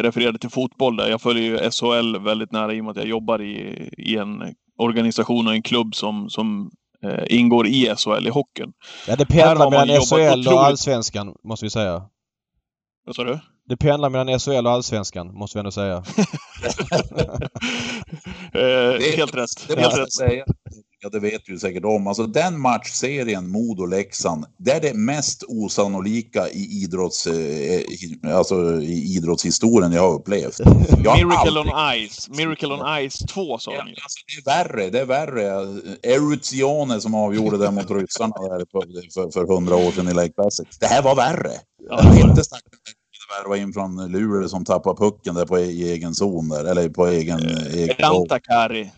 refererade 0.03 0.39
till 0.39 0.51
fotboll 0.51 0.97
där. 0.97 1.09
Jag 1.09 1.21
följer 1.21 1.45
ju 1.45 1.71
SHL 1.71 2.25
väldigt 2.25 2.53
nära 2.53 2.75
i 2.75 2.81
och 2.81 2.85
med 2.85 2.91
att 2.91 2.97
jag 2.97 3.07
jobbar 3.07 3.43
i, 3.43 3.91
i 3.99 4.17
en 4.17 4.55
organisation 4.79 5.47
och 5.47 5.55
en 5.55 5.63
klubb 5.63 5.95
som, 5.95 6.31
som 6.31 6.71
eh, 7.03 7.25
ingår 7.29 7.67
i 7.67 7.95
SHL 7.97 8.27
i 8.27 8.31
hockeyn. 8.31 8.73
Ja, 9.09 9.17
det 9.17 9.27
pendlar 9.27 9.71
mellan 9.71 10.01
SHL 10.01 10.15
otroligt... 10.15 10.47
och 10.47 10.65
allsvenskan, 10.65 11.35
måste 11.45 11.67
vi 11.67 11.71
säga. 11.71 12.03
Vad 13.07 13.17
sa 13.17 13.25
du? 13.25 13.39
Det 13.69 13.77
pendlar 13.77 14.11
mellan 14.11 14.41
SHL 14.41 14.67
och 14.67 14.73
Allsvenskan, 14.73 15.35
måste 15.35 15.59
vi 15.59 15.61
ändå 15.61 15.71
säga. 15.71 15.97
eh, 18.53 19.17
helt 19.17 19.35
rätt. 19.35 19.69
Det 19.69 19.81
helt 19.81 19.99
rätt. 19.99 20.13
Säga. 20.13 20.45
Ja, 21.01 21.09
det 21.09 21.21
vet 21.21 21.45
du 21.45 21.59
säkert 21.59 21.85
om. 21.85 22.07
Alltså 22.07 22.27
den 22.27 22.61
matchserien 22.61 23.49
Modo-Leksand, 23.49 24.45
det 24.59 24.71
är 24.71 24.81
det 24.81 24.95
mest 24.95 25.45
osannolika 25.49 26.49
i, 26.49 26.83
idrotts, 26.83 27.27
eh, 27.27 28.37
alltså, 28.37 28.81
i 28.83 29.17
idrottshistorien 29.17 29.93
jag 29.93 30.03
har 30.03 30.15
upplevt. 30.15 30.61
Jag 31.05 31.17
Miracle 31.17 31.61
aldrig... 31.61 31.75
on 31.75 32.09
Ice. 32.09 32.29
Miracle 32.29 32.69
on 32.69 33.09
Ice 33.09 33.19
2 33.19 33.59
sa 33.59 33.73
ja, 33.73 33.81
alltså, 33.81 34.19
Det 34.27 34.51
är 34.51 34.65
värre, 34.65 34.91
det 34.91 35.01
är 35.01 35.07
värre. 35.07 35.45
Eruzione 36.03 37.01
som 37.01 37.15
avgjorde 37.15 37.59
det 37.59 37.71
mot 37.71 37.91
ryssarna 37.91 38.35
för, 38.35 39.33
för, 39.33 39.55
hundra 39.55 39.77
år 39.77 39.91
sedan 39.91 40.09
i 40.09 40.15
Lake 40.15 40.33
Placid. 40.33 40.67
Det 40.81 40.87
här 40.87 41.03
var 41.03 41.15
värre. 41.15 41.53
Ja. 41.89 42.21
Inte 42.21 42.45
värva 43.43 43.57
in 43.57 43.73
från 43.73 44.13
Luleå 44.13 44.49
som 44.49 44.65
tappar 44.65 44.95
pucken 44.95 45.35
där 45.35 45.47
på 45.47 45.59
e- 45.59 45.93
egen 45.93 46.15
zon 46.15 46.49
där, 46.49 46.65
eller 46.65 46.89
på 46.89 47.07
egen... 47.07 47.41
Eh, 47.41 47.89
Rantakari. 47.99 48.91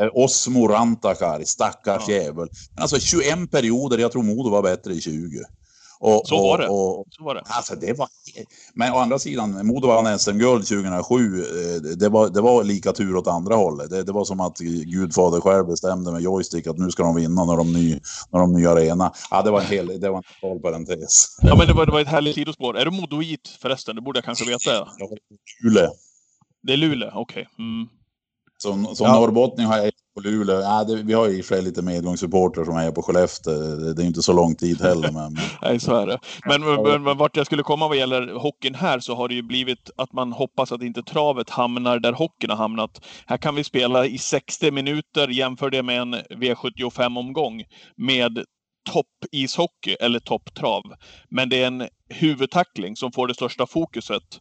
Eh, 0.00 0.08
Osmo 0.12 0.68
Rantakari, 0.68 1.44
stackars 1.44 2.08
ja. 2.08 2.14
jävel. 2.14 2.48
Men 2.74 2.82
alltså 2.82 2.98
21 2.98 3.50
perioder, 3.50 3.98
jag 3.98 4.12
tror 4.12 4.22
Modo 4.22 4.50
var 4.50 4.62
bättre 4.62 4.92
i 4.92 5.00
20. 5.00 5.44
Och, 6.00 6.22
så, 6.24 6.42
var 6.42 6.58
det. 6.58 6.68
Och, 6.68 7.04
så 7.10 7.24
var 7.24 7.34
det. 7.34 7.42
Alltså 7.46 7.74
det 7.74 7.98
var... 7.98 8.08
Men 8.74 8.92
å 8.92 8.98
andra 8.98 9.18
sidan, 9.18 9.66
Modo 9.66 9.88
vann 9.88 10.18
SM-guld 10.18 10.66
2007. 10.66 11.40
Eh, 11.40 11.96
det 11.96 12.08
var, 12.08 12.28
det 12.28 12.40
var 12.40 12.64
lika 12.64 12.92
tur 12.92 13.16
åt 13.16 13.26
andra 13.26 13.54
hållet. 13.54 13.90
Det, 13.90 14.02
det 14.02 14.12
var 14.12 14.24
som 14.24 14.40
att 14.40 14.58
Gudfader 14.58 15.40
själv 15.40 15.66
bestämde 15.66 16.12
med 16.12 16.22
joystick 16.22 16.66
att 16.66 16.78
nu 16.78 16.90
ska 16.90 17.02
de 17.02 17.14
vinna 17.14 17.44
när 17.44 17.56
de 17.56 17.72
ny, 17.72 18.00
när 18.32 18.40
de 18.40 18.52
nya 18.52 18.70
arena. 18.70 19.12
Ja, 19.30 19.42
det 19.42 19.50
var 19.50 19.60
en 19.60 19.66
hel, 19.66 20.00
det 20.00 20.10
var 20.10 20.16
en 20.16 20.22
total 20.40 20.60
parentes. 20.60 21.38
Ja, 21.42 21.56
men 21.56 21.66
det 21.66 21.72
var, 21.72 21.86
det 21.86 21.92
var 21.92 22.00
ett 22.00 22.08
härligt 22.08 22.34
sidospår. 22.34 22.78
Är 22.78 22.84
du 22.84 22.90
modoit 22.90 23.48
förresten? 23.62 23.96
Det 23.96 24.02
borde 24.02 24.18
jag 24.18 24.24
kanske 24.24 24.44
veta. 24.44 24.70
Ja, 24.98 25.08
Luleå. 25.62 25.90
Det 26.62 26.72
är 26.72 26.76
Luleå, 26.76 27.10
okej. 27.14 27.48
Okay. 27.52 27.64
Mm. 27.64 27.88
Som, 28.58 28.96
som 28.96 29.06
ja. 29.06 29.20
norrbottning 29.20 29.66
har 29.66 29.76
jag 29.78 29.90
på 30.16 30.20
Luleå. 30.20 30.60
Ja, 30.60 30.84
det, 30.84 31.02
vi 31.02 31.12
har 31.12 31.28
ju 31.28 31.38
i 31.38 31.42
sig 31.42 31.62
lite 31.62 31.82
medgångssupportrar 31.82 32.64
som 32.64 32.76
är 32.76 32.90
på 32.90 33.02
Skellefteå. 33.02 33.54
Det, 33.54 33.94
det 33.94 34.02
är 34.02 34.06
inte 34.06 34.22
så 34.22 34.32
lång 34.32 34.54
tid 34.54 34.80
heller. 34.80 35.12
Men... 35.12 35.36
Nej, 35.62 35.80
så 35.80 35.94
är 35.94 36.06
det. 36.06 36.18
Men, 36.46 36.60
men, 36.60 37.02
men, 37.02 37.18
vart 37.18 37.36
jag 37.36 37.46
skulle 37.46 37.62
komma 37.62 37.88
vad 37.88 37.96
gäller 37.96 38.34
hockeyn 38.34 38.74
här 38.74 39.00
så 39.00 39.14
har 39.14 39.28
det 39.28 39.34
ju 39.34 39.42
blivit 39.42 39.90
att 39.96 40.12
man 40.12 40.32
hoppas 40.32 40.72
att 40.72 40.82
inte 40.82 41.02
travet 41.02 41.50
hamnar 41.50 41.98
där 41.98 42.12
hockeyn 42.12 42.50
har 42.50 42.56
hamnat. 42.56 43.04
Här 43.26 43.36
kan 43.36 43.54
vi 43.54 43.64
spela 43.64 44.06
i 44.06 44.18
60 44.18 44.70
minuter, 44.70 45.28
jämför 45.28 45.70
det 45.70 45.82
med 45.82 46.00
en 46.00 46.14
V75-omgång 46.14 47.64
med 47.96 48.44
topp-ishockey 48.90 49.96
eller 50.00 50.18
topptrav. 50.18 50.82
Men 51.30 51.48
det 51.48 51.62
är 51.62 51.66
en 51.66 51.88
huvudtackling 52.08 52.96
som 52.96 53.12
får 53.12 53.26
det 53.28 53.34
största 53.34 53.66
fokuset 53.66 54.40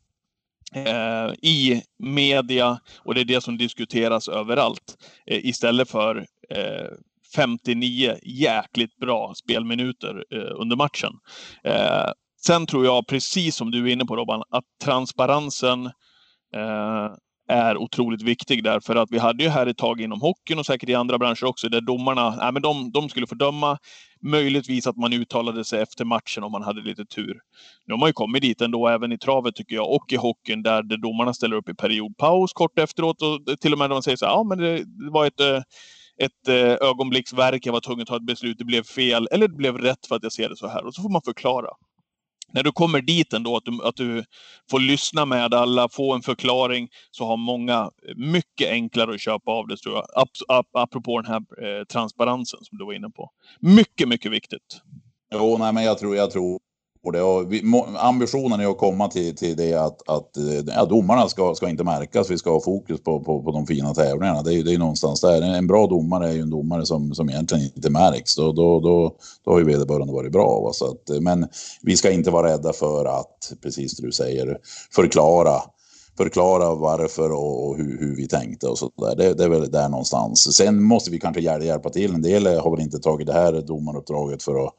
eh, 0.76 1.34
i 1.41 1.82
media 1.99 2.80
och 2.99 3.15
det 3.15 3.21
är 3.21 3.26
det 3.26 3.41
som 3.41 3.57
diskuteras 3.57 4.28
överallt. 4.28 4.97
Eh, 5.26 5.45
istället 5.45 5.89
för 5.89 6.26
eh, 6.49 6.88
59 7.36 8.15
jäkligt 8.23 8.97
bra 8.97 9.34
spelminuter 9.36 10.26
eh, 10.32 10.61
under 10.61 10.76
matchen. 10.76 11.13
Eh, 11.63 12.11
sen 12.45 12.65
tror 12.67 12.86
jag, 12.86 13.07
precis 13.07 13.55
som 13.55 13.71
du 13.71 13.88
är 13.88 13.93
inne 13.93 14.05
på 14.05 14.15
Robban, 14.15 14.43
att 14.49 14.65
transparensen 14.84 15.86
eh, 16.55 17.11
är 17.47 17.77
otroligt 17.77 18.21
viktig 18.21 18.63
därför 18.63 18.95
att 18.95 19.11
vi 19.11 19.17
hade 19.17 19.43
ju 19.43 19.49
här 19.49 19.67
ett 19.67 19.77
tag 19.77 20.01
inom 20.01 20.21
hockeyn 20.21 20.59
och 20.59 20.65
säkert 20.65 20.89
i 20.89 20.95
andra 20.95 21.17
branscher 21.17 21.45
också 21.45 21.69
där 21.69 21.81
domarna, 21.81 22.35
nej 22.35 22.51
men 22.51 22.61
de, 22.61 22.91
de 22.91 23.09
skulle 23.09 23.27
få 23.27 23.35
döma. 23.35 23.77
Möjligtvis 24.21 24.87
att 24.87 24.97
man 24.97 25.13
uttalade 25.13 25.65
sig 25.65 25.81
efter 25.81 26.05
matchen 26.05 26.43
om 26.43 26.51
man 26.51 26.63
hade 26.63 26.81
lite 26.81 27.05
tur. 27.05 27.39
Nu 27.85 27.93
har 27.93 27.99
man 27.99 28.09
ju 28.09 28.13
kommit 28.13 28.41
dit 28.41 28.61
ändå, 28.61 28.87
även 28.87 29.11
i 29.11 29.17
travet 29.17 29.55
tycker 29.55 29.75
jag, 29.75 29.91
och 29.91 30.13
i 30.13 30.15
hockeyn 30.15 30.63
där, 30.63 30.83
det 30.83 30.97
domarna 30.97 31.33
ställer 31.33 31.55
upp 31.55 31.69
i 31.69 31.73
periodpaus 31.73 32.53
kort 32.53 32.79
efteråt 32.79 33.21
och 33.21 33.59
till 33.59 33.73
och 33.73 33.79
med 33.79 33.89
när 33.89 33.95
man 33.95 34.03
säger 34.03 34.17
så 34.17 34.25
här, 34.25 34.33
ja 34.33 34.43
men 34.43 34.57
det, 34.57 34.77
det 34.77 35.11
var 35.11 35.25
ett 35.25 35.39
eh, 35.39 35.61
ett 36.17 36.47
eh, 36.47 36.87
ögonblicksverk, 36.89 37.65
jag 37.65 37.73
var 37.73 37.79
tvungen 37.79 38.01
att 38.01 38.07
ta 38.07 38.15
ett 38.15 38.25
beslut, 38.25 38.57
det 38.57 38.65
blev 38.65 38.83
fel 38.83 39.27
eller 39.31 39.47
det 39.47 39.55
blev 39.55 39.77
rätt 39.77 40.05
för 40.07 40.15
att 40.15 40.23
jag 40.23 40.31
ser 40.31 40.49
det 40.49 40.57
så 40.57 40.67
här. 40.67 40.85
Och 40.85 40.93
så 40.93 41.01
får 41.01 41.09
man 41.09 41.21
förklara 41.21 41.67
när 42.55 42.63
du 42.63 42.71
kommer 42.71 43.01
dit 43.01 43.33
ändå, 43.33 43.57
att 43.57 43.65
du, 43.65 43.79
att 43.83 43.95
du 43.95 44.23
får 44.71 44.79
lyssna 44.79 45.25
med 45.25 45.53
alla, 45.53 45.89
få 45.89 46.13
en 46.13 46.21
förklaring, 46.21 46.89
så 47.11 47.25
har 47.25 47.37
många 47.37 47.89
mycket 48.15 48.69
enklare 48.69 49.13
att 49.13 49.21
köpa 49.21 49.51
av 49.51 49.67
det, 49.67 49.77
tror 49.77 49.95
jag. 49.95 50.05
Ap 50.15 50.29
ap 50.47 50.67
apropå 50.73 51.21
den 51.21 51.31
här 51.31 51.39
eh, 51.39 51.85
transparensen 51.85 52.59
som 52.63 52.77
du 52.77 52.85
var 52.85 52.93
inne 52.93 53.09
på. 53.09 53.29
Mycket, 53.59 54.07
mycket 54.07 54.31
viktigt. 54.31 54.81
Jo, 55.33 55.57
nej, 55.57 55.73
men 55.73 55.83
jag 55.83 55.97
tror, 55.97 56.15
jag 56.15 56.31
tror 56.31 56.59
det. 57.11 57.21
Och 57.21 57.53
vi, 57.53 57.63
ambitionen 57.97 58.59
är 58.59 58.67
att 58.67 58.77
komma 58.77 59.07
till, 59.07 59.35
till 59.35 59.55
det 59.55 59.73
att, 59.73 60.09
att 60.09 60.37
eh, 60.37 60.75
ja, 60.75 60.85
domarna 60.85 61.27
ska, 61.27 61.55
ska 61.55 61.69
inte 61.69 61.83
märkas. 61.83 62.31
Vi 62.31 62.37
ska 62.37 62.51
ha 62.51 62.61
fokus 62.61 63.03
på, 63.03 63.19
på, 63.19 63.43
på 63.43 63.51
de 63.51 63.67
fina 63.67 63.93
tävlingarna. 63.93 64.41
Det 64.41 64.53
är, 64.53 64.63
det 64.63 64.73
är 64.73 64.77
någonstans 64.77 65.21
där. 65.21 65.41
En 65.41 65.67
bra 65.67 65.87
domare 65.87 66.29
är 66.29 66.33
ju 66.33 66.41
en 66.41 66.49
domare 66.49 66.85
som, 66.85 67.15
som 67.15 67.29
egentligen 67.29 67.63
inte 67.75 67.89
märks. 67.89 68.35
Då, 68.35 68.51
då, 68.51 68.79
då, 68.79 69.15
då 69.45 69.51
har 69.51 69.59
ju 69.59 69.65
vederbörande 69.65 70.13
varit 70.13 70.31
bra. 70.31 70.61
Va? 70.61 70.73
Så 70.73 70.85
att, 70.85 71.09
eh, 71.09 71.21
men 71.21 71.47
vi 71.81 71.97
ska 71.97 72.11
inte 72.11 72.31
vara 72.31 72.47
rädda 72.47 72.73
för 72.73 73.05
att, 73.05 73.53
precis 73.61 73.97
det 73.97 74.05
du 74.05 74.11
säger, 74.11 74.57
förklara 74.95 75.61
förklara 76.17 76.75
varför 76.75 77.31
och 77.31 77.77
hur, 77.77 77.99
hur 77.99 78.15
vi 78.15 78.27
tänkte 78.27 78.67
och 78.67 78.77
så 78.77 78.91
där. 78.97 79.15
Det, 79.15 79.33
det, 79.33 79.43
är 79.43 79.49
väl 79.49 79.71
där 79.71 79.89
någonstans. 79.89 80.55
Sen 80.55 80.83
måste 80.83 81.11
vi 81.11 81.19
kanske 81.19 81.41
hjälpa 81.41 81.89
till. 81.89 82.13
En 82.13 82.21
del 82.21 82.47
har 82.47 82.71
väl 82.71 82.81
inte 82.81 82.99
tagit 82.99 83.27
det 83.27 83.33
här 83.33 83.61
domaruppdraget 83.61 84.43
för 84.43 84.65
att 84.65 84.73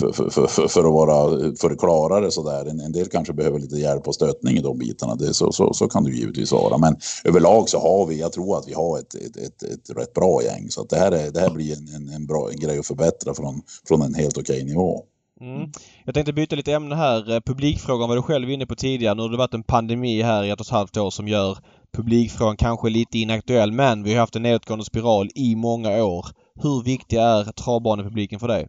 för, 0.00 0.12
för, 0.12 0.30
för, 0.30 0.68
för, 0.68 0.80
att 0.80 0.92
vara 0.92 1.38
för 1.60 1.76
klarare 1.76 2.30
sådär. 2.30 2.70
En, 2.70 2.80
en 2.80 2.92
del 2.92 3.08
kanske 3.08 3.32
behöver 3.32 3.58
lite 3.58 3.76
hjälp 3.76 4.08
och 4.08 4.14
stöttning 4.14 4.56
i 4.56 4.60
de 4.60 4.78
bitarna. 4.78 5.14
Det, 5.14 5.34
så, 5.34 5.52
så, 5.52 5.74
så 5.74 5.88
kan 5.88 6.04
det 6.04 6.10
givetvis 6.10 6.52
vara. 6.52 6.78
Men 6.78 6.96
överlag 7.24 7.68
så 7.68 7.78
har 7.78 8.06
vi, 8.06 8.20
jag 8.20 8.32
tror 8.32 8.58
att 8.58 8.68
vi 8.68 8.74
har 8.74 8.98
ett, 8.98 9.14
ett, 9.14 9.36
ett, 9.36 9.62
ett 9.62 9.96
rätt 9.96 10.14
bra 10.14 10.42
gäng. 10.42 10.70
Så 10.70 10.80
att 10.80 10.90
det, 10.90 10.96
här 10.96 11.12
är, 11.12 11.30
det 11.30 11.40
här 11.40 11.50
blir 11.50 11.76
en, 11.76 11.88
en, 11.94 12.08
en 12.08 12.26
bra 12.26 12.50
en 12.50 12.60
grej 12.60 12.78
att 12.78 12.86
förbättra 12.86 13.34
från, 13.34 13.62
från 13.88 14.02
en 14.02 14.14
helt 14.14 14.38
okej 14.38 14.64
nivå. 14.64 15.04
Mm. 15.40 15.70
Jag 16.04 16.14
tänkte 16.14 16.32
byta 16.32 16.56
lite 16.56 16.72
ämne 16.72 16.94
här. 16.94 17.34
Eh, 17.34 17.40
publikfrågan 17.40 18.08
var 18.08 18.16
du 18.16 18.22
själv 18.22 18.50
inne 18.50 18.66
på 18.66 18.74
tidigare. 18.74 19.14
Nu 19.14 19.22
har 19.22 19.28
det 19.28 19.36
varit 19.36 19.54
en 19.54 19.62
pandemi 19.62 20.22
här 20.22 20.44
i 20.44 20.50
ett 20.50 20.60
och 20.60 20.66
ett 20.66 20.72
halvt 20.72 20.96
år 20.96 21.10
som 21.10 21.28
gör 21.28 21.58
publikfrågan 21.96 22.56
kanske 22.56 22.88
lite 22.88 23.18
inaktuell. 23.18 23.72
Men 23.72 24.02
vi 24.02 24.12
har 24.12 24.20
haft 24.20 24.36
en 24.36 24.42
nedåtgående 24.42 24.84
spiral 24.84 25.30
i 25.34 25.56
många 25.56 26.04
år. 26.04 26.26
Hur 26.62 26.84
viktig 26.84 27.16
är 27.16 27.44
travbanepubliken 27.44 28.40
för 28.40 28.48
dig? 28.48 28.68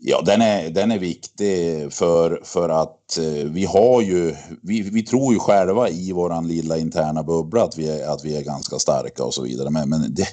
Ja, 0.00 0.22
den 0.26 0.42
är, 0.42 0.70
den 0.70 0.90
är 0.90 0.98
viktig 0.98 1.92
för, 1.92 2.40
för 2.44 2.68
att 2.68 3.18
eh, 3.18 3.50
vi 3.50 3.64
har 3.64 4.02
ju, 4.02 4.34
vi, 4.62 4.82
vi 4.82 5.02
tror 5.02 5.32
ju 5.32 5.38
själva 5.38 5.88
i 5.88 6.12
våran 6.12 6.48
lilla 6.48 6.78
interna 6.78 7.22
bubbla 7.22 7.62
att 7.62 7.78
vi 7.78 7.88
är, 7.88 8.08
att 8.08 8.24
vi 8.24 8.36
är 8.36 8.42
ganska 8.42 8.78
starka 8.78 9.24
och 9.24 9.34
så 9.34 9.42
vidare. 9.42 9.70
Men, 9.70 9.88
men 9.88 10.14
det, 10.14 10.26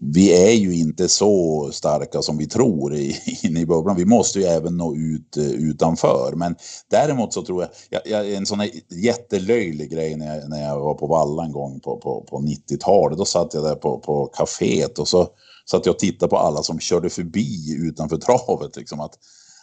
vi 0.00 0.48
är 0.48 0.52
ju 0.52 0.74
inte 0.74 1.08
så 1.08 1.68
starka 1.72 2.22
som 2.22 2.38
vi 2.38 2.46
tror 2.46 2.94
inne 3.42 3.60
i 3.60 3.66
bubblan. 3.66 3.96
Vi 3.96 4.04
måste 4.04 4.38
ju 4.38 4.44
även 4.44 4.76
nå 4.76 4.94
ut 4.94 5.36
eh, 5.36 5.50
utanför. 5.50 6.32
Men 6.36 6.56
däremot 6.90 7.32
så 7.32 7.42
tror 7.42 7.62
jag, 7.62 7.70
jag, 7.90 8.26
jag 8.26 8.34
en 8.34 8.46
sån 8.46 8.60
här 8.60 8.70
jättelöjlig 8.88 9.90
grej 9.90 10.16
när 10.16 10.36
jag, 10.36 10.50
när 10.50 10.62
jag 10.62 10.80
var 10.80 10.94
på 10.94 11.06
Valla 11.06 11.44
en 11.44 11.52
gång 11.52 11.80
på, 11.80 11.96
på, 11.96 12.26
på 12.30 12.38
90-talet. 12.38 13.18
Då 13.18 13.24
satt 13.24 13.54
jag 13.54 13.64
där 13.64 13.74
på, 13.74 13.98
på 13.98 14.26
kaféet 14.26 14.98
och 14.98 15.08
så 15.08 15.28
så 15.70 15.76
att 15.76 15.86
jag 15.86 15.98
tittar 15.98 16.12
tittade 16.12 16.30
på 16.30 16.38
alla 16.38 16.62
som 16.62 16.80
körde 16.80 17.10
förbi 17.10 17.74
utanför 17.78 18.16
travet. 18.16 18.76
Liksom 18.76 19.00
att, 19.00 19.12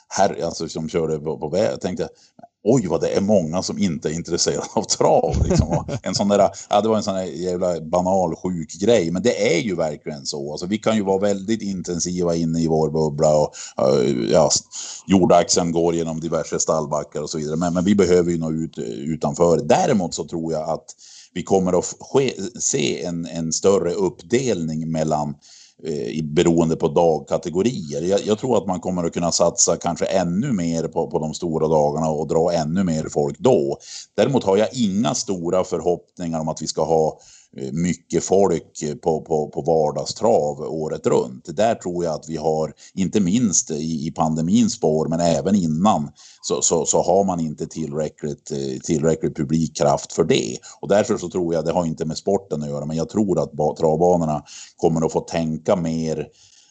här, 0.10 0.44
alltså, 0.46 0.70
som 0.70 0.90
körde 0.90 1.20
på, 1.20 1.38
på 1.38 1.50
väg. 1.50 1.72
Jag 1.72 1.82
tänkte, 1.82 2.08
oj 2.64 2.88
vad 2.88 3.02
det 3.02 3.08
är 3.08 3.22
många 3.22 3.64
som 3.64 3.78
inte 3.78 4.10
är 4.10 4.14
intresserade 4.14 4.68
av 4.74 4.84
trav. 4.84 5.36
Liksom. 5.50 5.86
en 6.04 6.16
sån 6.16 6.28
där, 6.28 6.50
ja, 6.70 6.82
det 6.82 6.90
var 6.90 6.98
en 6.98 7.04
sån 7.04 7.16
där 7.16 7.24
jävla 7.24 7.82
banal 7.82 8.36
sjuk 8.36 8.74
grej, 8.82 9.12
men 9.12 9.22
det 9.22 9.58
är 9.58 9.60
ju 9.60 9.76
verkligen 9.76 10.26
så. 10.26 10.52
Alltså, 10.52 10.66
vi 10.66 10.78
kan 10.78 10.96
ju 10.96 11.04
vara 11.04 11.20
väldigt 11.20 11.62
intensiva 11.62 12.36
inne 12.36 12.60
i 12.62 12.68
vår 12.68 12.90
bubbla 12.90 13.38
och 13.38 13.54
eh, 13.78 14.32
ja, 14.32 14.50
jordaxeln 15.08 15.72
går 15.72 15.96
genom 15.96 16.20
diverse 16.20 16.60
stallbackar 16.60 17.22
och 17.22 17.30
så 17.30 17.38
vidare. 17.38 17.56
Men, 17.56 17.74
men 17.74 17.86
vi 17.86 17.96
behöver 17.96 18.32
ju 18.32 18.38
nå 18.38 18.52
ut 18.52 18.78
eh, 18.78 18.84
utanför. 18.84 19.58
Däremot 19.58 20.14
så 20.14 20.28
tror 20.28 20.54
jag 20.54 20.70
att 20.70 20.86
vi 21.34 21.44
kommer 21.44 21.80
att 21.80 21.96
ske, 22.00 22.34
se 22.60 23.04
en, 23.04 23.26
en 23.26 23.54
större 23.54 23.92
uppdelning 23.92 24.92
mellan 24.92 25.36
eh, 25.84 26.24
beroende 26.24 26.76
på 26.76 26.88
dagkategorier. 26.88 28.02
Jag, 28.02 28.20
jag, 28.26 28.40
tror 28.40 28.58
att 28.58 28.68
man 28.68 28.80
kommer 28.80 29.04
att 29.04 29.14
kunna 29.14 29.32
satsa 29.32 29.78
kanske 29.78 30.06
ännu 30.06 30.52
mer 30.52 30.84
på, 30.84 31.08
på 31.08 31.20
de 31.20 31.34
stora 31.34 31.68
dagarna 31.68 32.10
och 32.10 32.28
dra 32.28 32.52
ännu 32.52 32.84
mer 32.84 33.08
folk 33.10 33.40
då. 33.40 33.78
Däremot 34.16 34.44
har 34.44 34.58
jag 34.58 34.68
inga 34.74 35.14
stora 35.14 35.64
förhoppningar 35.64 36.40
om 36.40 36.50
att 36.50 36.62
vi 36.62 36.68
ska 36.68 36.84
ha 36.84 37.20
Eh, 37.56 37.72
mycket 37.72 38.24
folk 38.24 38.82
eh, 38.82 38.96
på, 38.96 39.22
på, 39.22 39.48
på 39.48 39.62
vardagstrav 39.62 40.62
året 40.62 41.08
runt. 41.08 41.56
Där 41.56 41.76
tror 41.76 42.06
jag 42.06 42.14
att 42.14 42.30
vi 42.30 42.38
har, 42.38 42.74
inte 42.94 43.20
minst 43.20 43.72
i, 43.72 44.08
i 44.08 44.12
pandemins 44.16 44.74
spår, 44.74 45.08
men 45.08 45.20
även 45.20 45.56
innan, 45.56 46.12
så, 46.42 46.62
så, 46.62 46.86
så, 46.86 47.02
har 47.02 47.24
man 47.24 47.40
inte 47.40 47.68
tillräckligt, 47.68 48.52
eh, 48.52 48.80
tillräckligt 48.84 49.36
publikkraft 49.36 50.14
för 50.14 50.24
det. 50.24 50.58
Och 50.80 50.88
därför 50.88 51.18
så 51.18 51.30
tror 51.30 51.54
jag, 51.54 51.66
det 51.66 51.72
har 51.72 51.86
inte 51.86 52.06
med 52.06 52.18
sporten 52.18 52.64
att 52.64 52.70
göra, 52.70 52.86
men 52.86 52.98
jag 52.98 53.10
tror 53.10 53.40
att 53.40 53.78
travbanorna 53.78 54.44
kommer 54.76 55.06
att 55.06 55.12
få 55.12 55.20
tänka 55.20 55.76
mer 55.76 56.28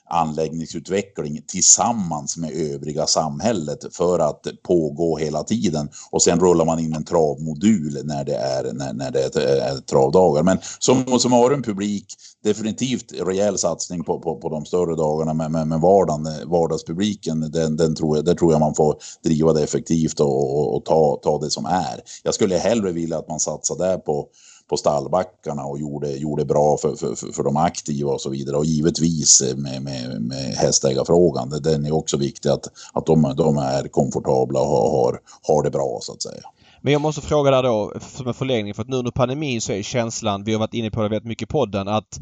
anläggningsutveckling 0.09 1.42
tillsammans 1.46 2.36
med 2.36 2.50
övriga 2.50 3.07
samhället 3.07 3.78
för 3.92 4.18
att 4.18 4.46
pågå 4.62 5.16
hela 5.16 5.42
tiden. 5.42 5.88
Och 6.11 6.22
sen 6.22 6.40
rullar 6.40 6.64
man 6.64 6.78
in 6.78 6.94
en 6.94 7.04
travmodul 7.04 8.00
när 8.04 8.24
det 8.24 8.34
är, 8.34 8.72
när, 8.72 8.92
när 8.92 9.11
det 9.11 9.36
eh, 9.36 9.72
är, 9.72 9.76
travdagar. 9.76 10.42
Men 10.42 10.59
som, 10.78 11.18
som 11.18 11.32
har 11.32 11.50
en 11.50 11.62
publik, 11.62 12.07
definitivt 12.44 13.12
rejäl 13.12 13.59
satsning 13.59 14.04
på, 14.04 14.20
på, 14.20 14.36
på 14.36 14.48
de 14.48 14.64
större 14.64 14.96
dagarna 14.96 15.34
men, 15.34 15.52
men, 15.52 15.68
men 15.68 15.80
vardagen, 15.80 16.28
vardagspubliken, 16.46 17.40
den, 17.40 17.76
den 17.76 17.94
tror 17.94 18.16
jag, 18.16 18.24
där 18.24 18.34
tror 18.34 18.52
jag 18.52 18.61
man 18.61 18.74
får 18.74 18.96
driva 19.24 19.52
det 19.52 19.62
effektivt 19.62 20.20
och, 20.20 20.59
och, 20.59 20.76
och 20.76 20.84
ta, 20.84 21.20
ta 21.22 21.38
det 21.38 21.50
som 21.50 21.66
är. 21.66 22.00
Jag 22.22 22.34
skulle 22.34 22.57
hellre 22.57 22.92
vilja 22.92 23.18
att 23.18 23.28
man 23.28 23.40
satsar 23.40 23.76
där 23.78 23.98
på 23.98 24.28
på 24.70 24.76
stallbackarna 24.76 25.64
och 25.64 25.78
gjorde, 25.78 26.10
gjorde 26.10 26.44
bra 26.44 26.76
för, 26.76 26.96
för, 26.96 27.32
för 27.32 27.42
de 27.42 27.56
aktiva 27.56 28.12
och 28.12 28.20
så 28.20 28.30
vidare. 28.30 28.56
Och 28.56 28.64
givetvis 28.64 29.42
med, 29.56 29.82
med, 29.82 30.22
med 30.22 30.54
hästägarfrågan, 30.54 31.50
den 31.62 31.86
är 31.86 31.94
också 31.94 32.16
viktig 32.16 32.48
att, 32.48 32.66
att 32.92 33.06
de, 33.06 33.34
de 33.36 33.58
är 33.58 33.88
komfortabla 33.88 34.60
och 34.60 34.90
har, 34.90 35.20
har 35.42 35.62
det 35.62 35.70
bra 35.70 35.98
så 36.02 36.12
att 36.12 36.22
säga. 36.22 36.42
Men 36.80 36.92
jag 36.92 37.02
måste 37.02 37.20
fråga 37.20 37.50
där 37.50 37.62
då 37.62 37.92
som 38.00 38.28
en 38.28 38.34
förlängning 38.34 38.74
för 38.74 38.82
att 38.82 38.88
nu 38.88 38.96
under 38.96 39.10
pandemin 39.10 39.60
så 39.60 39.72
är 39.72 39.82
känslan, 39.82 40.44
vi 40.44 40.52
har 40.52 40.60
varit 40.60 40.74
inne 40.74 40.90
på 40.90 41.02
det 41.02 41.08
väldigt 41.08 41.28
mycket 41.28 41.48
i 41.48 41.52
podden, 41.52 41.88
att 41.88 42.20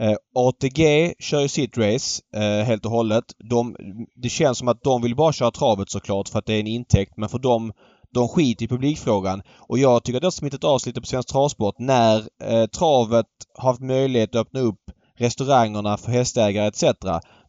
eh, 0.00 0.16
ATG 0.34 1.14
kör 1.18 1.40
ju 1.40 1.48
sitt 1.48 1.78
race 1.78 2.22
eh, 2.36 2.66
helt 2.66 2.84
och 2.84 2.90
hållet. 2.90 3.24
De, 3.50 3.76
det 4.14 4.28
känns 4.28 4.58
som 4.58 4.68
att 4.68 4.82
de 4.82 5.02
vill 5.02 5.16
bara 5.16 5.32
köra 5.32 5.50
travet 5.50 5.90
såklart 5.90 6.28
för 6.28 6.38
att 6.38 6.46
det 6.46 6.54
är 6.54 6.60
en 6.60 6.66
intäkt 6.66 7.16
men 7.16 7.28
för 7.28 7.38
dem 7.38 7.72
de 8.10 8.28
skiter 8.28 8.64
i 8.64 8.68
publikfrågan. 8.68 9.42
Och 9.58 9.78
jag 9.78 10.04
tycker 10.04 10.16
att 10.16 10.20
det 10.20 10.26
har 10.26 10.30
smittat 10.30 10.64
av 10.64 10.78
sig 10.78 10.90
lite 10.90 11.00
på 11.00 11.06
Svensk 11.06 11.28
Travsport 11.28 11.78
när 11.78 12.16
eh, 12.42 12.66
travet 12.66 13.26
har 13.58 13.68
haft 13.70 13.80
möjlighet 13.80 14.30
att 14.30 14.40
öppna 14.40 14.60
upp 14.60 14.80
restaurangerna 15.18 15.96
för 15.96 16.12
hästägare 16.12 16.66
etc. 16.66 16.82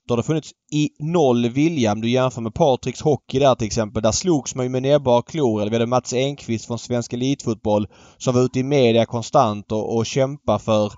Då 0.07 0.13
har 0.13 0.17
det 0.17 0.23
funnits 0.23 0.51
i 0.71 0.89
noll 0.99 1.49
vilja 1.49 1.91
om 1.91 2.01
du 2.01 2.09
jämför 2.09 2.41
med 2.41 2.53
Patriks 2.53 3.01
Hockey 3.01 3.39
där 3.39 3.55
till 3.55 3.67
exempel. 3.67 4.03
Där 4.03 4.11
slogs 4.11 4.55
man 4.55 4.65
ju 4.65 4.69
med 4.69 4.81
näbbar 4.81 5.19
och 5.19 5.27
klor. 5.27 5.61
Eller 5.61 5.71
vi 5.71 5.75
hade 5.75 5.85
Mats 5.85 6.13
Enqvist 6.13 6.65
från 6.65 6.79
Svensk 6.79 7.13
Elitfotboll 7.13 7.87
som 8.17 8.35
var 8.35 8.41
ute 8.41 8.59
i 8.59 8.63
media 8.63 9.05
konstant 9.05 9.71
och, 9.71 9.95
och 9.95 10.05
kämpa 10.05 10.59
för 10.59 10.93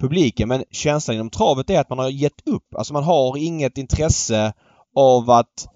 publiken. 0.00 0.48
Men 0.48 0.64
känslan 0.70 1.14
inom 1.14 1.30
travet 1.30 1.70
är 1.70 1.80
att 1.80 1.90
man 1.90 1.98
har 1.98 2.08
gett 2.08 2.48
upp. 2.48 2.74
Alltså 2.74 2.92
man 2.92 3.04
har 3.04 3.36
inget 3.36 3.78
intresse 3.78 4.52
av 4.96 5.30
att 5.30 5.68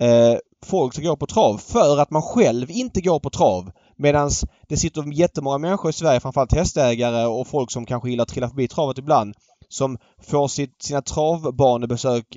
eh, 0.00 0.38
folk 0.64 0.94
ska 0.94 1.02
gå 1.02 1.16
på 1.16 1.26
trav 1.26 1.58
för 1.58 1.98
att 1.98 2.10
man 2.10 2.22
själv 2.22 2.70
inte 2.70 3.00
går 3.00 3.20
på 3.20 3.30
trav. 3.30 3.70
Medan 3.96 4.30
det 4.68 4.76
sitter 4.76 5.12
jättemånga 5.12 5.58
människor 5.58 5.90
i 5.90 5.92
Sverige, 5.92 6.20
framförallt 6.20 6.54
hästägare 6.54 7.26
och 7.26 7.46
folk 7.46 7.70
som 7.70 7.86
kanske 7.86 8.10
gillar 8.10 8.22
att 8.22 8.28
trilla 8.28 8.48
förbi 8.48 8.68
travet 8.68 8.98
ibland, 8.98 9.34
som 9.68 9.98
får 10.22 10.48
sitt, 10.48 10.82
sina 10.82 11.02
travbanebesök 11.02 12.36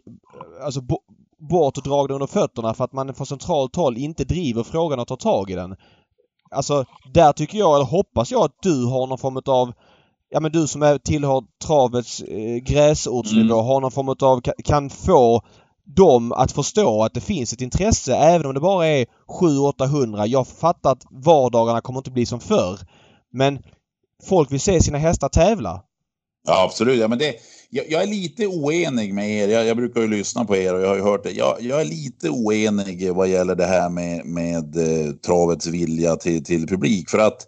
alltså 0.63 0.81
bortdragna 1.49 2.13
under 2.13 2.27
fötterna 2.27 2.73
för 2.73 2.83
att 2.83 2.93
man 2.93 3.13
från 3.13 3.27
centralt 3.27 3.75
håll 3.75 3.97
inte 3.97 4.23
driver 4.23 4.63
frågan 4.63 4.99
och 4.99 5.07
tar 5.07 5.15
tag 5.15 5.49
i 5.49 5.55
den. 5.55 5.75
Alltså, 6.51 6.85
där 7.13 7.33
tycker 7.33 7.57
jag, 7.57 7.75
eller 7.75 7.85
hoppas 7.85 8.31
jag, 8.31 8.43
att 8.43 8.61
du 8.61 8.85
har 8.85 9.07
någon 9.07 9.17
form 9.17 9.41
av 9.45 9.73
Ja 10.29 10.39
men 10.39 10.51
du 10.51 10.67
som 10.67 10.81
är, 10.81 10.97
tillhör 10.97 11.43
travets 11.65 12.21
eh, 12.21 12.55
gräsortsnivå 12.55 13.53
mm. 13.53 13.65
har 13.65 13.81
någon 13.81 13.91
form 13.91 14.09
av, 14.09 14.41
kan 14.63 14.89
få 14.89 15.41
dem 15.95 16.31
att 16.31 16.51
förstå 16.51 17.03
att 17.03 17.13
det 17.13 17.21
finns 17.21 17.53
ett 17.53 17.61
intresse 17.61 18.15
även 18.15 18.45
om 18.45 18.53
det 18.53 18.59
bara 18.59 18.87
är 18.87 19.05
700-800. 19.41 20.25
Jag 20.25 20.47
fattar 20.47 20.91
att 20.91 21.03
vardagarna 21.11 21.81
kommer 21.81 21.99
inte 21.99 22.11
bli 22.11 22.25
som 22.25 22.39
förr. 22.39 22.79
Men 23.33 23.59
folk 24.23 24.51
vill 24.51 24.59
se 24.59 24.81
sina 24.81 24.97
hästar 24.97 25.29
tävla. 25.29 25.83
Ja, 26.47 26.63
absolut. 26.63 26.99
Ja, 26.99 27.07
men 27.07 27.17
det, 27.17 27.35
jag, 27.69 27.85
jag 27.89 28.03
är 28.03 28.07
lite 28.07 28.47
oenig 28.47 29.13
med 29.13 29.29
er. 29.29 29.47
Jag, 29.47 29.65
jag, 29.65 29.77
brukar 29.77 30.01
ju 30.01 30.07
lyssna 30.07 30.45
på 30.45 30.55
er 30.55 30.73
och 30.73 30.81
jag 30.81 30.87
har 30.87 30.95
ju 30.95 31.01
hört 31.01 31.23
det. 31.23 31.31
Jag, 31.31 31.61
jag 31.61 31.81
är 31.81 31.85
lite 31.85 32.29
oenig 32.29 33.13
vad 33.13 33.27
gäller 33.27 33.55
det 33.55 33.65
här 33.65 33.89
med, 33.89 34.25
med 34.25 34.77
eh, 34.77 35.13
travets 35.13 35.67
vilja 35.67 36.15
till, 36.15 36.43
till 36.43 36.67
publik. 36.67 37.09
För 37.09 37.19
att 37.19 37.47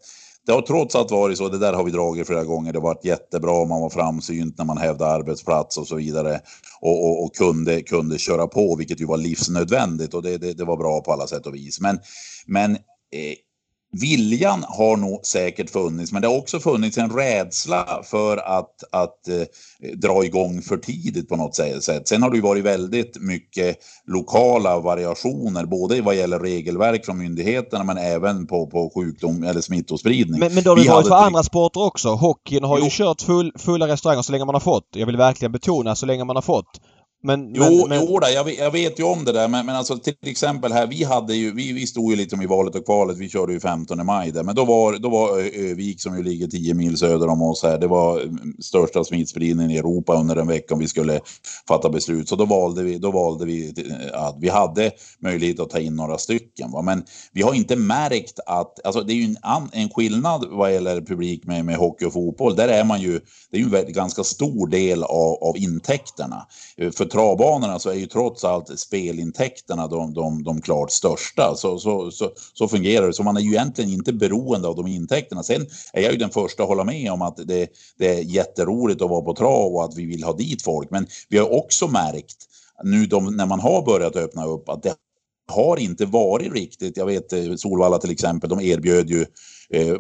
det 0.49 0.53
har 0.53 0.61
trots 0.61 0.95
allt 0.95 1.11
varit 1.11 1.37
så, 1.37 1.49
det 1.49 1.57
där 1.57 1.73
har 1.73 1.83
vi 1.83 1.91
dragit 1.91 2.27
flera 2.27 2.43
gånger, 2.43 2.73
det 2.73 2.79
har 2.79 2.83
varit 2.83 3.05
jättebra, 3.05 3.65
man 3.65 3.81
var 3.81 3.89
framsynt 3.89 4.57
när 4.57 4.65
man 4.65 4.77
hävdade 4.77 5.11
arbetsplats 5.11 5.77
och 5.77 5.87
så 5.87 5.95
vidare. 5.95 6.39
Och, 6.81 7.05
och, 7.05 7.23
och 7.23 7.35
kunde, 7.35 7.81
kunde 7.81 8.17
köra 8.17 8.47
på, 8.47 8.75
vilket 8.75 9.01
ju 9.01 9.05
var 9.05 9.17
livsnödvändigt 9.17 10.13
och 10.13 10.23
det, 10.23 10.37
det, 10.37 10.53
det 10.53 10.65
var 10.65 10.77
bra 10.77 11.01
på 11.01 11.13
alla 11.13 11.27
sätt 11.27 11.45
och 11.45 11.55
vis. 11.55 11.81
Men, 11.81 11.99
men 12.45 12.71
eh, 12.71 13.35
viljan 13.91 14.65
har 14.67 14.97
nog 14.97 15.25
säkert 15.25 15.69
funnits, 15.69 16.11
men 16.11 16.21
det 16.21 16.27
har 16.27 16.37
också 16.37 16.59
funnits 16.59 16.97
en 16.97 17.09
rädsla 17.09 18.01
för 18.03 18.37
att, 18.37 18.83
att 18.91 19.27
eh, 19.27 19.93
dra 19.95 20.25
igång 20.25 20.61
för 20.61 20.77
tidigt 20.77 21.29
på 21.29 21.35
något 21.35 21.55
sätt. 21.55 22.07
Sen 22.07 22.23
har 22.23 22.29
det 22.29 22.35
ju 22.35 22.41
varit 22.41 22.63
väldigt 22.63 23.21
mycket 23.21 23.77
lokala 24.07 24.79
variationer, 24.79 25.65
både 25.65 26.01
vad 26.01 26.15
gäller 26.15 26.39
regelverk 26.39 27.05
från 27.05 27.17
myndigheterna 27.17 27.83
men 27.83 27.97
även 27.97 28.47
på, 28.47 28.67
på 28.67 28.91
sjukdom 28.95 29.43
eller 29.43 29.61
smittospridning. 29.61 30.39
Men, 30.39 30.53
men 30.53 30.63
då 30.63 30.71
har 30.71 30.77
det 30.77 30.89
varit 30.89 31.07
för 31.07 31.15
andra 31.15 31.43
sporter 31.43 31.83
också. 31.83 32.09
Hockeyn 32.09 32.63
har 32.63 32.77
jo. 32.77 32.83
ju 32.83 32.89
kört 32.89 33.21
full, 33.21 33.53
fulla 33.57 33.87
restauranger 33.87 34.21
så 34.21 34.31
länge 34.31 34.45
man 34.45 34.55
har 34.55 34.59
fått. 34.59 34.87
Jag 34.95 35.05
vill 35.05 35.17
verkligen 35.17 35.51
betona 35.51 35.95
så 35.95 36.05
länge 36.05 36.23
man 36.23 36.35
har 36.35 36.41
fått. 36.41 36.81
Men, 37.21 37.53
jo, 37.55 37.63
men, 37.63 37.89
men... 37.89 38.07
jo 38.07 38.19
jag, 38.33 38.43
vet, 38.43 38.57
jag 38.57 38.71
vet 38.71 38.99
ju 38.99 39.03
om 39.03 39.25
det 39.25 39.31
där, 39.31 39.47
men, 39.47 39.65
men 39.65 39.75
alltså 39.75 39.97
till 39.97 40.15
exempel 40.21 40.73
här, 40.73 40.87
vi 40.87 41.03
hade 41.03 41.35
ju, 41.35 41.53
vi, 41.53 41.73
vi 41.73 41.87
stod 41.87 42.11
ju 42.11 42.17
lite 42.17 42.35
i 42.35 42.45
valet 42.45 42.75
och 42.75 42.85
kvalet, 42.85 43.17
vi 43.17 43.29
körde 43.29 43.53
ju 43.53 43.59
15 43.59 44.05
maj 44.05 44.31
där, 44.31 44.43
men 44.43 44.55
då 44.55 44.65
var, 44.65 44.93
då 44.93 45.09
var 45.09 45.39
Övik 45.39 46.01
som 46.01 46.17
ju 46.17 46.23
ligger 46.23 46.47
10 46.47 46.73
mil 46.73 46.97
söder 46.97 47.27
om 47.27 47.41
oss 47.41 47.63
här, 47.63 47.77
det 47.77 47.87
var 47.87 48.21
mm, 48.21 48.55
största 48.59 49.03
smittspridningen 49.03 49.71
i 49.71 49.77
Europa 49.77 50.19
under 50.19 50.35
en 50.35 50.47
vecka 50.47 50.73
om 50.73 50.79
vi 50.79 50.87
skulle 50.87 51.19
fatta 51.67 51.89
beslut, 51.89 52.29
så 52.29 52.35
då 52.35 52.45
valde 52.45 52.83
vi, 52.83 52.97
då 52.97 53.11
valde 53.11 53.45
vi 53.45 53.73
att 54.13 54.35
vi 54.39 54.49
hade 54.49 54.91
möjlighet 55.19 55.59
att 55.59 55.69
ta 55.69 55.79
in 55.79 55.95
några 55.95 56.17
stycken, 56.17 56.71
va? 56.71 56.81
men 56.81 57.03
vi 57.33 57.41
har 57.41 57.53
inte 57.53 57.75
märkt 57.75 58.39
att, 58.45 58.85
alltså 58.85 59.01
det 59.01 59.13
är 59.13 59.15
ju 59.15 59.23
en, 59.23 59.37
en 59.71 59.89
skillnad 59.89 60.45
vad 60.49 60.73
gäller 60.73 61.01
publik 61.01 61.45
med, 61.45 61.65
med 61.65 61.75
hockey 61.75 62.05
och 62.05 62.13
fotboll, 62.13 62.55
där 62.55 62.67
är 62.67 62.83
man 62.83 63.01
ju, 63.01 63.19
det 63.51 63.57
är 63.57 63.61
ju 63.61 63.77
en 63.77 63.93
ganska 63.93 64.23
stor 64.23 64.67
del 64.67 65.03
av, 65.03 65.43
av 65.43 65.57
intäkterna. 65.57 66.47
För 66.91 67.08
travbanorna 67.09 67.79
så 67.79 67.89
är 67.89 67.93
ju 67.93 68.05
trots 68.05 68.43
allt 68.43 68.79
spelintäkterna 68.79 69.87
de, 69.87 70.13
de, 70.13 70.43
de 70.43 70.61
klart 70.61 70.91
största. 70.91 71.55
Så, 71.55 71.79
så, 71.79 72.11
så, 72.11 72.31
så 72.53 72.67
fungerar 72.67 73.07
det. 73.07 73.13
Så 73.13 73.23
man 73.23 73.37
är 73.37 73.41
ju 73.41 73.49
egentligen 73.49 73.89
inte 73.89 74.13
beroende 74.13 74.67
av 74.67 74.75
de 74.75 74.87
intäkterna. 74.87 75.43
Sen 75.43 75.67
är 75.93 76.01
jag 76.01 76.11
ju 76.11 76.17
den 76.17 76.29
första 76.29 76.63
att 76.63 76.69
hålla 76.69 76.83
med 76.83 77.11
om 77.11 77.21
att 77.21 77.37
det, 77.37 77.67
det 77.97 78.07
är 78.07 78.21
jätteroligt 78.21 79.01
att 79.01 79.09
vara 79.09 79.21
på 79.21 79.33
trav 79.33 79.75
och 79.75 79.83
att 79.83 79.95
vi 79.95 80.05
vill 80.05 80.23
ha 80.23 80.33
dit 80.33 80.61
folk. 80.61 80.91
Men 80.91 81.07
vi 81.29 81.37
har 81.37 81.53
också 81.53 81.87
märkt 81.87 82.37
nu 82.83 83.05
de, 83.05 83.35
när 83.35 83.45
man 83.45 83.59
har 83.59 83.81
börjat 83.81 84.15
öppna 84.15 84.45
upp 84.45 84.69
att 84.69 84.83
det 84.83 84.95
har 85.51 85.77
inte 85.77 86.05
varit 86.05 86.53
riktigt. 86.53 86.97
Jag 86.97 87.05
vet 87.05 87.33
eh, 87.33 87.55
Solvalla 87.55 87.97
till 87.97 88.11
exempel, 88.11 88.49
de 88.49 88.61
erbjöd 88.61 89.09
ju 89.09 89.25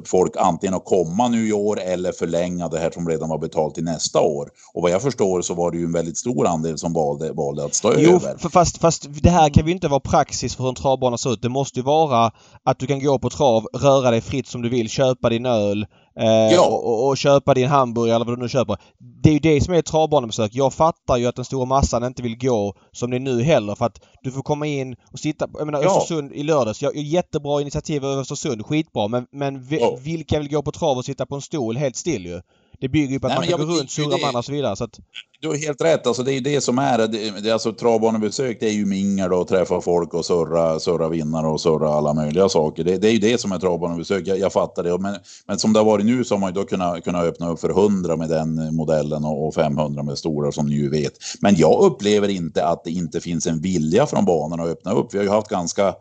folk 0.05 0.31
antingen 0.37 0.73
att 0.73 0.85
komma 0.85 1.27
nu 1.27 1.47
i 1.47 1.53
år 1.53 1.79
eller 1.79 2.11
förlänga 2.11 2.67
det 2.67 2.79
här 2.79 2.91
som 2.91 3.09
redan 3.09 3.29
var 3.29 3.37
betalt 3.37 3.75
till 3.75 3.83
nästa 3.83 4.21
år. 4.21 4.49
Och 4.73 4.81
vad 4.81 4.91
jag 4.91 5.01
förstår 5.01 5.41
så 5.41 5.53
var 5.53 5.71
det 5.71 5.77
ju 5.77 5.83
en 5.83 5.91
väldigt 5.91 6.17
stor 6.17 6.47
andel 6.47 6.77
som 6.77 6.93
valde, 6.93 7.31
valde 7.33 7.65
att 7.65 7.73
stå 7.73 7.93
Jo, 7.97 8.15
över. 8.15 8.37
för 8.37 8.49
fast, 8.49 8.77
fast 8.77 9.07
det 9.23 9.29
här 9.29 9.49
kan 9.49 9.65
ju 9.65 9.71
inte 9.71 9.87
vara 9.87 9.99
praxis 9.99 10.55
för 10.55 10.63
hur 10.63 10.69
en 10.69 10.75
travbana 10.75 11.17
ser 11.17 11.33
ut. 11.33 11.41
Det 11.41 11.49
måste 11.49 11.79
ju 11.79 11.83
vara 11.83 12.31
att 12.63 12.79
du 12.79 12.87
kan 12.87 13.03
gå 13.03 13.19
på 13.19 13.29
trav, 13.29 13.63
röra 13.73 14.11
dig 14.11 14.21
fritt 14.21 14.47
som 14.47 14.61
du 14.61 14.69
vill, 14.69 14.89
köpa 14.89 15.29
din 15.29 15.45
öl 15.45 15.85
eh, 16.19 16.53
Ja. 16.53 16.67
och, 16.67 16.87
och, 16.87 17.07
och 17.07 17.17
köpa 17.17 17.53
din 17.53 17.67
hamburgare 17.67 18.15
eller 18.15 18.25
vad 18.25 18.37
du 18.37 18.41
nu 18.41 18.49
köper. 18.49 18.77
Det 19.23 19.29
är 19.29 19.33
ju 19.33 19.39
det 19.39 19.61
som 19.61 19.73
är 19.73 19.81
travbanebesök. 19.81 20.51
Jag 20.53 20.73
fattar 20.73 21.17
ju 21.17 21.25
att 21.25 21.35
den 21.35 21.45
stora 21.45 21.65
massan 21.65 22.03
inte 22.03 22.21
vill 22.23 22.37
gå 22.37 22.73
som 22.91 23.09
det 23.09 23.17
är 23.17 23.19
nu 23.19 23.43
heller 23.43 23.75
för 23.75 23.85
att 23.85 24.01
du 24.23 24.31
får 24.31 24.41
komma 24.41 24.65
in 24.67 24.95
och 25.11 25.19
sitta... 25.19 25.47
Jag 25.57 25.65
menar 25.65 25.81
Ja. 25.83 25.97
Östersund 25.97 26.31
i 26.31 26.43
lördags. 26.43 26.81
Jag, 26.81 26.95
jättebra 26.95 27.61
initiativ 27.61 28.05
över 28.05 28.21
Östersund, 28.21 28.65
skitbra. 28.65 29.07
Men, 29.07 29.25
men 29.31 29.61
vi, 29.63 29.79
Ja. 29.79 29.97
vilka 30.03 30.39
vill 30.39 30.49
gå 30.49 30.61
på 30.61 30.71
trav 30.71 30.97
och 30.97 31.05
sitta 31.05 31.25
på 31.25 31.35
en 31.35 31.41
stol 31.41 31.77
helt 31.77 31.95
still 31.95 32.25
ju? 32.25 32.41
Det 32.81 32.89
bygger 32.89 33.13
ju 33.13 33.19
på 33.19 33.27
att 33.27 33.31
Nej, 33.31 33.49
man 33.49 33.57
kan 33.57 33.67
gå 33.67 33.73
runt, 33.73 33.91
surra 33.91 34.17
med 34.17 34.23
andra 34.23 34.39
och 34.39 34.45
så 34.45 34.51
vidare. 34.51 34.75
Så 34.75 34.83
att, 34.83 34.99
Du 35.41 35.47
har 35.47 35.55
helt 35.55 35.81
rätt, 35.81 36.07
alltså 36.07 36.23
det 36.23 36.31
är 36.31 36.33
ju 36.33 36.39
det 36.39 36.61
som 36.61 36.79
är, 36.79 36.97
det, 36.97 37.41
det, 37.41 37.51
alltså 37.51 37.73
travbanebesök 37.73 38.57
det 38.59 38.65
är 38.65 38.73
ju 38.73 38.85
mingel 38.85 39.33
och 39.33 39.47
träffa 39.47 39.81
folk 39.81 40.13
och 40.13 40.25
surra, 40.25 40.79
surra 40.79 41.09
vinnare 41.09 41.47
och 41.47 41.61
surra 41.61 41.89
alla 41.89 42.13
möjliga 42.13 42.49
saker. 42.49 42.83
Det, 42.83 42.97
det 42.97 43.07
är 43.07 43.11
ju 43.11 43.19
det 43.19 43.37
som 43.37 43.51
är 43.51 43.59
travbanebesök, 43.59 44.27
jag, 44.27 44.39
jag 44.39 44.53
fattar 44.53 44.83
det. 44.83 44.97
Men, 44.97 45.15
men 45.47 45.59
som 45.59 45.73
det 45.73 45.79
har 45.79 45.85
varit 45.85 46.05
nu 46.05 46.23
så 46.23 46.35
har 46.35 46.39
man 46.39 46.49
ju 46.49 46.53
då 46.53 46.65
kunnat, 46.65 47.03
kunnat 47.03 47.25
öppna 47.25 47.49
upp 47.49 47.59
för 47.59 47.69
100 47.69 48.15
med 48.15 48.29
den 48.29 48.75
modellen 48.75 49.25
och, 49.25 49.47
och 49.47 49.55
500 49.55 50.03
med 50.03 50.17
stora 50.17 50.51
som 50.51 50.67
ni 50.67 50.75
ju 50.75 50.89
vet. 50.89 51.13
Men 51.41 51.55
jag 51.55 51.81
upplever 51.81 52.27
inte 52.27 52.65
att 52.65 52.83
det 52.83 52.91
inte 52.91 53.21
finns 53.21 53.47
en 53.47 53.61
vilja 53.61 54.05
från 54.05 54.25
banan 54.25 54.59
att 54.59 54.67
öppna 54.67 54.91
upp. 54.91 55.13
Vi 55.13 55.17
har 55.17 55.25
ju 55.25 55.31
haft 55.31 55.49
ganska 55.49 55.93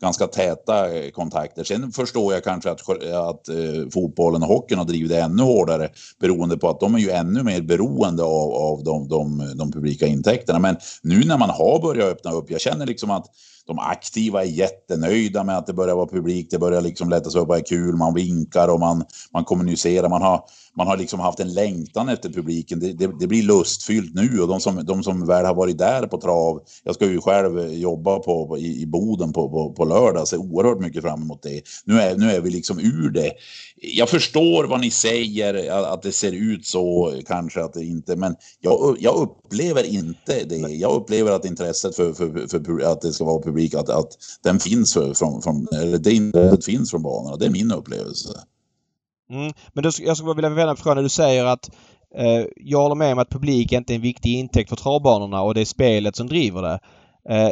ganska 0.00 0.26
täta 0.26 0.94
eh, 0.96 1.10
kontakter. 1.10 1.64
Sen 1.64 1.92
förstår 1.92 2.34
jag 2.34 2.44
kanske 2.44 2.70
att, 2.70 2.80
att 3.02 3.48
eh, 3.48 3.88
fotbollen 3.92 4.42
och 4.42 4.48
hockeyn 4.48 4.78
har 4.78 4.86
drivit 4.86 5.08
det 5.08 5.20
ännu 5.20 5.42
hårdare 5.42 5.88
beroende 6.20 6.58
på 6.58 6.68
att 6.68 6.80
de 6.80 6.94
är 6.94 6.98
ju 6.98 7.10
ännu 7.10 7.42
mer 7.42 7.60
beroende 7.60 8.22
av, 8.22 8.52
av 8.52 8.84
de, 8.84 9.08
de, 9.08 9.52
de 9.56 9.72
publika 9.72 10.06
intäkterna. 10.06 10.58
Men 10.58 10.76
nu 11.02 11.24
när 11.24 11.38
man 11.38 11.50
har 11.50 11.80
börjat 11.82 12.08
öppna 12.08 12.32
upp, 12.32 12.50
jag 12.50 12.60
känner 12.60 12.86
liksom 12.86 13.10
att 13.10 13.26
de 13.66 13.78
aktiva 13.78 14.42
är 14.42 14.46
jättenöjda 14.46 15.44
med 15.44 15.58
att 15.58 15.66
det 15.66 15.72
börjar 15.72 15.94
vara 15.94 16.06
publik, 16.06 16.50
det 16.50 16.58
börjar 16.58 16.80
liksom 16.80 17.10
lättas 17.10 17.34
upp 17.34 17.48
och 17.48 17.56
är 17.56 17.66
kul, 17.66 17.96
man 17.96 18.14
vinkar 18.14 18.68
och 18.68 18.80
man, 18.80 19.04
man 19.32 19.44
kommunicerar, 19.44 20.08
man 20.08 20.22
har, 20.22 20.44
man 20.76 20.86
har 20.86 20.96
liksom 20.96 21.20
haft 21.20 21.40
en 21.40 21.54
längtan 21.54 22.08
efter 22.08 22.30
publiken. 22.30 22.80
Det, 22.80 22.92
det, 22.92 23.10
det 23.20 23.26
blir 23.26 23.42
lustfyllt 23.42 24.14
nu 24.14 24.40
och 24.40 24.48
de 24.48 24.60
som, 24.60 24.84
de 24.84 25.02
som 25.02 25.26
väl 25.26 25.44
har 25.44 25.54
varit 25.54 25.78
där 25.78 26.06
på 26.06 26.20
trav, 26.20 26.60
jag 26.84 26.94
ska 26.94 27.06
ju 27.06 27.20
själv 27.20 27.72
jobba 27.72 28.18
på, 28.18 28.46
på, 28.48 28.58
i, 28.58 28.82
i 28.82 28.86
Boden 28.86 29.32
på, 29.32 29.50
på, 29.50 29.72
på 29.72 29.84
lördag, 29.84 30.28
ser 30.28 30.36
oerhört 30.36 30.80
mycket 30.80 31.02
fram 31.02 31.22
emot 31.22 31.42
det. 31.42 31.62
Nu 31.84 32.00
är, 32.00 32.16
nu 32.16 32.30
är 32.30 32.40
vi 32.40 32.50
liksom 32.50 32.78
ur 32.78 33.10
det. 33.10 33.32
Jag 33.80 34.08
förstår 34.08 34.64
vad 34.64 34.80
ni 34.80 34.90
säger, 34.90 35.70
att 35.92 36.02
det 36.02 36.12
ser 36.12 36.32
ut 36.32 36.66
så 36.66 37.14
kanske 37.26 37.64
att 37.64 37.72
det 37.72 37.84
inte, 37.84 38.16
men 38.16 38.36
jag, 38.60 38.96
jag 39.00 39.14
upplever 39.14 39.82
inte 39.94 40.44
det. 40.44 40.56
Jag 40.56 40.92
upplever 40.92 41.32
att 41.32 41.44
intresset 41.44 41.96
för, 41.96 42.12
för, 42.12 42.46
för, 42.48 42.64
för 42.64 42.92
att 42.92 43.00
det 43.00 43.12
ska 43.12 43.24
vara 43.24 43.42
publik, 43.42 43.74
att, 43.74 43.88
att 43.88 44.08
den 44.42 44.58
finns 44.60 44.94
för, 44.94 45.14
från, 45.14 45.42
från, 45.42 45.66
eller 45.72 45.98
det 45.98 46.12
intresset 46.12 46.64
finns 46.64 46.90
från 46.90 47.02
banorna. 47.02 47.36
Det 47.36 47.46
är 47.46 47.50
min 47.50 47.72
upplevelse. 47.72 48.28
Mm. 49.30 49.52
Men 49.72 49.84
då, 49.84 49.90
jag 49.98 50.16
skulle 50.16 50.34
vilja 50.34 50.50
vända 50.50 50.74
på 50.74 50.82
frågan 50.82 50.96
när 50.96 51.02
du 51.02 51.08
säger 51.08 51.44
att 51.44 51.70
eh, 52.16 52.46
jag 52.56 52.82
håller 52.82 52.94
med 52.94 53.12
om 53.12 53.18
att 53.18 53.30
publik 53.30 53.72
inte 53.72 53.92
är 53.92 53.96
en 53.96 54.00
viktig 54.02 54.30
intäkt 54.34 54.68
för 54.68 54.76
travbanorna 54.76 55.42
och 55.42 55.54
det 55.54 55.60
är 55.60 55.64
spelet 55.64 56.16
som 56.16 56.26
driver 56.26 56.62
det. 56.62 56.78
Eh, 57.34 57.50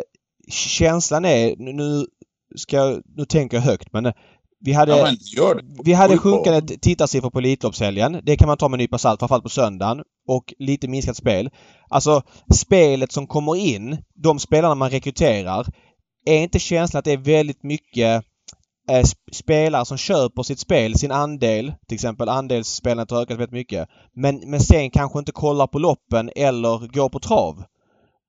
känslan 0.49 1.25
är, 1.25 1.55
nu 1.57 2.07
ska 2.57 2.77
jag- 2.77 3.03
nu 3.17 3.25
tänker 3.25 3.57
jag 3.57 3.63
högt 3.63 3.93
men 3.93 4.07
eh, 4.07 4.13
vi 4.65 4.73
hade, 4.73 4.93
Ja, 4.97 5.05
men 5.05 5.17
vi 5.85 5.93
hade 5.93 6.19
sjunkande 6.19 6.61
tittarsiffror 6.79 7.31
på 7.31 7.39
Elitloppshelgen. 7.39 8.21
Det 8.23 8.37
kan 8.37 8.49
man 8.49 8.57
ta 8.57 8.69
med 8.69 8.77
en 8.77 8.83
nypa 8.83 8.99
salt, 8.99 9.21
framförallt 9.21 9.43
på 9.45 9.49
söndagen. 9.51 10.03
Och 10.29 10.55
lite 10.59 10.89
minskat 10.89 11.17
spel. 11.17 11.51
Alltså 11.89 12.23
spelet 12.55 13.13
som 13.13 13.27
kommer 13.27 13.57
in, 13.57 13.97
de 14.15 14.39
spelarna 14.39 14.75
man 14.75 14.91
rekryterar. 14.91 15.67
Är 16.27 16.39
inte 16.43 16.59
känslan 16.59 16.99
att 16.99 17.05
det 17.05 17.13
är 17.13 17.17
väldigt 17.17 17.63
mycket 17.63 18.25
eh, 18.91 19.03
sp- 19.03 19.33
spelare 19.33 19.85
som 19.85 19.97
köper 19.97 20.43
sitt 20.43 20.59
spel, 20.59 20.95
sin 20.99 21.11
andel. 21.13 21.73
Till 21.89 21.95
exempel 21.95 22.29
andelsspelandet 22.29 23.11
har 23.11 23.23
ökat 23.23 23.39
väldigt 23.39 23.53
mycket. 23.53 23.89
Men, 24.17 24.41
men 24.47 24.61
sen 24.61 24.91
kanske 24.91 25.19
inte 25.19 25.33
kollar 25.33 25.67
på 25.67 25.79
loppen 25.79 26.31
eller 26.37 26.87
går 26.93 27.09
på 27.09 27.21
trav. 27.21 27.63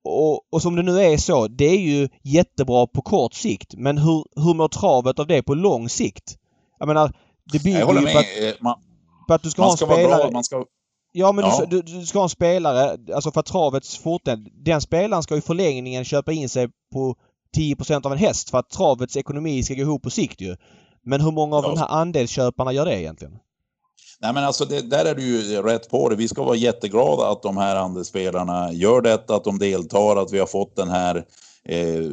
Och, 0.06 0.53
och 0.53 0.62
som 0.62 0.76
det 0.76 0.82
nu 0.84 0.99
är 1.01 1.18
så, 1.18 1.47
det 1.47 1.66
är 1.66 1.80
ju 1.80 2.10
jättebra 2.24 2.88
på 2.88 3.01
kort 3.01 3.34
sikt. 3.34 3.74
Men 3.78 3.97
hur, 3.97 4.26
hur 4.36 4.53
mår 4.53 4.68
travet 4.68 5.20
av 5.20 5.28
det 5.28 5.43
på 5.43 5.53
lång 5.53 5.89
sikt? 5.89 6.38
Jag 6.80 6.88
menar, 6.88 7.14
det 7.51 7.64
bygger 7.64 7.80
Jag 7.80 7.86
håller 7.86 8.01
ju 8.01 8.08
på 8.14 8.18
att, 8.20 8.26
Eh, 8.41 8.53
Man, 8.62 8.76
på 9.28 9.34
att 9.34 9.43
du 9.43 9.49
ska 9.49 9.62
ha 9.62 9.68
man 9.68 9.72
en 9.74 9.78
ska 9.78 9.86
vara 9.86 9.97
spelare... 9.97 10.24
bra, 10.24 10.32
man 10.32 10.43
ska... 10.43 10.66
Ja 11.12 11.32
men 11.32 11.45
Ja. 11.45 11.66
Du, 11.70 11.82
du, 11.82 11.99
du 11.99 12.06
ska 12.06 12.20
ha 12.20 12.24
en 12.24 12.30
spelare, 12.30 12.97
alltså 13.16 13.32
för 13.32 13.39
att 13.39 13.45
travets 13.45 13.97
fortsättning. 13.97 14.53
Den 14.64 14.82
spelaren 14.82 15.24
ska 15.24 15.38
i 15.38 15.41
förlängningen 15.41 16.06
köpa 16.06 16.32
in 16.32 16.49
sig 16.49 16.68
på 16.93 17.16
10% 17.58 18.06
av 18.06 18.12
en 18.12 18.18
häst 18.18 18.49
för 18.49 18.58
att 18.58 18.70
travets 18.70 19.18
ekonomi 19.18 19.64
ska 19.64 19.74
gå 19.74 19.82
ihop 19.82 20.03
på 20.03 20.10
sikt 20.10 20.41
ju. 20.41 20.56
Men 21.03 21.22
hur 21.22 21.32
många 21.32 21.56
av 21.56 21.64
Ja. 21.64 21.70
de 21.70 21.78
här 21.80 21.88
andelsköparna 21.88 22.74
gör 22.74 22.86
det 22.86 23.01
egentligen? 23.01 23.38
Nej 24.20 24.34
men 24.34 24.43
alltså 24.43 24.66
det, 24.66 24.82
där 24.82 25.05
är 25.05 25.16
du 25.16 25.22
ju 25.22 25.61
rätt 25.61 25.89
på 25.89 26.09
det. 26.09 26.16
Vi 26.16 26.28
ska 26.28 26.43
vara 26.43 26.55
jätteglada 26.55 27.32
att 27.32 27.43
de 27.43 27.57
här 27.57 27.76
andelsspelarna 27.76 28.74
gör 28.74 29.01
detta, 29.01 29.36
att 29.36 29.43
de 29.43 29.59
deltar, 29.59 30.16
att 30.16 30.34
vi 30.34 30.39
har 30.39 30.47
fått 30.47 30.76
den 30.76 30.89
här 30.89 31.26
eh, 31.70 32.11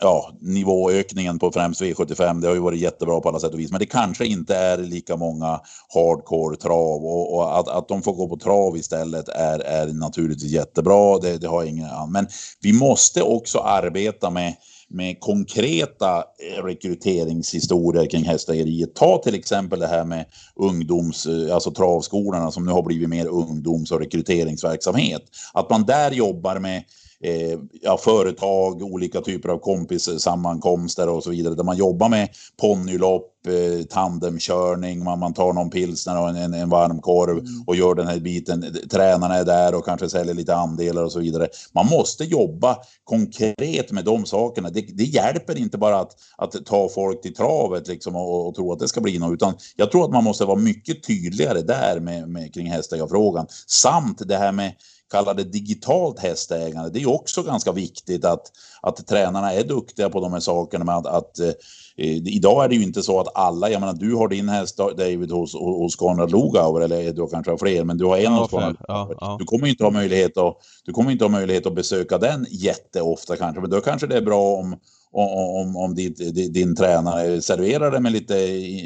ja, 0.00 0.32
nivåökningen 0.40 1.38
på 1.38 1.52
främst 1.52 1.82
V75. 1.82 2.40
Det 2.40 2.46
har 2.46 2.54
ju 2.54 2.60
varit 2.60 2.80
jättebra 2.80 3.20
på 3.20 3.28
alla 3.28 3.40
sätt 3.40 3.52
och 3.52 3.58
vis. 3.60 3.70
Men 3.70 3.80
det 3.80 3.86
kanske 3.86 4.26
inte 4.26 4.56
är 4.56 4.78
lika 4.78 5.16
många 5.16 5.60
hardcore 5.94 6.56
trav 6.56 7.04
och, 7.04 7.34
och 7.34 7.58
att, 7.58 7.68
att 7.68 7.88
de 7.88 8.02
får 8.02 8.12
gå 8.12 8.28
på 8.28 8.36
trav 8.36 8.76
istället 8.76 9.28
är, 9.28 9.58
är 9.58 9.86
naturligtvis 9.86 10.52
jättebra. 10.52 11.18
Det, 11.18 11.38
det 11.38 11.48
har 11.48 11.62
jag 11.62 11.70
ingen 11.70 11.90
annan. 11.90 12.12
Men 12.12 12.26
vi 12.60 12.72
måste 12.72 13.22
också 13.22 13.58
arbeta 13.58 14.30
med 14.30 14.54
med 14.92 15.20
konkreta 15.20 16.16
eh, 16.18 16.64
rekryteringshistorier 16.64 18.06
kring 18.06 18.24
hästägeriet. 18.24 18.94
Ta 18.94 19.18
till 19.18 19.34
exempel 19.34 19.78
det 19.80 19.86
här 19.86 20.04
med 20.04 20.24
ungdoms, 20.56 21.26
eh, 21.26 21.54
alltså 21.54 21.70
travskolorna 21.70 22.50
som 22.50 22.64
nu 22.64 22.72
har 22.72 22.82
blivit 22.82 23.08
mer 23.08 23.26
ungdoms 23.26 23.92
och 23.92 24.00
rekryteringsverksamhet. 24.00 25.22
Att 25.52 25.70
man 25.70 25.84
där 25.84 26.10
jobbar 26.10 26.58
med 26.58 26.82
eh, 27.22 27.58
ja, 27.82 27.98
företag, 27.98 28.82
olika 28.82 29.20
typer 29.20 29.48
av 29.48 29.58
kompissammankomster 29.58 31.08
och 31.08 31.22
så 31.22 31.30
vidare. 31.30 31.54
Där 31.54 31.64
man 31.64 31.76
jobbar 31.76 32.08
med 32.08 32.28
ponnylopp, 32.60 33.46
eh, 33.46 33.86
tandemkörning, 33.86 35.04
man, 35.04 35.18
man 35.18 35.34
tar 35.34 35.52
någon 35.52 35.70
pilsner 35.70 36.20
och 36.20 36.28
en, 36.28 36.36
en, 36.36 36.54
en 36.54 36.68
varmkorv 36.68 37.44
och 37.66 37.76
gör 37.76 37.94
den 37.94 38.06
här 38.06 38.20
biten. 38.20 38.76
Tränarna 38.90 39.34
är 39.34 39.44
där 39.44 39.74
och 39.74 39.84
kanske 39.84 40.08
säljer 40.08 40.34
lite 40.34 40.54
andelar 40.54 41.04
och 41.04 41.12
så 41.12 41.20
vidare. 41.20 41.48
Man 41.72 41.86
måste 41.86 42.24
jobba 42.24 42.76
konkret 43.04 43.92
med 43.92 44.04
de 44.04 44.26
sakerna. 44.26 44.70
Det, 44.70 44.80
det 44.80 45.04
hjälper 45.04 45.58
inte 45.58 45.78
bara 45.78 45.98
att, 46.00 46.12
att 46.36 46.66
ta 46.66 46.88
folk 46.88 47.22
till 47.22 47.34
travet 47.34 47.88
liksom 47.88 48.16
och, 48.16 48.48
och 48.48 48.54
tro 48.54 48.72
att 48.72 48.78
det 48.78 48.88
ska 48.88 49.00
bli 49.00 49.18
något, 49.18 49.32
utan 49.32 49.54
jag 49.76 49.90
tror 49.90 50.04
att 50.04 50.12
man 50.12 50.24
måste 50.24 50.44
vara 50.44 50.58
mycket 50.58 51.02
tydligare 51.02 51.62
där 51.62 52.00
med, 52.00 52.28
med, 52.28 52.54
kring 52.54 52.66
hästägarfrågan. 52.66 53.46
Samt 53.66 54.28
det 54.28 54.36
här 54.36 54.52
med 54.52 54.72
kalla 55.12 55.34
det 55.34 55.44
digitalt 55.44 56.18
hästägande. 56.18 56.90
Det 56.90 57.02
är 57.02 57.10
också 57.10 57.42
ganska 57.42 57.72
viktigt 57.72 58.24
att, 58.24 58.52
att 58.82 59.06
tränarna 59.06 59.52
är 59.52 59.64
duktiga 59.64 60.10
på 60.10 60.20
de 60.20 60.32
här 60.32 60.40
sakerna 60.40 60.84
med 60.84 60.96
att, 60.96 61.06
att 61.06 61.38
eh, 61.38 61.52
idag 61.96 62.64
är 62.64 62.68
det 62.68 62.74
ju 62.74 62.82
inte 62.82 63.02
så 63.02 63.20
att 63.20 63.28
alla, 63.34 63.70
jag 63.70 63.80
menar 63.80 63.92
du 63.92 64.14
har 64.14 64.28
din 64.28 64.48
häst 64.48 64.76
David 64.76 65.30
hos, 65.30 65.54
hos 65.54 65.96
Konrad 65.96 66.30
Lugauer 66.30 66.80
eller 66.80 67.12
du 67.12 67.28
kanske 67.28 67.50
har 67.50 67.58
fler, 67.58 67.84
men 67.84 67.98
du 67.98 68.04
har 68.04 68.16
en 68.16 68.22
Ja, 68.22 68.40
hos. 68.40 68.50
Konrad 68.50 68.76
Ja, 68.88 69.10
ja. 69.20 69.36
Du 69.38 69.44
kommer 69.44 69.66
inte 69.66 69.84
ha 69.84 69.90
möjlighet 69.90 70.36
att, 70.36 70.56
du 70.84 70.92
kommer 70.92 71.10
inte 71.10 71.24
ha 71.24 71.28
möjlighet 71.28 71.66
att 71.66 71.74
besöka 71.74 72.18
den 72.18 72.46
jätteofta 72.50 73.36
kanske, 73.36 73.60
men 73.60 73.70
då 73.70 73.80
kanske 73.80 74.06
det 74.06 74.16
är 74.16 74.22
bra 74.22 74.42
om 74.42 74.76
om, 75.12 75.76
om, 75.76 75.94
ditt, 75.94 76.34
din, 76.34 76.52
din 76.52 76.76
tränare 76.76 77.42
serverar 77.42 77.90
det 77.90 78.00
med 78.00 78.12
lite, 78.12 78.34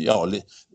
ja, 0.06 0.28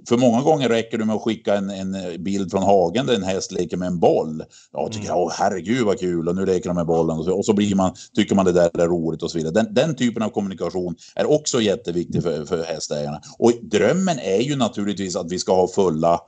för 0.07 0.17
många 0.17 0.41
gånger 0.41 0.69
räcker 0.69 0.97
det 0.97 1.05
med 1.05 1.15
att 1.15 1.21
skicka 1.21 1.55
en, 1.55 1.69
en 1.69 2.23
bild 2.23 2.51
från 2.51 2.63
hagen 2.63 3.05
där 3.05 3.15
en 3.15 3.23
häst 3.23 3.51
leker 3.51 3.77
med 3.77 3.87
en 3.87 3.99
boll. 3.99 4.43
Ja, 4.73 4.89
tycker 4.91 5.07
jag, 5.07 5.19
åh 5.19 5.31
herregud 5.37 5.85
vad 5.85 5.99
kul 5.99 6.27
och 6.27 6.35
nu 6.35 6.45
leker 6.45 6.69
de 6.69 6.75
med 6.75 6.85
bollen 6.85 7.17
och 7.17 7.25
så, 7.25 7.37
och 7.37 7.45
så 7.45 7.53
blir 7.53 7.75
man, 7.75 7.93
tycker 8.15 8.35
man 8.35 8.45
det 8.45 8.51
där 8.51 8.79
är 8.79 8.87
roligt 8.87 9.23
och 9.23 9.31
så 9.31 9.37
vidare. 9.37 9.53
Den, 9.53 9.73
den 9.73 9.95
typen 9.95 10.23
av 10.23 10.29
kommunikation 10.29 10.95
är 11.15 11.31
också 11.31 11.61
jätteviktig 11.61 12.23
för, 12.23 12.45
för 12.45 12.63
hästägarna. 12.63 13.21
Och 13.39 13.51
drömmen 13.61 14.19
är 14.19 14.41
ju 14.41 14.55
naturligtvis 14.55 15.15
att 15.15 15.31
vi 15.31 15.39
ska 15.39 15.55
ha 15.55 15.67
fulla 15.67 16.19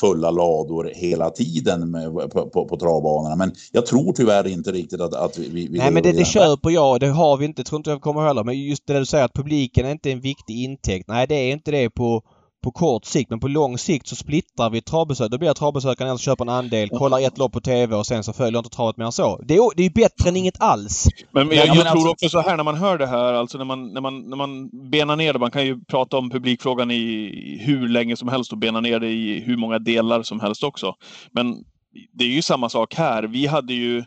fulla 0.00 0.30
lador 0.30 0.90
hela 0.94 1.30
tiden 1.30 1.90
med, 1.90 2.12
på, 2.12 2.50
på, 2.50 2.68
på 2.68 2.76
travbanorna. 2.76 3.36
Men 3.36 3.52
jag 3.72 3.86
tror 3.86 4.12
tyvärr 4.12 4.46
inte 4.46 4.72
riktigt 4.72 5.00
att, 5.00 5.14
att 5.14 5.38
vi, 5.38 5.68
vi 5.68 5.78
Nej 5.78 5.90
men 5.90 6.02
det, 6.02 6.12
det 6.12 6.24
köper 6.24 6.70
jag. 6.70 7.00
Det 7.00 7.08
har 7.08 7.36
vi 7.36 7.44
inte. 7.44 7.64
Tror 7.64 7.78
inte 7.78 7.90
jag 7.90 8.00
kommer 8.00 8.20
heller. 8.20 8.44
Men 8.44 8.60
just 8.60 8.86
det 8.86 8.98
du 8.98 9.06
säger 9.06 9.24
att 9.24 9.34
publiken 9.34 9.86
är 9.86 9.90
inte 9.90 10.10
en 10.12 10.20
viktig 10.20 10.64
intäkt. 10.64 11.08
Nej 11.08 11.26
det 11.26 11.34
är 11.34 11.52
inte 11.52 11.70
det 11.70 11.90
på, 11.90 12.22
på 12.62 12.70
kort 12.70 13.04
sikt 13.04 13.30
men 13.30 13.40
på 13.40 13.48
lång 13.48 13.78
sikt 13.78 14.06
så 14.06 14.16
splittrar 14.16 14.70
vi 14.70 14.80
travbesök. 14.82 15.30
Då 15.30 15.38
blir 15.38 15.52
travbesökaren 15.52 16.08
den 16.08 16.18
som 16.18 16.24
köper 16.24 16.44
en 16.44 16.48
andel, 16.48 16.88
kollar 16.88 17.20
ett 17.26 17.38
lopp 17.38 17.52
på 17.52 17.60
TV 17.60 17.96
och 17.96 18.06
sen 18.06 18.24
så 18.24 18.32
följer 18.32 18.58
inte 18.58 18.70
travet 18.70 18.96
mer 18.96 19.04
än 19.04 19.12
så. 19.12 19.40
Det 19.44 19.54
är, 19.54 19.76
det 19.76 19.82
är 19.86 19.90
bättre 19.90 20.28
än 20.28 20.36
inget 20.36 20.60
alls. 20.62 21.06
Men 21.30 21.48
jag, 21.48 21.56
Ja, 21.56 21.64
jag 21.66 21.76
men 21.76 21.84
tror 21.84 21.90
alltså- 21.92 22.08
också 22.08 22.28
så 22.28 22.40
här 22.40 22.56
när 22.56 22.64
man 22.64 22.74
hör 22.74 22.98
det 22.98 23.06
här, 23.06 23.32
alltså 23.34 23.58
när 23.58 23.64
man, 23.64 23.92
när 23.92 24.00
man, 24.00 24.20
när 24.30 24.36
man 24.36 24.68
benar 24.90 25.16
ner 25.16 25.32
det, 25.32 25.38
man 25.38 25.50
kan 25.50 25.66
ju 25.66 25.84
prata 25.84 26.16
om 26.18 26.30
publikfrågan 26.30 26.90
i 26.90 27.58
hur 27.66 27.88
länge 27.88 28.16
som 28.16 28.28
helst 28.28 28.52
och 28.52 28.58
bena 28.58 28.80
ner 28.80 29.00
det 29.00 29.08
i 29.10 29.40
hur 29.40 29.56
många 29.56 29.78
delar 29.78 30.22
som 30.22 30.40
helst 30.40 30.64
också. 30.64 30.94
Men 31.32 31.54
det 32.12 32.24
är 32.24 32.28
ju 32.28 32.42
samma 32.42 32.68
sak 32.68 32.94
här. 32.94 33.22
Vi 33.22 33.46
hade 33.46 33.74
ju, 33.74 34.04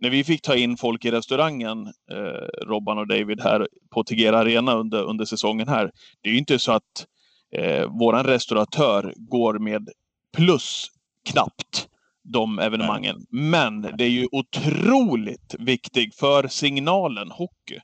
när 0.00 0.10
vi 0.10 0.24
fick 0.24 0.42
ta 0.42 0.54
in 0.56 0.76
folk 0.76 1.04
i 1.04 1.10
restaurangen, 1.10 1.86
eh, 1.86 2.66
Robban 2.66 2.98
och 2.98 3.06
David 3.08 3.40
här 3.40 3.68
på 3.94 4.04
Tegera 4.04 4.38
Arena 4.38 4.74
under, 4.74 5.02
under 5.02 5.24
säsongen 5.24 5.68
här. 5.68 5.90
Det 6.22 6.28
är 6.28 6.32
ju 6.32 6.38
inte 6.38 6.58
så 6.58 6.72
att 6.72 7.06
eh, 7.54 7.86
våran 7.98 8.24
restauratör 8.24 9.14
går 9.16 9.58
med 9.58 9.88
plus 10.36 10.86
knappt 11.24 11.88
de 12.24 12.58
evenemangen. 12.58 13.26
Men 13.30 13.80
det 13.82 14.04
är 14.04 14.08
ju 14.08 14.28
otroligt 14.32 15.54
viktigt 15.58 16.14
för 16.14 16.48
signalen 16.48 17.30
hockey, 17.30 17.78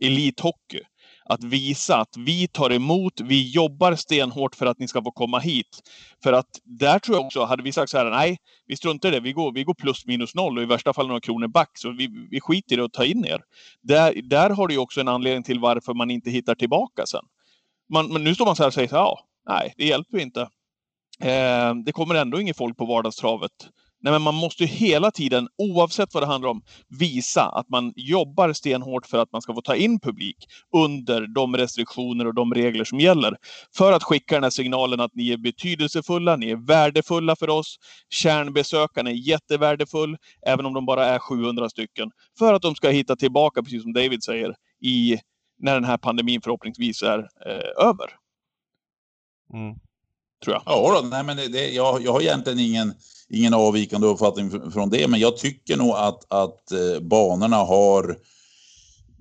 elithockey, 0.00 0.80
att 1.28 1.44
visa 1.44 1.96
att 1.96 2.16
vi 2.16 2.48
tar 2.48 2.72
emot, 2.72 3.20
vi 3.20 3.50
jobbar 3.50 3.94
stenhårt 3.94 4.54
för 4.54 4.66
att 4.66 4.78
ni 4.78 4.88
ska 4.88 5.02
få 5.02 5.10
komma 5.10 5.38
hit. 5.38 5.82
För 6.22 6.32
att 6.32 6.46
där 6.64 6.98
tror 6.98 7.16
jag 7.16 7.26
också, 7.26 7.44
hade 7.44 7.62
vi 7.62 7.72
sagt 7.72 7.90
så 7.90 7.98
här, 7.98 8.10
nej, 8.10 8.36
vi 8.66 8.76
struntar 8.76 9.08
i 9.08 9.12
det, 9.12 9.20
vi 9.20 9.32
går, 9.32 9.52
vi 9.52 9.64
går 9.64 9.74
plus 9.74 10.06
minus 10.06 10.34
noll 10.34 10.58
och 10.58 10.62
i 10.62 10.66
värsta 10.66 10.92
fall 10.92 11.06
några 11.06 11.20
kronor 11.20 11.48
back, 11.48 11.70
så 11.74 11.90
vi, 11.90 12.26
vi 12.30 12.40
skiter 12.40 12.72
i 12.72 12.76
det 12.76 12.82
och 12.82 12.92
tar 12.92 13.04
in 13.04 13.24
er. 13.24 13.40
Där, 13.82 14.22
där 14.22 14.50
har 14.50 14.68
du 14.68 14.74
ju 14.74 14.80
också 14.80 15.00
en 15.00 15.08
anledning 15.08 15.42
till 15.42 15.60
varför 15.60 15.94
man 15.94 16.10
inte 16.10 16.30
hittar 16.30 16.54
tillbaka 16.54 17.06
sen. 17.06 17.24
Man, 17.92 18.12
men 18.12 18.24
nu 18.24 18.34
står 18.34 18.46
man 18.46 18.56
så 18.56 18.62
här 18.62 18.68
och 18.68 18.74
säger 18.74 18.88
så 18.88 18.96
här, 18.96 19.02
ja, 19.02 19.20
nej, 19.48 19.74
det 19.76 19.84
hjälper 19.84 20.18
inte. 20.18 20.40
Eh, 21.20 21.74
det 21.84 21.92
kommer 21.92 22.14
ändå 22.14 22.40
inget 22.40 22.56
folk 22.56 22.76
på 22.76 22.86
vardagstravet. 22.86 23.52
Nej, 24.00 24.12
men 24.12 24.22
man 24.22 24.34
måste 24.34 24.62
ju 24.62 24.68
hela 24.68 25.10
tiden, 25.10 25.48
oavsett 25.58 26.14
vad 26.14 26.22
det 26.22 26.26
handlar 26.26 26.50
om, 26.50 26.62
visa 26.88 27.42
att 27.42 27.68
man 27.68 27.92
jobbar 27.96 28.52
stenhårt 28.52 29.06
för 29.06 29.18
att 29.18 29.32
man 29.32 29.42
ska 29.42 29.54
få 29.54 29.60
ta 29.60 29.74
in 29.76 30.00
publik 30.00 30.36
under 30.74 31.26
de 31.34 31.56
restriktioner 31.56 32.26
och 32.26 32.34
de 32.34 32.54
regler 32.54 32.84
som 32.84 33.00
gäller. 33.00 33.36
För 33.76 33.92
att 33.92 34.02
skicka 34.02 34.34
den 34.34 34.42
här 34.42 34.50
signalen 34.50 35.00
att 35.00 35.14
ni 35.14 35.30
är 35.30 35.36
betydelsefulla, 35.36 36.36
ni 36.36 36.50
är 36.50 36.66
värdefulla 36.66 37.36
för 37.36 37.50
oss. 37.50 37.76
Kärnbesökarna 38.10 39.10
är 39.10 39.28
jättevärdefull, 39.28 40.16
även 40.46 40.66
om 40.66 40.74
de 40.74 40.86
bara 40.86 41.06
är 41.06 41.18
700 41.18 41.68
stycken. 41.68 42.10
För 42.38 42.54
att 42.54 42.62
de 42.62 42.74
ska 42.74 42.88
hitta 42.88 43.16
tillbaka, 43.16 43.62
precis 43.62 43.82
som 43.82 43.92
David 43.92 44.22
säger, 44.22 44.54
i 44.82 45.18
när 45.58 45.74
den 45.74 45.84
här 45.84 45.96
pandemin 45.96 46.40
förhoppningsvis 46.40 47.02
är 47.02 47.18
eh, 47.18 47.86
över. 47.88 48.10
Mm. 49.52 49.74
Tror 50.44 50.54
jag. 50.54 50.62
Ja, 50.66 51.00
då, 51.02 51.08
nej, 51.08 51.24
men 51.24 51.36
det, 51.36 51.48
det, 51.48 51.70
jag, 51.70 52.02
jag 52.02 52.12
har 52.12 52.20
egentligen 52.20 52.58
ingen, 52.58 52.94
ingen 53.28 53.54
avvikande 53.54 54.06
uppfattning 54.06 54.50
fr- 54.50 54.70
från 54.70 54.90
det, 54.90 55.08
men 55.08 55.20
jag 55.20 55.36
tycker 55.36 55.76
nog 55.76 55.90
att, 55.90 56.32
att 56.32 56.72
eh, 56.72 57.00
banorna 57.00 57.56
har 57.56 58.18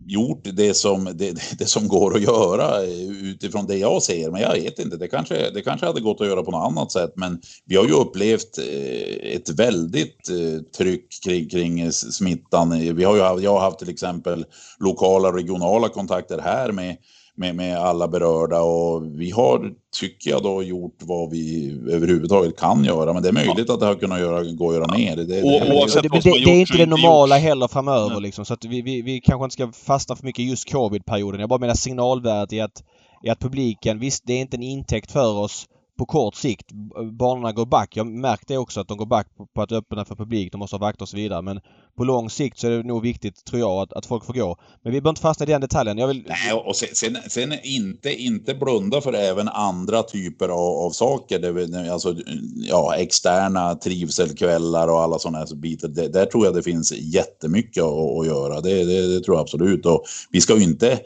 gjort 0.07 0.41
det 0.43 0.73
som, 0.73 1.09
det, 1.13 1.57
det 1.59 1.65
som 1.65 1.87
går 1.87 2.15
att 2.15 2.21
göra 2.21 2.81
utifrån 3.23 3.67
det 3.67 3.77
jag 3.77 4.03
ser. 4.03 4.31
Men 4.31 4.41
jag 4.41 4.53
vet 4.53 4.79
inte, 4.79 4.97
det 4.97 5.07
kanske, 5.07 5.49
det 5.49 5.61
kanske 5.61 5.85
hade 5.85 6.01
gått 6.01 6.21
att 6.21 6.27
göra 6.27 6.43
på 6.43 6.51
något 6.51 6.71
annat 6.71 6.91
sätt. 6.91 7.13
Men 7.15 7.41
vi 7.65 7.75
har 7.75 7.85
ju 7.85 7.93
upplevt 7.93 8.57
eh, 8.57 9.35
ett 9.35 9.49
väldigt 9.49 10.29
eh, 10.29 10.61
tryck 10.77 11.07
kring, 11.25 11.49
kring 11.49 11.91
smittan. 11.91 12.95
Vi 12.95 13.03
har 13.03 13.15
ju, 13.15 13.43
jag 13.43 13.51
har 13.51 13.59
haft 13.59 13.79
till 13.79 13.89
exempel 13.89 14.45
lokala 14.79 15.27
och 15.27 15.35
regionala 15.35 15.89
kontakter 15.89 16.39
här 16.39 16.71
med 16.71 16.97
med, 17.37 17.55
med 17.55 17.77
alla 17.77 18.07
berörda 18.07 18.61
och 18.61 19.19
vi 19.19 19.31
har, 19.31 19.71
tycker 19.99 20.29
jag 20.31 20.43
då, 20.43 20.63
gjort 20.63 20.97
vad 20.99 21.29
vi 21.31 21.71
överhuvudtaget 21.89 22.57
kan 22.57 22.83
göra. 22.83 23.13
Men 23.13 23.23
det 23.23 23.29
är 23.29 23.33
möjligt 23.33 23.69
att 23.69 23.79
det 23.79 23.85
har 23.85 23.95
kunnat 23.95 24.19
göra, 24.19 24.43
gå 24.43 24.69
att 24.69 24.75
göra 24.75 24.97
mer. 24.97 25.15
Det, 25.15 25.23
det, 25.23 25.43
Och- 25.43 25.51
det, 25.51 25.59
vad 25.59 25.67
det, 25.67 26.29
har 26.29 26.45
det 26.45 26.51
är 26.51 26.59
inte 26.59 26.73
och 26.73 26.79
det 26.79 26.85
normala 26.85 27.37
heller 27.37 27.67
framöver 27.67 28.09
Nej. 28.09 28.21
liksom. 28.21 28.45
Så 28.45 28.53
att 28.53 28.65
vi, 28.65 28.81
vi, 28.81 29.01
vi 29.01 29.21
kanske 29.21 29.43
inte 29.43 29.53
ska 29.53 29.71
fastna 29.71 30.15
för 30.15 30.23
mycket 30.23 30.39
i 30.39 30.49
just 30.49 30.71
covid-perioden. 30.71 31.39
Jag 31.39 31.49
bara 31.49 31.59
menar 31.59 31.73
signalvärdet 31.73 32.53
i 32.53 32.61
att, 32.61 32.83
i 33.23 33.29
att 33.29 33.39
publiken, 33.39 33.99
visst 33.99 34.23
det 34.25 34.33
är 34.33 34.41
inte 34.41 34.57
en 34.57 34.63
intäkt 34.63 35.11
för 35.11 35.33
oss 35.37 35.65
på 35.97 36.05
kort 36.05 36.35
sikt. 36.35 36.71
Banorna 37.11 37.51
går 37.51 37.65
back. 37.65 37.97
Jag 37.97 38.07
märkte 38.07 38.57
också 38.57 38.79
att 38.79 38.87
de 38.87 38.97
går 38.97 39.05
back 39.05 39.27
på, 39.53 39.61
att 39.61 39.71
öppna 39.71 40.05
för 40.05 40.15
publik. 40.15 40.51
De 40.51 40.57
måste 40.57 40.75
ha 40.75 40.79
vakter 40.79 41.01
och 41.01 41.09
så 41.09 41.17
vidare. 41.17 41.41
Men 41.41 41.59
på 41.97 42.03
lång 42.03 42.29
sikt 42.29 42.59
så 42.59 42.67
är 42.67 42.71
det 42.71 42.83
nog 42.83 43.01
viktigt, 43.01 43.45
tror 43.45 43.59
jag, 43.59 43.71
att, 43.71 43.93
att 43.93 44.05
folk 44.05 44.25
får 44.25 44.33
gå. 44.33 44.57
Men 44.83 44.93
vi 44.93 45.01
behöver 45.01 45.09
inte 45.09 45.21
fastna 45.21 45.45
i 45.45 45.49
den 45.49 45.61
detaljen. 45.61 45.97
Jag 45.97 46.07
vill... 46.07 46.23
Nej, 46.27 46.53
och 46.53 46.75
sen, 46.75 46.89
sen, 46.93 47.17
sen 47.29 47.53
inte, 47.63 48.13
inte 48.13 48.55
blunda 48.55 49.01
för 49.01 49.13
även 49.13 49.47
andra 49.47 50.03
typer 50.03 50.49
av, 50.49 50.85
av 50.85 50.91
saker. 50.91 51.39
Det, 51.39 51.91
alltså, 51.93 52.15
ja, 52.55 52.95
externa 52.95 53.75
trivselkvällar 53.75 54.87
och 54.87 55.01
alla 55.01 55.19
sådana 55.19 55.37
här 55.37 55.55
bitar. 55.55 55.87
Det, 55.87 56.07
där 56.07 56.25
tror 56.25 56.45
jag 56.45 56.55
det 56.55 56.63
finns 56.63 56.91
jättemycket 56.91 57.83
att, 57.83 58.19
att 58.19 58.27
göra. 58.27 58.61
Det, 58.61 58.83
det, 58.83 59.15
det 59.15 59.23
tror 59.23 59.37
jag 59.37 59.41
absolut. 59.41 59.85
Och 59.85 60.03
vi 60.31 60.41
ska 60.41 60.57
ju 60.57 60.63
inte 60.63 60.99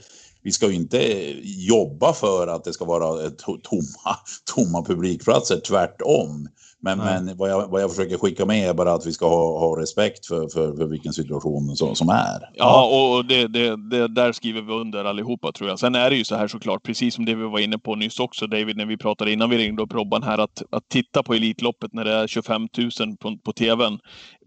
vi 0.43 0.51
ska 0.51 0.67
ju 0.67 0.75
inte 0.75 0.97
jobba 1.43 2.13
för 2.13 2.47
att 2.47 2.63
det 2.63 2.73
ska 2.73 2.85
vara 2.85 3.05
to- 3.29 3.59
tomma, 3.63 4.15
tomma 4.55 4.83
publikplatser, 4.83 5.59
tvärtom. 5.67 6.47
Men, 6.81 6.97
men 6.97 7.37
vad, 7.37 7.49
jag, 7.49 7.67
vad 7.67 7.81
jag 7.81 7.89
försöker 7.89 8.17
skicka 8.17 8.45
med 8.45 8.69
är 8.69 8.73
bara 8.73 8.93
att 8.93 9.05
vi 9.05 9.11
ska 9.13 9.29
ha, 9.29 9.59
ha 9.59 9.81
respekt 9.81 10.25
för, 10.25 10.47
för, 10.49 10.75
för 10.75 10.85
vilken 10.85 11.13
situation 11.13 11.75
som, 11.75 11.95
som 11.95 12.09
är. 12.09 12.49
Ja, 12.53 12.85
och- 12.85 13.17
och 13.17 13.25
det, 13.25 13.47
det, 13.47 13.89
det, 13.89 14.07
där 14.07 14.31
skriver 14.31 14.61
vi 14.61 14.73
under 14.73 15.05
allihopa 15.05 15.51
tror 15.51 15.69
jag. 15.69 15.79
Sen 15.79 15.95
är 15.95 16.09
det 16.09 16.15
ju 16.15 16.23
så 16.23 16.35
här 16.35 16.47
såklart, 16.47 16.83
precis 16.83 17.15
som 17.15 17.25
det 17.25 17.35
vi 17.35 17.43
var 17.43 17.59
inne 17.59 17.77
på 17.77 17.95
nyss 17.95 18.19
också 18.19 18.47
David, 18.47 18.77
när 18.77 18.85
vi 18.85 18.97
pratade 18.97 19.31
innan 19.31 19.49
vi 19.49 19.57
ringde 19.57 19.83
upp 19.83 19.93
Robban 19.93 20.23
här, 20.23 20.37
att, 20.37 20.63
att 20.71 20.89
titta 20.89 21.23
på 21.23 21.33
Elitloppet 21.33 21.93
när 21.93 22.05
det 22.05 22.13
är 22.13 22.27
25 22.27 22.67
000 22.77 23.17
på, 23.19 23.37
på 23.43 23.53
TVn 23.53 23.99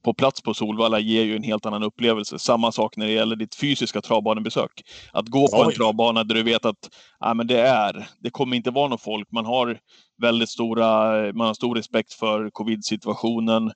på 0.05 0.15
plats 0.15 0.43
på 0.43 0.55
Solvalla 0.55 0.99
ger 0.99 1.23
ju 1.25 1.37
en 1.37 1.43
helt 1.43 1.67
annan 1.67 1.83
upplevelse. 1.83 2.39
Samma 2.39 2.73
sak 2.73 2.97
när 2.97 3.07
det 3.07 3.13
gäller 3.13 3.37
ditt 3.37 3.55
fysiska 3.55 4.01
travbanebesök. 4.01 4.71
Att 5.13 5.27
gå 5.29 5.49
på 5.49 5.57
Ja, 5.57 5.65
en 5.65 5.71
ja. 5.71 5.77
travbana 5.77 6.25
där 6.25 6.35
du 6.35 6.43
vet 6.43 6.65
att 6.65 6.89
ja, 7.21 7.35
men 7.35 7.47
det 7.47 7.61
är, 7.61 8.09
det 8.21 8.31
kommer 8.31 8.57
inte 8.57 8.71
vara 8.71 8.89
någon 8.89 8.99
folk. 8.99 9.29
Man 9.33 9.47
har 9.47 9.79
väldigt 10.23 10.49
stora, 10.49 11.13
man 11.33 11.47
har 11.47 11.55
stor 11.55 11.75
respekt 11.75 12.13
för 12.13 12.51
covid-situationen. 12.51 13.67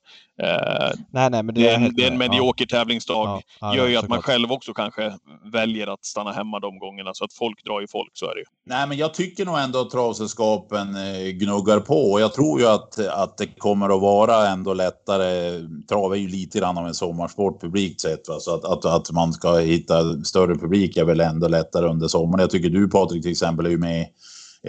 Eh, 0.43 0.91
Nej, 1.11 1.29
nej, 1.29 1.43
men 1.43 1.55
det, 1.55 1.61
det 1.61 1.69
är 1.69 1.75
en, 1.75 1.95
det 1.95 2.03
är 2.03 2.11
en 2.11 2.17
med. 2.17 2.29
medioker 2.29 2.65
tävlingsdag. 2.65 3.13
Ja, 3.27 3.41
ja, 3.61 3.75
gör 3.75 3.83
ja, 3.83 3.89
ju 3.89 3.95
att 3.97 4.09
man 4.09 4.17
såklart. 4.17 4.25
själv 4.35 4.51
också 4.51 4.73
kanske 4.73 5.13
väljer 5.53 5.87
att 5.93 6.05
stanna 6.05 6.31
hemma 6.31 6.59
de 6.59 6.79
gångerna. 6.79 7.13
Så 7.13 7.25
att 7.25 7.33
folk 7.33 7.63
drar 7.65 7.81
ju 7.81 7.87
folk, 7.87 8.11
så 8.13 8.25
är 8.25 8.33
det 8.35 8.39
ju. 8.39 8.45
Nej, 8.65 8.87
men 8.87 8.97
jag 8.97 9.13
tycker 9.13 9.45
nog 9.45 9.57
ändå 9.59 9.79
att 9.79 9.89
travsällskapen 9.89 10.95
eh, 10.95 11.29
gnuggar 11.31 11.79
på 11.79 12.11
och 12.11 12.21
jag 12.21 12.33
tror 12.33 12.59
ju 12.59 12.67
att, 12.67 12.99
att 13.07 13.37
det 13.37 13.47
kommer 13.47 13.95
att 13.95 14.01
vara 14.01 14.47
ändå 14.47 14.73
lättare. 14.73 15.59
Trav 15.89 16.16
är 16.17 16.21
ju 16.21 16.27
lite 16.27 16.59
grann 16.59 16.77
av 16.77 16.87
en 16.87 16.93
sommarsport 16.93 17.61
publikt 17.61 18.01
sett, 18.01 18.27
va? 18.27 18.39
så 18.39 18.55
att, 18.55 18.65
att, 18.65 18.85
att 18.85 19.11
man 19.11 19.33
ska 19.33 19.57
hitta 19.57 20.23
större 20.23 20.55
publik 20.55 20.97
är 20.97 21.03
väl 21.05 21.19
ändå 21.19 21.47
lättare 21.47 21.87
under 21.87 22.07
sommaren. 22.07 22.41
Jag 22.41 22.49
tycker 22.49 22.69
du 22.69 22.89
Patrik 22.89 23.21
till 23.21 23.31
exempel 23.31 23.65
är 23.65 23.69
ju 23.69 23.77
med 23.77 24.05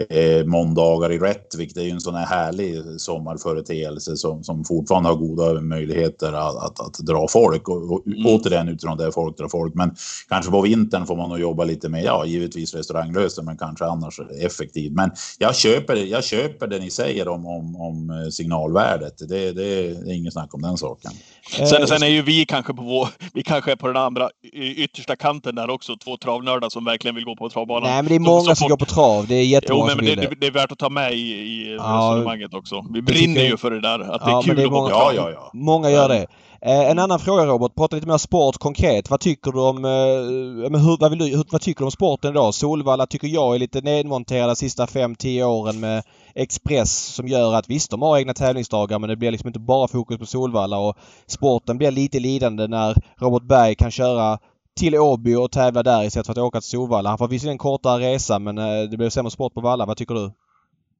eh, 0.09 0.45
måndagar 0.45 1.11
i 1.11 1.19
Rättvik. 1.19 1.75
Det 1.75 1.81
är 1.81 1.85
ju 1.85 1.91
en 1.91 2.01
sån 2.01 2.15
här 2.15 2.25
härlig 2.25 2.83
sommarföreteelse 2.97 4.17
som, 4.17 4.43
som 4.43 4.63
fortfarande 4.65 5.09
har 5.09 5.15
goda 5.15 5.61
möjligheter 5.61 6.33
att, 6.33 6.55
att, 6.55 6.79
att 6.79 6.97
dra 7.05 7.27
folk. 7.27 7.69
Och, 7.69 7.91
och 7.93 8.07
Mm. 8.07 8.25
återigen 8.25 8.67
utifrån 8.69 8.97
det 8.97 9.11
folk 9.11 9.37
drar 9.37 9.47
folk. 9.47 9.73
Men 9.75 9.95
kanske 10.29 10.51
på 10.51 10.61
vintern 10.61 11.05
får 11.05 11.15
man 11.15 11.29
nog 11.29 11.39
jobba 11.39 11.63
lite 11.63 11.89
med, 11.89 12.03
ja 12.03 12.25
givetvis 12.25 12.73
restauranglöst, 12.75 13.43
men 13.43 13.57
kanske 13.57 13.85
annars 13.85 14.19
effektivt. 14.39 14.93
Men 14.93 15.11
jag 15.37 15.55
köper, 15.55 15.95
jag 15.95 16.23
köper 16.23 16.67
det 16.67 16.79
ni 16.79 16.89
säger 16.89 17.27
om, 17.27 17.45
om, 17.45 17.75
om 17.75 18.09
eh, 18.09 18.29
signalvärdet. 18.29 19.17
Det, 19.17 19.25
det, 19.25 19.51
det 19.51 20.11
är 20.11 20.13
inget 20.13 20.33
snack 20.33 20.53
om 20.53 20.61
den 20.61 20.77
saken. 20.77 21.11
Eh, 21.59 21.65
Sen, 21.65 21.87
sen 21.87 22.03
är 22.03 22.07
ju 22.07 22.21
vi 22.21 22.45
kanske 22.45 22.73
på 22.73 22.83
vår, 22.83 23.07
vi 23.33 23.43
kanske 23.43 23.71
är 23.71 23.75
på 23.75 23.87
den 23.87 23.97
andra 23.97 24.29
yttersta 24.53 25.15
kanten 25.15 25.55
där 25.55 25.69
också. 25.69 25.95
Två 25.97 26.17
travnördar 26.17 26.69
som 26.69 26.85
verkligen 26.85 27.15
vill 27.15 27.25
gå 27.25 27.35
på 27.35 27.49
travbanan. 27.49 27.83
Nej, 27.89 27.95
men 27.95 28.05
det 28.05 28.15
är 28.15 28.17
Som- 28.17 28.23
många 28.23 28.43
som 28.43 28.55
folk- 28.55 28.69
går 28.69 28.77
på 28.77 28.85
trav. 28.85 29.27
Det 29.27 29.35
är 29.35 29.43
Jo, 29.43 29.49
jättemånga 29.49 29.85
men 29.85 29.95
som 29.95 30.05
det, 30.05 30.11
vill 30.15 30.19
det. 30.29 30.35
det, 30.39 30.47
är 30.47 30.51
värt 30.51 30.71
att 30.71 30.77
ta 30.79 30.89
med 30.89 31.13
i, 31.13 31.17
i 31.17 31.75
Ja, 31.79 31.83
resonemanget 31.83 32.53
också. 32.53 32.85
Vi 32.93 33.01
brinner 33.01 33.41
ju 33.41 33.57
för 33.57 33.71
det 33.71 33.81
där. 33.81 33.99
Att 33.99 34.25
det 34.25 34.31
Ja, 34.31 34.31
är 34.31 34.33
men 34.33 34.43
kul 34.43 34.55
det 34.55 34.61
är 34.61 34.65
att 34.65 34.71
gå 34.71 34.81
på 34.81 34.87
trav. 34.89 35.13
Ja, 35.15 35.29
ja, 35.29 35.31
ja. 35.33 35.49
Många 35.53 35.89
gör 35.89 36.09
det. 36.09 36.27
Eh, 36.61 36.91
en 36.91 36.99
annan 36.99 37.19
fråga 37.19 37.45
Robert, 37.45 37.75
prata 37.75 37.95
lite 37.95 38.07
mer 38.07 38.17
sport 38.17 38.57
konkret. 38.57 39.09
Vad 39.09 39.19
tycker 39.19 39.51
du 39.51 39.59
om, 39.59 39.85
eh, 39.85 40.69
men 40.71 40.81
hur, 40.81 40.97
vad, 40.99 41.09
vill 41.09 41.19
du, 41.19 41.25
hur, 41.25 41.43
vad 41.51 41.61
tycker 41.61 41.79
du 41.79 41.85
om 41.85 41.91
sporten 41.91 42.31
idag? 42.31 42.53
Solvalla 42.53 43.05
tycker 43.05 43.27
jag 43.27 43.55
är 43.55 43.59
lite 43.59 43.81
nedmonterad 43.81 44.49
de 44.49 44.55
sista 44.55 44.85
5-10 44.85 45.43
åren 45.43 45.79
med 45.79 46.03
Express 46.35 46.91
som 46.91 47.27
gör 47.27 47.53
att 47.53 47.69
visst 47.69 47.91
de 47.91 48.01
har 48.01 48.17
egna 48.17 48.33
tävlingsdagar 48.33 48.99
men 48.99 49.09
det 49.09 49.15
blir 49.15 49.31
liksom 49.31 49.47
inte 49.47 49.59
bara 49.59 49.87
fokus 49.87 50.17
på 50.17 50.25
Solvalla 50.25 50.77
och 50.77 50.97
sporten 51.27 51.77
blir 51.77 51.91
lite 51.91 52.19
lidande 52.19 52.67
när 52.67 52.95
Robert 53.17 53.43
Berg 53.43 53.75
kan 53.75 53.91
köra 53.91 54.39
till 54.79 54.95
Åby 54.95 55.35
och 55.35 55.51
tävla 55.51 55.83
där 55.83 56.03
istället 56.03 56.25
för 56.25 56.33
att 56.33 56.37
åka 56.37 56.61
till 56.61 56.69
Solvalla. 56.69 57.09
Han 57.09 57.17
får 57.17 57.27
visserligen 57.27 57.53
en 57.53 57.57
kortare 57.57 58.03
resa 58.13 58.39
men 58.39 58.57
eh, 58.57 58.89
det 58.91 58.97
blir 58.97 59.09
sämre 59.09 59.31
sport 59.31 59.53
på 59.53 59.61
Valla. 59.61 59.85
Vad 59.85 59.97
tycker 59.97 60.15
du? 60.15 60.31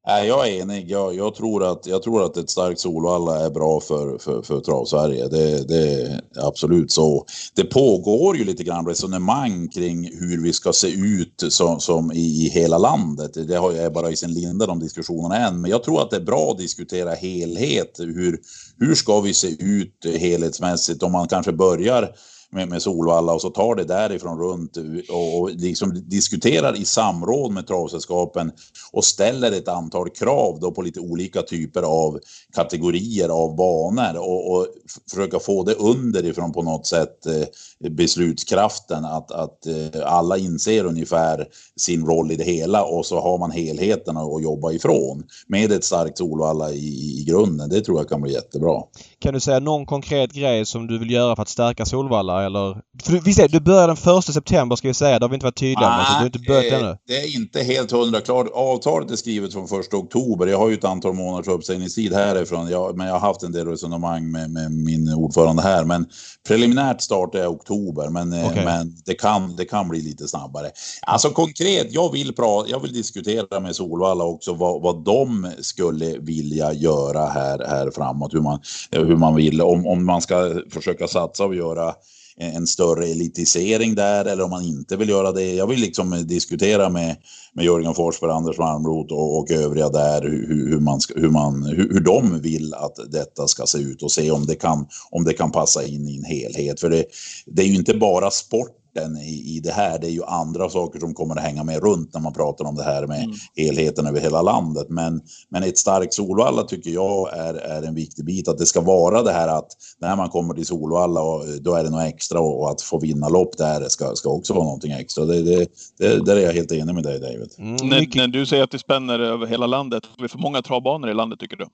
Nej, 0.08 0.28
jag 0.28 0.48
är 0.48 0.62
enig. 0.62 0.92
Jag, 0.92 1.16
jag, 1.16 1.36
tror 1.36 1.64
att, 1.72 1.86
jag 1.86 2.04
tror 2.04 2.26
att 2.26 2.38
ett 2.38 2.50
starkt 2.50 2.80
Solvalla 2.80 3.46
är 3.46 3.50
bra 3.50 3.80
för, 3.80 4.18
för, 4.18 4.42
för 4.42 4.60
Trav-Sverige. 4.60 5.28
Det, 5.28 5.68
det 5.68 6.02
är 6.02 6.22
absolut 6.48 6.92
så. 6.92 7.26
Det 7.56 7.64
pågår 7.64 8.38
ju 8.38 8.44
lite 8.44 8.64
grann 8.64 8.88
resonemang 8.88 9.68
kring 9.68 10.04
hur 10.04 10.44
vi 10.44 10.54
ska 10.54 10.74
se 10.74 10.88
ut 10.88 11.44
som, 11.50 11.80
som 11.80 12.12
i, 12.12 12.46
i 12.46 12.50
hela 12.50 12.78
landet. 12.78 13.48
Det 13.48 13.56
har 13.56 13.72
jag 13.72 13.94
bara 13.94 14.12
i 14.12 14.16
sin 14.16 14.34
linda 14.34 14.66
de 14.66 14.80
diskussionerna 14.80 15.48
än. 15.48 15.62
Men 15.62 15.72
jag 15.72 15.84
tror 15.84 16.02
att 16.02 16.10
det 16.10 16.16
är 16.16 16.22
bra 16.22 16.52
att 16.52 16.58
diskutera 16.58 17.14
helhet. 17.14 18.00
Hur, 18.00 18.40
hur 18.78 18.96
ska 18.96 19.22
vi 19.22 19.34
se 19.34 19.48
ut 19.64 20.06
helhetsmässigt 20.20 21.04
om 21.04 21.12
man 21.12 21.28
kanske 21.28 21.52
börjar 21.52 22.12
med, 22.52 22.70
med 22.70 22.82
Solvalla 22.82 23.34
och 23.34 23.42
så 23.42 23.50
tar 23.50 23.76
det 23.76 23.84
därifrån 23.84 24.40
runt 24.40 24.78
och, 25.10 25.40
och 25.40 25.50
liksom 25.50 26.10
diskuterar 26.10 26.78
i 26.78 26.86
samråd 26.86 27.52
med 27.52 27.68
travsällskapen 27.68 28.52
och 28.92 29.06
ställer 29.06 29.52
ett 29.52 29.68
antal 29.68 30.10
krav 30.10 30.60
då 30.60 30.72
på 30.72 30.82
lite 30.82 31.00
olika 31.00 31.42
typer 31.42 31.82
av 31.82 32.20
kategorier 32.56 33.30
av 33.30 33.56
banor 33.56 34.18
och, 34.18 34.52
och 34.52 34.68
försöka 35.10 35.40
få 35.40 35.64
det 35.64 35.74
underifrån 35.74 36.54
på 36.54 36.62
något 36.64 36.88
sätt 36.88 37.26
eh, 37.26 37.90
beslutskraften 37.90 39.06
att, 39.06 39.32
att 39.32 39.66
eh, 39.66 40.02
alla 40.06 40.38
inser 40.38 40.86
ungefär 40.86 41.48
sin 41.76 42.06
roll 42.06 42.32
i 42.32 42.36
det 42.36 42.44
hela 42.44 42.84
och 42.84 43.06
så 43.06 43.20
har 43.20 43.38
man 43.38 43.52
helheten 43.52 44.18
att 44.18 44.44
jobba 44.44 44.72
ifrån 44.72 45.24
med 45.48 45.72
ett 45.72 45.84
starkt 45.84 46.18
Solvalla 46.18 46.72
i, 46.72 47.20
i 47.22 47.26
grunden. 47.28 47.70
Det 47.70 47.82
tror 47.82 47.98
jag 48.00 48.10
kan 48.10 48.22
bli 48.22 48.34
jättebra. 48.34 48.84
Kan 49.20 49.34
du 49.34 49.40
säga 49.40 49.60
någon 49.60 49.86
konkret 49.86 50.34
grej 50.34 50.66
som 50.66 50.88
du 50.88 51.00
vill 51.00 51.12
göra 51.12 51.36
för 51.36 51.42
att 51.42 51.50
stärka 51.50 51.86
Solvalla 51.86 52.39
eller? 52.46 52.82
För 53.04 53.12
du, 53.12 53.20
vi 53.20 53.34
säger, 53.34 53.50
du 53.50 53.60
börjar 53.60 53.88
den 53.88 53.98
första 53.98 54.34
september 54.34 54.76
ska 54.76 54.88
vi 54.88 54.94
säga. 54.94 55.20
Det 55.20 55.26
har 55.26 55.30
vi 55.30 55.36
inte 55.36 55.46
varit 55.46 55.58
tydliga 55.58 55.90
med. 55.90 56.06
Så 56.06 56.14
du 56.14 56.20
har 56.20 56.26
inte 56.26 56.40
börjat 56.40 56.74
eh, 56.74 56.80
ännu. 56.80 56.98
Det 57.08 57.18
är 57.18 57.36
inte 57.36 57.64
helt 57.64 57.92
hundra 57.92 58.22
klart. 58.22 58.48
Avtalet 58.54 59.12
är 59.12 59.16
skrivet 59.16 59.54
från 59.54 59.68
första 59.68 59.98
oktober. 59.98 60.48
Jag 60.48 60.58
har 60.58 60.70
ju 60.70 60.74
ett 60.74 60.84
antal 60.84 61.14
månaders 61.14 61.48
uppsägningstid 61.48 62.14
härifrån. 62.14 62.70
Jag, 62.70 62.98
men 62.98 63.08
jag 63.08 63.14
har 63.14 63.28
haft 63.28 63.44
en 63.44 63.52
del 63.52 63.68
resonemang 63.68 64.32
med, 64.32 64.50
med 64.50 64.72
min 64.72 65.14
ordförande 65.14 65.62
här. 65.62 65.84
Men 65.86 66.06
preliminärt 66.48 67.02
start 67.02 67.36
är 67.36 67.48
oktober. 67.48 68.10
Men, 68.10 68.34
eh, 68.34 68.48
Okej. 68.48 68.66
men 68.66 68.96
det, 69.06 69.14
kan, 69.14 69.56
det 69.56 69.66
kan 69.66 69.90
bli 69.90 70.02
lite 70.02 70.28
snabbare. 70.28 70.72
Alltså 71.02 71.30
konkret, 71.30 71.88
jag 71.90 72.12
vill, 72.12 72.36
pra, 72.36 72.66
jag 72.68 72.80
vill 72.80 72.94
diskutera 72.94 73.60
med 73.60 73.76
Solvalla 73.76 74.24
också 74.24 74.54
vad, 74.54 74.82
vad 74.82 75.04
de 75.04 75.52
skulle 75.60 76.18
vilja 76.20 76.74
göra 76.74 77.26
här, 77.26 77.66
här 77.68 77.92
framåt. 77.92 78.34
Hur 78.34 78.42
man, 78.42 78.60
hur 78.92 79.16
man 79.16 79.36
vill, 79.36 79.62
om, 79.62 79.88
om 79.88 80.06
man 80.06 80.22
ska 80.22 80.54
försöka 80.72 81.08
satsa 81.08 81.46
och 81.46 81.56
göra 81.56 81.94
en 82.40 82.68
större 82.68 83.06
elitisering 83.06 83.96
där 83.96 84.26
eller 84.26 84.44
om 84.44 84.50
man 84.50 84.64
inte 84.64 84.98
vill 84.98 85.10
göra 85.10 85.32
det. 85.32 85.54
Jag 85.54 85.68
vill 85.68 85.80
liksom 85.80 86.28
diskutera 86.28 86.90
med, 86.90 87.16
med 87.54 87.66
Jörgen 87.66 87.94
Forsberg, 87.94 88.32
Anders 88.32 88.58
Malmroth 88.58 89.14
och, 89.14 89.40
och 89.40 89.52
övriga 89.52 89.90
där 89.90 90.22
hur, 90.22 90.70
hur, 90.70 90.80
man 90.80 91.02
ska, 91.02 91.20
hur, 91.20 91.30
man, 91.30 91.64
hur, 91.64 91.94
hur 91.94 92.00
de 92.00 92.42
vill 92.42 92.74
att 92.74 93.12
detta 93.12 93.48
ska 93.48 93.66
se 93.66 93.78
ut 93.78 94.04
och 94.04 94.12
se 94.12 94.32
om 94.32 94.46
det 94.46 94.56
kan, 94.56 94.88
om 95.12 95.24
det 95.24 95.34
kan 95.34 95.52
passa 95.52 95.84
in 95.84 96.08
i 96.08 96.18
en 96.18 96.24
helhet. 96.24 96.80
För 96.80 96.90
det, 96.90 97.06
det 97.46 97.62
är 97.62 97.68
ju 97.68 97.76
inte 97.76 97.94
bara 97.94 98.32
sport 98.32 98.79
sporten 98.90 99.18
i, 99.18 99.56
i 99.56 99.60
det 99.64 99.72
här, 99.72 100.00
det 100.00 100.08
är 100.08 100.12
ju 100.12 100.24
andra 100.24 100.70
saker 100.70 101.00
som 101.00 101.14
kommer 101.14 101.36
att 101.36 101.44
hänga 101.44 101.64
med 101.64 101.84
runt 101.84 102.14
när 102.14 102.22
man 102.22 102.34
pratar 102.34 102.66
om 102.66 102.76
det 102.76 102.84
här 102.84 103.08
med 103.08 103.20
Mm. 103.24 103.36
helheten 103.56 104.08
över 104.08 104.20
hela 104.20 104.42
landet. 104.42 104.86
Men, 104.90 105.22
men 105.50 105.64
ett 105.64 105.78
starkt 105.78 106.14
Solvalla 106.14 106.64
tycker 106.64 106.90
jag 106.92 107.38
är, 107.38 107.54
är 107.54 107.82
en 107.84 107.96
viktig 107.96 108.26
bit. 108.26 108.48
Att 108.48 108.58
det 108.58 108.66
ska 108.66 108.82
vara 108.82 109.24
det 109.24 109.32
här 109.32 109.48
att 109.48 109.68
när 110.02 110.16
man 110.16 110.30
kommer 110.30 110.54
till 110.54 110.66
Solvalla 110.66 111.22
och 111.22 111.44
då 111.62 111.76
är 111.76 111.84
det 111.84 111.90
något 111.90 112.06
extra 112.08 112.40
och, 112.40 112.62
och 112.62 112.70
att 112.72 112.82
få 112.82 113.00
vinna 113.00 113.30
lopp 113.30 113.58
där 113.58 113.86
ska, 113.90 114.16
ska 114.16 114.30
också 114.30 114.54
vara 114.54 114.64
någonting 114.64 114.92
extra. 114.92 115.26
Det, 115.26 115.42
det, 115.42 115.68
det, 115.98 116.26
där 116.26 116.36
är 116.36 116.42
jag 116.42 116.54
helt 116.54 116.72
enig 116.72 116.96
med 116.96 117.04
dig 117.04 117.20
David. 117.20 117.50
Mm, 117.58 117.76
När, 117.90 118.00
mycket- 118.00 118.16
när 118.16 118.28
du 118.28 118.46
säger 118.46 118.64
att 118.64 118.72
det 118.72 118.80
spänner 118.80 119.20
över 119.20 119.48
hela 119.48 119.68
landet, 119.68 120.04
har 120.18 120.24
vi 120.24 120.28
för 120.30 120.38
många 120.40 120.62
travbanor 120.62 121.10
i 121.10 121.14
landet 121.14 121.40
tycker 121.40 121.56
du? 121.56 121.66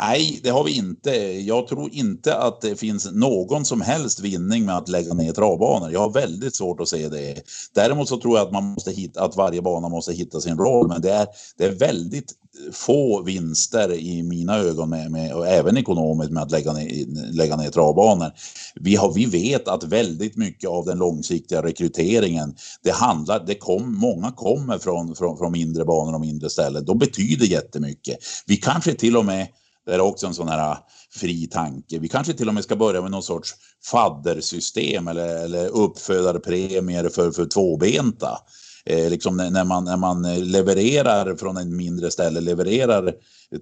Nej, 0.00 0.40
det 0.42 0.50
har 0.50 0.64
vi 0.64 0.76
inte. 0.76 1.10
Jag 1.46 1.66
tror 1.66 1.88
inte 1.92 2.36
att 2.36 2.60
det 2.60 2.76
finns 2.76 3.12
någon 3.12 3.64
som 3.64 3.80
helst 3.80 4.20
vinning 4.20 4.64
med 4.64 4.76
att 4.76 4.88
lägga 4.88 5.14
ner 5.14 5.32
travbanor. 5.32 5.90
Jag 5.92 6.00
har 6.00 6.10
väldigt 6.10 6.54
svårt 6.62 6.80
att 6.80 6.88
se 6.88 7.08
det. 7.08 7.42
Däremot 7.74 8.08
så 8.08 8.20
tror 8.20 8.38
jag 8.38 8.46
att 8.46 8.52
man 8.52 8.64
måste 8.64 8.90
hitta, 8.90 9.24
att 9.24 9.36
varje 9.36 9.62
bana 9.62 9.88
måste 9.88 10.12
hitta 10.12 10.40
sin 10.40 10.58
roll, 10.58 10.88
men 10.88 11.00
det 11.00 11.12
är, 11.12 11.26
det 11.58 11.64
är 11.64 11.72
väldigt 11.72 12.32
få 12.72 13.22
vinster 13.22 13.92
i 13.92 14.22
mina 14.22 14.58
ögon 14.58 14.90
med, 14.90 15.10
med, 15.10 15.34
och 15.34 15.48
även 15.48 15.76
ekonomiskt 15.76 16.30
med 16.30 16.42
att 16.42 16.50
lägga 16.50 16.72
ner, 16.72 17.06
lägga 17.32 17.56
ner 17.56 17.70
travbanor. 17.70 18.32
Vi, 18.74 18.96
har, 18.96 19.12
vi 19.12 19.24
vet 19.26 19.68
att 19.68 19.84
väldigt 19.84 20.36
mycket 20.36 20.70
av 20.70 20.84
den 20.84 20.98
långsiktiga 20.98 21.62
rekryteringen, 21.62 22.54
det 22.82 22.92
handlar, 22.92 23.46
det 23.46 23.54
kom, 23.54 23.94
många 23.98 24.32
kommer 24.32 24.78
från, 24.78 25.14
från, 25.14 25.38
från 25.38 25.52
mindre 25.52 25.84
banor 25.84 26.14
och 26.14 26.20
mindre 26.20 26.50
ställen. 26.50 26.84
De 26.84 26.98
betyder 26.98 27.46
jättemycket. 27.46 28.18
Vi 28.46 28.56
kanske 28.56 28.94
till 28.94 29.16
och 29.16 29.24
med 29.24 29.46
det 29.86 29.94
är 29.94 30.00
också 30.00 30.26
en 30.26 30.34
sån 30.34 30.48
här 30.48 30.76
fri 31.14 31.46
tanke. 31.46 31.98
Vi 31.98 32.08
kanske 32.08 32.32
till 32.32 32.48
och 32.48 32.54
med 32.54 32.64
ska 32.64 32.76
börja 32.76 33.02
med 33.02 33.10
någon 33.10 33.22
sorts 33.22 33.54
faddersystem 33.84 35.08
eller, 35.08 35.44
eller 35.44 35.68
uppfödarpremier 35.68 37.08
för, 37.08 37.30
för 37.30 37.46
tvåbenta. 37.46 38.38
Eh, 38.84 39.10
liksom 39.10 39.36
när, 39.36 39.64
man, 39.64 39.84
när 39.84 39.96
man 39.96 40.22
levererar 40.50 41.36
från 41.36 41.56
en 41.56 41.76
mindre 41.76 42.10
ställe, 42.10 42.40
levererar 42.40 43.14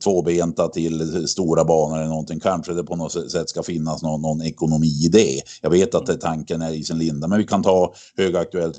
tvåbenta 0.05 0.69
till 0.69 1.29
stora 1.29 1.65
banor 1.65 1.97
eller 1.97 2.09
någonting, 2.09 2.41
kanske 2.41 2.73
det 2.73 2.85
på 2.85 2.97
något 2.97 3.31
sätt 3.31 3.49
ska 3.49 3.63
finnas 3.63 4.03
någon, 4.03 4.23
någon 4.23 4.43
ekonomi 4.43 5.05
i 5.05 5.09
det. 5.09 5.41
Jag 5.63 5.71
vet 5.71 5.95
att 5.95 6.07
det, 6.07 6.17
tanken 6.17 6.63
är 6.63 6.73
i 6.73 6.85
sin 6.85 6.99
linda, 6.99 7.29
men 7.29 7.39
vi 7.39 7.47
kan 7.47 7.63
ta 7.63 7.95
högaktuellt 8.17 8.77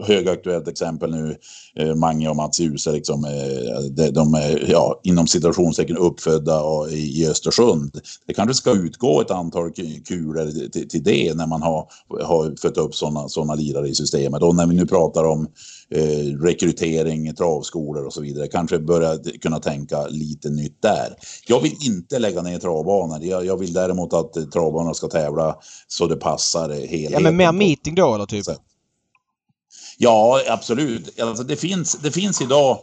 högaktuellt 0.00 0.68
exempel 0.68 1.10
nu, 1.10 1.36
eh, 1.76 1.94
Mange 1.94 2.28
och 2.28 2.36
Mats 2.36 2.60
Djuse, 2.60 2.92
liksom, 2.92 3.24
eh, 3.24 3.80
de, 3.90 4.10
de 4.10 4.34
är 4.34 4.70
ja, 4.70 5.00
inom 5.02 5.26
citationstecken 5.26 5.96
uppfödda 5.96 6.62
och, 6.62 6.90
i, 6.90 7.22
i 7.22 7.28
Östersund. 7.28 8.00
Det 8.26 8.34
kanske 8.34 8.54
ska 8.54 8.72
utgå 8.72 9.20
ett 9.20 9.30
antal 9.30 9.70
ku- 9.70 10.04
kulor 10.04 10.68
till, 10.70 10.88
till 10.88 11.02
det 11.02 11.34
när 11.34 11.46
man 11.46 11.62
har, 11.62 11.88
har 12.22 12.60
fött 12.62 12.76
upp 12.76 12.94
sådana 12.94 13.28
såna 13.28 13.54
lirare 13.54 13.88
i 13.88 13.94
systemet. 13.94 14.42
Och 14.42 14.54
när 14.54 14.66
vi 14.66 14.74
nu 14.74 14.86
pratar 14.86 15.24
om 15.24 15.46
eh, 15.94 16.38
rekrytering, 16.42 17.34
travskolor 17.34 18.06
och 18.06 18.12
så 18.12 18.20
vidare, 18.20 18.46
kanske 18.46 18.78
börja 18.78 19.18
kunna 19.42 19.60
tänka 19.60 20.06
lite 20.06 20.50
nytt 20.50 20.82
där. 20.82 21.14
Jag 21.46 21.60
vill 21.60 21.74
inte 21.86 22.18
lägga 22.18 22.42
ner 22.42 22.58
travbanor. 22.58 23.18
Jag, 23.22 23.46
jag 23.46 23.56
vill 23.56 23.72
däremot 23.72 24.14
att 24.14 24.36
eh, 24.36 24.44
travbanorna 24.44 24.94
ska 24.94 25.08
tävla 25.08 25.56
så 25.88 26.06
det 26.06 26.16
passar 26.16 26.70
eh, 26.70 26.76
helheten. 26.76 27.12
Ja 27.12 27.20
men 27.20 27.36
mer 27.36 27.52
meeting 27.52 27.94
då 27.94 28.14
eller 28.14 28.26
typ? 28.26 28.44
så. 28.44 28.52
Ja, 30.00 30.42
absolut. 30.48 31.20
Alltså, 31.20 31.44
det, 31.44 31.56
finns, 31.56 31.92
det 32.02 32.10
finns 32.10 32.40
idag 32.42 32.78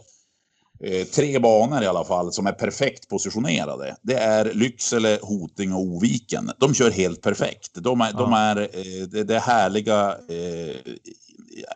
eh, 0.84 1.06
tre 1.06 1.38
banor 1.38 1.82
i 1.82 1.86
alla 1.86 2.04
fall 2.04 2.32
som 2.32 2.46
är 2.46 2.52
perfekt 2.52 3.08
positionerade. 3.08 3.96
Det 4.02 4.14
är 4.14 4.54
Lycksele, 4.54 5.18
Hoting 5.22 5.72
och 5.72 5.80
Oviken. 5.80 6.50
De 6.58 6.74
kör 6.74 6.90
helt 6.90 7.20
perfekt. 7.22 7.70
De 7.74 8.00
är, 8.00 8.12
de 8.12 8.32
Ja. 8.32 8.38
är 8.38 8.56
eh, 8.60 9.06
det, 9.08 9.24
det 9.24 9.34
är 9.36 9.40
härliga 9.40 10.08
eh, 10.28 10.76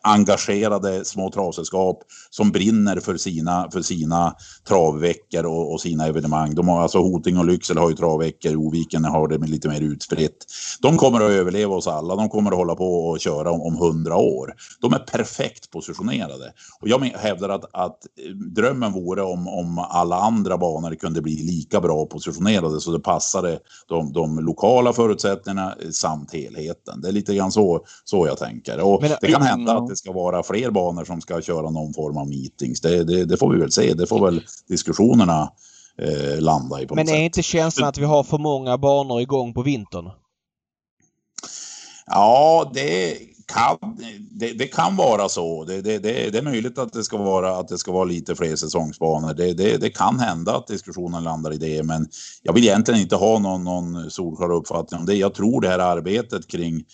engagerade 0.02 1.04
små 1.04 1.30
travsällskap 1.30 2.02
som 2.30 2.50
brinner 2.50 3.00
för 3.00 3.16
sina, 3.16 3.70
för 3.72 3.82
sina 3.82 4.34
travveckor 4.68 5.46
och, 5.46 5.72
och 5.72 5.80
sina 5.80 6.06
evenemang. 6.06 6.54
De 6.54 6.68
har, 6.68 6.82
alltså 6.82 6.98
Hoting 6.98 7.38
och 7.38 7.44
Lycksele 7.44 7.80
har 7.80 7.90
ju 7.90 7.96
travveckor, 7.96 8.56
Oviken 8.56 9.04
har 9.04 9.28
det 9.28 9.38
lite 9.38 9.68
mer 9.68 9.80
utspritt. 9.80 10.46
De 10.82 10.96
kommer 10.96 11.20
att 11.20 11.30
överleva 11.30 11.74
oss 11.74 11.86
alla. 11.86 12.16
De 12.16 12.28
kommer 12.28 12.50
att 12.50 12.56
hålla 12.56 12.74
på 12.74 13.08
och 13.08 13.20
köra 13.20 13.50
om, 13.50 13.76
100 13.76 14.16
år. 14.16 14.54
De 14.80 14.92
är 14.92 14.98
perfekt 14.98 15.70
positionerade. 15.70 16.52
Och 16.80 16.88
jag 16.88 16.98
hävdar 16.98 17.48
att, 17.48 17.64
att 17.72 17.98
eh, 18.26 18.30
drömmen 18.34 18.92
vore 18.92 19.22
om, 19.22 19.48
om 19.48 19.78
alla 19.78 20.16
andra 20.16 20.58
banor 20.58 20.94
kunde 20.94 21.22
bli 21.22 21.36
lika 21.42 21.80
bra 21.80 22.06
positionerade 22.06 22.80
så 22.80 22.90
det 22.92 23.00
passade 23.00 23.58
de, 23.88 24.12
de 24.12 24.38
lokala 24.38 24.92
förutsättningarna 24.92 25.74
eh, 25.82 25.90
samt 25.90 26.32
helheten. 26.32 27.00
Det 27.00 27.08
är 27.08 27.12
lite 27.12 27.34
grann 27.34 27.52
så, 27.52 27.84
så 28.04 28.26
jag 28.26 28.38
tänker. 28.38 28.80
Och 28.80 29.02
Men- 29.02 29.10
det 29.20 29.32
kan 29.32 29.42
hända 29.42 29.69
Ja. 29.72 29.82
att 29.82 29.88
det 29.88 29.96
ska 29.96 30.12
vara 30.12 30.42
fler 30.42 30.70
banor 30.70 31.04
som 31.04 31.20
ska 31.20 31.40
köra 31.40 31.70
någon 31.70 31.94
form 31.94 32.16
av 32.16 32.28
meetings. 32.28 32.80
Det, 32.80 33.04
det, 33.04 33.24
det 33.24 33.36
får 33.36 33.52
vi 33.52 33.60
väl 33.60 33.72
se. 33.72 33.94
Det 33.94 34.06
får 34.06 34.24
väl 34.24 34.42
diskussionerna 34.68 35.52
eh, 35.98 36.40
landa 36.40 36.82
i 36.82 36.86
på 36.86 36.94
Men 36.94 37.06
något 37.06 37.12
är 37.12 37.16
sätt. 37.16 37.24
inte 37.24 37.42
känslan 37.42 37.88
att 37.88 37.98
vi 37.98 38.04
har 38.04 38.24
för 38.24 38.38
många 38.38 38.78
banor 38.78 39.20
igång 39.20 39.54
på 39.54 39.62
vintern? 39.62 40.10
Ja, 42.06 42.70
det 42.74 43.16
kan, 43.52 43.96
det, 44.30 44.52
det 44.52 44.66
kan 44.66 44.96
vara 44.96 45.28
så. 45.28 45.64
Det, 45.64 45.82
det, 45.82 45.98
det, 45.98 46.38
är 46.38 46.42
möjligt 46.42 46.78
att 46.78 46.92
det 46.92 47.04
ska 47.04 47.16
vara, 47.16 47.56
att 47.56 47.68
det 47.68 47.78
ska 47.78 47.92
vara 47.92 48.04
lite 48.04 48.34
fler 48.34 48.56
säsongsbanor. 48.56 49.34
Det, 49.78 49.90
kan 49.90 50.20
hända 50.20 50.56
att 50.56 50.66
diskussionen 50.66 51.24
landar 51.24 51.52
i 51.52 51.56
det, 51.56 51.82
men 51.82 52.08
jag 52.42 52.52
vill 52.52 52.64
egentligen 52.64 53.00
inte 53.00 53.16
ha 53.16 53.38
någon, 53.38 53.64
någon 53.64 54.10
solklar 54.10 54.52
uppfattning 54.52 55.00
om 55.00 55.06
det. 55.06 55.14
Jag 55.14 55.34
tror 55.34 55.60
det 55.60 55.68
här 55.68 55.78
arbetet 55.78 56.48
kring 56.48 56.84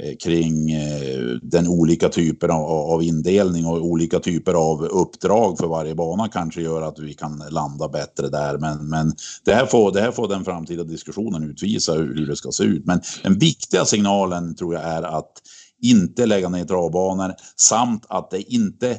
Eh, 0.00 0.16
kring 0.16 0.70
eh, 0.70 1.38
den 1.42 1.68
olika 1.68 2.08
typer 2.08 2.48
av, 2.48 2.64
av 2.64 3.02
indelning 3.02 3.66
och 3.66 3.84
olika 3.84 4.20
typer 4.20 4.54
av 4.54 4.84
uppdrag 4.84 5.58
för 5.58 5.66
varje 5.66 5.94
bana 5.94 6.28
kanske 6.28 6.62
gör 6.62 6.82
att 6.82 6.98
vi 6.98 7.14
kan 7.14 7.42
landa 7.50 7.88
bättre 7.88 8.28
där. 8.28 8.58
Men, 8.58 8.88
men 8.88 9.12
det, 9.44 9.54
här 9.54 9.66
får, 9.66 9.92
det 9.92 10.00
här 10.00 10.12
får 10.12 10.28
den 10.28 10.44
framtida 10.44 10.84
diskussionen 10.84 11.50
utvisa 11.50 11.92
hur, 11.92 12.14
hur 12.14 12.26
det 12.26 12.36
ska 12.36 12.52
se 12.52 12.64
ut. 12.64 12.86
Men 12.86 13.00
den 13.22 13.38
viktiga 13.38 13.84
signalen 13.84 14.54
tror 14.54 14.74
jag 14.74 14.82
är 14.82 15.02
att 15.02 15.32
inte 15.82 16.26
lägga 16.26 16.48
ner 16.48 16.64
travbanor 16.64 17.34
samt 17.56 18.06
att 18.08 18.30
det 18.30 18.52
inte 18.52 18.98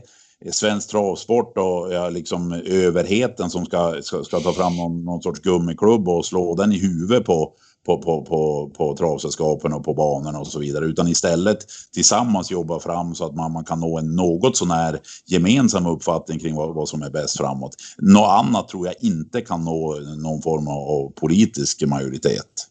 svensk 0.51 0.89
travsport 0.89 1.57
och 1.57 1.93
ja, 1.93 2.09
liksom 2.09 2.51
överheten 2.65 3.49
som 3.49 3.65
ska, 3.65 4.01
ska, 4.01 4.23
ska 4.23 4.39
ta 4.39 4.53
fram 4.53 4.75
någon, 4.77 5.05
någon 5.05 5.21
sorts 5.21 5.39
gummiklubb 5.39 6.09
och 6.09 6.25
slå 6.25 6.55
den 6.55 6.71
i 6.71 6.79
huvudet 6.79 7.25
på, 7.25 7.53
på, 7.85 7.97
på, 7.97 8.25
på, 8.25 8.69
på 8.77 8.95
travsällskapen 8.97 9.73
och 9.73 9.83
på 9.83 9.93
banorna 9.93 10.39
och 10.39 10.47
så 10.47 10.59
vidare. 10.59 10.85
Utan 10.85 11.07
istället 11.07 11.57
tillsammans 11.93 12.51
jobba 12.51 12.79
fram 12.79 13.15
så 13.15 13.25
att 13.25 13.35
man, 13.35 13.51
man 13.51 13.65
kan 13.65 13.79
nå 13.79 13.97
en 13.99 14.15
något 14.15 14.57
sånär 14.57 14.99
gemensam 15.25 15.85
uppfattning 15.85 16.39
kring 16.39 16.55
vad, 16.55 16.75
vad 16.75 16.89
som 16.89 17.01
är 17.01 17.09
bäst 17.09 17.37
framåt. 17.37 17.75
Något 17.97 18.29
annat 18.29 18.67
tror 18.67 18.87
jag 18.87 18.95
inte 19.01 19.41
kan 19.41 19.63
nå 19.63 19.99
någon 20.17 20.41
form 20.41 20.67
av 20.67 21.11
politisk 21.11 21.83
majoritet. 21.87 22.67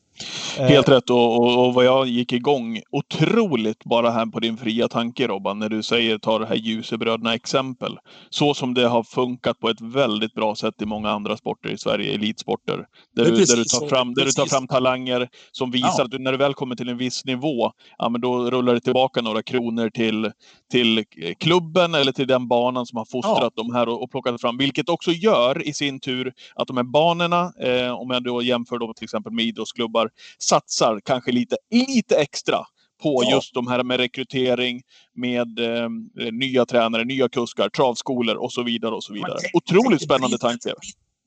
Eh, 0.58 0.66
Helt 0.66 0.88
rätt 0.88 1.10
och, 1.10 1.36
och, 1.36 1.66
och, 1.66 1.74
vad 1.74 1.84
jag 1.84 2.06
gick 2.06 2.32
igång 2.32 2.80
otroligt 2.90 3.84
bara 3.84 4.10
här 4.10 4.26
på 4.26 4.40
din 4.40 4.56
fria 4.56 4.88
tanke 4.88 5.26
Robban, 5.26 5.58
när 5.58 5.68
du 5.68 5.82
säger 5.82 6.18
ta 6.18 6.38
det 6.38 6.46
här 6.46 6.54
Ljusebröderna 6.54 7.34
exempel. 7.34 7.98
Så 8.30 8.54
som 8.54 8.74
det 8.74 8.88
har 8.88 9.02
funkat 9.02 9.60
på 9.60 9.68
ett 9.68 9.80
väldigt 9.80 10.34
bra 10.34 10.54
sätt 10.54 10.82
i 10.82 10.86
många 10.86 11.10
andra 11.10 11.36
sporter 11.36 11.70
i 11.70 11.78
Sverige, 11.78 12.14
elitsporter. 12.14 12.86
Där, 13.16 13.24
du, 13.24 13.30
där 13.30 13.56
du, 13.56 13.64
tar 13.64 13.88
fram, 13.88 14.14
där 14.14 14.24
du 14.24 14.30
tar 14.30 14.46
fram 14.46 14.68
talanger 14.68 15.28
som 15.52 15.70
visar 15.70 15.94
ja. 15.98 16.04
att 16.04 16.10
du, 16.10 16.18
när 16.18 16.32
du 16.32 16.38
väl 16.38 16.54
kommer 16.54 16.76
till 16.76 16.88
en 16.88 16.98
viss 16.98 17.24
nivå, 17.24 17.72
ja 17.98 18.08
men 18.08 18.20
då 18.20 18.50
rullar 18.50 18.74
det 18.74 18.80
tillbaka 18.80 19.22
några 19.22 19.42
kronor 19.42 19.90
till, 19.90 20.30
till 20.70 21.04
klubben 21.38 21.94
eller 21.94 22.12
till 22.12 22.26
den 22.26 22.48
banan 22.48 22.86
som 22.86 22.96
har 22.96 23.04
fostrat 23.04 23.52
ja. 23.56 23.62
de 23.62 23.74
här 23.74 23.88
och, 23.88 24.02
och 24.02 24.10
plockat 24.10 24.40
fram. 24.40 24.58
Vilket 24.58 24.88
också 24.88 25.10
gör 25.10 25.68
i 25.68 25.72
sin 25.72 26.00
tur 26.00 26.32
att 26.54 26.68
de 26.68 26.76
här 26.76 26.84
banorna, 26.84 27.52
eh, 27.60 27.92
om 27.92 28.10
jag 28.10 28.24
då 28.24 28.42
jämför 28.42 28.78
dem 28.78 28.92
till 28.96 29.04
exempel 29.04 29.32
med 29.32 29.44
idrottsklubbar, 29.44 30.03
satsar 30.38 31.00
kanske 31.04 31.32
lite, 31.32 31.56
lite 31.70 32.16
extra 32.16 32.58
på 33.02 33.22
ja. 33.24 33.30
just 33.30 33.54
de 33.54 33.66
här 33.66 33.82
med 33.82 34.00
rekrytering, 34.00 34.82
med 35.14 35.58
eh, 35.58 35.88
nya 36.32 36.66
tränare, 36.66 37.04
nya 37.04 37.28
kuskar, 37.28 37.68
travskolor 37.68 38.36
och 38.36 38.52
så 38.52 38.62
vidare. 38.62 38.94
och 38.94 39.04
så 39.04 39.12
vidare. 39.12 39.38
Otroligt 39.52 40.02
spännande 40.02 40.38
tanke. 40.38 40.74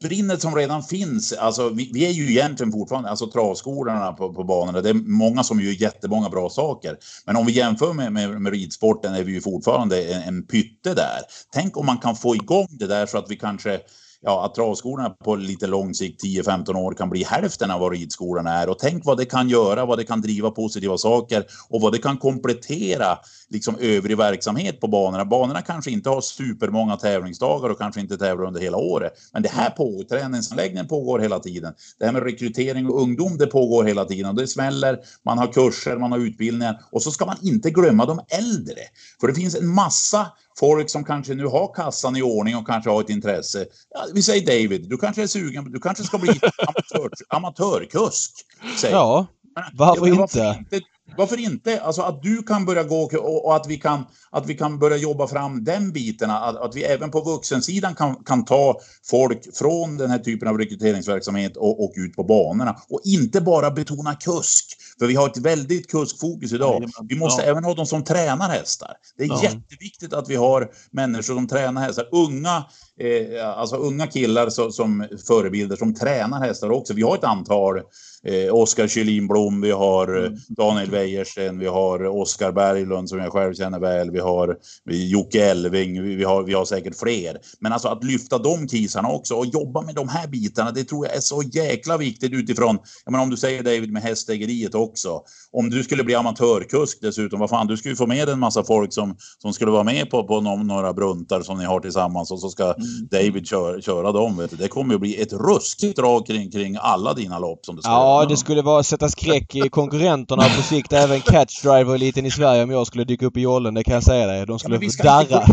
Brinnet 0.04 0.42
som 0.42 0.56
redan 0.56 0.84
finns, 0.84 1.34
alltså 1.34 1.70
vi, 1.70 1.92
vi, 1.94 2.06
är 2.06 2.12
ju 2.12 2.32
egentligen 2.32 2.72
fortfarande, 2.72 3.10
alltså 3.10 3.32
travskolorna 3.32 4.14
på, 4.14 4.34
på 4.34 4.44
banorna, 4.44 4.82
det 4.82 4.90
är 4.90 4.94
många 4.94 5.44
som 5.44 5.62
gör 5.62 5.82
jättemånga 5.82 6.30
bra 6.30 6.50
saker. 6.50 6.98
Men 7.26 7.36
om 7.36 7.46
vi 7.46 7.52
jämför 7.52 7.94
med, 7.94 8.14
med, 8.14 8.42
med 8.42 8.54
ridsporten 8.54 9.14
är 9.14 9.24
vi 9.24 9.32
ju 9.32 9.42
fortfarande 9.42 10.04
en, 10.04 10.22
en 10.22 10.44
pytte 10.48 10.94
där. 10.94 11.20
Tänk 11.54 11.78
om 11.78 11.86
man 11.86 11.98
kan 11.98 12.16
få 12.16 12.36
igång 12.36 12.68
det 12.70 12.88
där 12.88 13.06
så 13.06 13.18
att 13.18 13.32
vi 13.32 13.36
kanske 13.36 13.80
ja, 14.22 14.46
att 14.46 14.56
travskolorna 14.56 15.10
på 15.10 15.36
lite 15.36 15.68
lång 15.68 15.94
sikt, 15.94 16.24
10-15 16.24 16.76
år, 16.76 16.94
kan 16.94 17.10
bli 17.10 17.24
hälften 17.24 17.72
av 17.72 17.80
vad 17.80 17.92
ridskolorna 17.92 18.54
är. 18.54 18.70
Och 18.70 18.80
tänk 18.80 19.06
vad 19.06 19.18
det 19.18 19.26
kan 19.26 19.50
göra, 19.50 19.86
vad 19.86 19.98
det 19.98 20.04
kan 20.04 20.22
driva 20.22 20.52
positiva 20.52 20.98
saker 20.98 21.46
och 21.70 21.82
vad 21.82 21.92
det 21.92 21.98
kan 21.98 22.18
komplettera 22.18 23.18
liksom 23.50 23.76
övrig 23.80 24.18
verksamhet 24.18 24.80
på 24.80 24.88
banorna. 24.88 25.26
Banorna 25.26 25.62
kanske 25.62 25.92
inte 25.92 26.10
har 26.10 26.22
supermånga 26.22 26.96
tävlingsdagar 26.96 27.70
och 27.70 27.78
kanske 27.78 28.02
inte 28.02 28.18
tävlar 28.18 28.48
under 28.48 28.62
hela 28.62 28.78
året. 28.78 29.14
Men 29.34 29.42
det 29.42 29.50
här 29.50 29.70
pågår, 29.70 30.04
träningsanläggningen 30.04 30.88
pågår 30.88 31.20
hela 31.20 31.40
tiden. 31.40 31.74
Det 32.00 32.06
här 32.06 32.14
med 32.14 32.24
rekrytering 32.24 32.88
och 32.88 33.02
ungdom, 33.02 33.38
det 33.38 33.48
pågår 33.48 33.84
hela 33.84 34.06
tiden. 34.06 34.30
Och 34.30 34.36
det 34.36 34.48
smäller, 34.48 35.00
man 35.26 35.38
har 35.38 35.48
kurser, 35.48 35.98
man 35.98 36.12
har 36.12 36.20
utbildningar. 36.20 36.82
Och 36.92 37.04
så 37.04 37.12
ska 37.12 37.26
man 37.26 37.38
inte 37.42 37.70
glömma 37.70 38.06
de 38.06 38.20
äldre. 38.30 38.82
För 39.22 39.28
det 39.28 39.34
finns 39.34 39.56
en 39.56 39.68
massa 39.68 40.28
folk 40.60 40.90
som 40.90 41.04
kanske 41.04 41.34
nu 41.34 41.46
har 41.46 41.74
kassan 41.74 42.16
i 42.16 42.22
ordning 42.22 42.56
och 42.56 42.68
kanske 42.68 42.90
har 42.90 43.02
ett 43.02 43.10
intresse. 43.10 43.66
Ja, 43.90 44.06
vi 44.14 44.22
säger 44.22 44.46
David, 44.46 44.90
du 44.90 44.98
kanske 44.98 45.24
är 45.24 45.28
sugen, 45.28 45.72
du 45.72 45.80
kanske 45.80 46.04
ska 46.04 46.18
bli 46.18 46.30
amatör, 46.68 47.10
amatörkusk. 47.30 48.32
Säg. 48.78 48.92
Ja, 48.92 49.28
varför, 49.74 50.08
ja, 50.08 50.16
varför 50.16 50.50
inte? 50.50 50.76
inte? 50.76 50.88
Varför 51.18 51.40
inte? 51.40 51.82
Alltså 51.82 52.02
att 52.02 52.24
du 52.24 52.44
kan 52.44 52.66
börja 52.66 52.84
gå 52.84 53.10
och 53.20 53.56
att 53.56 53.68
vi 53.68 53.78
kan, 53.78 54.06
att 54.30 54.46
vi 54.46 54.58
kan 54.58 54.80
börja 54.80 54.98
jobba 54.98 55.28
fram 55.28 55.64
den 55.64 55.92
biten. 55.92 56.30
Att, 56.30 56.56
att 56.56 56.76
vi 56.76 56.84
även 56.84 57.12
på 57.12 57.22
vuxensidan 57.22 57.96
kan, 57.96 58.16
kan 58.16 58.46
ta 58.46 58.80
folk 59.10 59.56
från 59.56 59.98
den 59.98 60.10
här 60.10 60.20
typen 60.20 60.48
av 60.48 60.58
rekryteringsverksamhet 60.58 61.58
och, 61.58 61.84
och 61.84 61.94
ut 61.96 62.16
på 62.16 62.24
banorna. 62.24 62.76
Och 62.90 63.02
inte 63.04 63.42
bara 63.42 63.72
betona 63.72 64.16
kusk. 64.16 64.78
För 65.00 65.08
vi 65.08 65.16
har 65.16 65.30
ett 65.30 65.38
väldigt 65.38 65.92
kuskfokus 65.92 66.54
idag. 66.54 66.90
Vi 67.10 67.16
måste 67.16 67.44
ja. 67.44 67.50
även 67.50 67.64
ha 67.64 67.74
de 67.74 67.86
som 67.86 68.04
tränar 68.04 68.50
hästar. 68.50 68.92
Det 69.18 69.24
är 69.24 69.28
ja. 69.28 69.44
jätteviktigt 69.44 70.14
att 70.14 70.30
vi 70.30 70.36
har 70.36 70.72
människor 70.92 71.36
som 71.36 71.48
tränar 71.48 71.82
hästar. 71.82 72.08
Unga, 72.12 72.66
eh, 73.00 73.58
alltså 73.58 73.76
unga 73.76 74.08
killar 74.08 74.50
så, 74.50 74.72
som 74.72 75.06
förebilder 75.28 75.76
som 75.76 75.94
tränar 75.94 76.40
hästar 76.40 76.72
också. 76.72 76.94
Vi 76.94 77.02
har 77.02 77.16
ett 77.16 77.24
antal 77.24 77.78
eh, 78.24 78.54
Oskar 78.56 78.88
Kylinblom, 78.88 79.62
vi 79.62 79.72
har 79.72 80.18
eh, 80.18 80.26
mm. 80.26 80.40
Daniel 80.48 80.92
Wäjersten, 80.92 81.60
vi 81.60 81.68
har 81.68 82.06
Oskar 82.06 82.52
Berglund 82.52 83.10
som 83.10 83.20
jag 83.20 83.32
själv 83.32 83.54
känner 83.54 83.80
väl, 83.80 84.12
vi 84.12 84.20
har 84.20 84.58
Jocke 84.86 85.46
Elving, 85.46 86.04
vi, 86.18 86.24
har, 86.24 86.44
vi 86.44 86.54
har 86.54 86.66
säkert 86.66 87.00
fler. 87.00 87.38
Men 87.60 87.74
alltså 87.74 87.88
att 87.88 88.04
lyfta 88.04 88.38
de 88.38 88.68
kisarna 88.68 89.10
också 89.10 89.36
och 89.36 89.46
jobba 89.46 89.82
med 89.82 89.96
de 89.96 90.08
här 90.08 90.28
bitarna, 90.28 90.72
det 90.72 90.84
tror 90.84 91.06
jag 91.06 91.16
är 91.16 91.22
så 91.22 91.42
jäkla 91.42 91.98
viktigt 91.98 92.34
utifrån, 92.34 92.78
jag 93.06 93.12
menar 93.12 93.24
om 93.24 93.30
du 93.30 93.38
säger 93.38 93.64
David 93.64 93.92
med 93.92 94.04
hästägeriet 94.04 94.76
också, 94.76 95.22
om 95.52 95.70
du 95.70 95.84
skulle 95.84 96.04
bli 96.04 96.16
amatörkusk 96.16 96.98
dessutom, 97.02 97.40
vad 97.40 97.50
fan, 97.50 97.68
du 97.68 97.78
skulle 97.78 97.92
ju 97.92 97.96
få 97.96 98.08
med 98.08 98.30
en 98.30 98.40
massa 98.40 98.64
folk 98.64 98.94
som, 98.94 99.16
som 99.42 99.54
skulle 99.54 99.72
vara 99.72 99.84
med 99.84 100.10
på, 100.10 100.28
på 100.28 100.42
någon, 100.42 100.68
några 100.68 100.94
bruntar 100.94 101.42
som 101.42 101.58
ni 101.58 101.66
har 101.66 101.80
tillsammans 101.80 102.32
och 102.32 102.40
så 102.40 102.50
ska 102.50 102.64
mm. 102.64 102.87
David 103.12 103.48
köra, 103.48 103.82
köra 103.82 104.12
dem. 104.12 104.38
Vet 104.38 104.52
du. 104.52 104.56
Det 104.56 104.68
kommer 104.68 104.94
ju 104.94 105.00
bli 105.00 105.22
ett 105.22 105.34
ruskigt 105.34 105.98
drag 105.98 106.28
kring, 106.28 106.52
kring 106.52 106.78
alla 106.80 107.14
dina 107.14 107.40
lopp 107.40 107.66
som 107.66 107.76
det 107.76 107.82
ska 107.82 107.92
Ja, 107.92 108.26
det 108.30 108.38
skulle 108.38 108.62
vara 108.62 108.84
sätta 108.84 109.10
skräck 109.10 109.56
i 109.56 109.70
konkurrenterna 109.70 110.44
på 110.44 110.62
sikt 110.62 110.94
även 110.94 111.22
Catch 111.22 111.62
Driver-eliten 111.64 112.26
i 112.26 112.32
Sverige 112.32 112.64
om 112.64 112.70
jag 112.70 112.88
skulle 112.88 113.04
dyka 113.04 113.26
upp 113.26 113.38
i 113.38 113.42
jollen, 113.42 113.74
det 113.74 113.84
kan 113.84 113.94
jag 113.94 114.04
säga 114.04 114.28
dig. 114.28 114.46
De 114.46 114.60
skulle 114.60 114.80
ja, 115.04 115.24
darra. 115.24 115.46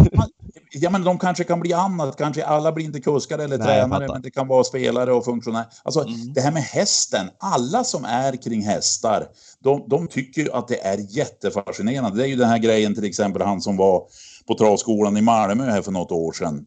Ja, 0.76 0.90
men 0.90 1.04
de 1.04 1.18
kanske 1.18 1.44
kan 1.44 1.60
bli 1.60 1.72
annat. 1.72 2.16
Kanske 2.16 2.44
alla 2.44 2.72
blir 2.72 2.84
inte 2.84 3.00
kuskar 3.00 3.38
eller 3.38 3.58
Nej, 3.58 3.66
tränare, 3.66 4.08
men 4.08 4.22
det 4.22 4.30
kan 4.30 4.48
vara 4.48 4.64
spelare 4.64 5.12
och 5.12 5.24
funktionärer. 5.24 5.66
Alltså, 5.82 6.00
mm. 6.00 6.32
det 6.32 6.40
här 6.40 6.52
med 6.52 6.62
hästen. 6.62 7.26
Alla 7.38 7.84
som 7.84 8.04
är 8.04 8.42
kring 8.42 8.62
hästar, 8.62 9.26
de, 9.64 9.84
de 9.88 10.08
tycker 10.08 10.58
att 10.58 10.68
det 10.68 10.80
är 10.80 11.16
jättefascinerande. 11.16 12.18
Det 12.18 12.24
är 12.24 12.28
ju 12.28 12.36
den 12.36 12.48
här 12.48 12.58
grejen, 12.58 12.94
till 12.94 13.04
exempel 13.04 13.42
han 13.42 13.60
som 13.60 13.76
var 13.76 14.02
på 14.46 14.54
travskolan 14.54 15.16
i 15.16 15.20
Malmö 15.20 15.64
här 15.64 15.82
för 15.82 15.92
något 15.92 16.12
år 16.12 16.32
sedan. 16.32 16.66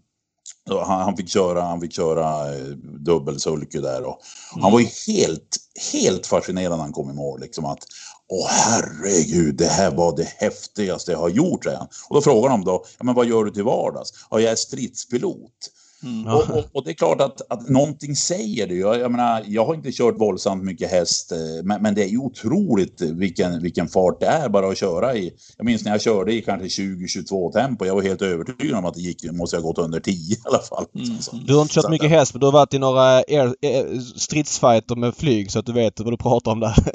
Han, 0.67 1.01
han, 1.01 1.17
fick 1.17 1.29
köra, 1.29 1.61
han 1.61 1.81
fick 1.81 1.93
köra 1.93 2.55
eh, 2.55 2.65
dubbelsulky 3.05 3.79
där 3.79 4.03
och 4.03 4.21
mm. 4.53 4.63
han 4.63 4.71
var 4.71 4.79
ju 4.79 4.87
helt, 5.07 5.57
helt 5.91 6.27
fascinerad 6.27 6.71
när 6.71 6.83
han 6.83 6.93
kom 6.93 7.09
i 7.09 7.13
mål. 7.13 7.41
Liksom 7.41 7.65
att, 7.65 7.83
Åh 8.29 8.47
herregud, 8.49 9.55
det 9.55 9.67
här 9.67 9.91
var 9.91 10.17
det 10.17 10.27
häftigaste 10.37 11.11
jag 11.11 11.19
har 11.19 11.29
gjort, 11.29 11.63
säger 11.63 11.77
han. 11.77 11.87
Och 12.09 12.15
då 12.15 12.21
frågar 12.21 12.49
de 12.49 12.63
då, 12.63 12.85
ja, 12.97 13.03
men 13.03 13.15
vad 13.15 13.25
gör 13.25 13.43
du 13.43 13.51
till 13.51 13.63
vardags? 13.63 14.13
Ja, 14.29 14.39
jag 14.39 14.51
är 14.51 14.55
stridspilot. 14.55 15.69
Mm. 16.03 16.27
Och, 16.27 16.49
och, 16.49 16.65
och, 16.71 16.83
det 16.85 16.91
är 16.91 16.93
klart 16.93 17.21
att, 17.21 17.41
att 17.49 17.69
någonting 17.69 18.15
säger 18.15 18.67
det. 18.67 18.75
Jag, 18.75 18.99
jag, 18.99 19.11
menar, 19.11 19.43
jag 19.47 19.65
har 19.65 19.75
inte 19.75 19.91
kört 19.91 20.19
våldsamt 20.19 20.63
mycket 20.63 20.91
häst, 20.91 21.31
eh, 21.31 21.37
men, 21.63 21.81
men 21.81 21.95
det 21.95 22.03
är 22.03 22.07
ju 22.07 22.17
otroligt 22.17 23.01
vilken, 23.01 23.61
vilken 23.61 23.87
fart 23.87 24.19
det 24.19 24.25
är 24.25 24.49
bara 24.49 24.67
att 24.67 24.77
köra 24.77 25.15
i. 25.15 25.33
Jag 25.57 25.65
minns 25.65 25.85
när 25.85 25.91
jag 25.91 26.01
körde 26.01 26.33
i 26.33 26.41
kanske 26.41 26.81
20-22 26.81 27.51
tempo. 27.51 27.85
Jag 27.85 27.95
var 27.95 28.01
helt 28.01 28.21
övertygad 28.21 28.77
om 28.77 28.85
att 28.85 28.93
det 28.93 29.01
gick, 29.01 29.31
måste 29.31 29.55
jag 29.55 29.63
gått 29.63 29.77
under 29.77 29.99
10 29.99 30.13
i 30.15 30.37
alla 30.43 30.59
fall. 30.59 30.85
Mm. 30.95 31.17
Du 31.45 31.55
har 31.55 31.61
inte 31.61 31.73
kört 31.73 31.83
så 31.83 31.89
mycket 31.89 32.09
häst, 32.09 32.33
men 32.33 32.39
du 32.39 32.45
har 32.45 32.53
varit 32.53 32.73
i 32.73 32.79
några 32.79 33.01
air, 33.01 33.55
air, 33.61 33.99
stridsfighter 34.19 34.95
med 34.95 35.15
flyg 35.15 35.51
så 35.51 35.59
att 35.59 35.65
du 35.65 35.73
vet 35.73 35.99
vad 35.99 36.13
du 36.13 36.17
pratar 36.17 36.51
om 36.51 36.59
där. 36.59 36.75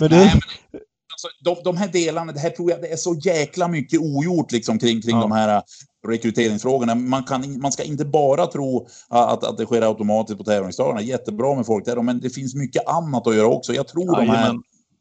men 0.00 0.10
du... 0.10 0.16
Nej, 0.16 0.32
men 0.72 0.80
alltså, 1.18 1.28
de, 1.44 1.56
de 1.64 1.76
här 1.76 1.88
delarna, 1.88 2.32
det 2.32 2.40
här 2.40 2.50
tror 2.50 2.70
jag 2.70 2.80
det 2.80 2.92
är 2.92 2.96
så 2.96 3.14
jäkla 3.14 3.68
mycket 3.68 4.00
ogjort 4.00 4.52
liksom 4.52 4.78
kring, 4.78 5.02
kring 5.02 5.16
ja. 5.16 5.20
de 5.20 5.32
här 5.32 5.62
rekryteringsfrågorna. 6.06 6.94
Man, 6.94 7.24
kan, 7.24 7.60
man 7.60 7.72
ska 7.72 7.82
inte 7.82 8.04
bara 8.04 8.46
tro 8.46 8.86
att, 9.08 9.44
att 9.44 9.56
det 9.56 9.64
sker 9.64 9.82
automatiskt 9.82 10.38
på 10.38 10.44
tävlingsdagarna. 10.44 11.00
Jättebra 11.00 11.54
med 11.54 11.66
folk 11.66 11.84
där, 11.84 12.02
men 12.02 12.20
det 12.20 12.30
finns 12.30 12.54
mycket 12.54 12.88
annat 12.88 13.26
att 13.26 13.34
göra 13.34 13.46
också. 13.46 13.72
Jag 13.72 13.88
tror 13.88 14.06
ja, 14.06 14.20
de 14.20 14.28
här, 14.28 14.54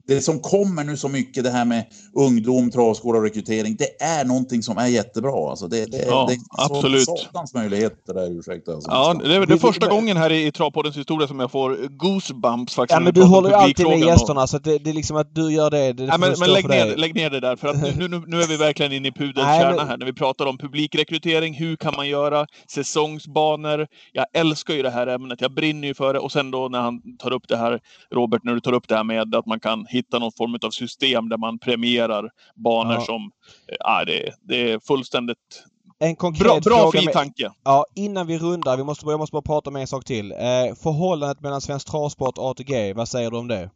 det 0.07 0.21
som 0.21 0.39
kommer 0.39 0.83
nu 0.83 0.97
så 0.97 1.09
mycket, 1.09 1.43
det 1.43 1.49
här 1.49 1.65
med 1.65 1.85
ungdom, 2.13 2.71
travskola 2.71 3.17
och 3.17 3.23
rekrytering, 3.23 3.75
det 3.75 4.03
är 4.03 4.25
någonting 4.25 4.63
som 4.63 4.77
är 4.77 4.87
jättebra. 4.87 5.49
Alltså 5.49 5.67
det, 5.67 5.85
det, 5.91 6.05
ja, 6.07 6.25
det 6.29 6.33
är 6.33 6.39
absolut. 6.49 7.05
satans 7.05 7.53
möjligheter 7.53 8.13
där, 8.13 8.39
ursäkta. 8.39 8.71
Alltså. 8.73 8.91
Ja, 8.91 9.21
det 9.23 9.35
är, 9.35 9.45
det 9.45 9.53
är 9.53 9.57
första 9.57 9.87
gången 9.87 10.17
här 10.17 10.31
i 10.31 10.51
Travpoddens 10.51 10.97
historia 10.97 11.27
som 11.27 11.39
jag 11.39 11.51
får 11.51 11.87
goosebumps 11.89 12.75
faktiskt. 12.75 12.99
Ja, 12.99 13.03
men 13.03 13.13
du 13.13 13.23
håller 13.23 13.49
ju 13.49 13.55
alltid 13.55 13.87
med 13.87 13.99
gästerna, 13.99 14.43
och... 14.43 14.49
så 14.49 14.57
det, 14.57 14.77
det 14.77 14.89
är 14.89 14.93
liksom 14.93 15.17
att 15.17 15.35
du 15.35 15.53
gör 15.53 15.69
det. 15.69 15.93
det 15.93 16.03
ja, 16.03 16.17
men, 16.17 16.33
men 16.39 16.53
lägg, 16.53 16.69
ner, 16.69 16.95
lägg 16.95 17.15
ner 17.15 17.29
det 17.29 17.39
där, 17.39 17.55
för 17.55 17.67
att 17.67 17.97
nu, 17.97 18.07
nu, 18.07 18.23
nu 18.27 18.41
är 18.41 18.47
vi 18.47 18.57
verkligen 18.57 18.91
inne 18.91 19.07
i 19.07 19.11
pudelns 19.11 19.47
kärna 19.47 19.75
men... 19.75 19.87
här, 19.87 19.97
när 19.97 20.05
vi 20.05 20.13
pratar 20.13 20.45
om 20.45 20.57
publikrekrytering, 20.57 21.53
hur 21.53 21.75
kan 21.75 21.93
man 21.95 22.07
göra, 22.07 22.47
säsongsbanor. 22.67 23.87
Jag 24.11 24.25
älskar 24.33 24.73
ju 24.73 24.81
det 24.81 24.89
här 24.89 25.07
ämnet, 25.07 25.41
jag 25.41 25.53
brinner 25.53 25.87
ju 25.87 25.93
för 25.93 26.13
det. 26.13 26.19
Och 26.19 26.31
sen 26.31 26.51
då 26.51 26.67
när 26.67 26.81
han 26.81 27.17
tar 27.17 27.33
upp 27.33 27.47
det 27.47 27.57
här, 27.57 27.79
Robert, 28.11 28.43
när 28.43 28.53
du 28.53 28.59
tar 28.59 28.73
upp 28.73 28.87
det 28.87 28.95
här 28.95 29.03
med 29.03 29.35
att 29.35 29.45
man 29.45 29.59
kan 29.59 29.85
hitta 29.97 30.19
någon 30.19 30.31
form 30.37 30.57
av 30.61 30.71
system 30.71 31.29
där 31.29 31.37
man 31.37 31.59
premierar 31.59 32.29
banor 32.55 32.93
ja. 32.93 33.01
som... 33.01 33.31
Ja, 33.79 34.05
det, 34.05 34.33
det 34.41 34.71
är 34.71 34.79
fullständigt 34.79 35.63
en 35.99 36.15
konkret 36.15 36.47
bra, 36.47 36.59
bra 36.59 36.91
fri 36.91 37.05
med, 37.05 37.13
tanke. 37.13 37.51
Ja, 37.63 37.85
innan 37.95 38.27
vi 38.27 38.37
rundar, 38.37 38.77
vi 38.77 38.83
måste, 38.83 39.05
jag 39.05 39.19
måste 39.19 39.33
bara 39.33 39.41
prata 39.41 39.69
om 39.69 39.75
en 39.75 39.87
sak 39.87 40.05
till. 40.05 40.31
Eh, 40.31 40.75
förhållandet 40.83 41.41
mellan 41.41 41.61
Svensk 41.61 41.87
Travsport 41.87 42.37
och 42.37 42.49
ATG, 42.49 42.93
vad 42.93 43.09
säger 43.09 43.31
du 43.31 43.37
om 43.37 43.47
det? 43.47 43.69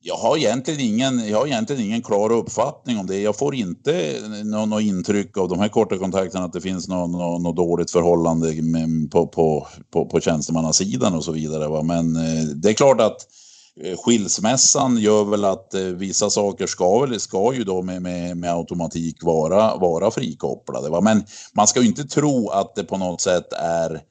Jag 0.00 0.16
har, 0.16 0.36
egentligen 0.36 0.80
ingen, 0.80 1.28
jag 1.28 1.38
har 1.38 1.46
egentligen 1.46 1.82
ingen 1.82 2.02
klar 2.02 2.32
uppfattning 2.32 2.98
om 2.98 3.06
det. 3.06 3.20
Jag 3.20 3.38
får 3.38 3.54
inte 3.54 4.20
något, 4.44 4.68
något 4.68 4.82
intryck 4.82 5.36
av 5.36 5.48
de 5.48 5.58
här 5.58 5.68
korta 5.68 5.98
kontakterna 5.98 6.44
att 6.44 6.52
det 6.52 6.60
finns 6.60 6.88
något, 6.88 7.10
något, 7.10 7.42
något 7.42 7.56
dåligt 7.56 7.90
förhållande 7.90 8.62
med, 8.62 9.10
på, 9.10 9.26
på, 9.26 9.66
på, 9.90 10.06
på 10.06 10.20
tjänstemannasidan 10.20 11.14
och 11.14 11.24
så 11.24 11.32
vidare. 11.32 11.68
Va? 11.68 11.82
Men 11.82 12.16
eh, 12.16 12.44
det 12.44 12.68
är 12.70 12.74
klart 12.74 13.00
att 13.00 13.16
eh, 13.22 13.47
Eh, 13.82 13.96
skilsmässan 13.96 14.96
gör 14.96 15.24
väl 15.24 15.44
att 15.44 15.74
eh, 15.74 15.82
vissa 15.82 16.30
saker 16.30 16.66
ska, 16.66 17.00
väl, 17.00 17.20
ska 17.20 17.54
ju 17.54 17.64
då 17.64 17.82
med, 17.82 18.02
med, 18.02 18.36
med 18.36 18.54
automatik 18.54 19.22
vara, 19.22 19.76
vara 19.76 20.10
frikopplade. 20.10 20.88
Va? 20.88 21.00
Men 21.00 21.24
man 21.52 21.66
ska 21.66 21.80
ju 21.80 21.86
inte 21.86 22.04
tro 22.04 22.48
att 22.48 22.74
det 22.74 22.84
på 22.84 22.96
något 22.96 23.20
sätt 23.20 23.52
är 23.52 24.02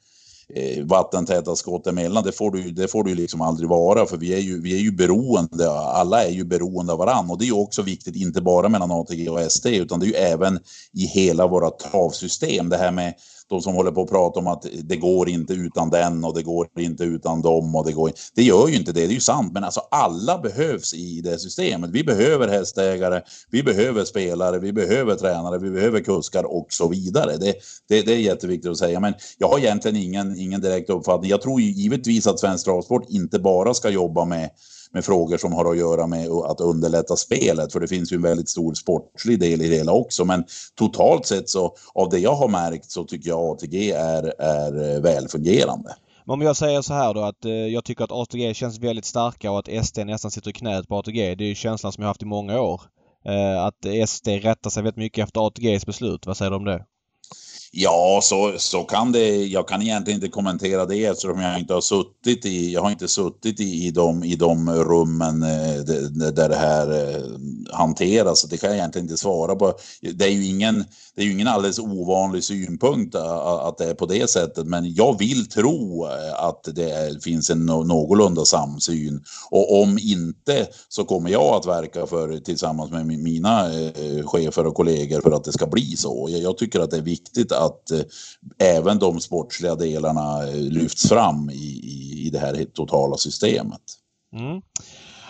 eh, 0.54 0.86
vattentäta 0.86 1.56
skott 1.56 1.88
emellan. 1.88 2.24
Det 2.24 2.32
får 2.32 2.52
du, 2.52 2.72
det 2.72 2.88
får 2.88 3.04
du 3.04 3.16
liksom 3.16 3.42
aldrig 3.42 3.70
vara 3.70 4.06
för 4.06 4.18
vi 4.18 4.34
är, 4.34 4.40
ju, 4.40 4.62
vi 4.62 4.74
är 4.74 4.82
ju 4.82 4.92
beroende. 4.92 5.72
Alla 5.72 6.24
är 6.24 6.32
ju 6.32 6.44
beroende 6.44 6.94
av 6.94 7.00
varandra 7.00 7.34
och 7.34 7.40
det 7.40 7.46
är 7.46 7.48
ju 7.48 7.62
också 7.62 7.82
viktigt, 7.82 8.16
inte 8.16 8.42
bara 8.42 8.70
mellan 8.70 8.92
ATG 8.92 9.30
och 9.30 9.42
ST 9.42 9.78
utan 9.78 10.00
det 10.00 10.06
är 10.06 10.08
ju 10.08 10.16
även 10.16 10.60
i 10.94 11.06
hela 11.06 11.48
våra 11.48 11.70
travsystem. 11.70 12.70
Det 12.70 12.78
här 12.78 12.92
med 12.92 13.14
de 13.50 13.62
som 13.62 13.74
håller 13.74 13.92
på 13.92 14.02
att 14.02 14.10
prata 14.10 14.40
om 14.40 14.48
att 14.48 14.66
det 14.84 14.96
går 14.96 15.30
inte 15.30 15.54
utan 15.54 15.90
den 15.90 16.24
och 16.24 16.34
det 16.34 16.44
går 16.44 16.68
inte 16.80 17.04
utan 17.04 17.42
dem 17.42 17.76
och 17.76 17.86
det 17.86 17.92
går 17.92 18.12
Det 18.36 18.44
gör 18.44 18.68
ju 18.68 18.76
inte 18.76 18.92
det, 18.92 19.00
det 19.00 19.12
är 19.12 19.14
ju 19.14 19.20
sant, 19.20 19.54
men 19.54 19.64
alltså 19.64 19.82
alla 19.92 20.38
behövs 20.38 20.94
i 20.94 21.22
det 21.22 21.40
systemet. 21.40 21.90
Vi 21.90 22.04
behöver 22.04 22.48
hästägare, 22.48 23.22
vi 23.52 23.64
behöver 23.64 24.06
spelare, 24.06 24.60
vi 24.60 24.74
behöver 24.74 25.16
tränare, 25.16 25.60
vi 25.60 25.70
behöver 25.70 26.00
kuskar 26.00 26.44
och 26.44 26.68
så 26.70 26.88
vidare. 26.88 27.38
Det, 27.38 27.54
det, 27.90 28.02
det 28.02 28.14
är 28.14 28.20
jätteviktigt 28.20 28.72
att 28.72 28.78
säga, 28.78 29.00
men 29.00 29.14
jag 29.38 29.48
har 29.48 29.60
egentligen 29.60 29.98
ingen, 29.98 30.40
ingen 30.40 30.62
direkt 30.62 30.90
uppfattning. 30.90 31.30
Jag 31.30 31.42
tror 31.42 31.62
ju 31.62 31.72
givetvis 31.72 32.28
att 32.28 32.40
Svensk 32.40 32.66
Travsport 32.66 33.10
inte 33.10 33.40
bara 33.40 33.74
ska 33.74 33.90
jobba 33.90 34.26
med 34.26 34.50
med 34.92 35.06
frågor 35.06 35.38
som 35.38 35.54
har 35.54 35.72
att 35.72 35.78
göra 35.78 36.08
med 36.08 36.30
att 36.30 36.62
underlätta 36.62 37.16
spelet. 37.16 37.74
För 37.74 37.80
det 37.80 37.88
finns 37.88 38.12
ju 38.12 38.16
en 38.16 38.22
väldigt 38.22 38.50
stor 38.50 38.74
sportslig 38.74 39.40
del 39.40 39.62
i 39.62 39.68
det 39.68 39.76
hela 39.76 39.92
också. 39.92 40.26
Men 40.26 40.44
totalt 40.76 41.26
sett 41.26 41.50
så 41.50 41.76
av 41.94 42.10
det 42.10 42.20
jag 42.20 42.36
har 42.36 42.48
märkt 42.48 42.92
så 42.92 43.04
tycker 43.04 43.30
jag 43.30 43.40
ATG 43.40 43.92
är, 43.92 44.42
är 44.42 44.96
eh, 44.96 45.02
välfungerande. 45.02 45.96
Men 46.26 46.34
Om 46.34 46.42
jag 46.42 46.56
säger 46.56 46.82
så 46.82 46.94
här 46.94 47.14
då 47.14 47.22
att 47.22 47.46
eh, 47.46 47.52
jag 47.52 47.86
tycker 47.86 48.04
att 48.04 48.12
ATG 48.12 48.54
känns 48.54 48.80
väldigt 48.80 49.06
starka 49.06 49.52
och 49.52 49.60
att 49.60 49.86
SD 49.86 49.98
nästan 49.98 50.32
sitter 50.32 50.50
i 50.50 50.54
knät 50.54 50.88
på 50.88 50.98
ATG. 50.98 51.36
Det 51.36 51.44
är 51.44 51.48
ju 51.48 51.56
känslan 51.56 51.92
som 51.92 52.02
jag 52.02 52.08
haft 52.08 52.22
i 52.22 52.26
många 52.26 52.62
år. 52.62 52.82
Eh, 53.26 53.64
att 53.64 54.10
SD 54.10 54.28
rättar 54.28 54.70
sig 54.70 54.84
väldigt 54.84 54.98
mycket 54.98 55.24
efter 55.24 55.48
ATGs 55.48 55.86
beslut. 55.86 56.26
Vad 56.26 56.38
säger 56.38 56.52
du 56.52 56.58
om 56.58 56.66
det? 56.66 56.86
Ja, 57.72 58.20
så, 58.24 58.54
så 58.58 58.84
kan 58.84 59.12
det. 59.12 59.46
Jag 59.46 59.68
kan 59.68 59.82
egentligen 59.82 60.18
inte 60.18 60.32
kommentera 60.32 60.86
det 60.86 61.06
eftersom 61.06 61.42
jag 61.42 61.60
inte 61.60 61.74
har 61.74 61.82
suttit 61.82 62.46
i, 62.46 62.74
jag 62.74 62.82
har 62.82 62.92
inte 62.92 63.08
suttit 63.08 63.60
i, 63.60 63.88
i, 63.88 63.92
de, 63.92 64.24
i 64.24 64.36
de 64.36 64.70
rummen 64.70 65.44
eh, 65.44 65.76
där 66.32 66.50
det 66.50 66.56
här 66.56 67.16
eh, 67.16 67.24
hanteras. 67.74 68.44
Det 68.44 68.58
kan 68.58 68.70
jag 68.70 68.78
egentligen 68.78 69.06
inte 69.06 69.18
svara 69.18 69.56
på. 69.56 69.74
Det 70.14 70.26
är 70.26 70.30
ju 70.30 70.46
ingen, 70.46 70.86
det 71.16 71.22
är 71.22 71.26
ju 71.26 71.32
ingen 71.32 71.48
alldeles 71.48 71.80
ovanlig 71.80 72.44
synpunkt 72.44 73.16
att 73.16 73.78
det 73.78 73.86
är 73.86 73.94
på 73.94 74.06
det 74.06 74.30
sättet, 74.30 74.68
men 74.68 74.94
jag 74.94 75.20
vill 75.20 75.50
tro 75.50 76.06
eh, 76.06 76.44
att 76.44 76.64
det 76.76 77.24
finns 77.24 77.50
en 77.50 77.66
någorlunda 77.66 78.46
samsyn. 78.46 79.24
Och 79.52 79.82
om 79.82 79.98
inte 80.02 80.68
så 80.90 81.06
kommer 81.06 81.30
jag 81.30 81.56
att 81.56 81.66
verka 81.66 82.06
för 82.06 82.38
tillsammans 82.40 82.92
med 82.92 83.06
mina 83.06 83.74
eh, 83.74 84.26
chefer 84.26 84.66
och 84.68 84.76
kollegor 84.76 85.22
för 85.22 85.32
att 85.32 85.44
det 85.44 85.52
ska 85.52 85.68
bli 85.68 85.98
så. 85.98 86.28
Jag 86.30 86.58
tycker 86.58 86.80
att 86.80 86.92
det 86.92 86.98
är 86.98 87.02
viktigt 87.02 87.52
att 87.58 87.92
eh, 87.92 88.02
även 88.60 89.00
de 89.00 89.20
sportsliga 89.20 89.76
delarna 89.76 90.44
eh, 90.48 90.56
lyfts 90.56 91.10
fram 91.10 91.50
i, 91.50 91.82
i, 91.84 92.28
i 92.28 92.30
det 92.30 92.40
här 92.40 92.66
totala 92.74 93.18
systemet. 93.18 93.82
Mm. 94.36 94.62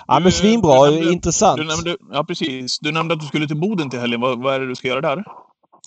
Ja 0.08 0.20
men 0.20 0.32
svinbra, 0.32 0.90
nämnde, 0.90 1.14
intressant. 1.14 1.58
Du 1.58 1.68
nämnde, 1.68 1.98
ja 2.12 2.24
precis. 2.24 2.80
Du 2.80 2.91
nämnde 2.91 3.14
att 3.14 3.20
du 3.20 3.26
skulle 3.26 3.48
till 3.48 3.60
Boden 3.60 3.90
till 3.90 3.99
helgen. 3.99 4.22
Vad, 4.22 4.44
vad 4.44 4.56
är 4.56 4.60
det 4.60 4.68
du 4.68 4.76
ska 4.76 4.88
göra 4.88 5.02
där? 5.02 5.24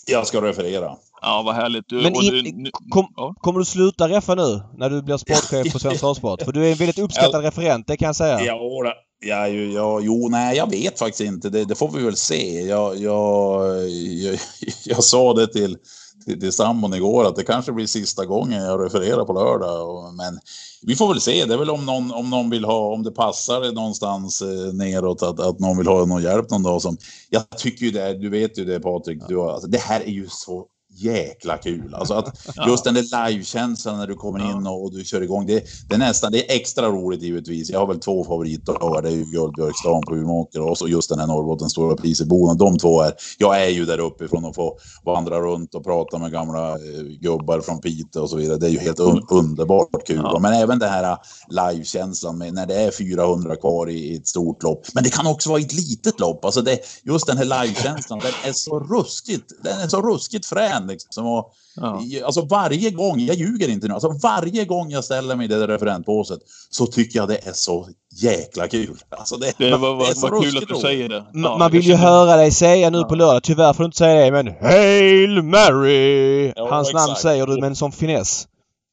Jag 0.06 0.26
ska 0.26 0.42
referera. 0.42 0.96
Ja, 1.22 1.42
vad 1.44 1.54
härligt. 1.54 1.88
Du, 1.88 1.96
men 1.96 2.14
in, 2.14 2.62
du, 2.64 2.70
kom, 2.90 3.12
ja. 3.16 3.34
kommer 3.40 3.58
du 3.58 3.64
sluta 3.64 4.08
reffa 4.08 4.34
nu 4.34 4.62
när 4.76 4.90
du 4.90 5.02
blir 5.02 5.16
sportchef 5.16 5.72
på 5.72 5.78
Svensk 5.78 6.00
Travsport? 6.00 6.42
För 6.42 6.52
du 6.52 6.66
är 6.66 6.70
en 6.72 6.76
väldigt 6.76 6.98
uppskattad 6.98 7.44
ja. 7.44 7.48
referent, 7.48 7.86
det 7.86 7.96
kan 7.96 8.06
jag 8.06 8.16
säga. 8.16 8.40
Ja, 8.40 8.94
Ja, 9.22 9.48
ja, 9.48 10.00
jo, 10.00 10.28
nej, 10.28 10.56
jag 10.56 10.70
vet 10.70 10.98
faktiskt 10.98 11.20
inte. 11.20 11.50
Det, 11.50 11.64
det 11.64 11.74
får 11.74 11.90
vi 11.90 12.04
väl 12.04 12.16
se. 12.16 12.60
Jag, 12.60 12.96
jag, 12.96 13.90
jag, 13.90 14.38
jag 14.84 15.04
sa 15.04 15.34
det 15.34 15.46
till, 15.46 15.76
till, 16.24 16.40
till 16.40 16.52
sambon 16.52 16.94
igår 16.94 17.24
att 17.24 17.36
det 17.36 17.44
kanske 17.44 17.72
blir 17.72 17.86
sista 17.86 18.26
gången 18.26 18.62
jag 18.62 18.84
refererar 18.84 19.24
på 19.24 19.32
lördag. 19.32 19.90
Och, 19.90 20.14
men 20.14 20.38
vi 20.82 20.96
får 20.96 21.08
väl 21.08 21.20
se. 21.20 21.44
Det 21.44 21.54
är 21.54 21.58
väl 21.58 21.70
om 21.70 21.86
någon, 21.86 22.12
om 22.12 22.30
någon 22.30 22.50
vill 22.50 22.64
ha, 22.64 22.92
om 22.94 23.02
det 23.02 23.10
passar 23.10 23.72
någonstans 23.72 24.42
eh, 24.42 24.72
neråt 24.72 25.22
att, 25.22 25.40
att 25.40 25.58
någon 25.58 25.78
vill 25.78 25.86
ha 25.86 26.04
någon 26.04 26.22
hjälp 26.22 26.50
någon 26.50 26.62
dag. 26.62 26.82
Som, 26.82 26.96
jag 27.30 27.48
tycker 27.58 27.84
ju 27.84 27.90
det, 27.90 28.18
du 28.18 28.28
vet 28.28 28.58
ju 28.58 28.64
det 28.64 28.80
Patrik, 28.80 29.18
du, 29.28 29.40
alltså, 29.40 29.68
det 29.68 29.78
här 29.78 30.00
är 30.00 30.10
ju 30.10 30.26
så 30.28 30.66
jäkla 31.00 31.56
kul. 31.56 31.94
Alltså 31.94 32.14
att 32.14 32.46
just 32.66 32.84
den 32.84 32.94
där 32.94 33.28
livekänslan 33.30 33.98
när 33.98 34.06
du 34.06 34.14
kommer 34.14 34.50
in 34.50 34.66
och, 34.66 34.84
och, 34.84 34.92
du 34.92 35.04
kör 35.04 35.22
igång. 35.22 35.46
Det, 35.46 35.64
det 35.88 35.94
är 35.94 35.98
nästan, 35.98 36.32
det 36.32 36.50
är 36.50 36.56
extra 36.56 36.88
roligt 36.88 37.22
givetvis. 37.22 37.70
Jag 37.70 37.78
har 37.78 37.86
väl 37.86 37.98
två 37.98 38.24
favoriter. 38.24 39.02
Det 39.02 39.08
är 39.08 39.12
ju 39.12 39.24
Guldbjörksdagen 39.24 40.02
på 40.02 40.16
Umeåker 40.16 40.60
och 40.60 40.78
så 40.78 40.88
just 40.88 41.08
den 41.08 41.18
här 41.18 41.26
Norrbottens 41.26 41.72
stora 41.72 41.96
pris 41.96 42.20
i 42.20 42.24
Boden. 42.24 42.58
De 42.58 42.78
två 42.78 43.02
är, 43.02 43.12
jag 43.38 43.62
är 43.62 43.68
ju 43.68 43.84
där 43.84 43.98
uppifrån 43.98 44.44
och 44.44 44.54
får 44.54 44.72
vandra 45.04 45.40
runt 45.40 45.74
och 45.74 45.84
prata 45.84 46.18
med 46.18 46.32
gamla 46.32 46.70
eh, 46.70 47.02
gubbar 47.20 47.60
från 47.60 47.80
Piteå 47.80 48.22
och 48.22 48.30
så 48.30 48.36
vidare. 48.36 48.58
Det 48.58 48.66
är 48.66 48.70
ju 48.70 48.78
helt 48.78 49.00
un 49.00 49.22
underbart 49.30 50.06
kul. 50.06 50.20
Ja. 50.22 50.38
Men 50.38 50.52
även 50.52 50.78
den 50.78 50.90
här 50.90 51.16
livekänslan 51.48 52.38
med 52.38 52.54
när 52.54 52.66
det 52.66 52.74
är 52.74 52.90
400 52.90 53.56
kvar 53.56 53.90
i, 53.90 54.12
i 54.12 54.16
ett 54.16 54.28
stort 54.28 54.62
lopp. 54.62 54.86
Men 54.94 55.04
det 55.04 55.10
kan 55.10 55.26
också 55.26 55.50
vara 55.50 55.60
i 55.60 55.64
ett 55.64 55.72
litet 55.72 56.20
lopp. 56.20 56.44
Alltså 56.44 56.62
det, 56.62 56.78
just 57.04 57.26
den 57.26 57.36
här 57.36 57.44
livekänslan, 57.44 58.18
den 58.18 58.50
är 58.50 58.52
så 58.52 58.80
ruskigt, 58.80 59.52
den 59.62 59.80
är 59.80 59.88
så 59.88 60.02
ruskigt 60.02 60.46
frän 60.46 60.89
Liksom. 60.90 61.26
Och, 61.26 61.52
ja. 61.76 62.02
Alltså 62.24 62.44
varje 62.44 62.90
gång, 62.90 63.20
jag 63.20 63.36
ljuger 63.36 63.68
inte 63.68 63.88
nu, 63.88 63.94
alltså 63.94 64.08
varje 64.22 64.64
gång 64.64 64.90
jag 64.90 65.04
ställer 65.04 65.36
mig 65.36 65.44
i 65.44 65.48
det 65.48 65.58
där 65.58 65.68
referentbåset 65.68 66.40
så 66.70 66.86
tycker 66.86 67.18
jag 67.18 67.28
det 67.28 67.48
är 67.48 67.52
så 67.52 67.88
jäkla 68.12 68.68
kul. 68.68 68.98
Alltså 69.10 69.36
det, 69.36 69.52
det 69.58 69.70
var, 69.70 69.94
var, 69.94 70.14
det 70.14 70.20
var 70.20 70.42
kul 70.42 70.58
att 70.58 70.68
du 70.68 70.74
säger 70.74 71.08
det. 71.08 71.24
Ja, 71.32 71.58
man 71.58 71.70
vill 71.70 71.82
ju 71.82 71.94
höra 71.94 72.36
dig 72.36 72.50
säga 72.50 72.90
nu 72.90 72.98
ja. 72.98 73.04
på 73.04 73.14
lördag, 73.14 73.42
tyvärr 73.42 73.72
får 73.72 73.82
du 73.82 73.86
inte 73.86 73.98
säga 73.98 74.24
det, 74.24 74.42
men 74.42 74.54
Hail 74.60 75.42
Mary! 75.42 76.52
Hans 76.56 76.88
exakt. 76.88 77.06
namn 77.06 77.16
säger 77.16 77.46
du 77.46 77.60
med 77.60 77.66
en 77.66 77.76
sån 77.76 77.92
finess. 77.92 78.46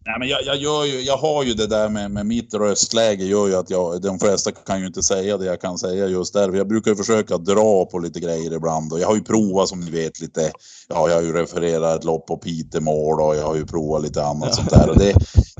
Nej, 0.07 0.15
men 0.19 0.27
jag, 0.27 0.43
jag, 0.45 0.57
gör 0.57 0.85
ju, 0.85 1.01
jag 1.01 1.17
har 1.17 1.43
ju 1.43 1.53
det 1.53 1.67
där 1.67 1.89
med, 1.89 2.11
med 2.11 2.25
mitt 2.25 2.53
röstläge 2.53 3.25
gör 3.25 3.47
ju 3.47 3.55
att 3.55 3.69
jag, 3.69 4.01
de 4.01 4.19
flesta 4.19 4.51
kan 4.51 4.79
ju 4.79 4.87
inte 4.87 5.03
säga 5.03 5.37
det 5.37 5.45
jag 5.45 5.61
kan 5.61 5.77
säga 5.77 6.07
just 6.07 6.33
därför. 6.33 6.57
Jag 6.57 6.67
brukar 6.67 6.91
ju 6.91 6.97
försöka 6.97 7.37
dra 7.37 7.85
på 7.85 7.99
lite 7.99 8.19
grejer 8.19 8.53
ibland 8.53 8.93
och 8.93 8.99
jag 8.99 9.07
har 9.07 9.15
ju 9.15 9.23
provat 9.23 9.69
som 9.69 9.79
ni 9.79 9.91
vet 9.91 10.21
lite, 10.21 10.51
ja 10.87 11.09
jag 11.09 11.15
har 11.15 11.21
ju 11.21 11.33
refererat 11.33 11.99
ett 11.99 12.03
lopp 12.03 12.27
på 12.27 12.37
Pitemål 12.37 13.21
och 13.21 13.35
jag 13.35 13.45
har 13.45 13.55
ju 13.55 13.65
provat 13.65 14.03
lite 14.03 14.23
annat 14.23 14.49
ja. 14.49 14.55
sånt 14.55 14.69
där. 14.69 14.89
Och 14.89 14.99
det, 14.99 15.13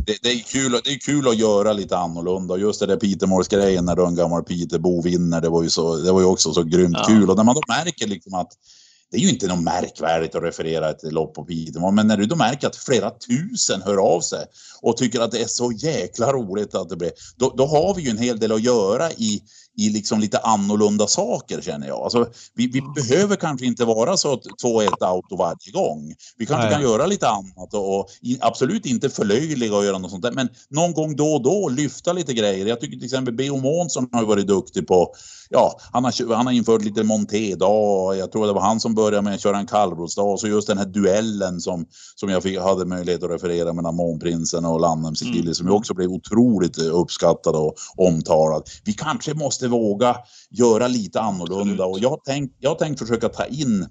det, 0.06 0.18
det, 0.24 0.30
är 0.30 0.40
kul, 0.40 0.72
det 0.72 0.92
är 0.92 1.00
kul 1.00 1.28
att 1.28 1.38
göra 1.38 1.74
lite 1.74 1.98
annorlunda 1.98 2.54
och 2.54 2.60
just 2.60 2.80
det 2.80 2.86
där 2.86 2.98
Pitemålsgrejen 2.98 3.86
när 3.86 4.08
en 4.08 4.16
gammal 4.16 4.44
Pitebo 4.44 5.02
vinner, 5.02 5.42
det 5.42 5.50
var 5.50 5.64
ju, 5.64 5.70
så, 5.70 5.96
det 5.96 6.12
var 6.12 6.20
ju 6.20 6.26
också 6.26 6.54
så 6.54 6.64
grymt 6.64 6.98
ja. 6.98 7.06
kul 7.08 7.30
och 7.30 7.38
när 7.38 7.44
man 7.44 7.56
då 7.56 7.62
märker 7.68 8.08
liksom 8.08 8.34
att 8.34 8.52
det 9.12 9.18
är 9.18 9.22
ju 9.22 9.30
inte 9.30 9.48
något 9.48 9.64
märkvärdigt 9.64 10.36
att 10.36 10.44
referera 10.44 10.90
ett 10.90 11.14
lopp 11.14 11.34
på 11.34 11.44
Piteå, 11.46 11.92
men 11.92 12.08
när 12.08 12.18
du 12.18 12.26
då 12.26 12.36
märker 12.36 12.68
att 12.68 12.76
flera 12.76 13.12
tusen 13.12 13.82
hör 13.82 13.98
av 13.98 14.22
sig 14.22 14.46
och 14.82 14.98
tycker 14.98 15.20
att 15.20 15.32
det 15.32 15.42
är 15.42 15.48
så 15.48 15.72
jäkla 15.72 16.34
roligt 16.34 16.76
att 16.76 16.90
det 16.90 16.96
blir, 16.96 17.12
då, 17.38 17.54
då 17.58 17.66
har 17.66 17.94
vi 17.96 18.02
ju 18.02 18.10
en 18.10 18.18
hel 18.18 18.40
del 18.40 18.52
att 18.52 18.64
göra 18.64 19.12
i, 19.12 19.42
i 19.78 19.90
liksom 19.90 20.20
lite 20.20 20.38
annorlunda 20.40 21.08
saker 21.08 21.62
känner 21.62 21.88
jag. 21.88 22.00
Alltså, 22.00 22.28
vi, 22.56 22.68
vi 22.68 22.82
behöver 22.96 23.36
kanske 23.36 23.66
inte 23.66 23.86
vara 23.86 24.18
så 24.18 24.36
2-1 24.36 24.88
auto 25.00 25.36
varje 25.38 25.72
gång. 25.74 26.14
Vi 26.38 26.46
kanske 26.46 26.66
Nej. 26.66 26.74
kan 26.74 26.82
göra 26.82 27.06
lite 27.06 27.30
annat 27.30 27.74
och, 27.74 28.00
och 28.00 28.10
absolut 28.40 28.86
inte 28.86 29.10
förlöjliga 29.10 29.76
och 29.76 29.86
göra 29.86 29.98
något 29.98 30.12
sånt 30.12 30.24
där. 30.24 30.32
Men 30.32 30.50
någon 30.70 30.94
gång 30.94 31.16
då 31.16 31.34
och 31.34 31.42
då 31.42 31.70
lyfta 31.70 32.14
lite 32.14 32.34
grejer. 32.34 32.66
Jag 32.66 32.80
tycker 32.80 32.98
till 32.98 33.06
exempel 33.06 33.34
B.O. 33.34 33.58
Månsson 33.58 34.10
har 34.12 34.26
varit 34.26 34.48
duktig 34.48 34.88
på, 34.88 35.14
ja, 35.50 35.80
han 35.92 36.04
har, 36.04 36.36
han 36.36 36.46
har 36.46 36.54
infört 36.54 36.84
lite 36.84 37.04
monté-dag. 37.04 38.18
Jag 38.18 38.32
tror 38.32 38.48
det 38.48 38.54
var 38.54 38.62
han 38.62 38.80
som 38.80 38.96
började 38.96 39.22
med 39.22 39.34
att 39.34 39.42
köra 39.42 39.58
en 39.58 39.68
kallblodsdag. 39.68 40.40
Så 40.40 40.48
just 40.48 40.68
den 40.68 40.78
här 40.78 40.86
duellen 40.86 41.62
som, 41.62 41.86
som 42.16 42.30
jag 42.30 42.44
fick, 42.44 42.60
hade 42.60 42.86
möjlighet 42.86 43.24
att 43.24 43.32
referera 43.32 43.74
mellan 43.74 43.96
Månprinsen 43.96 44.66
och 44.66 44.80
Lannem 44.80 45.16
Sikili 45.16 45.42
mm. 45.42 45.54
som 45.54 45.72
också 45.72 45.94
blev 45.94 46.10
otroligt 46.10 46.78
uppskattad 46.78 47.56
och 47.56 47.76
omtalad. 47.98 48.64
Vi 48.86 48.94
kanske 48.94 49.34
måste 49.34 49.68
våga 49.68 50.16
göra 50.50 50.88
lite 50.88 51.22
annorlunda. 51.22 51.86
Och 51.86 52.00
jag 52.00 52.10
har 52.10 52.18
tänkt, 52.18 52.56
jag 52.60 52.70
har 52.70 52.76
tänkt 52.76 53.00
försöka 53.00 53.30
ta 53.30 53.46
in 53.46 53.88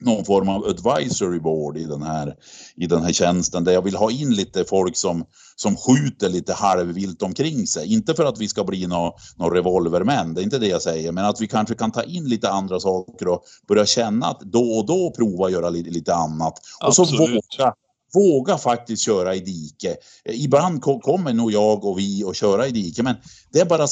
någon 0.00 0.24
form 0.24 0.48
av 0.48 0.64
advisory 0.64 1.40
board 1.40 1.76
i 1.76 1.84
den 1.84 2.02
här, 2.02 2.34
i 2.76 2.86
den 2.86 3.02
här 3.02 3.12
tjänsten 3.12 3.64
där 3.64 3.72
jag 3.72 3.82
vill 3.82 3.96
ha 3.96 4.10
in 4.10 4.34
lite 4.34 4.64
folk 4.64 4.96
som, 4.96 5.24
som 5.56 5.76
skjuter 5.76 6.28
lite 6.28 6.52
halvvilt 6.52 7.22
omkring 7.22 7.66
sig. 7.66 7.92
Inte 7.92 8.14
för 8.14 8.24
att 8.24 8.38
vi 8.38 8.48
ska 8.48 8.64
bli 8.64 8.86
några 8.86 9.12
nå 9.36 9.50
revolvermän, 9.50 10.34
det 10.34 10.40
är 10.40 10.42
inte 10.42 10.58
det 10.58 10.66
jag 10.66 10.82
säger, 10.82 11.12
men 11.12 11.24
att 11.24 11.40
vi 11.40 11.48
kanske 11.48 11.74
kan 11.74 11.92
ta 11.92 12.02
in 12.02 12.24
lite 12.24 12.50
andra 12.50 12.80
saker 12.80 13.28
och 13.28 13.42
börja 13.68 13.86
känna 13.86 14.26
att 14.26 14.40
då 14.40 14.78
och 14.78 14.86
då 14.86 15.12
prova 15.16 15.50
göra 15.50 15.70
lite, 15.70 15.90
lite 15.90 16.14
annat. 16.14 16.58
Och 16.86 16.94
så 16.94 17.04
våga 17.04 17.74
våga 18.14 18.58
faktiskt 18.58 19.02
köra 19.02 19.34
i 19.34 19.40
dike. 19.40 19.96
Ibland 20.24 20.82
kommer 20.82 21.32
nog 21.32 21.52
jag 21.52 21.84
och 21.84 21.98
vi 21.98 22.24
att 22.24 22.36
köra 22.36 22.66
i 22.66 22.70
dike 22.70 23.02
men 23.02 23.14
det 23.52 23.60
är 23.60 23.64
bara 23.64 23.86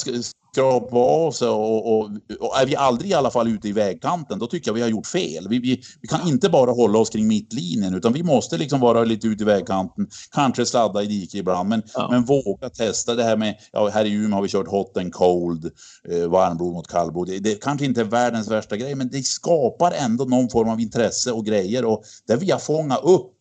skrapa 0.55 0.97
av 0.97 1.33
sig 1.33 1.49
och, 1.49 1.99
och, 1.99 2.11
och, 2.41 2.61
är 2.61 2.67
vi 2.67 2.77
aldrig 2.77 3.11
i 3.11 3.15
alla 3.15 3.31
fall 3.31 3.49
ute 3.49 3.69
i 3.69 3.73
vägkanten 3.73 4.39
då 4.39 4.47
tycker 4.47 4.69
jag 4.69 4.75
vi 4.75 4.83
har 4.83 4.89
gjort 4.89 5.07
fel. 5.07 5.49
Vi, 5.49 5.59
vi, 5.59 5.83
vi 6.01 6.09
kan 6.09 6.29
inte 6.29 6.49
bara 6.49 6.71
hålla 6.71 6.99
oss 6.99 7.11
kring 7.11 7.29
mittlinjen 7.29 7.95
utan 7.95 8.13
vi 8.13 8.23
måste 8.23 8.59
liksom 8.59 8.81
vara 8.81 9.05
lite 9.05 9.27
ute 9.27 9.43
i 9.43 9.47
vägkanten. 9.47 10.07
Kanske 10.31 10.67
sladda 10.67 11.03
i 11.03 11.07
dike 11.07 11.39
ibland 11.39 11.69
men, 11.69 11.83
ja. 11.95 12.09
men 12.11 12.25
våga 12.25 12.71
testa 12.71 13.15
det 13.15 13.25
här 13.25 13.37
med, 13.37 13.55
ja 13.73 13.89
här 13.89 14.05
i 14.05 14.13
Umeå 14.13 14.35
har 14.35 14.43
vi 14.43 14.49
kört 14.49 14.69
hot 14.69 14.97
and 14.97 15.13
cold, 15.13 15.71
eh, 16.11 16.29
varmblod 16.29 16.73
mot 16.73 16.89
kallblod. 16.89 17.27
Det, 17.27 17.39
det 17.39 17.63
kanske 17.63 17.85
inte 17.87 18.01
är 18.01 18.05
världens 18.05 18.51
värsta 18.51 18.77
grej 18.77 18.95
men 18.95 19.09
det 19.09 19.23
skapar 19.23 19.93
ändå 19.93 20.25
någon 20.25 20.49
form 20.49 20.69
av 20.69 20.81
intresse 20.81 21.33
och 21.33 21.47
grejer 21.47 21.85
och 21.85 22.03
där 22.27 22.37
vi 22.37 22.51
har 22.51 22.59
fångat 22.59 23.05
upp 23.05 23.34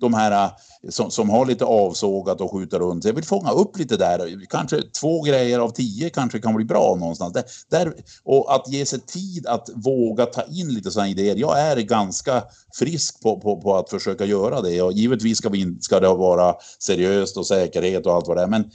de 0.00 0.14
här 0.14 0.44
eh, 0.44 0.50
som, 0.88 1.10
som 1.10 1.30
har 1.30 1.46
lite 1.46 1.64
avsågat 1.64 2.40
och 2.40 2.52
skjuter 2.52 2.78
runt. 2.78 3.04
Jag 3.04 3.12
vill 3.12 3.24
fånga 3.24 3.50
upp 3.50 3.78
lite 3.78 3.96
där. 3.96 4.46
Kanske 4.50 4.82
två 5.00 5.22
grejer 5.22 5.58
av 5.58 5.70
tio 5.70 6.10
kanske 6.10 6.38
kan 6.38 6.54
bli 6.54 6.64
bra 6.64 6.96
någonstans. 7.00 7.32
Där, 7.32 7.44
där, 7.70 7.94
och 8.24 8.54
att 8.54 8.68
ge 8.68 8.86
sig 8.86 9.00
tid 9.00 9.46
att 9.46 9.70
våga 9.74 10.26
ta 10.26 10.42
in 10.42 10.68
lite 10.68 10.90
sådana 10.90 11.08
idéer. 11.08 11.36
Jag 11.36 11.60
är 11.60 11.76
ganska 11.76 12.42
frisk 12.78 13.22
på, 13.22 13.40
på, 13.40 13.60
på 13.60 13.76
att 13.76 13.90
försöka 13.90 14.24
göra 14.24 14.60
det. 14.60 14.82
Och 14.82 14.92
givetvis 14.92 15.38
ska, 15.38 15.48
vi, 15.48 15.76
ska 15.80 16.00
det 16.00 16.08
vara 16.08 16.54
seriöst 16.78 17.36
och 17.36 17.46
säkerhet 17.46 18.06
och 18.06 18.14
allt 18.14 18.28
vad 18.28 18.36
det 18.36 18.42
är. 18.42 18.46
Men 18.46 18.70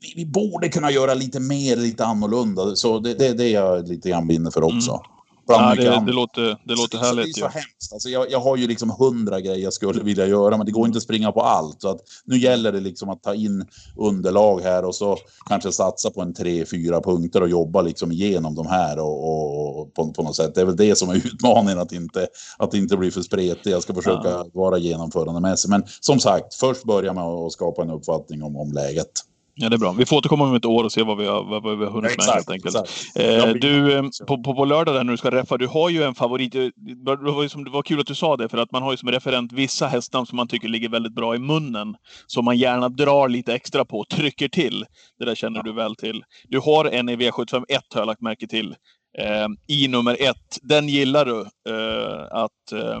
vi, 0.00 0.12
vi, 0.16 0.26
borde 0.26 0.68
kunna 0.68 0.90
göra 0.90 1.14
lite 1.14 1.40
mer, 1.40 1.76
lite 1.76 2.04
annorlunda. 2.04 2.76
Så 2.76 2.98
det, 2.98 3.14
det, 3.14 3.32
det 3.32 3.44
är 3.44 3.52
jag 3.52 3.88
lite 3.88 4.08
grann 4.08 4.26
brinner 4.26 4.50
för 4.50 4.62
också. 4.62 4.90
Mm. 4.90 5.02
Ja, 5.46 5.74
det, 5.74 6.02
det, 6.06 6.12
låter, 6.12 6.58
det 6.64 6.74
låter 6.74 6.98
så, 6.98 7.04
härligt. 7.04 7.36
Så 7.36 7.40
det 7.40 7.46
är 7.46 7.50
så 7.50 7.58
ju. 7.58 7.60
hemskt. 7.60 7.92
Alltså 7.92 8.08
jag, 8.08 8.30
jag 8.30 8.40
har 8.40 8.56
ju 8.56 8.66
liksom 8.66 8.90
hundra 8.90 9.40
grejer 9.40 9.64
jag 9.64 9.72
skulle 9.72 10.02
vilja 10.02 10.26
göra, 10.26 10.56
men 10.56 10.66
det 10.66 10.72
går 10.72 10.86
inte 10.86 10.96
att 10.96 11.02
springa 11.02 11.32
på 11.32 11.40
allt. 11.40 11.80
Så 11.80 11.88
att 11.88 12.00
nu 12.24 12.38
gäller 12.38 12.72
det 12.72 12.80
liksom 12.80 13.08
att 13.08 13.22
ta 13.22 13.34
in 13.34 13.66
underlag 13.96 14.60
här 14.60 14.84
och 14.84 14.94
så 14.94 15.16
kanske 15.48 15.72
satsa 15.72 16.10
på 16.10 16.22
en 16.22 16.34
tre, 16.34 16.64
fyra 16.64 17.00
punkter 17.00 17.40
och 17.40 17.48
jobba 17.48 17.82
liksom 17.82 18.12
igenom 18.12 18.54
de 18.54 18.66
här 18.66 18.98
och, 18.98 19.80
och 19.80 19.94
på, 19.94 20.12
på, 20.12 20.22
något 20.22 20.36
sätt. 20.36 20.54
Det 20.54 20.60
är 20.60 20.64
väl 20.64 20.76
det 20.76 20.98
som 20.98 21.10
är 21.10 21.14
utmaningen, 21.26 21.78
att 21.78 21.92
inte, 21.92 22.26
att 22.58 22.74
inte 22.74 22.96
bli 22.96 23.10
för 23.10 23.22
spretig. 23.22 23.70
Jag 23.70 23.82
ska 23.82 23.94
försöka 23.94 24.28
ja. 24.28 24.46
vara 24.52 24.78
genomförande 24.78 25.40
med 25.40 25.58
sig. 25.58 25.70
Men 25.70 25.84
som 26.00 26.20
sagt, 26.20 26.54
först 26.54 26.84
börja 26.84 27.12
med 27.12 27.24
att 27.24 27.52
skapa 27.52 27.82
en 27.82 27.90
uppfattning 27.90 28.42
om, 28.42 28.56
om 28.56 28.72
läget. 28.72 29.31
Ja, 29.54 29.68
det 29.68 29.76
är 29.76 29.78
bra. 29.78 29.92
Vi 29.92 30.06
får 30.06 30.16
återkomma 30.16 30.44
om 30.44 30.54
ett 30.54 30.64
år 30.64 30.84
och 30.84 30.92
se 30.92 31.02
vad 31.02 31.18
vi 31.18 31.26
har, 31.26 31.44
vad 31.44 31.78
vi 31.78 31.84
har 31.84 31.92
hunnit 31.92 32.16
med 32.16 32.26
helt 32.34 32.50
enkelt. 32.50 32.76
Eh, 33.14 33.48
du, 33.48 33.94
eh, 33.94 34.02
på, 34.26 34.42
på, 34.42 34.54
på 34.54 34.64
lördag 34.64 34.94
där 34.94 35.04
när 35.04 35.10
du 35.12 35.16
ska 35.16 35.30
reffa, 35.30 35.56
du 35.56 35.66
har 35.66 35.90
ju 35.90 36.02
en 36.02 36.14
favorit. 36.14 36.52
Det 36.52 36.72
var, 36.76 37.48
som, 37.48 37.64
det 37.64 37.70
var 37.70 37.82
kul 37.82 38.00
att 38.00 38.06
du 38.06 38.14
sa 38.14 38.36
det, 38.36 38.48
för 38.48 38.58
att 38.58 38.72
man 38.72 38.82
har 38.82 38.90
ju 38.90 38.96
som 38.96 39.10
referent 39.10 39.52
vissa 39.52 39.86
hästar 39.86 40.24
som 40.24 40.36
man 40.36 40.48
tycker 40.48 40.68
ligger 40.68 40.88
väldigt 40.88 41.14
bra 41.14 41.34
i 41.34 41.38
munnen. 41.38 41.94
Som 42.26 42.44
man 42.44 42.56
gärna 42.56 42.88
drar 42.88 43.28
lite 43.28 43.54
extra 43.54 43.84
på, 43.84 44.04
trycker 44.04 44.48
till. 44.48 44.84
Det 45.18 45.24
där 45.24 45.34
känner 45.34 45.58
ja. 45.58 45.62
du 45.62 45.72
väl 45.72 45.96
till. 45.96 46.24
Du 46.48 46.58
har 46.58 46.84
en 46.84 47.08
i 47.08 47.16
V751 47.16 47.64
har 47.94 48.00
jag 48.00 48.06
lagt 48.06 48.20
märke 48.20 48.46
till. 48.46 48.74
Eh, 49.18 49.48
I 49.66 49.88
nummer 49.88 50.16
ett. 50.20 50.58
Den 50.62 50.88
gillar 50.88 51.24
du 51.24 51.40
eh, 51.40 52.22
att, 52.30 52.72
eh, 52.72 53.00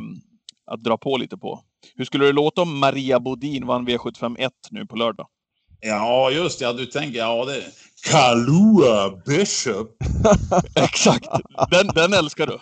att 0.66 0.84
dra 0.84 0.96
på 0.96 1.16
lite 1.16 1.36
på. 1.36 1.60
Hur 1.94 2.04
skulle 2.04 2.24
det 2.24 2.32
låta 2.32 2.62
om 2.62 2.78
Maria 2.78 3.20
Bodin 3.20 3.66
vann 3.66 3.88
V751 3.88 4.50
nu 4.70 4.86
på 4.86 4.96
lördag? 4.96 5.26
Ja, 5.84 6.30
just 6.30 6.58
det. 6.58 6.64
Ja, 6.64 6.72
du 6.72 6.86
tänker, 6.86 7.18
ja 7.18 7.44
det... 7.44 7.62
Kalua 8.10 9.10
Bishop. 9.26 9.96
Exakt. 10.74 11.28
Den, 11.70 11.86
den 11.94 12.12
älskar 12.12 12.46
du. 12.46 12.58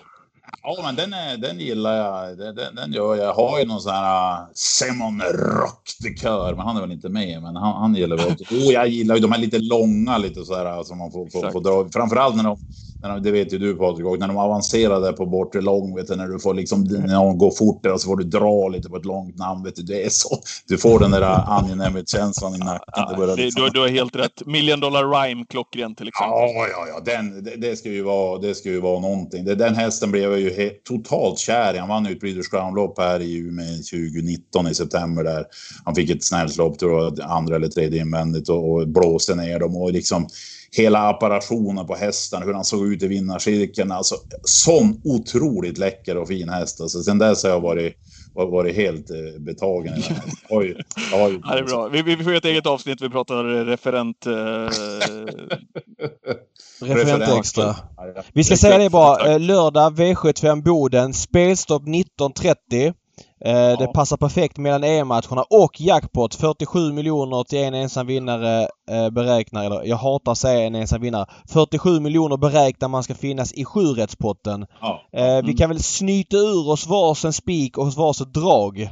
Ja, 0.63 0.79
men 0.83 0.97
den, 0.97 1.13
är, 1.13 1.37
den 1.37 1.61
gillar 1.61 1.97
jag. 1.97 2.39
Den, 2.39 2.75
den 2.75 2.93
gör 2.93 3.15
jag. 3.17 3.27
Jag 3.27 3.35
har 3.35 3.59
ju 3.59 3.65
någon 3.65 3.81
sån 3.81 3.93
här 3.93 4.33
uh, 4.33 4.49
Simon 4.55 5.23
Rocktekör, 5.33 6.55
men 6.55 6.67
han 6.67 6.77
är 6.77 6.81
väl 6.81 6.93
inte 6.93 7.09
med. 7.09 7.43
Men 7.43 7.57
han, 7.57 7.81
han 7.81 7.95
gillar 7.95 8.17
väl 8.17 8.27
också. 8.33 8.55
Oh, 8.55 8.73
jag 8.73 8.89
gillar 8.89 9.15
ju 9.15 9.21
de 9.21 9.33
här 9.33 9.41
lite 9.41 9.59
långa, 9.59 10.19
lite 10.19 10.45
så 10.45 10.55
här 10.55 10.83
som 10.83 10.99
man 10.99 11.13
får, 11.13 11.31
får, 11.31 11.51
får 11.51 11.61
dra. 11.61 11.89
Framförallt 11.93 12.37
när 12.37 12.45
de 12.45 12.59
det 13.23 13.31
vet 13.31 13.53
ju 13.53 13.59
du 13.59 13.75
Patrik, 13.75 14.21
när 14.21 14.29
de 14.29 14.37
avancerade 14.37 15.13
på 15.13 15.27
bortre 15.27 15.61
lång, 15.61 15.97
vet 15.97 16.07
du, 16.07 16.17
när 16.17 16.29
du 16.29 16.39
får 16.39 16.55
liksom, 16.55 16.85
när 16.85 17.15
någon 17.15 17.39
går 17.39 17.51
fort 17.51 17.83
där 17.83 17.93
och 17.93 18.01
så 18.01 18.07
får 18.07 18.17
du 18.17 18.25
dra 18.25 18.69
lite 18.69 18.89
på 18.89 18.97
ett 18.97 19.05
långt 19.05 19.39
namn, 19.39 19.65
vet 19.65 19.77
du, 19.77 19.83
det 19.83 20.05
är 20.05 20.09
så, 20.09 20.39
du 20.69 20.79
får 20.79 20.99
den 20.99 21.11
där 21.11 21.23
angenämhetskänslan 21.59 22.55
i 22.55 22.59
nacken. 22.59 23.21
Det 23.21 23.37
liksom... 23.37 23.65
du, 23.65 23.71
du 23.71 23.81
har 23.81 23.89
helt 23.89 24.17
rätt. 24.17 24.47
Million 24.47 24.81
Dollar 24.81 25.05
Rhyme, 25.05 25.45
klockren 25.49 25.95
till 25.95 26.09
exempel. 26.09 26.31
Ja, 26.31 26.67
ja, 26.73 26.87
ja, 26.89 27.01
den, 27.05 27.45
det, 27.45 27.57
det, 27.57 27.77
ska 27.77 27.89
ju 27.89 28.03
vara, 28.03 28.39
det 28.39 28.55
ska 28.55 28.69
ju 28.69 28.81
vara 28.81 29.01
någonting. 29.01 29.45
Den 29.45 29.75
hästen 29.75 30.11
blev 30.11 30.31
jag 30.31 30.41
ju 30.41 30.55
helt, 30.55 30.85
totalt 30.85 31.39
kär 31.39 31.75
i. 31.75 31.79
Han 31.79 31.89
vann 31.89 32.05
ju 32.05 32.13
ett 32.13 32.21
Breeders 32.21 32.49
Crown-lopp 32.49 32.99
här 32.99 33.21
i 33.21 33.37
Umeå 33.37 33.67
2019 33.67 34.67
i 34.67 34.75
september 34.75 35.25
där. 35.25 35.45
Han 35.85 35.95
fick 35.95 36.11
ett 36.11 36.25
snällt 36.25 36.57
lopp, 36.57 36.79
tror 36.79 37.03
jag, 37.03 37.21
andra 37.21 37.57
eller 37.57 37.69
tredje 37.69 38.01
invändigt 38.01 38.49
och, 38.49 38.73
och 38.73 38.89
blåste 38.89 39.35
ner 39.35 39.59
dem 39.59 39.77
och 39.77 39.93
liksom 39.93 40.29
hela 40.77 41.09
apparationen 41.09 41.87
på 41.87 41.95
hästen, 41.95 42.43
hur 42.43 42.55
han 42.55 42.65
såg 42.65 42.93
ut 42.93 43.03
i 43.03 43.09
vinnarcirkeln. 43.09 43.93
Alltså, 43.93 44.15
sån 44.43 45.01
otroligt 45.05 45.79
läcker 45.79 46.17
och 46.17 46.29
fin 46.29 46.49
häst. 46.49 46.81
Alltså, 46.81 47.03
sen 47.03 47.19
dess 47.19 47.43
har 47.43 47.51
jag 47.51 47.61
varit, 47.61 47.97
varit 48.35 48.77
helt 48.77 49.11
eh, 49.11 49.41
betagen. 49.41 50.03
Oj, 50.49 50.77
oj. 51.13 51.41
Ja, 51.45 51.55
det 51.55 51.59
är 51.59 51.65
bra. 51.65 51.89
Vi, 51.89 52.03
vi 52.03 52.25
får 52.25 52.35
ett 52.35 52.45
eget 52.45 52.67
avsnitt. 52.67 53.01
Vi 53.01 53.11
pratar 53.11 53.65
referent... 53.65 54.27
Eh... 54.27 54.33
referent 56.87 57.39
extra. 57.39 57.77
Vi 58.33 58.45
ska 58.45 58.57
säga 58.57 58.79
det 58.79 58.91
bara. 58.91 59.33
Eh, 59.33 59.41
lördag 59.41 59.99
V75 59.99 60.63
Boden. 60.63 61.15
Spelstopp 61.15 61.83
19.30. 61.83 62.95
Eh, 63.45 63.53
ja. 63.53 63.77
Det 63.77 63.87
passar 63.87 64.17
perfekt 64.17 64.59
mellan 64.59 64.85
EM-matcherna 64.85 65.43
och 65.43 65.81
jackpot. 65.81 66.35
47 66.35 66.93
miljoner 66.93 67.45
till 67.45 67.59
en 67.59 67.75
ensam 67.75 68.07
vinnare 68.07 68.69
eh, 68.91 69.11
beräknar, 69.11 69.65
eller 69.65 69.85
jag 69.85 69.97
hatar 69.97 70.33
att 70.33 70.39
säga 70.39 70.67
en 70.67 70.75
ensam 70.75 71.01
vinnare. 71.01 71.27
47 71.49 72.01
miljoner 72.01 72.37
beräknar 72.37 72.89
man 72.89 73.03
ska 73.03 73.15
finnas 73.15 73.53
i 73.53 73.65
sjurättspotten. 73.65 74.67
Ja. 74.81 75.03
Eh, 75.13 75.25
mm. 75.25 75.47
Vi 75.47 75.53
kan 75.53 75.71
väl 75.71 75.83
snyta 75.83 76.37
ur 76.37 76.71
oss 76.71 76.87
varsin 76.87 77.33
spik 77.33 77.79
och 77.79 77.93
varsitt 77.93 78.35
drag. 78.35 78.91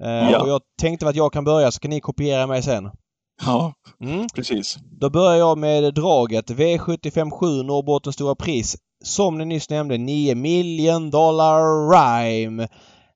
Ja. 0.00 0.42
Och 0.42 0.48
jag 0.48 0.60
tänkte 0.80 1.08
att 1.08 1.16
jag 1.16 1.32
kan 1.32 1.44
börja 1.44 1.70
så 1.70 1.80
kan 1.80 1.90
ni 1.90 2.00
kopiera 2.00 2.46
mig 2.46 2.62
sen. 2.62 2.90
Ja, 3.46 3.72
mm. 4.00 4.26
precis. 4.34 4.78
Då 5.00 5.10
börjar 5.10 5.36
jag 5.36 5.58
med 5.58 5.94
draget. 5.94 6.50
V75 6.50 7.30
7 7.30 7.62
Norrbottens 7.62 8.14
stora 8.14 8.34
pris. 8.34 8.76
Som 9.04 9.38
ni 9.38 9.44
nyss 9.44 9.70
nämnde 9.70 9.98
9 9.98 10.34
million 10.34 11.10
dollar 11.10 11.90
rhyme. 11.90 12.68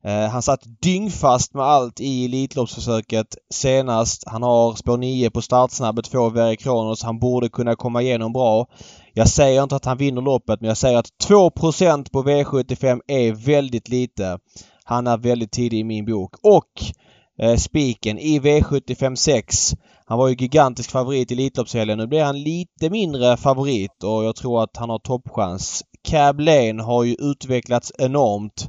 Eh, 0.04 0.28
han 0.28 0.42
satt 0.42 0.62
dyngfast 0.82 1.54
med 1.54 1.64
allt 1.64 2.00
i 2.00 2.24
Elitloppsförsöket 2.24 3.36
senast. 3.54 4.24
Han 4.26 4.42
har 4.42 4.74
spår 4.74 4.96
9 4.96 5.30
på 5.30 5.42
startsnabbet, 5.42 6.04
två 6.04 6.28
Veri 6.28 6.56
Kronos. 6.56 7.02
Han 7.02 7.18
borde 7.18 7.48
kunna 7.48 7.76
komma 7.76 8.02
igenom 8.02 8.32
bra. 8.32 8.66
Jag 9.14 9.28
säger 9.28 9.62
inte 9.62 9.76
att 9.76 9.84
han 9.84 9.98
vinner 9.98 10.22
loppet 10.22 10.60
men 10.60 10.68
jag 10.68 10.76
säger 10.76 10.98
att 10.98 11.10
2% 11.28 12.12
på 12.12 12.22
V75 12.22 13.00
är 13.06 13.32
väldigt 13.32 13.88
lite. 13.88 14.38
Han 14.84 15.06
är 15.06 15.16
väldigt 15.16 15.52
tidig 15.52 15.78
i 15.78 15.84
min 15.84 16.04
bok. 16.04 16.34
Och 16.42 16.82
eh, 17.38 17.56
spiken 17.56 18.18
i 18.18 18.38
V75 18.38 19.14
6. 19.14 19.74
Han 20.06 20.18
var 20.18 20.28
ju 20.28 20.34
gigantisk 20.34 20.90
favorit 20.90 21.30
i 21.30 21.34
Elitloppshelgen. 21.34 21.98
Nu 21.98 22.06
blir 22.06 22.24
han 22.24 22.42
lite 22.42 22.90
mindre 22.90 23.36
favorit 23.36 24.04
och 24.04 24.24
jag 24.24 24.36
tror 24.36 24.62
att 24.62 24.76
han 24.76 24.90
har 24.90 24.98
toppchans. 24.98 25.84
Cab 26.02 26.40
Lane 26.40 26.82
har 26.82 27.04
ju 27.04 27.16
utvecklats 27.18 27.92
enormt. 27.98 28.68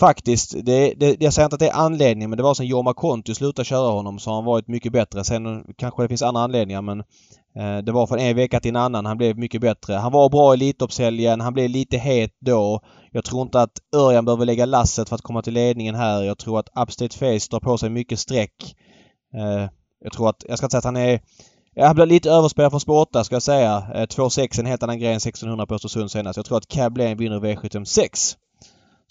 Faktiskt. 0.00 0.54
Det, 0.64 0.94
det, 0.94 1.16
jag 1.20 1.32
säger 1.32 1.46
inte 1.46 1.54
att 1.54 1.60
det 1.60 1.68
är 1.68 1.84
anledningen 1.84 2.30
men 2.30 2.36
det 2.36 2.42
var 2.42 2.54
sen 2.54 2.66
Jorma 2.66 2.94
Kontio 2.94 3.34
slutade 3.34 3.66
köra 3.66 3.90
honom 3.90 4.18
så 4.18 4.30
har 4.30 4.34
han 4.34 4.44
varit 4.44 4.68
mycket 4.68 4.92
bättre. 4.92 5.24
Sen 5.24 5.64
kanske 5.78 6.02
det 6.02 6.08
finns 6.08 6.22
andra 6.22 6.42
anledningar 6.42 6.82
men 6.82 7.00
eh, 7.56 7.84
det 7.84 7.92
var 7.92 8.06
från 8.06 8.18
en 8.18 8.36
vecka 8.36 8.60
till 8.60 8.68
en 8.68 8.76
annan 8.76 9.06
han 9.06 9.18
blev 9.18 9.38
mycket 9.38 9.60
bättre. 9.60 9.94
Han 9.94 10.12
var 10.12 10.28
bra 10.28 10.52
i 10.52 10.56
Elitloppshelgen. 10.56 11.40
Han 11.40 11.54
blev 11.54 11.70
lite 11.70 11.96
het 11.96 12.36
då. 12.40 12.80
Jag 13.10 13.24
tror 13.24 13.42
inte 13.42 13.60
att 13.60 13.72
Örjan 13.96 14.24
behöver 14.24 14.46
lägga 14.46 14.66
lasset 14.66 15.08
för 15.08 15.16
att 15.16 15.22
komma 15.22 15.42
till 15.42 15.54
ledningen 15.54 15.94
här. 15.94 16.22
Jag 16.22 16.38
tror 16.38 16.58
att 16.58 16.68
Upstate 16.82 17.18
Face 17.18 17.48
drar 17.50 17.60
på 17.60 17.78
sig 17.78 17.90
mycket 17.90 18.18
streck. 18.18 18.76
Eh, 19.34 19.68
jag 20.04 20.12
tror 20.12 20.28
att, 20.28 20.44
jag 20.48 20.58
ska 20.58 20.66
inte 20.66 20.72
säga 20.72 20.78
att 20.78 20.84
han 20.84 20.96
är 20.96 21.20
han 21.80 21.94
blir 21.94 22.06
lite 22.06 22.30
överspelad 22.30 22.72
från 22.72 22.80
spår 22.80 23.00
8 23.00 23.24
ska 23.24 23.34
jag 23.34 23.42
säga. 23.42 23.76
Eh, 23.94 24.06
2,6 24.06 24.60
en 24.60 24.66
helt 24.66 24.82
annan 24.82 24.98
grej 24.98 25.10
än 25.10 25.16
1600 25.16 25.66
på 25.66 25.74
Östersund 25.74 26.10
senast. 26.10 26.36
Jag 26.36 26.46
tror 26.46 26.58
att 26.58 26.68
Cab 26.68 26.96
Lane 26.96 27.14
vinner 27.14 27.40
V756. 27.40 28.36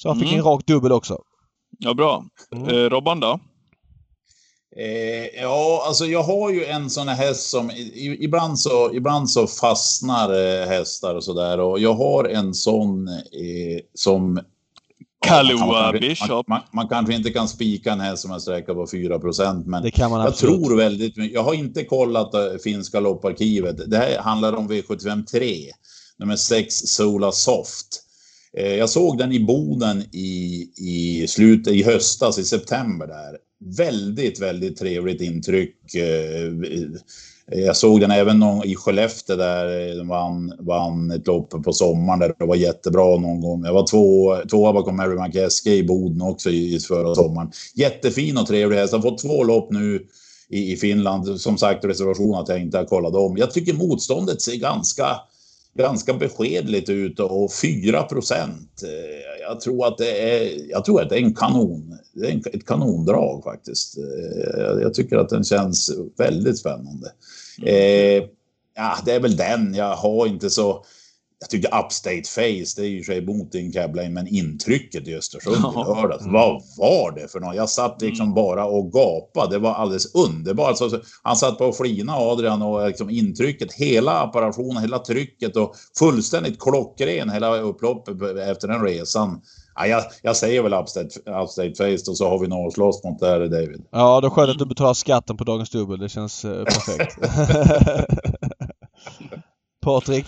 Så 0.02 0.08
han 0.10 0.20
fick 0.20 0.28
mm. 0.28 0.40
en 0.40 0.46
rak 0.46 0.66
dubbel 0.66 0.92
också. 0.92 1.22
Ja, 1.80 1.94
bra. 1.94 2.26
Mm. 2.56 2.68
Eh, 2.68 2.90
Robban 2.90 3.20
då? 3.20 3.40
Eh, 4.78 5.42
ja, 5.42 5.84
alltså 5.88 6.06
jag 6.06 6.24
har 6.24 6.50
ju 6.50 6.66
en 6.66 6.90
sån 6.90 7.08
här 7.08 7.16
häst 7.16 7.50
som 7.50 7.72
ibland 8.20 8.60
så, 8.60 8.94
ibland 8.94 9.30
så 9.30 9.48
fastnar 9.48 10.34
eh, 10.34 10.68
hästar 10.68 11.16
och 11.16 11.24
sådär. 11.24 11.60
Och 11.60 11.80
jag 11.80 11.94
har 11.94 12.24
en 12.24 12.54
sån 12.54 13.08
eh, 13.08 13.80
som... 13.94 14.40
Kalua 15.26 15.92
Bishop. 15.92 16.30
Man, 16.30 16.44
man, 16.48 16.62
man, 16.72 16.88
kanske 16.88 17.14
inte 17.14 17.32
kan 17.32 17.48
spika 17.48 17.92
en 17.92 18.00
häst 18.00 18.22
som 18.22 18.32
en 18.32 18.42
sträcka 18.42 18.74
på 18.74 18.86
4% 18.86 19.66
men 19.66 19.84
det 19.84 19.92
kan 19.92 20.12
man 20.12 20.20
jag 20.20 20.30
absolut. 20.30 20.66
tror 20.66 20.78
väldigt 20.78 21.18
mycket. 21.18 21.34
Jag 21.34 21.44
har 21.44 21.54
inte 21.54 21.84
kollat 21.84 22.34
äh, 22.34 22.42
finska 22.64 23.00
lopparkivet. 23.00 23.92
Det 23.92 23.98
här 23.98 24.20
handlar 24.20 24.54
om 24.54 24.72
V75 24.72 25.26
3, 25.26 25.56
nummer 26.18 26.36
6 26.36 26.76
Sola 26.76 27.32
Soft. 27.32 28.11
Eh, 28.58 28.76
jag 28.76 28.90
såg 28.90 29.18
den 29.18 29.32
i 29.32 29.40
Boden 29.40 30.04
i, 30.12 30.68
i 30.78 31.26
slutet, 31.28 31.74
i 31.74 31.84
höstas, 31.84 32.40
i 32.40 32.44
september 32.44 33.08
där. 33.08 33.38
väldigt, 33.78 34.40
väldigt 34.42 34.78
trevligt 34.78 35.22
intryck. 35.22 35.96
Eh, 35.96 36.48
eh, 37.52 37.60
jag 37.66 37.78
såg 37.78 38.00
den 38.00 38.12
även 38.12 38.44
i 38.66 38.76
Skellefteå 38.76 39.36
där 39.36 39.96
de 39.98 40.08
vann, 40.08 40.54
vann 40.60 41.12
ett 41.12 41.28
lopp 41.28 41.64
på 41.64 41.74
sommaren 41.74 42.20
där 42.20 42.34
det 42.40 42.46
var 42.46 42.56
jättebra 42.56 43.18
någon 43.18 43.42
gång. 43.42 43.66
Jag 43.66 43.74
var 43.74 43.88
två, 43.88 44.38
tvåa 44.50 44.74
bakom 44.74 44.96
Mary 44.96 45.28
McEske 45.28 45.74
i 45.74 45.84
Boden 45.84 46.22
också 46.22 46.50
i, 46.50 46.80
förra 46.80 47.16
sommaren. 47.16 47.52
Jättefin 47.76 48.38
och 48.38 48.48
trevlig 48.48 48.78
häst. 48.78 48.94
Har 48.94 49.02
fått 49.02 49.22
två 49.22 49.44
lopp 49.44 49.72
nu 49.72 50.08
i, 50.50 50.72
i 50.72 50.76
Finland. 50.78 51.42
Som 51.42 51.58
sagt 51.58 51.86
reservation 51.86 52.36
att 52.36 52.50
jag 52.50 52.62
inte 52.62 52.78
har 52.78 52.86
kollat 52.86 53.16
om. 53.16 53.38
Jag 53.38 53.52
tycker 53.52 53.74
motståndet 53.74 54.42
ser 54.42 54.56
ganska 54.56 55.06
ganska 55.74 56.14
beskedligt 56.14 56.90
ut 56.90 57.20
och 57.20 57.54
4 57.54 58.04
procent. 58.04 58.84
Eh, 58.84 59.42
jag 59.42 59.60
tror 59.60 59.88
att 59.88 59.98
det 59.98 60.22
är. 60.22 60.70
Jag 60.70 60.86
tror 60.86 61.02
att 61.02 61.10
det 61.10 61.16
är 61.16 61.24
en 61.24 61.34
kanon. 61.34 61.98
Det 62.14 62.28
är 62.28 62.56
ett 62.56 62.66
kanondrag 62.66 63.44
faktiskt. 63.44 63.98
Eh, 63.98 64.82
jag 64.82 64.94
tycker 64.94 65.18
att 65.18 65.30
den 65.30 65.44
känns 65.44 65.92
väldigt 66.18 66.58
spännande. 66.58 67.12
Mm. 67.62 67.70
Eh, 67.70 68.28
ja, 68.76 68.98
det 69.06 69.12
är 69.12 69.20
väl 69.20 69.36
den. 69.36 69.74
Jag 69.74 69.96
har 69.96 70.28
inte 70.28 70.50
så 70.50 70.86
jag 71.42 71.50
tyckte 71.50 71.68
Upstate 71.68 72.24
Face, 72.24 72.74
det 72.76 72.82
är 72.82 72.90
ju 72.90 73.04
sig 73.04 73.26
mot 73.26 73.52
din 73.52 73.72
Cablane, 73.72 74.10
men 74.10 74.28
intrycket 74.28 75.08
i 75.08 75.16
Östersund 75.16 75.56
i 75.56 75.78
lördags, 75.78 76.22
mm. 76.22 76.34
vad 76.34 76.62
var 76.78 77.12
det 77.12 77.28
för 77.32 77.40
något? 77.40 77.56
Jag 77.56 77.70
satt 77.70 78.02
liksom 78.02 78.24
mm. 78.24 78.36
bara 78.36 78.66
och 78.66 78.92
gapade. 78.94 79.56
Det 79.56 79.60
var 79.60 79.74
alldeles 79.74 80.16
underbart. 80.16 80.82
Alltså, 80.82 81.02
han 81.24 81.36
satt 81.36 81.58
på 81.58 81.66
att 81.66 81.78
flina 81.78 82.14
Adrian 82.16 82.62
och 82.62 82.88
liksom 82.88 83.10
intrycket, 83.10 83.74
hela 83.74 84.20
apparationen, 84.20 84.82
hela 84.82 85.00
trycket 85.00 85.56
och 85.56 85.76
fullständigt 86.00 86.60
klockren 86.62 87.30
hela 87.30 87.58
upploppet 87.58 88.22
efter 88.48 88.68
den 88.68 88.82
resan. 88.82 89.42
Ja, 89.76 89.88
jag, 89.88 90.04
jag 90.22 90.36
säger 90.36 90.64
väl 90.64 90.74
upstate, 90.74 91.20
upstate 91.44 91.74
face 91.76 92.12
och 92.12 92.18
så 92.18 92.30
har 92.30 92.40
vi 92.40 92.48
något 92.48 92.68
att 92.68 92.74
slåss 92.74 93.04
mot 93.04 93.20
där 93.20 93.40
David. 93.40 93.84
Ja, 93.92 94.22
det 94.22 94.28
är 94.28 94.30
skönt 94.30 94.50
att 94.50 94.60
du 94.60 94.66
betalar 94.66 94.94
skatten 94.94 95.38
på 95.38 95.44
dagens 95.44 95.70
dubbel. 95.70 96.00
Det 96.00 96.10
känns 96.10 96.46
eh, 96.46 96.64
perfekt. 96.64 97.18
Patrik? 99.82 100.26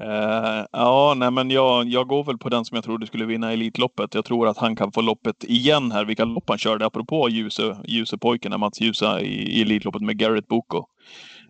Uh, 0.00 0.64
ja, 0.72 1.14
nej 1.16 1.30
men 1.30 1.50
jag, 1.50 1.88
jag 1.88 2.08
går 2.08 2.24
väl 2.24 2.38
på 2.38 2.48
den 2.48 2.64
som 2.64 2.74
jag 2.74 2.84
trodde 2.84 3.06
skulle 3.06 3.24
vinna 3.24 3.52
Elitloppet. 3.52 4.14
Jag 4.14 4.24
tror 4.24 4.48
att 4.48 4.58
han 4.58 4.76
kan 4.76 4.92
få 4.92 5.00
loppet 5.00 5.44
igen 5.44 5.92
här. 5.92 6.04
Vilka 6.04 6.24
lopp 6.24 6.48
han 6.48 6.58
körde, 6.58 6.86
apropå 6.86 7.28
Ljuse, 7.28 7.76
Ljusepojken, 7.84 8.60
Mats 8.60 8.80
Ljusa 8.80 9.20
i, 9.20 9.58
i 9.58 9.62
Elitloppet 9.62 10.02
med 10.02 10.18
Garrett 10.18 10.48
Boko. 10.48 10.84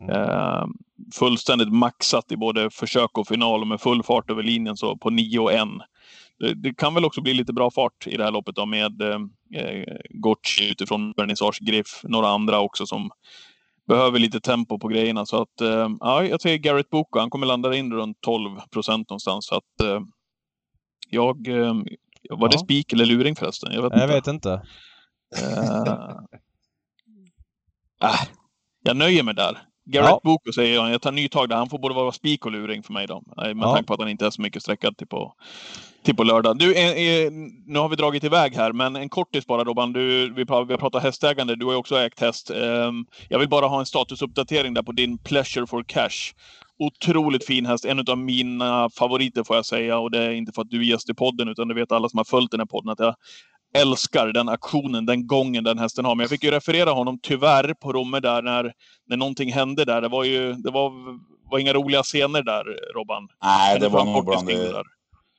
Mm. 0.01 0.16
Uh, 0.16 0.66
fullständigt 1.14 1.73
maxat 1.73 2.32
i 2.32 2.36
både 2.36 2.70
försök 2.70 3.18
och 3.18 3.28
final 3.28 3.60
och 3.60 3.66
med 3.66 3.81
full 3.81 4.02
fart 4.02 4.31
över 4.31 4.43
linjen 4.43 4.77
så 4.77 4.97
på 4.97 5.10
9 5.10 5.39
och 5.39 5.52
1. 5.52 5.68
Det, 6.39 6.55
det, 6.55 6.74
kan 6.74 6.94
väl 6.94 7.05
också 7.05 7.20
bli 7.20 7.35
lite 7.35 7.52
bra 7.52 7.70
fart 7.70 8.06
i 8.06 8.16
det 8.16 8.24
här 8.24 8.31
loppet 8.31 8.55
då 8.55 8.66
med 8.66 9.02
eh, 9.02 9.20
eh 9.55 9.85
Gocci 10.10 10.70
utifrån 10.70 11.14
Vernissage 11.16 11.59
Griff, 11.60 12.01
några 12.02 12.28
andra 12.28 12.60
också 12.60 12.86
som 12.86 13.10
behöver 13.87 14.19
lite 14.19 14.41
tempo 14.41 14.79
på 14.79 14.89
grejerna. 14.89 15.27
Så 15.27 15.43
att, 15.43 15.61
eh, 15.61 15.89
ja, 16.01 16.25
jag 16.25 16.41
säger 16.41 16.59
Garrett 16.59 16.91
Boko. 16.91 17.19
Han 17.19 17.31
kommer 17.31 17.47
landa 17.47 17.77
in 17.77 17.93
runt 17.93 18.21
12 18.21 18.61
procent 18.71 19.11
någonstans. 19.11 19.47
Så 19.47 19.55
att, 19.55 19.81
eh, 19.83 20.01
jag, 21.11 21.49
eh, 21.49 21.75
var 22.31 22.49
ja. 22.49 22.49
det 22.49 22.59
spik 22.59 22.93
eller 22.93 23.07
luring 23.07 23.37
förresten? 23.37 23.73
Jag 23.73 23.83
vet 23.83 23.93
jag 23.93 24.03
inte. 24.03 24.15
Vet 24.15 24.27
inte. 24.27 24.63
äh, 28.03 28.21
jag 28.83 28.97
nöjer 28.97 29.23
mig 29.23 29.35
där. 29.35 29.59
Garrett 29.87 30.09
ja. 30.11 30.21
Boko 30.25 30.53
säger 30.53 30.75
jag. 30.75 30.91
Jag 30.91 31.03
tar 31.03 31.13
nytag 31.13 31.49
där. 31.49 31.57
Han 31.57 31.69
får 31.69 31.79
både 31.79 31.95
vara 31.95 32.13
spik 32.13 32.47
och 32.47 32.53
luring 32.53 32.83
för 32.83 32.93
mig 32.93 33.07
då. 33.07 33.23
Med 33.37 33.57
ja. 33.57 33.75
tanke 33.75 33.87
på 33.87 33.95
att 33.95 34.01
han 34.01 34.09
inte 34.09 34.27
är 34.27 34.31
så 34.31 34.43
mycket 34.43 34.63
sträckad 34.63 34.97
till 34.97 35.07
på, 35.07 35.35
till 36.03 36.17
på 36.17 36.25
lördag. 36.25 36.59
Du, 36.59 36.75
eh, 36.75 36.91
eh, 36.91 37.33
nu 37.67 37.79
har 37.79 37.89
vi 37.89 37.97
dragit 37.97 38.25
iväg 38.25 38.55
här, 38.55 38.73
men 38.73 38.97
en 38.97 39.09
kortis 39.09 39.47
bara 39.47 39.65
Robban. 39.65 39.93
Du, 39.93 40.35
vi, 40.35 40.47
pratar, 40.47 40.65
vi 40.65 40.73
har 40.73 40.79
pratat 40.79 41.03
hästägande. 41.03 41.57
Du 41.57 41.65
har 41.65 41.73
ju 41.73 41.79
också 41.79 41.99
ägt 41.99 42.21
häst. 42.21 42.51
Eh, 42.51 42.93
jag 43.29 43.39
vill 43.39 43.49
bara 43.49 43.67
ha 43.67 43.81
en 43.81 43.87
statusuppdatering 43.87 44.75
där 44.75 44.83
på 44.83 44.93
din 44.93 45.19
Pleasure 45.19 45.67
for 45.67 45.83
Cash. 45.83 46.35
Otroligt 46.79 47.47
fin 47.47 47.67
häst. 47.67 47.85
En 47.85 48.05
av 48.09 48.19
mina 48.19 48.91
favoriter 48.91 49.45
får 49.45 49.57
jag 49.57 49.67
säga. 49.67 49.99
Och 49.99 50.11
det 50.11 50.23
är 50.23 50.31
inte 50.31 50.53
för 50.53 50.63
att 50.63 50.71
du 50.71 50.81
är 50.81 50.85
gäst 50.85 51.11
i 51.11 51.15
podden, 51.15 51.49
utan 51.49 51.69
det 51.69 51.75
vet 51.75 51.93
alla 51.93 52.09
som 52.09 52.19
har 52.19 52.25
följt 52.25 52.51
den 52.51 52.61
här 52.61 52.67
podden 52.67 52.91
att 52.91 53.01
jag 53.01 53.15
älskar 53.81 54.27
den 54.27 54.48
aktionen, 54.48 55.07
den 55.07 55.27
gången 55.27 55.65
den 55.65 55.78
hästen 55.78 56.05
har. 56.05 56.15
Men 56.15 56.24
jag 56.24 56.31
fick 56.31 56.44
ju 56.44 56.51
referera 56.51 56.90
honom 56.90 57.19
tyvärr 57.23 57.74
på 57.74 57.93
Romme 57.93 58.20
där 58.20 58.43
när, 58.43 58.73
när 59.09 59.16
någonting 59.16 59.53
hände 59.53 59.85
där. 59.85 60.01
Det 60.01 60.09
var 60.09 60.24
ju 60.24 60.53
det 60.53 60.70
var, 60.70 60.93
var 61.51 61.59
inga 61.59 61.73
roliga 61.73 62.03
scener 62.03 62.43
där, 62.43 62.65
Robban. 62.94 63.28
Nej, 63.44 63.81
det 63.81 63.89
var 63.89 64.05
nog 64.05 64.24
bland 64.24 64.47
det, 64.47 64.82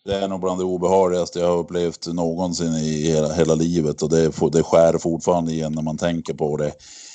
det 0.06 0.16
är 0.16 0.28
nog 0.28 0.42
bland 0.42 0.60
det 0.60 0.64
obehagligaste 0.64 1.40
jag 1.40 1.48
har 1.48 1.58
upplevt 1.58 2.08
någonsin 2.08 2.74
i 2.74 3.12
hela, 3.12 3.34
hela 3.34 3.56
livet 3.56 4.02
och 4.02 4.10
det, 4.10 4.32
det 4.52 4.64
skär 4.64 4.98
fortfarande 4.98 5.52
igen 5.52 5.74
när 5.74 5.82
man 5.82 5.98
tänker 5.98 6.34
på 6.34 6.58
det. 6.58 6.72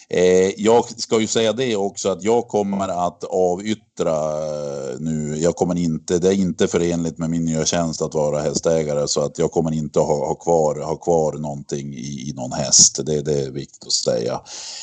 Eh, 0.09 0.51
jag 0.57 1.01
ska 1.01 1.21
ju 1.21 1.27
säga 1.27 1.53
det 1.53 1.77
också 1.77 2.09
att 2.09 2.23
jag 2.23 2.49
kommer 2.49 3.07
att 3.07 3.25
avyttra 3.25 4.13
eh, 4.13 5.01
nu. 5.01 5.37
Jag 5.39 5.57
kommer 5.57 5.79
inte, 5.79 6.19
det 6.19 6.29
är 6.29 6.33
inte 6.33 6.69
förenligt 6.69 7.19
med 7.19 7.31
min 7.31 7.45
nya 7.45 7.65
tjänst 7.65 8.03
att 8.03 8.15
vara 8.15 8.41
hästägare 8.41 9.09
så 9.09 9.21
att 9.21 9.39
jag 9.39 9.51
kommer 9.51 9.73
inte 9.73 10.01
ha, 10.01 10.27
ha, 10.27 10.35
kvar, 10.35 10.75
ha 10.75 10.97
kvar 10.97 11.33
någonting 11.33 11.95
i, 11.95 12.29
i 12.29 12.33
någon 12.37 12.53
häst. 12.53 13.01
Det, 13.07 13.23
det 13.23 13.41
är 13.41 13.51
viktigt 13.51 13.87
att 13.87 13.93
säga. 13.93 14.41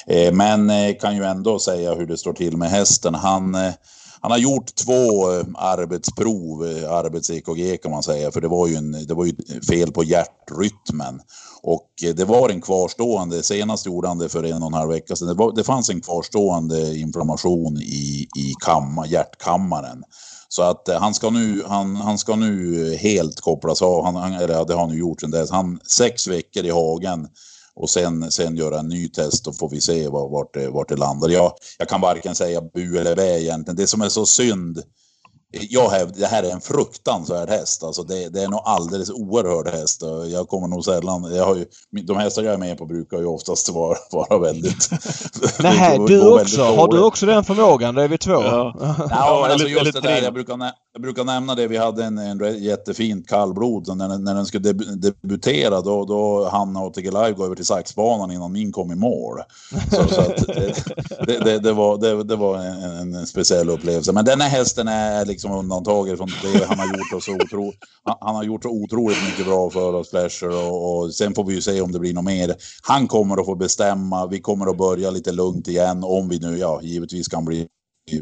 Eh, 0.07 0.33
men 0.33 0.69
eh, 0.69 0.95
kan 0.95 1.15
ju 1.15 1.23
ändå 1.23 1.59
säga 1.59 1.93
hur 1.93 2.05
det 2.05 2.17
står 2.17 2.33
till 2.33 2.57
med 2.57 2.69
hästen. 2.69 3.15
Han 3.15 3.55
eh, 3.55 3.73
han 4.21 4.31
har 4.31 4.37
gjort 4.37 4.75
två 4.75 5.31
eh, 5.31 5.45
arbetsprov, 5.55 6.67
eh, 6.67 6.91
arbets-EKG 6.91 7.77
kan 7.77 7.91
man 7.91 8.03
säga, 8.03 8.31
för 8.31 8.41
det 8.41 8.47
var 8.47 8.67
ju, 8.67 8.75
en, 8.75 8.91
det 8.91 9.13
var 9.13 9.25
ju 9.25 9.35
fel 9.69 9.91
på 9.91 10.03
hjärtrytmen. 10.03 11.21
Och 11.63 11.89
eh, 12.03 12.15
det 12.15 12.25
var 12.25 12.49
en 12.49 12.61
kvarstående, 12.61 13.43
senast 13.43 13.85
gjorde 13.85 14.07
han 14.07 14.17
det 14.17 14.29
för 14.29 14.43
en 14.43 14.63
och 14.63 14.67
en 14.67 14.73
halv 14.73 14.89
vecka 14.89 15.15
sedan, 15.15 15.27
det, 15.27 15.33
var, 15.33 15.55
det 15.55 15.63
fanns 15.63 15.89
en 15.89 16.01
kvarstående 16.01 16.97
inflammation 16.97 17.77
i, 17.77 18.27
i 18.37 18.53
kamma, 18.65 19.07
hjärtkammaren. 19.07 20.03
Så 20.51 20.61
att 20.61 20.89
han 20.99 21.13
ska 21.13 21.29
nu, 21.29 21.63
han, 21.67 21.95
han 21.95 22.17
ska 22.17 22.35
nu 22.35 22.95
helt 22.95 23.39
kopplas 23.39 23.81
av, 23.81 24.05
han, 24.05 24.15
han, 24.15 24.33
eller 24.33 24.65
det 24.65 24.73
har 24.73 24.81
han 24.81 24.93
ju 24.93 24.99
gjort 24.99 25.21
sedan 25.21 25.31
dess. 25.31 25.51
Han, 25.51 25.79
sex 25.97 26.27
veckor 26.27 26.65
i 26.65 26.69
hagen 26.69 27.27
och 27.79 27.89
sen, 27.89 28.31
sen 28.31 28.55
göra 28.55 28.79
en 28.79 28.87
ny 28.87 29.09
test 29.09 29.47
och 29.47 29.57
får 29.57 29.69
vi 29.69 29.81
se 29.81 30.07
vart 30.07 30.53
det, 30.53 30.69
vart 30.69 30.89
det 30.89 30.95
landar. 30.95 31.29
Jag, 31.29 31.53
jag 31.77 31.89
kan 31.89 32.01
varken 32.01 32.35
säga 32.35 32.61
bu 32.61 32.97
eller 32.97 33.15
bä 33.15 33.41
egentligen. 33.41 33.75
Det 33.75 33.87
som 33.87 34.01
är 34.01 34.09
så 34.09 34.25
synd 34.25 34.83
jag 35.51 35.89
hävdar, 35.89 36.19
det 36.19 36.27
här 36.27 36.43
är 36.43 36.51
en 36.51 36.61
fruktansvärd 36.61 37.49
häst. 37.49 37.83
Alltså 37.83 38.03
det, 38.03 38.29
det 38.29 38.43
är 38.43 38.47
nog 38.47 38.61
alldeles 38.65 39.09
oerhörd 39.09 39.67
häst. 39.67 40.01
Jag 40.31 40.47
kommer 40.47 40.67
nog 40.67 40.85
sällan, 40.85 41.35
jag 41.35 41.45
har 41.45 41.55
ju, 41.55 41.65
de 42.03 42.17
hästar 42.17 42.43
jag 42.43 42.53
är 42.53 42.57
med 42.57 42.77
på 42.77 42.85
brukar 42.85 43.17
ju 43.17 43.25
oftast 43.25 43.69
vara, 43.69 43.97
vara 44.11 44.39
väldigt... 44.39 44.89
Nej, 45.59 45.99
du 46.07 46.41
också? 46.41 46.61
Har 46.61 46.87
du 46.87 47.03
också 47.03 47.25
den 47.25 47.43
förmågan? 47.43 47.95
Då 47.95 48.01
är 48.01 48.07
vi 48.07 48.17
två. 48.17 48.31
Ja, 48.31 48.73
ja 49.09 49.39
men 49.41 49.51
alltså 49.51 49.67
just 49.67 49.93
det 49.93 50.01
där, 50.01 50.21
jag 50.21 50.33
brukar, 50.33 50.71
jag 50.93 51.01
brukar 51.01 51.23
nämna 51.23 51.55
det, 51.55 51.67
vi 51.67 51.77
hade 51.77 52.03
en, 52.03 52.17
en 52.17 52.63
jättefint 52.63 53.29
kallblod. 53.29 53.97
När, 53.97 54.17
när 54.17 54.35
den 54.35 54.45
skulle 54.45 54.73
debutera 54.73 55.81
då, 55.81 56.05
då 56.05 56.49
hann 56.49 56.77
ATG 56.77 57.11
Live 57.11 57.31
gå 57.31 57.45
över 57.45 57.55
till 57.55 57.65
saxbanan 57.65 58.31
innan 58.31 58.51
min 58.51 58.71
kom 58.71 58.91
i 58.91 58.95
mål. 58.95 59.39
Så, 59.91 60.07
så 60.07 60.21
det, 60.21 60.73
det, 61.25 61.39
det, 61.39 61.59
det, 61.59 61.73
var, 61.73 61.97
det, 61.97 62.23
det 62.23 62.35
var 62.35 62.57
en, 62.57 63.15
en 63.15 63.27
speciell 63.27 63.69
upplevelse. 63.69 64.11
Men 64.11 64.25
den 64.25 64.41
här 64.41 64.49
hästen 64.49 64.87
är 64.87 65.25
liksom 65.25 65.38
liksom 65.39 65.51
undantaget 65.51 66.17
från 66.17 66.29
det 66.41 66.65
han 66.65 66.79
har 66.79 66.87
gjort. 66.87 67.23
så 67.23 67.35
otro, 67.35 67.73
han, 68.03 68.15
han, 68.21 68.35
har 68.35 68.43
gjort 68.43 68.63
så 68.63 68.69
otroligt 68.69 69.23
mycket 69.25 69.45
bra 69.45 69.69
för 69.69 69.93
oss, 69.93 70.09
Flasher. 70.09 70.49
Och, 70.49 70.99
och, 70.99 71.13
sen 71.13 71.35
får 71.35 71.43
vi 71.43 71.53
ju 71.55 71.61
se 71.61 71.81
om 71.81 71.91
det 71.91 71.99
blir 71.99 72.13
något 72.13 72.23
mer. 72.23 72.55
Han 72.83 73.07
kommer 73.07 73.39
att 73.39 73.45
få 73.45 73.55
bestämma. 73.55 74.27
Vi 74.27 74.41
kommer 74.41 74.69
att 74.69 74.77
börja 74.77 75.11
lite 75.11 75.31
lugnt 75.31 75.67
igen 75.67 76.03
om 76.03 76.29
vi 76.29 76.39
nu, 76.39 76.57
ja, 76.57 76.79
givetvis 76.83 77.27
kan 77.27 77.45
bli, 77.45 77.67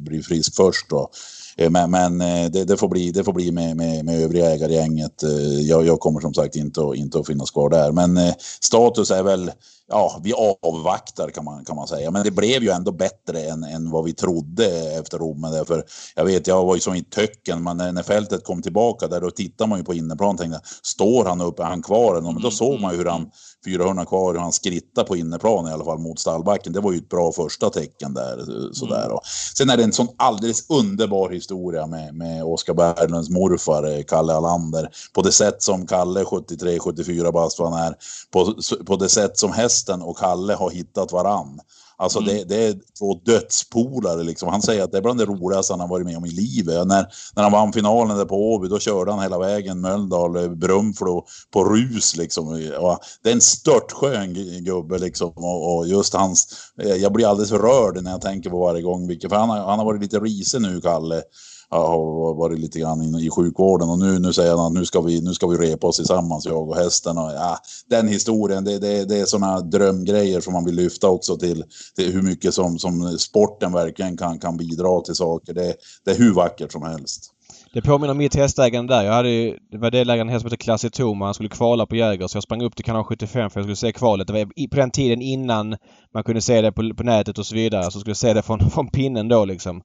bli 0.02 0.23
frisk 0.23 0.56
först 0.56 0.89
då. 0.89 1.10
Eh, 1.57 1.69
men, 1.69 1.91
men 1.91 2.21
eh, 2.21 2.51
det, 2.51 2.63
det, 2.63 2.77
får 2.77 2.88
bli, 2.88 3.11
det 3.11 3.23
får 3.23 3.34
bli 3.34 3.51
med, 3.51 3.77
med, 3.77 4.05
med 4.05 4.23
övriga 4.23 4.51
ägargänget. 4.51 5.23
Eh, 5.23 5.59
jag, 5.61 5.85
jag 5.85 5.99
kommer 5.99 6.19
som 6.19 6.34
sagt 6.34 6.55
inte, 6.55 6.81
att, 6.81 6.95
inte 6.95 7.19
att 7.19 7.27
finnas 7.27 7.51
kvar 7.51 7.69
där. 7.69 7.91
Men 7.91 8.34
status 8.61 9.11
är 9.11 9.23
väl 9.23 9.51
ja, 9.89 10.21
vi 10.23 10.34
avvaktar 10.61 11.29
kan 11.29 11.45
man, 11.45 11.65
kan 11.65 11.75
man 11.75 11.88
säga. 11.88 12.11
Men 12.11 12.23
det 12.23 12.31
blev 12.31 12.63
ju 12.63 12.69
ändå 12.69 12.91
bättre 12.91 13.41
än, 13.41 13.63
än 13.63 13.91
vad 13.91 14.05
vi 14.05 14.13
trodde 14.13 14.97
efter 14.99 15.17
Romme. 15.17 15.49
Därför 15.49 15.84
jag 16.15 16.25
vet, 16.25 16.47
jag 16.47 16.65
var 16.65 16.75
ju 16.75 16.81
som 16.81 16.95
i 16.95 17.03
töcken, 17.03 17.63
men 17.63 17.77
när, 17.77 17.91
när 17.91 18.03
fältet 18.03 18.43
kom 18.43 18.61
tillbaka 18.61 19.07
där 19.07 19.21
då 19.21 19.31
tittar 19.31 19.67
man 19.67 19.79
ju 19.79 19.85
på 19.85 19.93
innerplan 19.93 20.29
och 20.29 20.38
tänkte, 20.38 20.61
står 20.84 21.25
han 21.25 21.41
upp, 21.41 21.59
är 21.59 21.63
han 21.63 21.81
kvar? 21.81 22.21
Men 22.21 22.41
då 22.41 22.51
såg 22.51 22.79
man 22.79 22.91
ju 22.91 22.97
hur 22.97 23.05
han, 23.05 23.31
400 23.72 24.06
kvar, 24.06 24.34
hur 24.34 24.39
han 24.39 24.52
skrittar 24.52 25.03
på 25.03 25.15
innerplan 25.15 25.68
i 25.68 25.72
alla 25.72 25.85
fall 25.85 25.99
mot 25.99 26.19
stallbacken. 26.19 26.73
Det 26.73 26.80
var 26.80 26.91
ju 26.91 26.98
ett 26.98 27.10
bra 27.10 27.31
första 27.31 27.69
tecken 27.69 28.14
där. 28.14 28.45
Sådär. 28.73 29.06
Mm. 29.06 29.18
Sen 29.57 29.69
är 29.69 29.77
det 29.77 29.84
en 29.84 29.94
sån 29.94 30.07
alldeles 30.18 30.69
underbar 30.69 31.30
historia 31.30 31.88
med, 31.88 32.15
med 32.15 32.44
Oskar 32.44 32.73
Berglunds 32.73 33.30
morfar, 33.30 34.03
Kalle 34.03 34.34
Allander. 34.34 34.89
På 35.14 35.22
det 35.22 35.31
sätt 35.31 35.64
som 35.64 35.88
Kalle, 35.88 36.23
73-74 36.23 37.31
bast 37.31 37.60
han 37.60 37.73
är, 37.73 37.95
på, 38.31 38.53
på 38.85 38.95
det 38.95 39.10
sätt 39.10 39.38
som 39.38 39.52
häst 39.52 39.77
hästen 39.77 40.02
och 40.02 40.18
Kalle 40.18 40.53
har 40.53 40.72
hittat 40.72 41.11
varann. 41.11 41.60
Alltså 41.99 42.19
Mm. 42.19 42.36
det, 42.36 42.44
det 42.44 42.64
är 42.68 42.76
två 42.99 43.14
dödspolare 43.26 44.24
liksom. 44.24 44.49
Han 44.49 44.61
säger 44.61 44.84
att 44.84 44.91
det 44.91 44.98
är 44.98 45.02
bland 45.02 45.19
det 45.19 45.26
roligaste 45.26 45.74
han 45.74 45.80
har 45.80 45.88
varit 45.88 46.06
med 46.06 46.18
om 46.18 46.26
i 46.26 46.32
livet. 46.32 46.88
När, 46.88 47.06
när 47.36 47.44
han 47.44 47.52
vann 47.52 47.74
finalen 47.74 48.18
där 48.18 48.26
på 48.26 48.53
Åby, 48.53 48.68
då 48.68 48.80
körde 48.80 49.11
han 49.11 49.22
hela 49.22 49.40
vägen 49.40 49.82
Mölndal, 49.82 50.36
eh, 50.36 50.49
Brunflo 50.49 51.26
på 51.53 51.64
rus 51.64 52.15
liksom. 52.15 52.61
Ja, 52.74 52.99
det 53.24 53.30
är 53.30 53.34
en 53.34 53.41
störtskön 53.41 54.36
gu- 54.36 54.60
gubbe 54.60 54.98
liksom. 54.98 55.34
Och, 55.36 55.78
och 55.78 55.88
just 55.88 56.14
hans, 56.14 56.48
eh, 56.82 56.94
jag 56.95 57.14
blir 57.14 57.30
alldeles 57.30 57.52
rörd 57.52 58.03
när 58.03 58.11
jag 58.11 58.22
tänker 58.22 58.49
på 58.49 58.60
varje 58.60 58.82
gång 58.82 59.07
för 59.30 59.36
han 59.36 59.49
har, 59.49 59.57
han 59.57 59.80
har 59.80 59.86
varit 59.86 60.02
lite 60.02 60.19
risig 60.19 60.61
nu, 60.61 60.82
Kalle. 60.82 61.22
Har 61.69 62.34
varit 62.34 62.60
lite 62.60 62.80
grann 62.80 63.02
inne 63.02 63.22
i 63.22 63.30
sjukvården 63.30 63.89
och 63.89 63.99
nu, 63.99 64.19
nu 64.19 64.34
säger 64.34 64.52
han 64.52 64.65
att 64.65 64.73
nu 64.73 64.85
ska, 64.85 65.02
vi, 65.02 65.22
nu 65.22 65.34
ska 65.34 65.48
vi 65.48 65.57
repa 65.57 65.88
oss 65.88 65.95
tillsammans, 65.95 66.45
jag 66.45 66.69
och 66.69 66.76
hästen. 66.76 67.18
Och, 67.18 67.31
ja, 67.31 67.57
den 67.89 68.07
historien, 68.07 68.64
det, 68.64 68.80
det, 68.80 69.06
det 69.06 69.19
är 69.19 69.26
sådana 69.26 69.61
drömgrejer 69.61 70.41
som 70.41 70.53
man 70.53 70.65
vill 70.65 70.76
lyfta 70.76 71.10
också 71.10 71.38
till, 71.38 71.64
till 71.95 72.14
hur 72.14 72.22
mycket 72.22 72.53
som, 72.53 72.80
som 72.80 73.18
sporten 73.18 73.73
verkligen 73.73 74.18
kan, 74.18 74.39
kan 74.39 74.57
bidra 74.57 75.02
till 75.02 75.15
saker. 75.15 75.53
Det, 75.53 75.76
det 76.06 76.11
är 76.11 76.15
hur 76.15 76.34
vackert 76.34 76.72
som 76.72 76.84
helst. 76.84 77.34
Det 77.73 77.81
påminner 77.81 78.11
om 78.11 78.18
mitt 78.18 78.35
hästägande 78.35 78.94
där. 78.94 79.03
Jag 79.03 79.14
hade 79.14 79.30
ju, 79.30 79.57
det 79.72 79.77
var 79.77 79.91
delägaren 79.91 80.27
en 80.27 80.34
häst 80.34 80.41
som 80.41 80.48
hette 80.48 80.64
Classic 80.64 80.91
Toma. 80.91 81.26
Han 81.26 81.34
skulle 81.34 81.49
kvala 81.49 81.85
på 81.85 81.95
Jäger 81.95 82.27
så 82.27 82.38
jag 82.38 82.44
sprang 82.44 82.64
upp 82.64 82.76
till 82.76 82.85
kanal 82.85 83.03
75 83.03 83.49
för 83.49 83.60
jag 83.60 83.65
skulle 83.65 83.76
se 83.76 83.91
kvalet. 83.91 84.27
Det 84.27 84.34
var 84.34 84.68
på 84.69 84.76
den 84.76 84.91
tiden 84.91 85.22
innan 85.22 85.76
man 86.14 86.23
kunde 86.23 86.41
se 86.41 86.61
det 86.61 86.72
på, 86.72 86.94
på 86.95 87.03
nätet 87.03 87.38
och 87.38 87.45
så 87.45 87.56
vidare. 87.56 87.91
Så 87.91 87.99
skulle 87.99 88.15
se 88.15 88.34
det 88.34 88.41
från, 88.41 88.69
från 88.69 88.88
pinnen 88.88 89.27
då 89.27 89.45
liksom. 89.45 89.81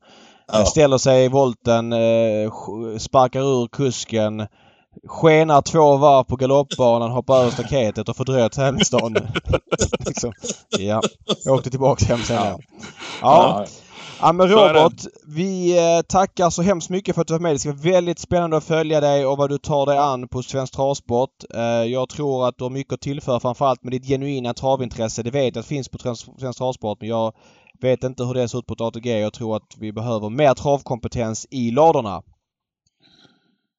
Ja. 0.47 0.65
Ställer 0.65 0.99
sig 0.99 1.25
i 1.25 1.29
volten, 1.29 1.93
eh, 1.93 2.53
sparkar 2.99 3.41
ur 3.41 3.67
kusken. 3.67 4.47
Skenar 5.09 5.63
två 5.63 5.97
varv 5.97 6.25
på 6.25 6.37
galoppbanan, 6.37 7.11
hoppar 7.11 7.41
över 7.41 7.51
staketet 7.51 8.09
och 8.09 8.17
fördröjer 8.17 8.49
tävlingsdagen. 8.49 9.29
liksom. 10.07 10.33
Ja, 10.79 11.03
jag 11.45 11.55
åkte 11.55 11.71
tillbaka 11.71 12.05
hem 12.05 12.19
sen. 12.19 12.37
Ja. 12.37 12.59
Ja. 13.21 13.67
Ja 14.23 14.33
men. 14.33 14.49
Robert, 14.49 15.07
vi 15.27 15.79
eh, 15.79 16.03
tackar 16.03 16.51
så 16.51 16.63
hemskt 16.63 16.91
mycket 16.91 17.15
för 17.15 17.23
att 17.23 17.29
du 17.29 17.35
var 17.35 17.41
med. 17.41 17.55
Det 17.55 17.59
ska 17.59 17.71
vara 17.71 17.81
väldigt 17.81 18.19
spännande 18.19 18.57
att 18.57 18.65
följa 18.65 19.01
dig 19.01 19.27
och 19.27 19.37
vad 19.37 19.51
du 19.51 19.59
tar 19.59 19.87
dig 19.87 19.99
an 19.99 20.29
på 20.29 20.43
Svensk 20.43 20.75
Travsport. 20.75 21.31
Eh, 21.55 21.63
jag 21.63 22.09
tror 22.09 22.49
att 22.49 22.59
du 22.59 22.65
har 22.65 22.71
mycket 22.71 22.93
att 22.93 23.01
tillföra 23.01 23.41
framförallt 23.41 23.85
med 23.85 23.93
ditt 23.93 24.07
genuina 24.07 24.55
travintresse. 24.55 25.23
Det 25.23 25.31
vet 25.31 25.57
jag 25.57 25.65
finns 25.65 25.89
på 25.89 25.99
Svensk 26.39 26.59
Travsport 26.59 27.01
men 27.01 27.09
jag 27.09 27.33
vet 27.83 28.05
inte 28.05 28.25
hur 28.25 28.35
det 28.35 28.49
ser 28.49 28.59
ut 28.59 28.67
på 28.67 28.75
ett 28.75 28.81
ATG. 28.81 29.21
Jag 29.21 29.33
tror 29.33 29.57
att 29.57 29.77
vi 29.79 29.93
behöver 29.93 30.31
mer 30.31 30.55
travkompetens 30.55 31.47
i 31.51 31.71
ladorna. 31.71 32.23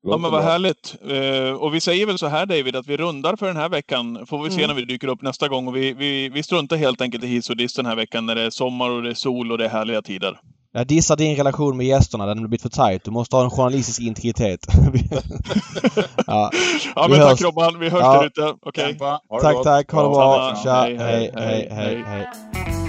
Ja 0.08 0.18
men 0.18 0.32
vad 0.32 0.44
härligt. 0.44 0.96
Eh, 1.10 1.54
och 1.56 1.74
vi 1.76 1.80
säger 1.82 2.06
väl 2.06 2.18
så 2.18 2.28
här 2.28 2.46
David, 2.46 2.76
att 2.76 2.88
vi 2.88 2.98
rundar 2.98 3.36
för 3.36 3.46
den 3.48 3.56
här 3.58 3.70
veckan. 3.70 4.26
Får 4.26 4.44
vi 4.44 4.50
se 4.50 4.64
Mm. 4.64 4.68
när 4.68 4.76
vi 4.76 4.86
dyker 4.86 5.08
upp 5.08 5.22
nästa 5.22 5.48
gång. 5.48 5.68
Och 5.68 5.76
vi, 5.76 5.94
vi, 5.94 6.30
vi 6.30 6.44
struntar 6.44 6.78
helt 6.78 7.02
enkelt 7.02 7.24
i 7.24 7.28
hiss 7.28 7.50
och 7.50 7.58
diss 7.58 7.74
den 7.74 7.86
här 7.86 7.96
veckan 7.96 8.26
när 8.26 8.36
det 8.36 8.42
är 8.42 8.50
sommar 8.50 8.90
och 8.90 9.02
det 9.04 9.10
är 9.10 9.14
sol 9.14 9.52
och 9.52 9.58
det 9.58 9.66
är 9.66 9.70
härliga 9.70 10.02
tider. 10.02 10.40
Jag 10.76 10.88
dissar 10.88 11.16
din 11.16 11.36
relation 11.36 11.78
med 11.78 11.86
gästerna. 11.88 12.26
Den 12.26 12.38
har 12.40 12.48
blivit 12.48 12.62
för 12.62 12.70
tajt. 12.70 13.04
Du 13.04 13.12
måste 13.12 13.36
ha 13.36 13.44
en 13.44 13.50
journalistisk 13.50 14.02
integritet. 14.02 14.60
ja. 16.28 16.52
Ja 16.96 17.04
Vi 17.08 17.10
men 17.10 17.20
hörs. 17.20 17.30
tack 17.40 17.42
Robban, 17.42 17.80
vi 17.80 17.90
hörs 17.90 18.02
Ja. 18.02 18.14
där 18.20 18.26
ute. 18.26 18.56
Okej. 18.62 18.94
Det 18.94 19.20
Tack, 19.42 19.64
tack. 19.64 19.92
Ha 19.92 20.04
det 20.04 20.10
bra. 20.10 20.56
Tja. 20.64 20.74
Hej, 20.82 20.98
Hej, 20.98 21.32
hej, 21.36 21.46
hej, 21.46 21.68
hej, 21.72 22.04
hej, 22.08 22.26
hej. 22.64 22.83